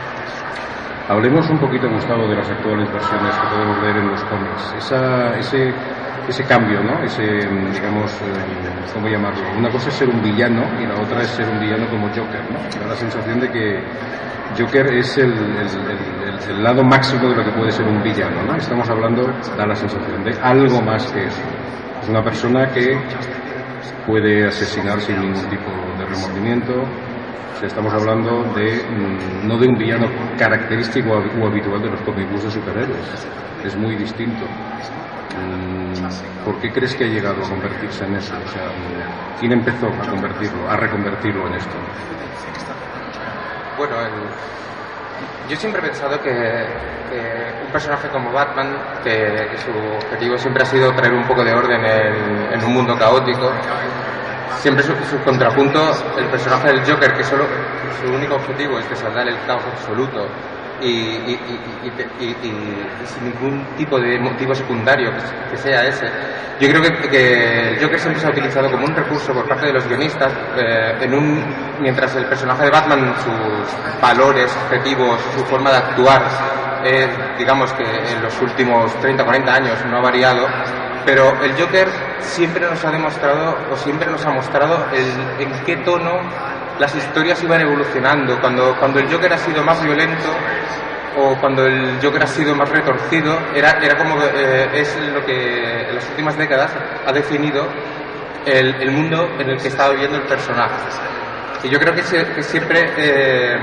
Hablemos 1.08 1.48
un 1.50 1.58
poquito, 1.58 1.86
Gustavo, 1.90 2.26
de 2.28 2.36
las 2.36 2.48
actuales 2.50 2.90
versiones 2.90 3.36
que 3.36 3.46
podemos 3.48 3.82
leer 3.82 3.96
en 3.98 4.08
los 4.08 4.24
cómics. 4.24 4.74
Esa, 4.78 5.36
ese, 5.36 5.74
ese 6.28 6.44
cambio, 6.44 6.82
¿no? 6.82 7.02
Ese, 7.04 7.22
digamos, 7.22 8.10
eh, 8.22 8.90
¿cómo 8.94 9.06
llamarlo? 9.08 9.42
Una 9.58 9.68
cosa 9.70 9.90
es 9.90 9.94
ser 9.96 10.08
un 10.08 10.22
villano 10.22 10.62
y 10.80 10.86
la 10.86 10.94
otra 10.94 11.20
es 11.20 11.28
ser 11.28 11.46
un 11.46 11.60
villano 11.60 11.86
como 11.90 12.08
Joker, 12.08 12.40
¿no? 12.50 12.58
Da 12.80 12.86
la 12.88 12.94
sensación 12.96 13.38
de 13.38 13.50
que 13.50 13.84
Joker 14.58 14.86
es 14.94 15.18
el- 15.18 15.32
el- 15.32 15.90
el- 15.90 16.50
el 16.56 16.62
lado 16.62 16.82
máximo 16.82 17.28
de 17.28 17.36
lo 17.36 17.44
que 17.44 17.50
puede 17.52 17.70
ser 17.70 17.86
un 17.86 18.02
villano, 18.02 18.42
¿no? 18.42 18.56
Estamos 18.56 18.88
hablando, 18.88 19.26
da 19.58 19.66
la 19.66 19.74
sensación 19.74 20.24
de 20.24 20.32
algo 20.42 20.80
más 20.80 21.04
que 21.12 21.24
eso. 21.26 21.42
Es 22.02 22.08
una 22.08 22.22
persona 22.22 22.66
que 22.72 22.96
puede 24.06 24.46
asesinar 24.46 24.98
sin 25.00 25.20
ningún 25.20 25.48
tipo 25.50 25.70
de 25.98 26.04
remordimiento. 26.06 26.72
Estamos 27.62 27.94
hablando 27.94 28.42
de 28.54 28.84
mm, 28.84 29.48
no 29.48 29.56
de 29.58 29.68
un 29.68 29.78
villano 29.78 30.06
característico 30.36 31.12
o 31.12 31.46
habitual 31.46 31.80
de 31.80 31.90
los 31.90 32.00
cómics 32.02 32.44
de 32.44 32.50
superhéroes. 32.50 33.26
Es 33.64 33.76
muy 33.76 33.96
distinto. 33.96 34.44
Mm, 35.38 36.44
¿Por 36.44 36.60
qué 36.60 36.70
crees 36.70 36.94
que 36.94 37.04
ha 37.04 37.08
llegado 37.08 37.44
a 37.44 37.48
convertirse 37.48 38.04
en 38.04 38.16
eso? 38.16 38.34
O 38.34 38.48
sea, 38.48 38.66
mm, 38.66 39.40
¿quién 39.40 39.52
empezó 39.52 39.86
a 39.86 40.10
convertirlo, 40.10 40.68
a 40.68 40.76
reconvertirlo 40.76 41.46
en 41.48 41.54
esto? 41.54 41.76
Bueno, 43.78 43.96
yo 45.48 45.56
siempre 45.56 45.80
he 45.80 45.84
pensado 45.86 46.20
que, 46.20 46.30
que 46.30 47.64
un 47.64 47.72
personaje 47.72 48.08
como 48.08 48.30
Batman, 48.32 48.76
que, 49.02 49.56
su 49.56 49.70
objetivo 49.70 50.36
siempre 50.38 50.62
ha 50.62 50.66
sido 50.66 50.92
traer 50.92 51.14
un 51.14 51.26
poco 51.26 51.42
de 51.44 51.52
orden 51.52 51.84
en, 51.84 52.52
en 52.52 52.64
un 52.64 52.74
mundo 52.74 52.96
caótico, 52.96 53.50
siempre 54.60 54.82
su, 54.84 54.92
su 55.10 55.18
contrapunto, 55.24 55.80
el 56.18 56.26
personaje 56.26 56.68
del 56.68 56.80
Joker, 56.84 57.12
que 57.14 57.24
solo 57.24 57.44
su 58.00 58.12
único 58.12 58.34
objetivo 58.36 58.78
es 58.78 58.88
desandar 58.88 59.26
el 59.28 59.36
caos 59.46 59.62
absoluto 59.66 60.26
y, 60.80 60.86
y- 60.88 61.60
y- 62.20 62.24
y- 62.24 63.06
sin 63.06 63.24
ningún 63.24 63.64
tipo 63.76 63.98
de 64.00 64.18
motivo 64.18 64.54
secundario 64.54 65.10
que, 65.12 65.50
que 65.52 65.56
sea 65.56 65.84
ese. 65.86 66.06
Yo 66.60 66.68
creo 66.68 66.82
que, 66.82 67.08
que 67.08 67.68
el 67.70 67.82
Joker 67.82 67.98
siempre 67.98 68.20
se 68.20 68.26
ha 68.28 68.30
utilizado 68.30 68.70
como 68.70 68.84
un 68.86 68.94
recurso 68.94 69.32
por 69.32 69.46
parte 69.48 69.66
de 69.66 69.72
los 69.72 69.86
guionistas, 69.88 70.32
eh, 70.56 70.96
en 71.00 71.14
un, 71.14 71.44
mientras 71.80 72.14
el 72.16 72.26
personaje 72.26 72.64
de 72.64 72.70
Batman, 72.70 73.14
sus 73.24 74.00
valores, 74.00 74.56
objetivos, 74.66 75.20
su 75.36 75.44
forma 75.46 75.70
de 75.70 75.76
actuar, 75.78 76.22
eh, 76.84 77.08
digamos 77.38 77.72
que 77.72 77.82
en 77.84 78.22
los 78.22 78.40
últimos 78.40 78.94
30 79.00 79.24
40 79.24 79.52
años 79.54 79.78
no 79.90 79.98
ha 79.98 80.02
variado, 80.02 80.46
pero 81.04 81.42
el 81.42 81.52
Joker 81.52 81.88
siempre 82.20 82.66
nos 82.68 82.84
ha 82.84 82.90
demostrado 82.90 83.56
o 83.70 83.76
siempre 83.76 84.10
nos 84.10 84.24
ha 84.24 84.30
mostrado 84.30 84.86
el, 84.92 85.42
en 85.42 85.64
qué 85.64 85.76
tono 85.78 86.20
las 86.78 86.94
historias 86.94 87.42
iban 87.42 87.60
evolucionando. 87.60 88.40
Cuando, 88.40 88.76
cuando 88.78 89.00
el 89.00 89.12
Joker 89.12 89.32
ha 89.32 89.38
sido 89.38 89.62
más 89.62 89.82
violento 89.82 90.28
o 91.16 91.36
cuando 91.40 91.66
el 91.66 91.98
Joker 92.02 92.22
ha 92.22 92.26
sido 92.26 92.54
más 92.54 92.68
retorcido, 92.68 93.38
era, 93.54 93.78
era 93.82 93.96
como 93.96 94.16
eh, 94.22 94.68
es 94.74 94.96
lo 95.12 95.24
que 95.24 95.88
en 95.88 95.94
las 95.94 96.08
últimas 96.10 96.36
décadas 96.36 96.72
ha 97.06 97.12
definido 97.12 97.66
el, 98.46 98.74
el 98.82 98.90
mundo 98.90 99.28
en 99.38 99.50
el 99.50 99.58
que 99.60 99.68
está 99.68 99.90
viviendo 99.90 100.16
el 100.16 100.24
personaje. 100.24 100.74
Y 101.62 101.68
yo 101.70 101.78
creo 101.78 101.94
que, 101.94 102.02
siempre, 102.42 102.92
eh, 102.98 103.56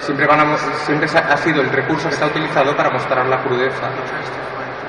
siempre, 0.00 0.26
van 0.26 0.40
a 0.40 0.56
siempre 0.56 1.08
ha 1.12 1.36
sido 1.38 1.60
el 1.60 1.70
recurso 1.70 2.08
que 2.08 2.14
se 2.14 2.22
ha 2.22 2.28
utilizado 2.28 2.76
para 2.76 2.90
mostrar 2.90 3.26
la 3.26 3.42
crudeza 3.42 3.90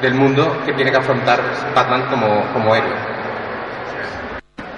del 0.06 0.14
mundo 0.14 0.62
que 0.64 0.74
tiene 0.74 0.92
que 0.92 0.98
afrontar 0.98 1.40
Batman 1.74 2.04
como, 2.12 2.44
como 2.54 2.76
héroe. 2.76 3.15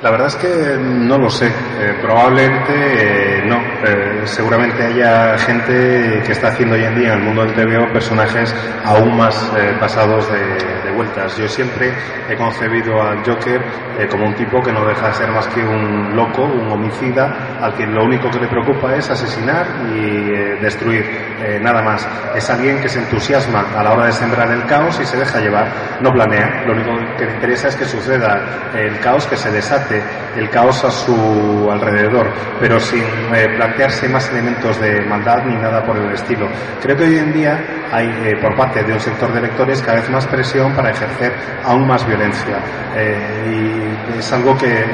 La 0.03 0.11
verdad 0.11 0.27
es 0.27 0.35
que 0.35 0.77
no 0.79 1.17
lo 1.17 1.27
sé. 1.27 1.47
Eh, 1.47 1.97
probablemente 1.99 3.39
eh, 3.39 3.43
no. 3.47 3.57
Eh, 3.57 4.21
seguramente 4.25 4.83
haya 4.83 5.35
gente 5.39 6.21
que 6.23 6.31
está 6.33 6.49
haciendo 6.49 6.75
hoy 6.75 6.83
en 6.83 6.93
día 6.93 7.13
en 7.13 7.19
el 7.19 7.25
mundo 7.25 7.43
del 7.43 7.55
TVO 7.55 7.91
personajes 7.91 8.53
aún 8.85 9.17
más 9.17 9.51
eh, 9.57 9.75
pasados 9.79 10.31
de, 10.31 10.37
de 10.83 10.91
vueltas. 10.91 11.35
Yo 11.37 11.47
siempre 11.47 11.91
he 12.29 12.35
concebido 12.35 13.01
al 13.01 13.23
Joker 13.25 13.59
eh, 13.97 14.07
como 14.07 14.27
un 14.27 14.35
tipo 14.35 14.61
que 14.61 14.71
no 14.71 14.85
deja 14.85 15.07
de 15.07 15.13
ser 15.15 15.31
más 15.31 15.47
que 15.47 15.61
un 15.61 16.15
loco, 16.15 16.43
un 16.43 16.71
homicida, 16.71 17.57
al 17.59 17.73
que 17.73 17.87
lo 17.87 18.03
único 18.03 18.29
que 18.29 18.39
le 18.39 18.47
preocupa 18.47 18.95
es 18.95 19.09
asesinar 19.09 19.65
y 19.95 20.31
eh, 20.31 20.57
destruir. 20.61 21.27
Nada 21.61 21.81
más. 21.81 22.07
Es 22.35 22.49
alguien 22.49 22.81
que 22.81 22.89
se 22.89 22.99
entusiasma 22.99 23.65
a 23.77 23.83
la 23.83 23.93
hora 23.93 24.07
de 24.07 24.11
sembrar 24.11 24.51
el 24.51 24.65
caos 24.65 24.99
y 24.99 25.05
se 25.05 25.17
deja 25.17 25.39
llevar. 25.39 25.67
No 26.01 26.11
planea. 26.11 26.63
Lo 26.65 26.73
único 26.73 26.91
que 27.17 27.25
le 27.25 27.33
interesa 27.33 27.67
es 27.67 27.75
que 27.75 27.85
suceda 27.85 28.71
el 28.75 28.99
caos, 28.99 29.27
que 29.27 29.37
se 29.37 29.51
desate 29.51 29.86
el 30.35 30.49
caos 30.49 30.83
a 30.83 30.91
su 30.91 31.69
alrededor, 31.71 32.27
pero 32.59 32.79
sin 32.79 33.01
eh, 33.33 33.47
plantearse 33.55 34.07
más 34.09 34.29
elementos 34.31 34.79
de 34.79 35.01
maldad 35.05 35.43
ni 35.45 35.55
nada 35.55 35.83
por 35.83 35.97
el 35.97 36.11
estilo. 36.13 36.47
Creo 36.81 36.95
que 36.95 37.03
hoy 37.05 37.17
en 37.17 37.33
día 37.33 37.59
hay 37.91 38.07
eh, 38.07 38.35
por 38.41 38.55
parte 38.55 38.83
de 38.83 38.93
un 38.93 38.99
sector 38.99 39.31
de 39.33 39.41
lectores 39.41 39.81
cada 39.81 39.99
vez 39.99 40.09
más 40.09 40.25
presión 40.27 40.73
para 40.73 40.91
ejercer 40.91 41.33
aún 41.65 41.87
más 41.87 42.05
violencia. 42.07 42.57
Eh, 42.95 43.95
y 44.15 44.19
es 44.19 44.33
algo 44.33 44.57
que 44.57 44.85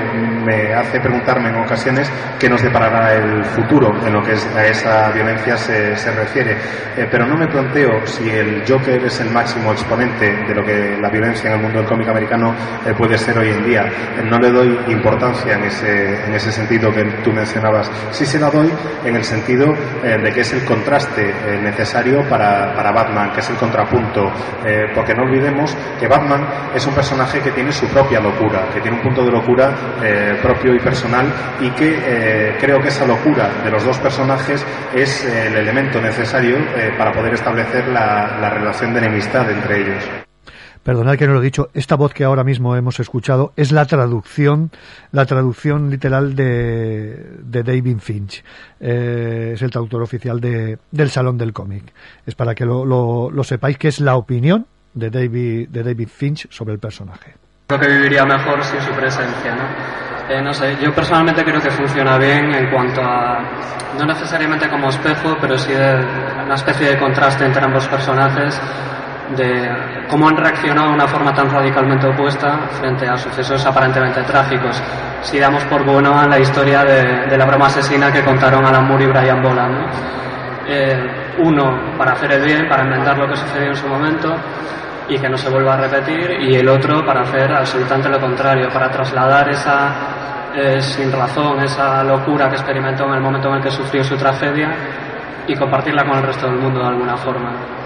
me 0.45 0.73
hace 0.73 0.99
preguntarme 0.99 1.49
en 1.49 1.55
ocasiones 1.55 2.11
qué 2.39 2.49
nos 2.49 2.61
deparará 2.61 3.13
el 3.13 3.43
futuro 3.45 3.91
en 4.05 4.13
lo 4.13 4.21
que 4.23 4.33
es- 4.33 4.47
a 4.55 4.65
esa 4.65 5.09
violencia 5.11 5.55
se, 5.57 5.95
se 5.95 6.11
refiere. 6.11 6.51
Eh, 6.97 7.07
pero 7.09 7.25
no 7.25 7.35
me 7.37 7.47
planteo 7.47 8.05
si 8.05 8.29
el 8.29 8.63
Joker 8.67 9.03
es 9.05 9.19
el 9.21 9.29
máximo 9.31 9.71
exponente 9.71 10.25
de 10.47 10.53
lo 10.55 10.63
que 10.63 10.97
la 11.01 11.09
violencia 11.09 11.49
en 11.49 11.55
el 11.57 11.61
mundo 11.61 11.79
del 11.79 11.87
cómic 11.87 12.09
americano 12.09 12.53
puede 12.97 13.17
ser 13.17 13.37
hoy 13.37 13.49
en 13.49 13.63
día. 13.65 13.85
No 14.25 14.37
le 14.39 14.49
doy 14.51 14.77
importancia 14.91 15.53
en 15.53 15.63
ese, 15.63 16.25
en 16.25 16.33
ese 16.33 16.51
sentido 16.51 16.91
que 16.91 17.03
tú 17.23 17.31
mencionabas. 17.31 17.89
Sí 18.11 18.25
se 18.25 18.39
la 18.39 18.49
doy 18.49 18.71
en 19.05 19.15
el 19.15 19.23
sentido 19.23 19.73
eh, 20.03 20.17
de 20.21 20.31
que 20.31 20.41
es 20.41 20.53
el 20.53 20.63
contraste 20.65 21.29
eh, 21.29 21.59
necesario 21.61 22.27
para, 22.29 22.73
para 22.73 22.91
Batman, 22.91 23.31
que 23.31 23.39
es 23.39 23.49
el 23.49 23.55
contrapunto. 23.55 24.31
Eh, 24.65 24.91
porque 24.93 25.13
no 25.13 25.23
olvidemos 25.23 25.75
que 25.99 26.07
Batman 26.07 26.45
es 26.73 26.85
un 26.85 26.93
personaje 26.93 27.39
que 27.41 27.51
tiene 27.51 27.71
su 27.71 27.87
propia 27.87 28.19
locura, 28.19 28.67
que 28.73 28.81
tiene 28.81 28.97
un 28.97 29.03
punto 29.03 29.23
de 29.23 29.31
locura 29.31 29.73
propio 30.41 30.73
y 30.73 30.79
personal 30.79 31.25
y 31.61 31.69
que 31.71 32.55
creo 32.59 32.79
que 32.79 32.89
esa 32.89 33.05
locura 33.05 33.49
de 33.63 33.71
los 33.71 33.83
dos 33.83 33.97
personajes 33.99 34.65
es 34.93 35.25
el 35.25 35.55
elemento 35.55 36.01
necesario 36.01 36.57
para 36.97 37.11
poder 37.11 37.33
establecer 37.33 37.87
la 37.87 38.49
relación 38.49 38.93
de 38.93 38.99
enemistad 38.99 39.49
entre 39.49 39.81
ellos. 39.81 40.23
Perdonad 40.83 41.15
que 41.15 41.27
no 41.27 41.33
lo 41.33 41.39
he 41.39 41.43
dicho, 41.43 41.69
esta 41.73 41.95
voz 41.95 42.13
que 42.13 42.25
ahora 42.25 42.43
mismo 42.43 42.75
hemos 42.75 42.99
escuchado 42.99 43.53
es 43.55 43.71
la 43.71 43.85
traducción, 43.85 44.69
la 45.13 45.25
traducción 45.25 45.89
literal 45.89 46.35
de, 46.35 47.37
de 47.39 47.63
David 47.63 47.99
Finch. 47.99 48.43
Eh, 48.81 49.51
es 49.53 49.61
el 49.61 49.71
traductor 49.71 50.01
oficial 50.01 50.41
de, 50.41 50.77
del 50.91 51.09
Salón 51.09 51.37
del 51.37 51.53
Cómic. 51.53 51.93
Es 52.25 52.35
para 52.35 52.53
que 52.53 52.65
lo, 52.65 52.83
lo, 52.83 53.31
lo 53.31 53.43
sepáis 53.45 53.77
que 53.77 53.87
es 53.87 54.01
la 54.01 54.15
opinión 54.15 54.65
de 54.93 55.09
David, 55.09 55.69
de 55.69 55.83
David 55.83 56.09
Finch 56.09 56.47
sobre 56.51 56.73
el 56.73 56.79
personaje. 56.79 57.33
Creo 57.67 57.79
que 57.79 57.87
viviría 57.87 58.25
mejor 58.25 58.61
sin 58.63 58.81
su 58.81 58.91
presencia, 58.91 59.55
¿no? 59.55 60.33
Eh, 60.33 60.41
no 60.41 60.53
sé, 60.53 60.77
yo 60.81 60.93
personalmente 60.93 61.43
creo 61.43 61.61
que 61.61 61.71
funciona 61.71 62.17
bien 62.17 62.53
en 62.53 62.69
cuanto 62.69 63.01
a, 63.01 63.41
no 63.97 64.05
necesariamente 64.05 64.69
como 64.69 64.89
espejo, 64.89 65.37
pero 65.39 65.57
sí 65.57 65.71
de 65.71 65.95
una 66.45 66.55
especie 66.55 66.89
de 66.89 66.97
contraste 66.99 67.45
entre 67.45 67.63
ambos 67.63 67.87
personajes, 67.87 68.59
de 69.35 70.05
cómo 70.09 70.27
han 70.27 70.37
reaccionado 70.37 70.89
de 70.89 70.93
una 70.95 71.07
forma 71.07 71.33
tan 71.33 71.49
radicalmente 71.49 72.07
opuesta 72.07 72.67
frente 72.79 73.07
a 73.07 73.17
sucesos 73.17 73.65
aparentemente 73.65 74.21
trágicos. 74.23 74.81
Si 75.21 75.39
damos 75.39 75.63
por 75.65 75.83
bueno 75.85 76.17
a 76.17 76.27
la 76.27 76.39
historia 76.39 76.83
de, 76.83 77.27
de 77.27 77.37
la 77.37 77.45
broma 77.45 77.67
asesina 77.67 78.11
que 78.11 78.23
contaron 78.23 78.65
Alan 78.65 78.87
Moore 78.87 79.05
y 79.05 79.07
Brian 79.07 79.41
Boland. 79.41 80.23
Eh, 80.67 81.35
uno 81.39 81.97
para 81.97 82.13
hacer 82.13 82.31
el 82.33 82.43
bien, 82.43 82.67
para 82.69 82.83
enmendar 82.83 83.17
lo 83.17 83.27
que 83.27 83.35
sucedió 83.35 83.69
en 83.69 83.75
su 83.75 83.87
momento 83.87 84.35
y 85.09 85.17
que 85.17 85.27
no 85.27 85.37
se 85.37 85.49
vuelva 85.49 85.73
a 85.73 85.77
repetir, 85.77 86.31
y 86.39 86.55
el 86.55 86.69
otro 86.69 87.05
para 87.05 87.21
hacer 87.21 87.51
absolutamente 87.51 88.07
lo 88.07 88.19
contrario, 88.21 88.69
para 88.69 88.89
trasladar 88.89 89.49
esa 89.49 90.51
eh, 90.55 90.81
sin 90.81 91.11
razón, 91.11 91.59
esa 91.61 92.03
locura 92.03 92.47
que 92.47 92.55
experimentó 92.55 93.05
en 93.05 93.15
el 93.15 93.21
momento 93.21 93.49
en 93.49 93.55
el 93.55 93.63
que 93.63 93.71
sufrió 93.71 94.03
su 94.03 94.15
tragedia 94.15 94.69
y 95.47 95.55
compartirla 95.55 96.03
con 96.05 96.17
el 96.19 96.23
resto 96.23 96.47
del 96.47 96.57
mundo 96.57 96.79
de 96.79 96.87
alguna 96.87 97.17
forma. 97.17 97.82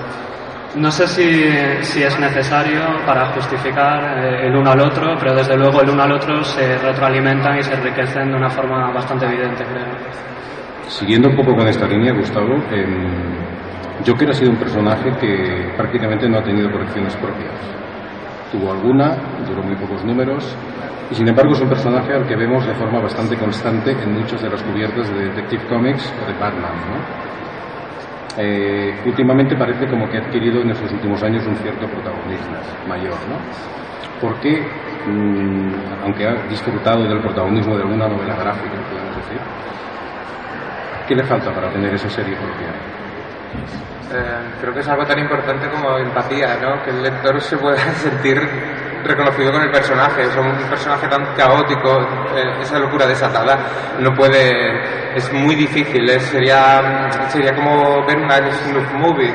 No 0.75 0.91
sé 0.91 1.07
si, 1.07 1.23
si 1.81 2.03
es 2.03 2.19
necesario 2.19 2.81
para 3.05 3.27
justificar 3.33 4.19
eh, 4.19 4.47
el 4.47 4.55
uno 4.55 4.71
al 4.71 4.81
otro, 4.81 5.15
pero 5.17 5.33
desde 5.33 5.57
luego 5.57 5.81
el 5.81 5.89
uno 5.89 6.03
al 6.03 6.11
otro 6.11 6.43
se 6.43 6.77
retroalimentan 6.77 7.57
y 7.57 7.63
se 7.63 7.73
enriquecen 7.73 8.29
de 8.29 8.35
una 8.35 8.49
forma 8.49 8.91
bastante 8.91 9.25
evidente, 9.25 9.63
creo. 9.63 9.85
Siguiendo 10.87 11.29
un 11.29 11.35
poco 11.35 11.55
con 11.55 11.67
esta 11.67 11.87
línea, 11.87 12.13
Gustavo, 12.13 12.55
eh, 12.71 12.85
Joker 14.05 14.29
ha 14.29 14.33
sido 14.33 14.51
un 14.51 14.57
personaje 14.57 15.09
que 15.19 15.73
prácticamente 15.75 16.29
no 16.29 16.37
ha 16.37 16.43
tenido 16.43 16.69
colecciones 16.71 17.15
propias. 17.15 17.55
Tuvo 18.51 18.71
alguna, 18.71 19.17
duró 19.47 19.63
muy 19.63 19.75
pocos 19.75 20.03
números, 20.03 20.55
y 21.09 21.15
sin 21.15 21.27
embargo 21.27 21.53
es 21.53 21.61
un 21.61 21.69
personaje 21.69 22.13
al 22.13 22.27
que 22.27 22.35
vemos 22.35 22.65
de 22.65 22.75
forma 22.75 22.99
bastante 22.99 23.35
constante 23.37 23.91
en 23.91 24.13
muchas 24.13 24.41
de 24.41 24.49
las 24.49 24.61
cubiertas 24.61 25.09
de 25.09 25.25
Detective 25.25 25.65
Comics 25.67 26.13
o 26.21 26.31
de 26.31 26.37
Batman. 26.37 26.75
¿no? 26.75 27.26
Eh, 28.39 28.93
últimamente 29.05 29.55
parece 29.55 29.87
como 29.87 30.07
que 30.09 30.17
ha 30.17 30.21
adquirido 30.21 30.61
en 30.61 30.69
estos 30.69 30.91
últimos 30.91 31.21
años 31.23 31.45
un 31.47 31.55
cierto 31.55 31.87
protagonismo 31.87 32.57
mayor. 32.87 33.17
¿no? 33.27 33.37
¿Por 34.21 34.39
qué, 34.39 34.61
mm, 35.07 36.03
aunque 36.03 36.27
ha 36.27 36.33
disfrutado 36.47 37.03
del 37.03 37.19
protagonismo 37.19 37.75
de 37.75 37.83
alguna 37.83 38.07
novela 38.07 38.35
gráfica, 38.35 38.75
podemos 38.91 39.15
decir, 39.15 39.39
qué 41.07 41.15
le 41.15 41.23
falta 41.23 41.51
para 41.51 41.69
tener 41.71 41.93
esa 41.93 42.09
serie 42.09 42.35
propia? 42.35 42.67
Eh, 44.09 44.53
creo 44.61 44.73
que 44.73 44.79
es 44.79 44.87
algo 44.87 45.05
tan 45.05 45.19
importante 45.19 45.67
como 45.69 45.97
empatía, 45.97 46.57
¿no? 46.61 46.83
Que 46.83 46.91
el 46.91 47.03
lector 47.03 47.41
se 47.41 47.57
pueda 47.57 47.77
sentir 47.95 48.39
reconocido 49.07 49.51
con 49.51 49.61
el 49.61 49.71
personaje. 49.71 50.23
Es 50.23 50.35
un 50.35 50.51
personaje 50.69 51.07
tan 51.07 51.25
caótico, 51.35 51.99
eh, 52.35 52.61
esa 52.61 52.77
locura 52.79 53.05
desatada, 53.07 53.57
no 53.99 54.13
puede. 54.13 55.15
Es 55.17 55.31
muy 55.33 55.55
difícil. 55.55 56.07
sería, 56.19 57.09
sería 57.29 57.55
como 57.55 58.05
ver 58.05 58.17
una 58.17 58.37
snuff 58.51 58.93
movie. 58.93 59.33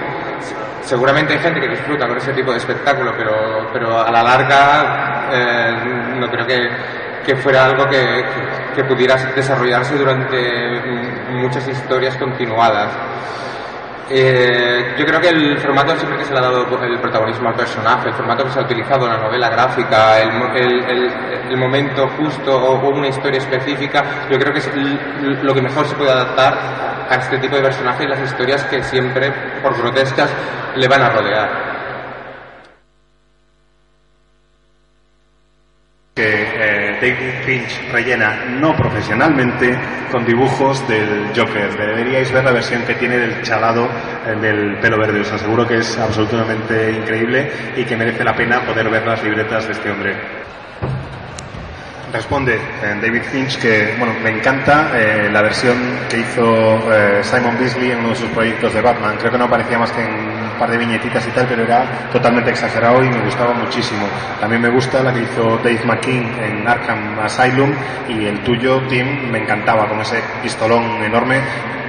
Seguramente 0.82 1.34
hay 1.34 1.38
gente 1.38 1.60
que 1.60 1.68
disfruta 1.68 2.06
con 2.08 2.16
ese 2.16 2.32
tipo 2.32 2.50
de 2.50 2.58
espectáculo, 2.58 3.12
pero, 3.16 3.68
pero 3.72 4.00
a 4.04 4.10
la 4.10 4.22
larga 4.22 5.28
eh, 5.32 5.76
no 6.18 6.28
creo 6.28 6.44
que, 6.46 6.68
que 7.24 7.36
fuera 7.36 7.66
algo 7.66 7.86
que, 7.88 8.24
que- 8.74 8.82
pudiera 8.84 9.14
desarrollarse 9.14 9.96
durante 9.96 10.36
muchas 11.30 11.66
historias 11.68 12.16
continuadas. 12.16 12.90
Eh, 14.10 14.94
yo 14.98 15.06
creo 15.06 15.20
que 15.20 15.28
el 15.28 15.58
formato 15.58 15.94
siempre 15.96 16.18
que 16.18 16.24
se 16.24 16.32
le 16.32 16.38
ha 16.40 16.42
dado 16.42 16.66
el 16.82 17.00
protagonismo 17.00 17.48
al 17.48 17.54
personaje, 17.54 18.08
el 18.08 18.14
formato 18.14 18.44
que 18.44 18.50
se 18.50 18.58
ha 18.58 18.62
utilizado 18.62 19.06
en 19.06 19.12
la 19.12 19.18
novela 19.18 19.48
gráfica, 19.48 20.20
el, 20.20 20.30
el- 20.56 20.84
el- 20.90 21.12
el 21.50 21.56
momento 21.56 22.08
justo 22.18 22.54
o, 22.56 22.88
una 22.90 23.08
historia 23.08 23.38
específica, 23.38 24.02
yo 24.30 24.38
creo 24.38 24.52
que 24.52 24.58
es 24.58 24.70
lo 25.42 25.54
que 25.54 25.62
mejor 25.62 25.86
se 25.86 25.94
puede 25.94 26.10
adaptar 26.10 27.06
a 27.08 27.14
este 27.16 27.38
tipo 27.38 27.56
de 27.56 27.62
personajes 27.62 28.04
y 28.04 28.08
las 28.08 28.20
historias 28.20 28.64
que 28.64 28.82
siempre, 28.82 29.32
por 29.62 29.76
grotescas, 29.78 30.30
le 30.76 30.88
van 30.88 31.02
a 31.02 31.08
rodear. 31.10 31.72
que 36.14 36.42
eh, 36.42 36.81
David 37.02 37.42
Finch 37.44 37.90
rellena 37.90 38.44
no 38.60 38.76
profesionalmente 38.76 39.76
con 40.12 40.24
dibujos 40.24 40.86
del 40.86 41.32
Joker. 41.34 41.76
Deberíais 41.76 42.30
ver 42.30 42.44
la 42.44 42.52
versión 42.52 42.82
que 42.82 42.94
tiene 42.94 43.18
del 43.18 43.42
chalado 43.42 43.88
eh, 44.24 44.36
del 44.40 44.78
pelo 44.78 45.00
verde. 45.00 45.22
Os 45.22 45.32
aseguro 45.32 45.66
que 45.66 45.78
es 45.78 45.98
absolutamente 45.98 46.92
increíble 46.92 47.50
y 47.76 47.84
que 47.84 47.96
merece 47.96 48.22
la 48.22 48.36
pena 48.36 48.64
poder 48.64 48.88
ver 48.88 49.04
las 49.04 49.20
libretas 49.24 49.66
de 49.66 49.72
este 49.72 49.90
hombre. 49.90 50.14
Responde 52.12 52.54
eh, 52.54 52.98
David 53.02 53.22
Finch 53.22 53.58
que 53.58 53.96
bueno 53.98 54.14
me 54.22 54.30
encanta 54.30 54.92
eh, 54.94 55.28
la 55.28 55.42
versión 55.42 55.76
que 56.08 56.20
hizo 56.20 56.78
Simon 57.22 57.58
Beasley 57.58 57.90
en 57.90 57.98
uno 57.98 58.10
de 58.10 58.14
sus 58.14 58.28
proyectos 58.30 58.72
de 58.74 58.80
Batman. 58.80 59.16
Creo 59.18 59.32
que 59.32 59.38
no 59.38 59.46
aparecía 59.46 59.76
más 59.76 59.90
que 59.90 60.02
en 60.02 60.41
un 60.52 60.58
par 60.58 60.70
de 60.70 60.78
viñetitas 60.78 61.26
y 61.26 61.30
tal, 61.30 61.46
pero 61.46 61.62
era 61.64 62.08
totalmente 62.12 62.50
exagerado 62.50 63.02
y 63.04 63.08
me 63.08 63.20
gustaba 63.24 63.52
muchísimo. 63.54 64.06
También 64.40 64.62
me 64.62 64.68
gusta 64.70 65.02
la 65.02 65.12
que 65.12 65.20
hizo 65.22 65.56
Dave 65.58 65.80
McKean 65.84 66.24
en 66.42 66.68
Arkham 66.68 67.18
Asylum 67.20 67.72
y 68.08 68.26
el 68.26 68.40
tuyo, 68.40 68.80
Tim, 68.88 69.30
me 69.30 69.38
encantaba 69.38 69.88
con 69.88 70.00
ese 70.00 70.22
pistolón 70.42 71.02
enorme. 71.02 71.40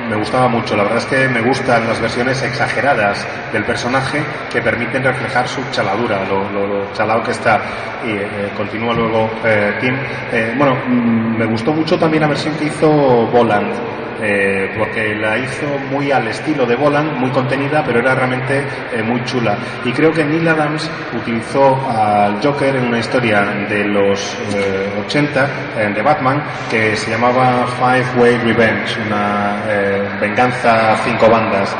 Me 0.09 0.17
gustaba 0.17 0.49
mucho, 0.49 0.75
la 0.75 0.83
verdad 0.83 0.97
es 0.99 1.05
que 1.05 1.29
me 1.29 1.39
gustan 1.41 1.87
las 1.87 1.99
versiones 2.01 2.43
exageradas 2.43 3.25
del 3.53 3.63
personaje 3.63 4.21
que 4.51 4.61
permiten 4.61 5.01
reflejar 5.01 5.47
su 5.47 5.61
chaladura, 5.71 6.25
lo, 6.25 6.49
lo- 6.51 6.67
lo 6.67 6.91
chalado 6.93 7.23
que 7.23 7.31
está. 7.31 7.61
Y 8.05 8.09
eh, 8.11 8.51
continúa 8.57 8.93
luego 8.93 9.29
eh, 9.45 9.75
Tim. 9.79 9.95
Eh, 10.33 10.53
bueno, 10.57 10.75
mm, 10.87 11.37
me 11.37 11.45
gustó 11.45 11.71
mucho 11.71 11.97
también 11.97 12.21
la 12.21 12.27
versión 12.27 12.53
que 12.55 12.65
hizo 12.65 12.89
Boland, 13.27 13.71
eh, 14.21 14.73
porque 14.77 15.15
la 15.15 15.37
hizo 15.37 15.67
muy 15.89 16.11
al 16.11 16.27
estilo 16.27 16.65
de 16.65 16.75
Boland, 16.75 17.17
muy 17.17 17.29
contenida, 17.31 17.83
pero 17.85 17.99
era 17.99 18.15
realmente 18.15 18.63
eh, 18.93 19.03
muy 19.03 19.23
chula. 19.23 19.57
Y 19.85 19.91
creo 19.91 20.11
que 20.11 20.23
Neil 20.23 20.47
Adams 20.47 20.89
utilizó 21.15 21.75
al 21.89 22.41
Joker 22.41 22.75
en 22.75 22.85
una 22.85 22.99
historia 22.99 23.41
de 23.69 23.85
los 23.85 24.37
eh, 24.55 25.03
80 25.05 25.49
eh, 25.77 25.93
de 25.93 26.01
Batman 26.01 26.43
que 26.69 26.95
se 26.95 27.11
llamaba 27.11 27.65
Five 27.67 28.21
Way 28.21 28.37
Revenge, 28.37 28.97
una 29.05 29.63
eh, 29.67 30.07
venganza 30.19 30.93
a 30.93 30.97
cinco 30.97 31.29
bandas. 31.29 31.75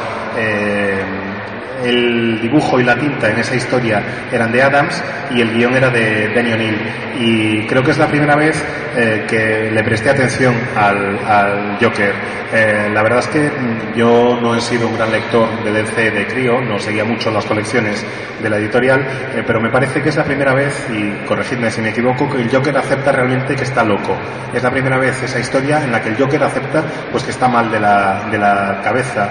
El 1.84 2.40
dibujo 2.42 2.80
y 2.80 2.84
la 2.84 2.96
tinta 2.96 3.30
en 3.30 3.40
esa 3.40 3.56
historia 3.56 4.02
eran 4.32 4.52
de 4.52 4.62
Adams 4.62 5.04
y 5.32 5.42
el 5.42 5.54
guion 5.54 5.76
era 5.76 5.90
de 5.90 6.34
Danny 6.34 6.54
O'Neill. 6.54 6.80
Y 7.20 7.68
creo 7.68 7.84
que 7.84 7.92
es 7.92 7.98
la 7.98 8.08
primera 8.08 8.36
vez 8.36 8.64
eh, 8.96 9.26
que 9.28 9.72
le 9.72 9.84
presté 9.84 10.12
atención 10.12 10.54
al, 10.76 11.78
Joker. 11.82 12.14
Eh, 12.54 12.90
la 12.94 13.02
verdad 13.02 13.20
es 13.20 13.28
que 13.28 13.50
mm, 13.50 13.96
yo 13.96 14.38
no 14.40 14.56
he 14.56 14.62
sido 14.62 14.88
un 14.88 14.96
gran 14.96 15.12
lector 15.12 15.64
de 15.64 15.72
DC 15.72 16.12
de 16.12 16.28
crío, 16.28 16.62
no 16.62 16.78
seguía 16.78 17.04
mucho 17.04 17.32
las 17.32 17.46
colecciones 17.46 18.06
de 18.42 18.50
la 18.50 18.58
editorial, 18.58 19.02
eh, 19.02 19.44
pero 19.46 19.60
me 19.60 19.72
parece 19.72 20.04
que 20.04 20.10
es 20.10 20.16
la 20.16 20.24
primera 20.24 20.54
vez, 20.54 20.88
y 20.92 21.26
corregidme 21.26 21.72
si 21.72 21.82
me 21.82 21.90
equivoco, 21.90 22.30
que 22.30 22.44
el 22.44 22.52
Joker 22.52 22.78
acepta 22.78 23.12
realmente 23.12 23.56
que 23.56 23.64
está 23.64 23.84
loco. 23.84 24.16
Es 24.54 24.62
la 24.62 24.70
primera 24.70 25.00
vez 25.00 25.24
esa 25.24 25.40
historia 25.40 25.84
en 25.84 25.92
la 25.92 26.02
que 26.02 26.10
el 26.10 26.18
Joker 26.18 26.44
acepta 26.44 26.84
pues 27.12 27.24
que 27.24 27.32
está 27.32 27.48
mal 27.48 27.72
de 27.72 27.80
la, 27.80 28.28
de 28.30 28.38
la 28.38 28.80
cabeza. 28.84 29.30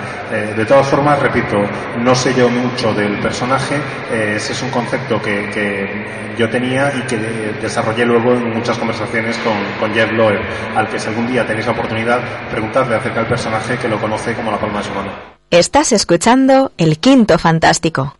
De 0.56 0.64
todas 0.64 0.86
formas, 0.88 1.20
repito, 1.20 1.58
no 1.98 2.14
sé 2.14 2.34
yo 2.34 2.41
mucho 2.48 2.92
del 2.94 3.18
personaje, 3.20 3.76
eh, 4.10 4.34
ese 4.36 4.52
es 4.52 4.62
un 4.62 4.70
concepto 4.70 5.20
que, 5.20 5.50
que 5.50 6.34
yo 6.38 6.48
tenía 6.48 6.92
y 6.94 7.02
que 7.02 7.16
desarrollé 7.60 8.04
luego 8.06 8.32
en 8.32 8.50
muchas 8.54 8.78
conversaciones 8.78 9.36
con, 9.38 9.54
con 9.78 9.94
Jeff 9.94 10.10
Loeb, 10.12 10.40
al 10.76 10.88
que 10.88 10.98
si 10.98 11.08
algún 11.08 11.26
día 11.26 11.46
tenéis 11.46 11.66
la 11.66 11.72
oportunidad, 11.72 12.20
preguntadle 12.50 12.96
acerca 12.96 13.20
del 13.20 13.28
personaje 13.28 13.76
que 13.78 13.88
lo 13.88 14.00
conoce 14.00 14.34
como 14.34 14.50
la 14.50 14.58
palma 14.58 14.78
de 14.78 14.84
su 14.84 14.92
mano. 14.92 15.12
Estás 15.50 15.92
escuchando 15.92 16.72
El 16.78 16.98
Quinto 16.98 17.38
Fantástico. 17.38 18.16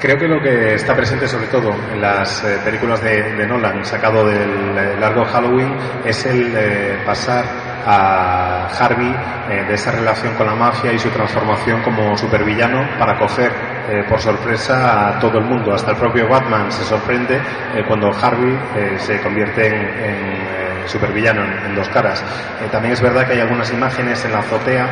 Creo 0.00 0.18
que 0.18 0.28
lo 0.28 0.42
que 0.42 0.74
está 0.74 0.94
presente 0.94 1.26
sobre 1.26 1.46
todo 1.46 1.70
en 1.92 2.00
las 2.00 2.44
eh, 2.44 2.58
películas 2.64 3.02
de, 3.02 3.22
de 3.34 3.46
Nolan, 3.46 3.84
sacado 3.84 4.26
del 4.26 4.76
eh, 4.76 4.96
largo 5.00 5.24
Halloween, 5.24 5.74
es 6.04 6.26
el 6.26 6.52
eh, 6.54 6.98
pasar 7.06 7.44
a 7.86 8.68
Harvey 8.78 9.14
eh, 9.50 9.64
de 9.68 9.74
esa 9.74 9.92
relación 9.92 10.34
con 10.34 10.46
la 10.46 10.54
mafia 10.54 10.92
y 10.92 10.98
su 10.98 11.10
transformación 11.10 11.82
como 11.82 12.16
supervillano 12.16 12.98
para 12.98 13.18
coger 13.18 13.52
eh, 13.88 14.04
por 14.08 14.20
sorpresa 14.20 15.08
a 15.08 15.18
todo 15.18 15.38
el 15.38 15.44
mundo. 15.44 15.74
Hasta 15.74 15.90
el 15.90 15.96
propio 15.98 16.28
Batman 16.28 16.72
se 16.72 16.84
sorprende 16.84 17.36
eh, 17.36 17.84
cuando 17.86 18.10
Harvey 18.10 18.58
se 18.98 19.20
convierte 19.20 19.66
en, 19.66 20.54
supervillano 20.86 21.42
en, 21.42 21.74
dos 21.74 21.88
caras. 21.88 22.22
También 22.70 22.92
es 22.92 23.00
verdad 23.00 23.26
que 23.26 23.32
hay 23.32 23.40
algunas 23.40 23.72
imágenes 23.72 24.22
en 24.26 24.32
la 24.32 24.40
azotea 24.40 24.86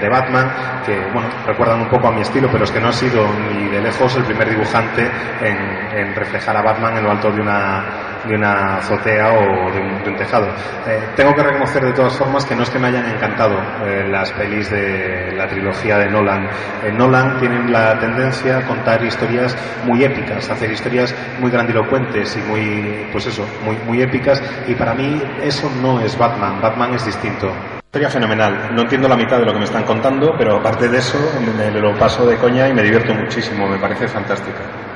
de 0.00 0.08
Batman 0.08 0.50
que 0.86 0.98
bueno, 1.12 1.28
recuerdan 1.46 1.82
un 1.82 1.88
poco 1.88 2.08
a 2.08 2.10
mi 2.10 2.22
estilo, 2.22 2.48
pero 2.50 2.64
es 2.64 2.70
que 2.70 2.80
no 2.80 2.88
ha 2.88 2.92
sido 2.92 3.26
ni 3.52 3.68
de 3.68 3.82
lejos 3.82 4.16
el 4.16 4.24
primer 4.24 4.48
dibujante 4.48 5.10
en, 5.42 5.98
en 5.98 6.14
reflejar 6.14 6.56
a 6.56 6.62
Batman 6.62 6.96
en 6.96 7.04
lo 7.04 7.10
alto 7.10 7.30
de 7.30 7.40
una, 7.42 7.84
de 8.26 8.34
una 8.34 8.76
azotea 8.76 9.32
o 9.32 9.72
de 9.72 9.80
un, 9.80 10.02
de 10.02 10.10
un 10.10 10.16
tejado. 10.16 10.46
Eh, 10.86 11.00
tengo 11.16 11.34
que 11.34 11.42
reconocer 11.42 11.84
de 11.84 11.92
todas 11.92 12.16
formas 12.16 12.44
que 12.44 12.54
no 12.54 12.62
es 12.62 12.70
que 12.70 12.78
me 12.78 12.88
hayan 12.88 13.06
encantado 13.06 13.56
eh, 13.84 14.08
las 14.08 14.32
pelis 14.32 14.70
de 14.70 15.32
la 15.36 15.46
trilogía 15.46 15.98
de 15.98 16.10
Nolan. 16.10 16.44
Eh, 16.82 16.92
Nolan 16.92 17.38
tienen 17.38 17.70
la 17.70 17.98
tendencia 17.98 18.58
a 18.58 18.62
contar 18.62 19.02
historias 19.04 19.56
muy 19.84 20.04
épicas, 20.04 20.50
hacer 20.50 20.70
historias 20.70 21.14
muy 21.40 21.50
grandilocuentes 21.50 22.36
y 22.36 22.40
muy, 22.40 23.08
pues 23.12 23.26
eso, 23.26 23.46
muy, 23.64 23.76
muy 23.86 24.02
épicas. 24.02 24.42
Y 24.66 24.74
para 24.74 24.94
mí 24.94 25.22
eso 25.42 25.70
no 25.80 26.00
es 26.00 26.16
Batman. 26.16 26.60
Batman 26.60 26.94
es 26.94 27.04
distinto. 27.04 27.48
Historia 27.84 28.10
fenomenal. 28.10 28.74
No 28.74 28.82
entiendo 28.82 29.08
la 29.08 29.16
mitad 29.16 29.38
de 29.38 29.44
lo 29.44 29.52
que 29.52 29.58
me 29.58 29.64
están 29.64 29.84
contando, 29.84 30.34
pero 30.36 30.56
aparte 30.56 30.88
de 30.88 30.98
eso 30.98 31.18
me, 31.56 31.70
me 31.70 31.80
lo 31.80 31.96
paso 31.96 32.26
de 32.26 32.36
coña 32.36 32.68
y 32.68 32.74
me 32.74 32.82
divierto 32.82 33.14
muchísimo. 33.14 33.68
Me 33.68 33.78
parece 33.78 34.08
fantástica. 34.08 34.93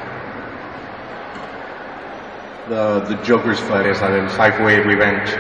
The, 2.69 3.01
the 3.09 3.17
Joker's 3.25 3.61
Fight 3.61 3.87
es 3.87 4.01
la 4.03 4.11
del 4.11 4.29
Five 4.29 4.59
Way 4.65 4.81
Revenge. 4.81 5.31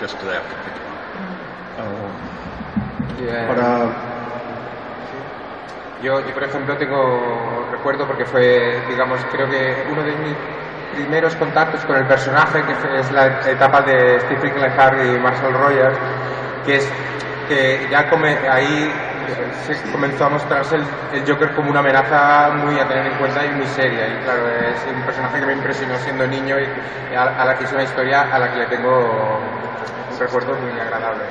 Just 0.00 0.18
to 0.20 0.26
that. 0.26 0.42
Bien. 3.20 3.46
Ahora, 3.48 3.92
Yo, 6.02 6.18
yo, 6.26 6.34
por 6.34 6.42
ejemplo, 6.42 6.76
tengo 6.76 7.68
recuerdo 7.70 8.06
porque 8.08 8.24
fue, 8.24 8.80
digamos, 8.88 9.20
creo 9.30 9.48
que 9.48 9.84
uno 9.92 10.02
de 10.02 10.10
mis 10.16 10.34
primeros 10.96 11.36
contactos 11.36 11.84
con 11.84 11.94
el 11.96 12.06
personaje, 12.06 12.60
que 12.64 12.74
fue- 12.74 12.98
es 12.98 13.12
la 13.12 13.26
etapa 13.48 13.82
de 13.82 14.18
Stephen 14.20 14.60
Leonard 14.60 15.04
y 15.06 15.18
Marshall 15.20 15.52
Rogers, 15.54 15.96
que 16.66 16.76
es 16.76 16.92
que 17.48 17.86
ya 17.88 18.10
come- 18.10 18.36
ahí 18.50 18.90
comenzó 19.92 20.24
a 20.26 20.28
mostrarse 20.30 20.76
el, 20.76 20.84
el 21.12 21.26
Joker 21.26 21.54
como 21.54 21.70
una 21.70 21.80
amenaza 21.80 22.50
muy 22.54 22.78
a 22.78 22.86
tener 22.86 23.06
en 23.06 23.18
cuenta 23.18 23.44
y 23.44 23.50
muy 23.50 23.66
seria. 23.66 24.08
Y 24.08 24.24
claro, 24.24 24.48
es 24.48 24.86
un 24.94 25.02
personaje 25.02 25.40
que 25.40 25.46
me 25.46 25.52
impresionó 25.52 25.96
siendo 25.96 26.26
niño 26.26 26.56
y 26.58 27.14
a, 27.14 27.22
a 27.22 27.44
la 27.44 27.56
que 27.56 27.64
es 27.64 27.72
una 27.72 27.82
historia 27.82 28.22
a 28.32 28.38
la 28.38 28.50
que 28.52 28.58
le 28.58 28.66
tengo 28.66 29.38
un 30.10 30.18
recuerdo 30.18 30.54
muy 30.60 30.78
agradable. 30.80 31.24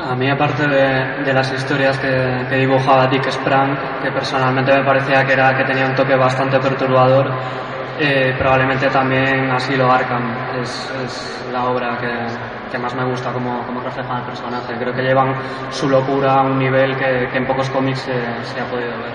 A 0.00 0.14
mí, 0.14 0.30
aparte 0.30 0.66
de, 0.66 1.24
de 1.24 1.32
las 1.32 1.52
historias 1.52 1.98
que, 1.98 2.46
que 2.48 2.56
dibujaba 2.56 3.08
Dick 3.08 3.28
Sprang, 3.30 4.00
que 4.00 4.10
personalmente 4.12 4.72
me 4.72 4.84
parecía 4.84 5.24
que, 5.24 5.32
era, 5.32 5.56
que 5.56 5.64
tenía 5.64 5.86
un 5.86 5.94
toque 5.94 6.14
bastante 6.14 6.58
perturbador, 6.60 7.28
eh, 7.98 8.32
probablemente 8.38 8.88
también 8.90 9.50
Asilo 9.50 9.90
Arkham 9.90 10.60
es, 10.60 10.92
es 11.04 11.48
la 11.52 11.64
obra 11.64 11.98
que, 11.98 12.06
que 12.70 12.78
más 12.78 12.94
me 12.94 13.04
gusta 13.04 13.32
como, 13.32 13.64
como 13.66 13.80
reflejan 13.80 14.18
el 14.18 14.24
personaje. 14.24 14.74
Creo 14.78 14.94
que 14.94 15.02
llevan 15.02 15.34
su 15.70 15.88
locura 15.88 16.34
a 16.34 16.42
un 16.42 16.58
nivel 16.58 16.96
que, 16.96 17.28
que 17.30 17.38
en 17.38 17.46
pocos 17.46 17.68
cómics 17.70 18.00
se, 18.00 18.12
se 18.12 18.60
ha 18.60 18.64
podido 18.64 18.90
ver. 18.90 19.12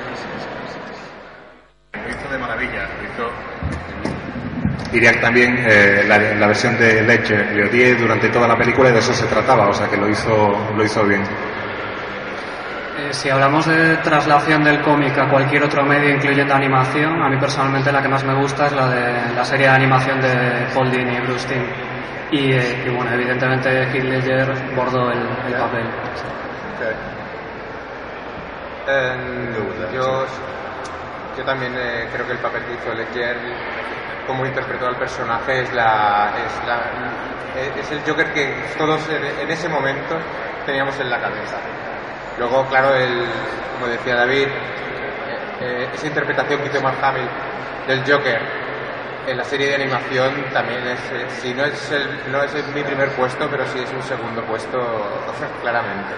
Lo 1.93 2.09
hizo 2.09 2.29
de 2.29 2.37
maravilla, 2.37 2.83
lo 2.83 3.03
hizo. 3.03 3.29
Diría 4.91 5.19
también 5.19 5.57
eh, 5.67 6.03
la, 6.07 6.17
la 6.19 6.47
versión 6.47 6.77
de 6.77 7.01
Ledger 7.01 7.51
le 7.55 7.67
odié 7.67 7.95
durante 7.95 8.29
toda 8.29 8.47
la 8.47 8.55
película 8.55 8.89
y 8.89 8.93
de 8.93 8.99
eso 8.99 9.13
se 9.13 9.25
trataba, 9.25 9.67
o 9.67 9.73
sea 9.73 9.87
que 9.89 9.97
lo 9.97 10.07
hizo, 10.07 10.55
lo 10.75 10.83
hizo 10.83 11.03
bien. 11.03 11.21
Eh, 11.21 13.11
si 13.11 13.29
hablamos 13.29 13.65
de 13.65 13.97
traslación 13.97 14.63
del 14.63 14.81
cómic 14.81 15.17
a 15.17 15.27
cualquier 15.29 15.63
otro 15.63 15.83
medio, 15.83 16.13
incluyendo 16.13 16.53
animación, 16.53 17.23
a 17.23 17.29
mí 17.29 17.37
personalmente 17.37 17.91
la 17.91 18.03
que 18.03 18.07
más 18.07 18.23
me 18.23 18.35
gusta 18.35 18.67
es 18.67 18.73
la 18.73 18.87
de 18.89 19.35
la 19.35 19.43
serie 19.43 19.65
de 19.67 19.73
animación 19.73 20.21
de 20.21 20.67
Paul 20.75 20.91
Dini 20.91 21.15
y 21.15 21.21
Bruce 21.21 21.47
Timm. 21.47 21.63
Y, 22.31 22.51
eh, 22.51 22.83
y, 22.85 22.89
bueno, 22.89 23.11
evidentemente 23.13 23.69
Heath 23.69 24.03
Ledger 24.03 24.75
bordó 24.75 25.11
el, 25.11 25.19
el 25.47 25.53
papel. 25.53 25.87
Eh, 28.87 29.55
yo, 29.93 30.25
yo 31.37 31.43
también 31.43 31.73
eh, 31.77 32.07
creo 32.11 32.25
que 32.25 32.33
el 32.33 32.39
papel 32.39 32.63
que 32.65 32.73
hizo 32.73 32.93
Ledger, 32.93 33.37
como 34.27 34.45
interpretó 34.45 34.87
al 34.87 34.97
personaje, 34.97 35.61
es, 35.61 35.73
la, 35.73 36.33
es, 36.43 36.67
la, 36.67 36.81
es 37.79 37.91
el 37.91 38.01
Joker 38.01 38.33
que 38.33 38.55
todos 38.77 39.07
en, 39.09 39.23
en 39.23 39.51
ese 39.51 39.69
momento 39.69 40.17
teníamos 40.65 40.99
en 40.99 41.09
la 41.09 41.19
cabeza. 41.19 41.57
Luego, 42.37 42.65
claro, 42.67 42.95
el, 42.95 43.25
como 43.73 43.87
decía 43.87 44.15
David, 44.15 44.47
eh, 44.47 45.39
eh, 45.61 45.89
esa 45.93 46.07
interpretación 46.07 46.61
que 46.61 46.67
hizo 46.67 46.81
Mark 46.81 46.97
Hamill 47.01 47.29
del 47.87 47.99
Joker 47.99 48.41
en 49.27 49.37
la 49.37 49.43
serie 49.43 49.67
de 49.67 49.75
animación 49.75 50.31
también 50.51 50.85
es, 50.87 50.99
eh, 51.11 51.25
si 51.41 51.53
no 51.53 51.65
es, 51.65 51.91
el, 51.91 52.31
no 52.31 52.43
es 52.43 52.53
mi 52.73 52.83
primer 52.83 53.09
puesto, 53.09 53.47
pero 53.49 53.65
sí 53.67 53.79
es 53.79 53.91
un 53.91 54.03
segundo 54.03 54.43
puesto 54.45 54.79
claramente. 55.61 56.13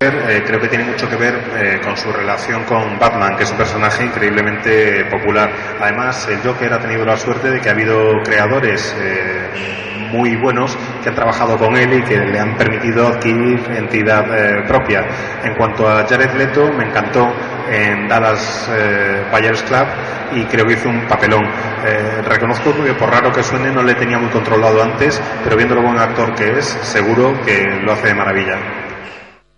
Eh, 0.00 0.42
creo 0.46 0.60
que 0.60 0.68
tiene 0.68 0.84
mucho 0.84 1.08
que 1.08 1.16
ver 1.16 1.34
eh, 1.56 1.80
con 1.82 1.96
su 1.96 2.12
relación 2.12 2.64
con 2.64 2.98
Batman, 2.98 3.36
que 3.36 3.44
es 3.44 3.50
un 3.50 3.56
personaje 3.56 4.04
increíblemente 4.04 5.04
popular. 5.06 5.50
Además, 5.80 6.28
el 6.28 6.40
Joker 6.42 6.74
ha 6.74 6.78
tenido 6.78 7.06
la 7.06 7.16
suerte 7.16 7.50
de 7.50 7.60
que 7.60 7.68
ha 7.70 7.72
habido 7.72 8.22
creadores 8.22 8.94
eh, 8.98 9.93
muy 10.14 10.36
buenos 10.36 10.76
que 11.02 11.08
han 11.08 11.14
trabajado 11.14 11.58
con 11.58 11.76
él 11.76 11.92
y 11.92 12.02
que 12.02 12.16
le 12.16 12.38
han 12.38 12.56
permitido 12.56 13.08
adquirir 13.08 13.60
entidad 13.76 14.24
eh, 14.32 14.62
propia. 14.66 15.00
En 15.42 15.54
cuanto 15.56 15.88
a 15.88 16.06
Jared 16.06 16.34
Leto, 16.36 16.70
me 16.72 16.84
encantó 16.84 17.26
en 17.70 18.06
Dallas 18.08 18.70
eh, 18.72 19.24
Buyers 19.32 19.62
Club 19.64 19.86
y 20.32 20.44
creo 20.46 20.66
que 20.66 20.74
hizo 20.74 20.88
un 20.88 21.06
papelón. 21.06 21.44
Eh, 21.86 22.22
reconozco 22.26 22.72
que 22.84 22.94
por 22.94 23.10
raro 23.10 23.32
que 23.32 23.42
suene 23.42 23.70
no 23.72 23.82
le 23.82 23.94
tenía 23.94 24.18
muy 24.18 24.30
controlado 24.30 24.82
antes, 24.82 25.20
pero 25.42 25.56
viendo 25.56 25.74
lo 25.74 25.82
buen 25.82 25.98
actor 25.98 26.34
que 26.34 26.58
es, 26.58 26.66
seguro 26.82 27.32
que 27.44 27.80
lo 27.82 27.92
hace 27.92 28.08
de 28.08 28.14
maravilla. 28.14 28.56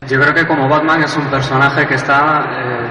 Yo 0.06 0.20
creo 0.20 0.34
que 0.34 0.46
como 0.46 0.68
Batman 0.68 1.02
es 1.02 1.16
un 1.16 1.26
personaje 1.26 1.86
que 1.86 1.94
está, 1.94 2.44
eh, 2.50 2.90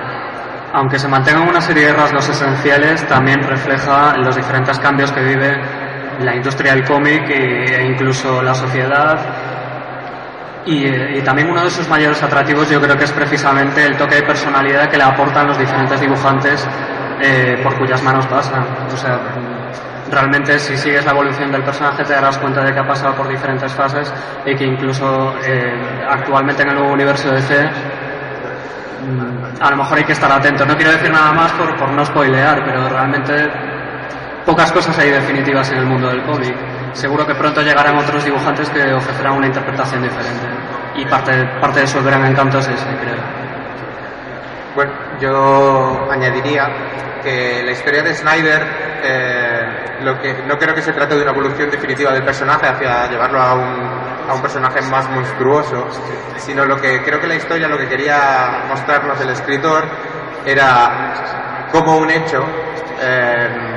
aunque 0.73 0.99
se 0.99 1.07
mantengan 1.07 1.47
una 1.47 1.61
serie 1.61 1.87
de 1.87 1.93
rasgos 1.93 2.27
esenciales, 2.29 3.07
también 3.07 3.41
refleja 3.41 4.17
los 4.17 4.35
diferentes 4.35 4.77
cambios 4.79 5.11
que 5.11 5.21
vive 5.21 5.84
la 6.19 6.35
industria 6.35 6.73
del 6.73 6.83
cómic 6.83 7.29
e, 7.29 7.85
incluso 7.85 8.41
la 8.41 8.53
sociedad. 8.53 9.19
Y, 10.65 10.85
eh, 10.85 11.17
y 11.17 11.21
también 11.21 11.49
uno 11.49 11.63
de 11.63 11.69
sus 11.69 11.87
mayores 11.87 12.21
atractivos 12.23 12.69
yo 12.69 12.81
creo 12.81 12.97
que 12.97 13.03
es 13.03 13.11
precisamente 13.11 13.85
el 13.85 13.95
toque 13.97 14.15
de 14.15 14.23
personalidad 14.23 14.89
que 14.89 14.97
le 14.97 15.03
aportan 15.03 15.47
los 15.47 15.57
diferentes 15.57 15.99
dibujantes 15.99 16.67
eh, 17.21 17.59
por 17.61 17.77
cuyas 17.77 18.01
manos 18.01 18.25
pasan. 18.25 18.65
O 18.91 18.97
sea, 18.97 19.19
realmente 20.11 20.57
si 20.59 20.75
sigues 20.77 21.05
la 21.05 21.11
evolución 21.11 21.51
del 21.51 21.63
personaje 21.63 22.03
te 22.03 22.13
darás 22.13 22.37
cuenta 22.37 22.63
de 22.63 22.73
que 22.73 22.79
ha 22.79 22.87
pasado 22.87 23.13
por 23.15 23.27
diferentes 23.27 23.71
fases 23.73 24.11
y 24.45 24.55
que 24.55 24.65
incluso 24.65 25.35
eh, 25.45 26.03
actualmente 26.09 26.63
en 26.63 26.69
el 26.69 26.75
nuevo 26.75 26.93
universo 26.93 27.29
de 27.29 27.35
DC 27.35 27.69
a 29.61 29.69
lo 29.69 29.77
mejor 29.77 29.97
hay 29.97 30.03
que 30.03 30.13
estar 30.13 30.31
atento. 30.31 30.65
No 30.65 30.75
quiero 30.75 30.91
decir 30.91 31.11
nada 31.11 31.31
más 31.31 31.51
por, 31.53 31.75
por 31.77 31.89
no 31.91 32.03
spoilear, 32.05 32.63
pero 32.65 32.89
realmente 32.89 33.33
pocas 34.45 34.72
cosas 34.72 34.97
hay 34.99 35.11
definitivas 35.11 35.72
en 35.72 35.80
el 35.80 35.85
mundo 35.85 36.07
del 36.09 36.23
cómic. 36.23 36.55
Seguro 36.93 37.26
que 37.26 37.35
pronto 37.35 37.61
llegarán 37.61 37.97
otros 37.97 38.23
dibujantes 38.23 38.69
que 38.69 38.93
ofrecerán 38.93 39.34
una 39.34 39.47
interpretación 39.47 40.03
diferente. 40.03 40.47
Y 40.95 41.05
parte, 41.05 41.34
parte 41.59 41.81
de 41.81 41.88
su 41.88 42.01
gran 42.03 42.26
encanto 42.26 42.59
es 42.59 42.67
ese, 42.67 42.85
creo. 43.01 43.45
Bueno, 44.76 44.91
yo 45.19 46.11
añadiría 46.11 46.67
que 47.23 47.63
la 47.63 47.72
historia 47.72 48.03
de 48.03 48.13
Snyder, 48.13 48.61
eh, 49.03 50.03
lo 50.03 50.19
que, 50.19 50.34
no 50.47 50.57
creo 50.57 50.76
que 50.76 50.81
se 50.81 50.93
trate 50.93 51.15
de 51.15 51.22
una 51.22 51.31
evolución 51.31 51.69
definitiva 51.69 52.11
del 52.11 52.23
personaje 52.23 52.67
hacia 52.67 53.07
llevarlo 53.09 53.41
a 53.41 53.53
un, 53.55 54.30
a 54.30 54.34
un 54.34 54.41
personaje 54.41 54.81
más 54.84 55.09
monstruoso, 55.09 55.88
sino 56.38 56.65
lo 56.65 56.77
que 56.77 57.01
creo 57.03 57.19
que 57.19 57.27
la 57.27 57.35
historia, 57.35 57.67
lo 57.67 57.77
que 57.77 57.88
quería 57.88 58.63
mostrarnos 58.67 59.19
el 59.22 59.30
escritor, 59.30 59.85
era 60.45 61.67
como 61.72 61.97
un 61.97 62.09
hecho 62.09 62.43
eh, 63.01 63.74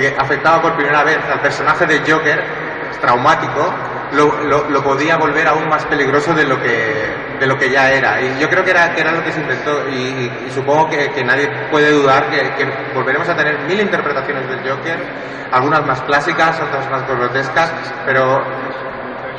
que 0.00 0.14
afectaba 0.18 0.62
por 0.62 0.74
primera 0.74 1.02
vez 1.02 1.18
al 1.30 1.40
personaje 1.40 1.86
de 1.86 1.98
Joker, 2.00 2.42
traumático, 3.00 3.72
lo, 4.12 4.82
podía 4.82 5.16
volver 5.16 5.46
aún 5.48 5.68
más 5.68 5.84
peligroso 5.86 6.34
de 6.34 6.44
lo 6.44 6.60
que, 6.60 7.36
de 7.40 7.46
lo 7.46 7.56
que 7.56 7.70
ya 7.70 7.90
era. 7.90 8.20
Y 8.20 8.38
yo 8.38 8.48
creo 8.48 8.64
que 8.64 8.70
era, 8.70 8.94
que 8.94 9.00
era 9.00 9.12
lo 9.12 9.24
que 9.24 9.32
se 9.32 9.40
intentó 9.40 9.88
y, 9.88 10.50
supongo 10.50 10.88
que, 10.90 11.10
que, 11.10 11.24
nadie 11.24 11.48
puede 11.70 11.90
dudar 11.90 12.30
que, 12.30 12.54
que, 12.54 12.64
volveremos 12.94 13.28
a 13.28 13.36
tener 13.36 13.58
mil 13.60 13.80
interpretaciones 13.80 14.48
del 14.48 14.68
Joker, 14.68 14.98
algunas 15.50 15.84
más 15.86 16.00
clásicas, 16.02 16.60
otras 16.60 16.90
más 16.90 17.06
grotescas, 17.08 17.72
pero 18.06 18.42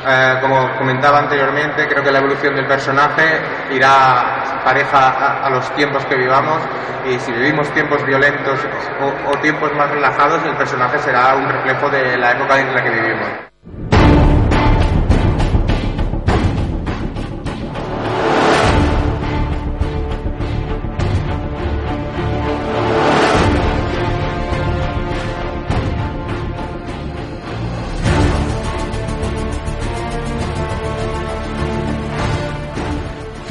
eh, 0.06 0.38
como 0.40 0.76
comentaba 0.76 1.18
anteriormente, 1.18 1.86
creo 1.88 2.02
que 2.02 2.10
la 2.10 2.18
evolución 2.18 2.54
del 2.54 2.66
personaje 2.66 3.40
irá 3.70 4.60
pareja 4.64 5.10
a, 5.10 5.46
a, 5.46 5.50
los 5.50 5.70
tiempos 5.74 6.04
que 6.06 6.16
vivamos 6.16 6.60
y 7.04 7.18
si 7.18 7.32
vivimos 7.32 7.68
tiempos 7.72 8.04
violentos 8.04 8.58
o, 9.00 9.30
o 9.30 9.38
tiempos 9.40 9.72
más 9.74 9.90
relajados, 9.90 10.42
el 10.44 10.56
personaje 10.56 10.98
será 10.98 11.34
un 11.36 11.48
reflejo 11.48 11.88
de 11.90 12.16
la 12.16 12.32
época 12.32 12.60
en 12.60 12.74
la 12.74 12.82
que 12.82 12.90
vivimos. 12.90 13.93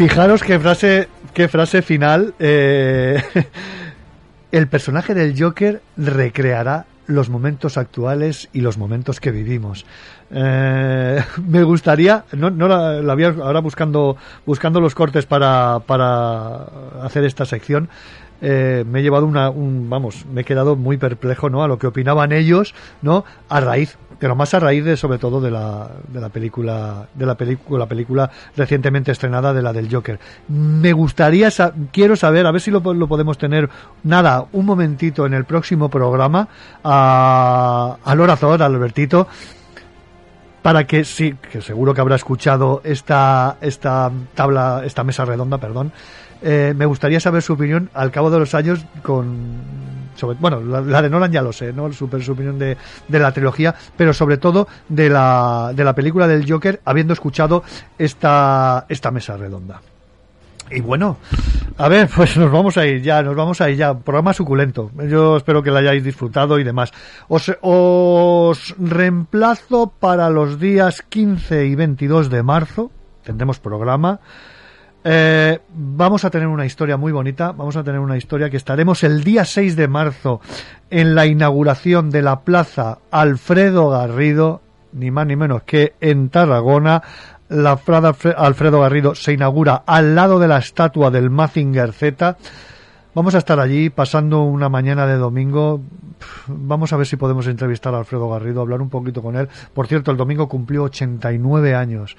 Fijaros 0.03 0.43
qué 0.43 0.59
frase, 0.59 1.07
qué 1.33 1.47
frase 1.47 1.81
final. 1.81 2.33
Eh, 2.37 3.23
el 4.51 4.67
personaje 4.67 5.13
del 5.13 5.33
Joker 5.41 5.81
recreará 5.95 6.87
los 7.07 7.29
momentos 7.29 7.77
actuales 7.77 8.49
y 8.51 8.59
los 8.59 8.77
momentos 8.77 9.21
que 9.21 9.31
vivimos. 9.31 9.85
Eh, 10.29 11.23
me 11.47 11.63
gustaría, 11.63 12.25
no, 12.33 12.49
no 12.49 12.67
la, 12.67 13.13
había 13.13 13.29
ahora 13.29 13.61
buscando, 13.61 14.17
buscando 14.45 14.81
los 14.81 14.93
cortes 14.93 15.25
para, 15.25 15.79
para 15.87 16.63
hacer 17.01 17.23
esta 17.23 17.45
sección. 17.45 17.87
Eh, 18.41 18.83
me 18.85 18.99
he 18.99 19.03
llevado 19.03 19.25
una, 19.25 19.49
un, 19.49 19.89
vamos, 19.89 20.25
me 20.25 20.41
he 20.41 20.43
quedado 20.43 20.75
muy 20.75 20.97
perplejo, 20.97 21.49
¿no? 21.49 21.63
A 21.63 21.69
lo 21.69 21.79
que 21.79 21.87
opinaban 21.87 22.33
ellos, 22.33 22.75
¿no? 23.01 23.23
A 23.47 23.61
raíz, 23.61 23.97
pero 24.19 24.35
más 24.35 24.53
a 24.53 24.59
raíz 24.59 24.83
de, 24.83 24.97
sobre 24.97 25.17
todo, 25.17 25.41
de 25.41 25.51
la, 25.51 25.89
de 26.07 26.21
la 26.21 26.29
película, 26.29 27.07
de 27.13 27.25
la 27.25 27.35
película, 27.35 27.79
la 27.79 27.87
película 27.87 28.31
recientemente 28.55 29.11
estrenada 29.11 29.53
de 29.53 29.61
la 29.61 29.73
del 29.73 29.93
Joker. 29.93 30.19
Me 30.47 30.93
gustaría, 30.93 31.49
quiero 31.91 32.15
saber, 32.15 32.45
a 32.45 32.51
ver 32.51 32.61
si 32.61 32.71
lo, 32.71 32.79
lo, 32.93 33.07
podemos 33.07 33.37
tener, 33.37 33.69
nada, 34.03 34.45
un 34.51 34.65
momentito 34.65 35.25
en 35.25 35.33
el 35.33 35.45
próximo 35.45 35.89
programa, 35.89 36.47
a, 36.83 37.97
a 38.03 38.11
Albertito, 38.11 39.27
para 40.61 40.87
que 40.87 41.03
sí, 41.03 41.35
que 41.51 41.61
seguro 41.61 41.93
que 41.93 42.01
habrá 42.01 42.15
escuchado 42.15 42.81
esta, 42.83 43.57
esta 43.61 44.11
tabla, 44.33 44.81
esta 44.85 45.03
mesa 45.03 45.25
redonda, 45.25 45.57
perdón, 45.57 45.91
eh, 46.41 46.73
me 46.75 46.85
gustaría 46.85 47.19
saber 47.19 47.41
su 47.41 47.53
opinión 47.53 47.89
al 47.93 48.11
cabo 48.11 48.29
de 48.29 48.39
los 48.39 48.53
años 48.53 48.85
con 49.01 50.02
bueno, 50.39 50.61
la, 50.61 51.01
de 51.01 51.09
Nolan 51.09 51.31
ya 51.31 51.41
lo 51.41 51.53
sé, 51.53 51.73
¿no? 51.73 51.91
Su, 51.93 52.05
opinión 52.05 52.59
de, 52.59 52.77
la 53.09 53.31
trilogía, 53.31 53.75
pero 53.97 54.13
sobre 54.13 54.37
todo 54.37 54.67
de 54.89 55.09
la, 55.09 55.71
de 55.75 55.83
la 55.83 55.93
película 55.93 56.27
del 56.27 56.49
Joker, 56.49 56.81
habiendo 56.85 57.13
escuchado 57.13 57.63
esta, 57.97 58.85
esta 58.89 59.11
mesa 59.11 59.37
redonda. 59.37 59.81
Y 60.71 60.81
bueno, 60.81 61.17
a 61.77 61.87
ver, 61.87 62.09
pues 62.15 62.37
nos 62.37 62.51
vamos 62.51 62.77
a 62.77 62.85
ir 62.85 63.01
ya, 63.01 63.21
nos 63.21 63.35
vamos 63.35 63.61
a 63.61 63.69
ir 63.69 63.77
ya. 63.77 63.93
Programa 63.93 64.33
suculento. 64.33 64.91
Yo 65.09 65.37
espero 65.37 65.61
que 65.61 65.69
lo 65.69 65.77
hayáis 65.77 66.03
disfrutado 66.03 66.59
y 66.59 66.63
demás. 66.63 66.91
Os, 67.27 67.51
os 67.61 68.75
reemplazo 68.79 69.93
para 69.99 70.29
los 70.29 70.59
días 70.59 71.01
15 71.01 71.65
y 71.65 71.75
22 71.75 72.29
de 72.29 72.43
marzo. 72.43 72.91
Tendremos 73.23 73.59
programa. 73.59 74.19
Eh, 75.05 75.59
vamos 75.69 76.23
a 76.23 76.29
tener 76.29 76.47
una 76.47 76.65
historia 76.65 76.95
muy 76.95 77.11
bonita, 77.11 77.51
vamos 77.51 77.75
a 77.75 77.83
tener 77.83 77.99
una 77.99 78.15
historia 78.15 78.49
que 78.49 78.55
estaremos 78.55 79.03
el 79.03 79.23
día 79.23 79.43
6 79.43 79.75
de 79.75 79.89
marzo 79.89 80.39
en 80.89 81.13
la 81.13 81.25
inauguración 81.25 82.09
de 82.09 82.21
la 82.21 82.41
Plaza 82.41 82.99
Alfredo 83.11 83.89
Garrido, 83.89 84.61
ni 84.93 85.11
más 85.11 85.27
ni 85.27 85.35
menos 85.35 85.63
que 85.63 85.95
en 85.99 86.29
Tarragona. 86.29 87.03
La 87.49 87.75
Plaza 87.75 88.31
Alfredo 88.37 88.79
Garrido 88.79 89.13
se 89.13 89.33
inaugura 89.33 89.83
al 89.85 90.15
lado 90.15 90.39
de 90.39 90.47
la 90.47 90.59
estatua 90.59 91.11
del 91.11 91.29
Mazinger 91.29 91.91
Z. 91.91 92.37
Vamos 93.13 93.35
a 93.35 93.39
estar 93.39 93.59
allí 93.59 93.89
pasando 93.89 94.43
una 94.43 94.69
mañana 94.69 95.05
de 95.05 95.17
domingo. 95.17 95.81
Vamos 96.47 96.93
a 96.93 96.97
ver 96.97 97.05
si 97.05 97.17
podemos 97.17 97.45
entrevistar 97.47 97.93
a 97.93 97.99
Alfredo 97.99 98.29
Garrido, 98.29 98.61
hablar 98.61 98.81
un 98.81 98.89
poquito 98.89 99.21
con 99.21 99.35
él. 99.35 99.49
Por 99.73 99.87
cierto, 99.87 100.11
el 100.11 100.17
domingo 100.17 100.47
cumplió 100.47 100.83
89 100.83 101.75
años. 101.75 102.15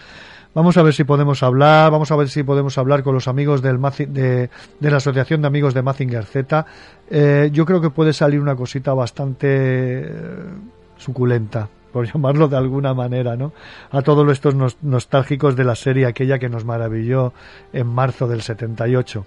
Vamos 0.55 0.77
a 0.77 0.83
ver 0.85 0.95
si 0.95 1.03
podemos 1.03 1.43
hablar, 1.43 1.91
vamos 1.91 2.13
a 2.13 2.17
ver 2.17 2.29
si 2.29 2.45
podemos 2.45 2.79
hablar 2.79 3.03
con 3.03 3.13
los 3.13 3.27
amigos 3.27 3.61
del 3.61 3.81
de, 3.81 4.51
de 4.79 4.91
la 4.91 4.99
Asociación 4.99 5.43
de 5.43 5.49
Amigos 5.49 5.75
de 5.75 5.83
Mazinger 5.83 6.25
Z. 6.25 6.65
Eh, 7.11 7.51
yo 7.53 7.67
creo 7.67 7.81
que 7.81 7.91
puede 7.91 8.13
salir 8.13 8.39
una 8.39 8.55
cosita 8.55 8.95
bastante 8.95 9.49
eh, 9.49 10.11
suculenta, 10.97 11.69
por 11.93 12.07
llamarlo 12.13 12.47
de 12.47 12.57
alguna 12.57 12.95
manera, 12.95 13.35
¿no? 13.37 13.53
A 13.91 14.03
todos 14.03 14.31
estos 14.31 14.55
nos, 14.55 14.79
nostálgicos 14.81 15.57
de 15.57 15.65
la 15.65 15.75
serie 15.75 16.07
aquella 16.07 16.39
que 16.39 16.49
nos 16.49 16.65
maravilló 16.65 17.33
en 17.73 17.89
marzo 17.89 18.29
del 18.29 18.43
78. 18.43 19.27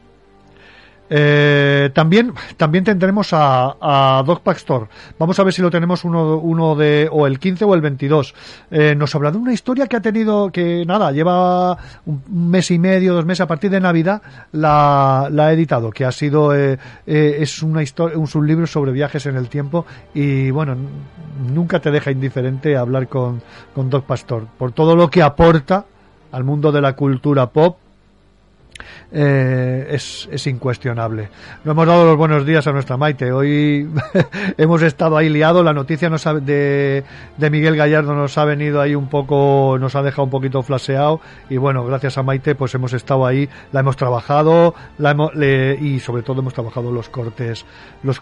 Eh, 1.09 1.89
también, 1.93 2.33
también 2.57 2.83
tendremos 2.83 3.33
a, 3.33 3.75
a 3.79 4.23
Doc 4.23 4.41
Pastor. 4.41 4.87
Vamos 5.17 5.39
a 5.39 5.43
ver 5.43 5.53
si 5.53 5.61
lo 5.61 5.71
tenemos 5.71 6.03
uno, 6.03 6.37
uno 6.37 6.75
de, 6.75 7.07
o 7.11 7.27
el 7.27 7.39
15 7.39 7.65
o 7.65 7.73
el 7.73 7.81
22. 7.81 8.33
Eh, 8.71 8.95
nos 8.95 9.13
habla 9.15 9.31
de 9.31 9.37
una 9.37 9.53
historia 9.53 9.87
que 9.87 9.95
ha 9.95 10.01
tenido, 10.01 10.51
que 10.51 10.85
nada, 10.85 11.11
lleva 11.11 11.77
un 12.05 12.49
mes 12.49 12.71
y 12.71 12.79
medio, 12.79 13.13
dos 13.13 13.25
meses, 13.25 13.41
a 13.41 13.47
partir 13.47 13.71
de 13.71 13.79
Navidad, 13.79 14.21
la, 14.51 15.25
ha 15.25 15.53
editado, 15.53 15.91
que 15.91 16.05
ha 16.05 16.11
sido, 16.11 16.55
eh, 16.55 16.77
eh, 17.05 17.37
es 17.39 17.63
una 17.63 17.83
historia, 17.83 18.17
un 18.17 18.27
sublibro 18.27 18.67
sobre 18.67 18.91
viajes 18.91 19.25
en 19.25 19.35
el 19.35 19.49
tiempo 19.49 19.85
y 20.13 20.51
bueno, 20.51 20.75
nunca 21.53 21.79
te 21.79 21.91
deja 21.91 22.11
indiferente 22.11 22.75
hablar 22.75 23.07
con, 23.07 23.41
con 23.73 23.89
Doc 23.89 24.05
Pastor, 24.05 24.47
por 24.57 24.71
todo 24.71 24.95
lo 24.95 25.09
que 25.09 25.21
aporta 25.21 25.85
al 26.31 26.43
mundo 26.43 26.71
de 26.71 26.81
la 26.81 26.93
cultura 26.93 27.47
pop 27.47 27.77
eh, 29.11 29.87
es, 29.91 30.27
es, 30.31 30.47
incuestionable. 30.47 31.29
No 31.63 31.71
hemos 31.71 31.87
dado 31.87 32.05
los 32.05 32.17
buenos 32.17 32.45
días 32.45 32.67
a 32.67 32.71
nuestra 32.71 32.97
Maite. 32.97 33.31
Hoy 33.31 33.89
hemos 34.57 34.81
estado 34.81 35.17
ahí 35.17 35.29
liado. 35.29 35.63
La 35.63 35.73
noticia 35.73 36.09
nos 36.09 36.27
ha, 36.27 36.33
de, 36.33 37.03
de, 37.37 37.49
Miguel 37.49 37.77
Gallardo 37.77 38.13
nos 38.13 38.37
ha 38.37 38.45
venido 38.45 38.81
ahí 38.81 38.95
un 38.95 39.07
poco, 39.07 39.77
nos 39.79 39.95
ha 39.95 40.01
dejado 40.01 40.23
un 40.23 40.29
poquito 40.29 40.61
flaseado. 40.61 41.21
Y 41.49 41.57
bueno, 41.57 41.85
gracias 41.85 42.17
a 42.17 42.23
Maite, 42.23 42.55
pues 42.55 42.75
hemos 42.75 42.93
estado 42.93 43.25
ahí, 43.25 43.47
la 43.71 43.79
hemos 43.79 43.95
trabajado 43.95 44.75
la 44.97 45.11
hemos, 45.11 45.31
y 45.35 45.99
sobre 45.99 46.23
todo 46.23 46.41
hemos 46.41 46.53
trabajado 46.53 46.91
los 46.91 47.09
cortes, 47.09 47.65
los, 48.03 48.19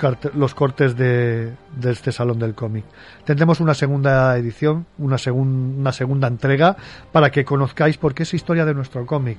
cortes 0.54 0.96
de, 0.96 1.54
este 1.84 2.12
salón 2.12 2.40
del 2.40 2.54
cómic. 2.54 2.86
Tendremos 3.24 3.60
una 3.60 3.74
segunda 3.74 4.38
edición, 4.38 4.86
una, 4.98 5.18
una 5.32 5.92
segunda 5.92 6.28
entrega 6.28 6.76
para 7.12 7.32
que 7.32 7.46
conozcáis 7.46 7.98
por 7.98 8.14
qué 8.14 8.24
es 8.24 8.34
historia 8.34 8.66
de 8.66 8.74
nuestro 8.74 9.06
cómic. 9.06 9.38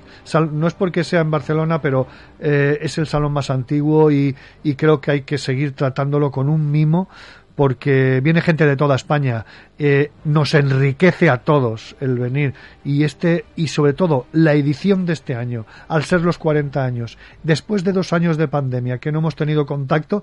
No 0.53 0.67
es 0.67 0.75
porque 0.75 1.05
sea 1.05 1.21
en 1.21 1.31
Barcelona, 1.37 1.81
pero 1.81 2.07
eh, 2.41 2.79
es 2.81 2.99
el 2.99 3.07
salón 3.07 3.33
más 3.33 3.51
antiguo 3.51 4.11
y, 4.11 4.35
creo 4.77 5.01
que 5.01 5.11
hay 5.11 5.21
que 5.23 5.39
seguir 5.39 5.73
tratándolo 5.73 6.31
con 6.31 6.49
un 6.49 6.71
mimo 6.71 7.09
porque 7.55 8.21
viene 8.21 8.43
gente 8.43 8.67
de 8.67 8.77
toda 8.77 8.97
España, 8.97 9.47
eh, 9.79 10.11
nos 10.25 10.53
enriquece 10.53 11.31
a 11.31 11.39
todos 11.39 11.97
el 12.01 12.19
venir. 12.19 12.53
Y 12.85 13.05
este 13.05 13.47
y 13.57 13.69
sobre 13.69 13.95
todo 13.95 14.27
la 14.33 14.53
edición 14.53 15.07
de 15.07 15.15
este 15.15 15.35
año, 15.35 15.65
al 15.89 16.05
ser 16.05 16.21
los 16.21 16.37
40 16.37 16.85
años, 16.85 17.17
después 17.43 17.83
de 17.83 17.93
dos 17.93 18.13
años 18.13 18.37
de 18.37 18.49
pandemia 18.49 18.99
que 18.99 19.11
no 19.11 19.21
hemos 19.21 19.37
tenido 19.37 19.65
contacto, 19.65 20.23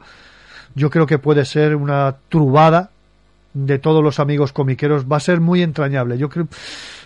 yo 0.76 0.92
creo 0.92 1.08
que 1.08 1.18
puede 1.18 1.46
ser 1.46 1.76
una 1.76 2.18
trubada 2.30 2.92
de 3.54 3.80
todos 3.80 4.04
los 4.04 4.20
amigos 4.20 4.52
comiqueros. 4.52 5.06
Va 5.12 5.18
a 5.18 5.22
ser 5.22 5.40
muy 5.40 5.62
entrañable. 5.62 6.18
Yo 6.18 6.30
creo, 6.30 6.48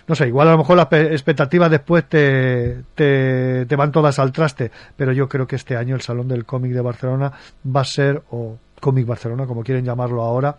no 0.08 0.14
sé, 0.14 0.26
igual 0.26 0.48
a 0.48 0.52
lo 0.52 0.58
mejor 0.58 0.76
las 0.76 0.88
expectativas 0.90 1.70
después 1.70 2.08
te, 2.08 2.82
te, 2.94 3.66
te, 3.66 3.76
van 3.76 3.92
todas 3.92 4.18
al 4.18 4.32
traste, 4.32 4.70
pero 4.96 5.12
yo 5.12 5.28
creo 5.28 5.46
que 5.46 5.56
este 5.56 5.76
año 5.76 5.94
el 5.94 6.00
Salón 6.00 6.26
del 6.26 6.46
Cómic 6.46 6.72
de 6.72 6.80
Barcelona 6.80 7.30
va 7.64 7.82
a 7.82 7.84
ser, 7.84 8.22
o 8.30 8.56
Comic 8.80 9.06
Barcelona, 9.06 9.46
como 9.46 9.62
quieren 9.62 9.84
llamarlo 9.84 10.22
ahora, 10.22 10.56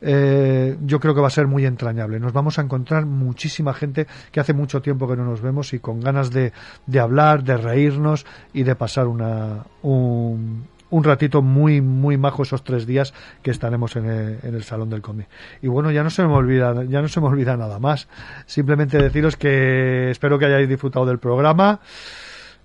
eh, 0.00 0.76
yo 0.84 1.00
creo 1.00 1.14
que 1.14 1.20
va 1.20 1.28
a 1.28 1.30
ser 1.30 1.46
muy 1.46 1.64
entrañable. 1.64 2.20
Nos 2.20 2.32
vamos 2.32 2.58
a 2.58 2.62
encontrar 2.62 3.06
muchísima 3.06 3.72
gente 3.74 4.06
que 4.30 4.38
hace 4.38 4.52
mucho 4.52 4.80
tiempo 4.82 5.08
que 5.08 5.16
no 5.16 5.24
nos 5.24 5.40
vemos 5.40 5.72
y 5.72 5.80
con 5.80 6.00
ganas 6.00 6.30
de, 6.30 6.52
de 6.86 7.00
hablar, 7.00 7.42
de 7.42 7.56
reírnos 7.56 8.26
y 8.52 8.62
de 8.62 8.76
pasar 8.76 9.06
una, 9.06 9.64
un, 9.82 10.68
un 10.94 11.02
ratito 11.02 11.42
muy, 11.42 11.80
muy 11.80 12.16
majo 12.16 12.44
esos 12.44 12.62
tres 12.62 12.86
días 12.86 13.14
que 13.42 13.50
estaremos 13.50 13.96
en 13.96 14.06
el, 14.06 14.38
en 14.44 14.54
el 14.54 14.62
Salón 14.62 14.90
del 14.90 15.02
Cómic. 15.02 15.26
Y 15.60 15.66
bueno, 15.66 15.90
ya 15.90 16.04
no 16.04 16.10
se 16.10 16.22
me 16.22 16.32
olvida, 16.32 16.84
ya 16.84 17.02
no 17.02 17.08
se 17.08 17.20
me 17.20 17.26
olvida 17.26 17.56
nada 17.56 17.80
más. 17.80 18.06
Simplemente 18.46 18.98
deciros 18.98 19.36
que 19.36 20.10
espero 20.10 20.38
que 20.38 20.46
hayáis 20.46 20.68
disfrutado 20.68 21.04
del 21.06 21.18
programa. 21.18 21.80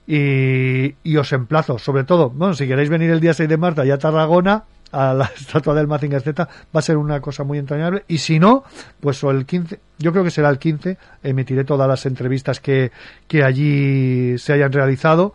Y, 0.05 1.17
os 1.17 1.33
emplazo, 1.33 1.79
sobre 1.79 2.03
todo, 2.03 2.29
bueno, 2.29 2.53
si 2.53 2.67
queréis 2.67 2.89
venir 2.89 3.09
el 3.09 3.19
día 3.19 3.33
6 3.33 3.49
de 3.49 3.57
marzo 3.57 3.81
allá 3.81 3.95
a 3.95 3.99
Tarragona, 3.99 4.63
a 4.91 5.13
la 5.13 5.25
estatua 5.35 5.73
del 5.73 5.87
Mazinger 5.87 6.21
Z, 6.21 6.45
va 6.45 6.79
a 6.79 6.81
ser 6.81 6.97
una 6.97 7.21
cosa 7.21 7.43
muy 7.43 7.57
entrañable. 7.57 8.05
Y 8.07 8.19
si 8.19 8.39
no, 8.39 8.63
pues 8.99 9.23
el 9.23 9.45
15, 9.45 9.79
yo 9.97 10.11
creo 10.11 10.23
que 10.23 10.31
será 10.31 10.49
el 10.49 10.59
15, 10.59 10.97
emitiré 11.23 11.63
todas 11.63 11.87
las 11.87 12.05
entrevistas 12.05 12.59
que, 12.59 12.91
que 13.27 13.43
allí 13.43 14.37
se 14.37 14.53
hayan 14.53 14.71
realizado 14.71 15.33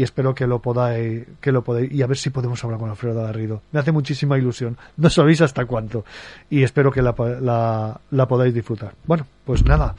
y 0.00 0.02
espero 0.02 0.34
que 0.34 0.46
lo 0.46 0.60
podáis, 0.60 1.26
que 1.42 1.52
lo 1.52 1.60
podáis, 1.60 1.92
y 1.92 2.00
a 2.00 2.06
ver 2.06 2.16
si 2.16 2.30
podemos 2.30 2.64
hablar 2.64 2.80
con 2.80 2.88
Alfredo 2.88 3.22
Garrido. 3.22 3.60
Me 3.70 3.80
hace 3.80 3.92
muchísima 3.92 4.38
ilusión. 4.38 4.78
No 4.96 5.10
sabéis 5.10 5.42
hasta 5.42 5.66
cuánto. 5.66 6.06
Y 6.48 6.62
espero 6.62 6.90
que 6.90 7.02
la, 7.02 8.26
podáis 8.26 8.54
disfrutar. 8.54 8.94
Bueno, 9.04 9.26
pues 9.44 9.62
nada. 9.62 9.94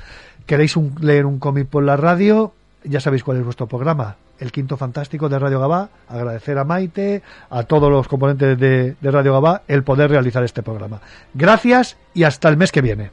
¿Queréis 0.48 0.76
un, 0.76 0.96
leer 1.02 1.28
un 1.28 1.38
cómic 1.38 1.68
por 1.68 1.84
la 1.84 1.98
radio? 1.98 2.52
Ya 2.84 3.00
sabéis 3.00 3.24
cuál 3.24 3.38
es 3.38 3.44
vuestro 3.44 3.68
programa 3.68 4.16
el 4.40 4.52
quinto 4.52 4.76
fantástico 4.76 5.30
de 5.30 5.38
Radio 5.38 5.60
Gabá, 5.60 5.90
agradecer 6.10 6.58
a 6.58 6.64
Maite, 6.64 7.22
a 7.52 7.62
todos 7.62 7.92
los 7.92 8.08
componentes 8.08 8.58
de, 8.58 8.96
Radio 9.04 9.34
Gabá, 9.34 9.62
el 9.68 9.84
poder 9.84 10.10
realizar 10.10 10.44
este 10.44 10.64
programa. 10.64 11.00
Gracias 11.36 11.96
y 12.16 12.24
hasta 12.24 12.50
el 12.50 12.58
mes 12.58 12.72
que 12.72 12.82
viene. 12.82 13.12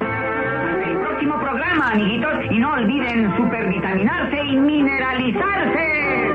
Próximo 0.00 1.38
programa, 1.38 1.92
amiguitos, 1.92 2.32
y 2.50 2.58
no 2.58 2.72
olviden 2.72 3.36
supervitaminarse 3.36 4.42
y 4.42 4.56
mineralizarse. 4.56 6.05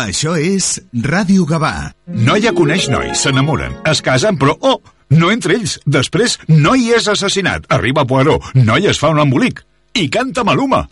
Això 0.00 0.32
és 0.38 0.78
Ràdio 1.04 1.44
Gavà. 1.48 1.90
Noia 2.08 2.54
coneix 2.56 2.88
noi, 2.88 3.10
s'enamoren, 3.14 3.74
es 3.90 4.00
casen, 4.04 4.38
però, 4.40 4.54
oh, 4.64 4.78
no 5.12 5.30
entre 5.32 5.58
ells. 5.58 5.76
Després, 5.84 6.38
noi 6.48 6.88
és 6.96 7.08
assassinat. 7.10 7.66
Arriba 7.68 8.06
Poirot, 8.08 8.52
noi 8.56 8.88
es 8.88 9.00
fa 9.02 9.12
un 9.12 9.20
embolic. 9.20 9.60
I 9.92 10.06
canta 10.08 10.44
Maluma. 10.46 10.84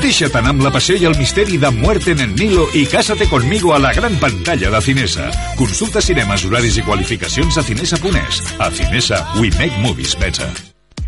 Deixa't 0.00 0.34
anar 0.40 0.54
amb 0.54 0.64
la 0.64 0.72
passió 0.72 0.96
i 0.96 1.04
el 1.08 1.16
misteri 1.20 1.60
de 1.60 1.70
Muerte 1.76 2.14
en 2.16 2.24
el 2.24 2.32
Nilo 2.36 2.66
i 2.74 2.86
cásate 2.88 3.28
conmigo 3.28 3.74
a 3.74 3.78
la 3.78 3.92
gran 3.94 4.16
pantalla 4.18 4.70
de 4.72 4.80
Cinesa. 4.82 5.28
Consulta 5.60 6.00
cinemes, 6.00 6.46
horaris 6.48 6.80
i 6.80 6.86
qualificacions 6.88 7.58
a 7.58 7.64
cinesa.es. 7.64 8.40
A 8.58 8.70
Cinesa, 8.70 9.26
we 9.40 9.52
make 9.60 9.76
movies 9.84 10.16
better. 10.18 10.75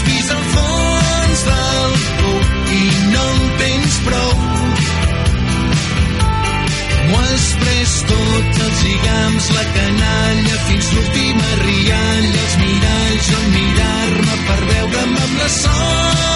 has 0.00 0.08
vist 0.08 0.30
el 0.30 0.44
fons 0.54 1.42
del 1.48 1.92
pou 2.20 2.38
i 2.76 2.82
no 3.12 3.24
en 3.34 3.42
tens 3.58 3.98
prou. 4.06 4.32
M'ho 7.10 7.20
has 7.26 7.46
pres 7.62 7.94
tot, 8.12 8.62
els 8.66 8.82
lligams, 8.86 9.50
la 9.58 9.66
canalla, 9.76 10.56
fins 10.70 10.90
l'última 10.94 11.52
rialla, 11.66 12.42
els 12.46 12.58
miralls, 12.64 13.30
on 13.38 13.46
mirar-me 13.58 14.42
per 14.48 14.60
veure'm 14.72 15.16
amb 15.26 15.38
la 15.42 15.54
sort 15.60 16.29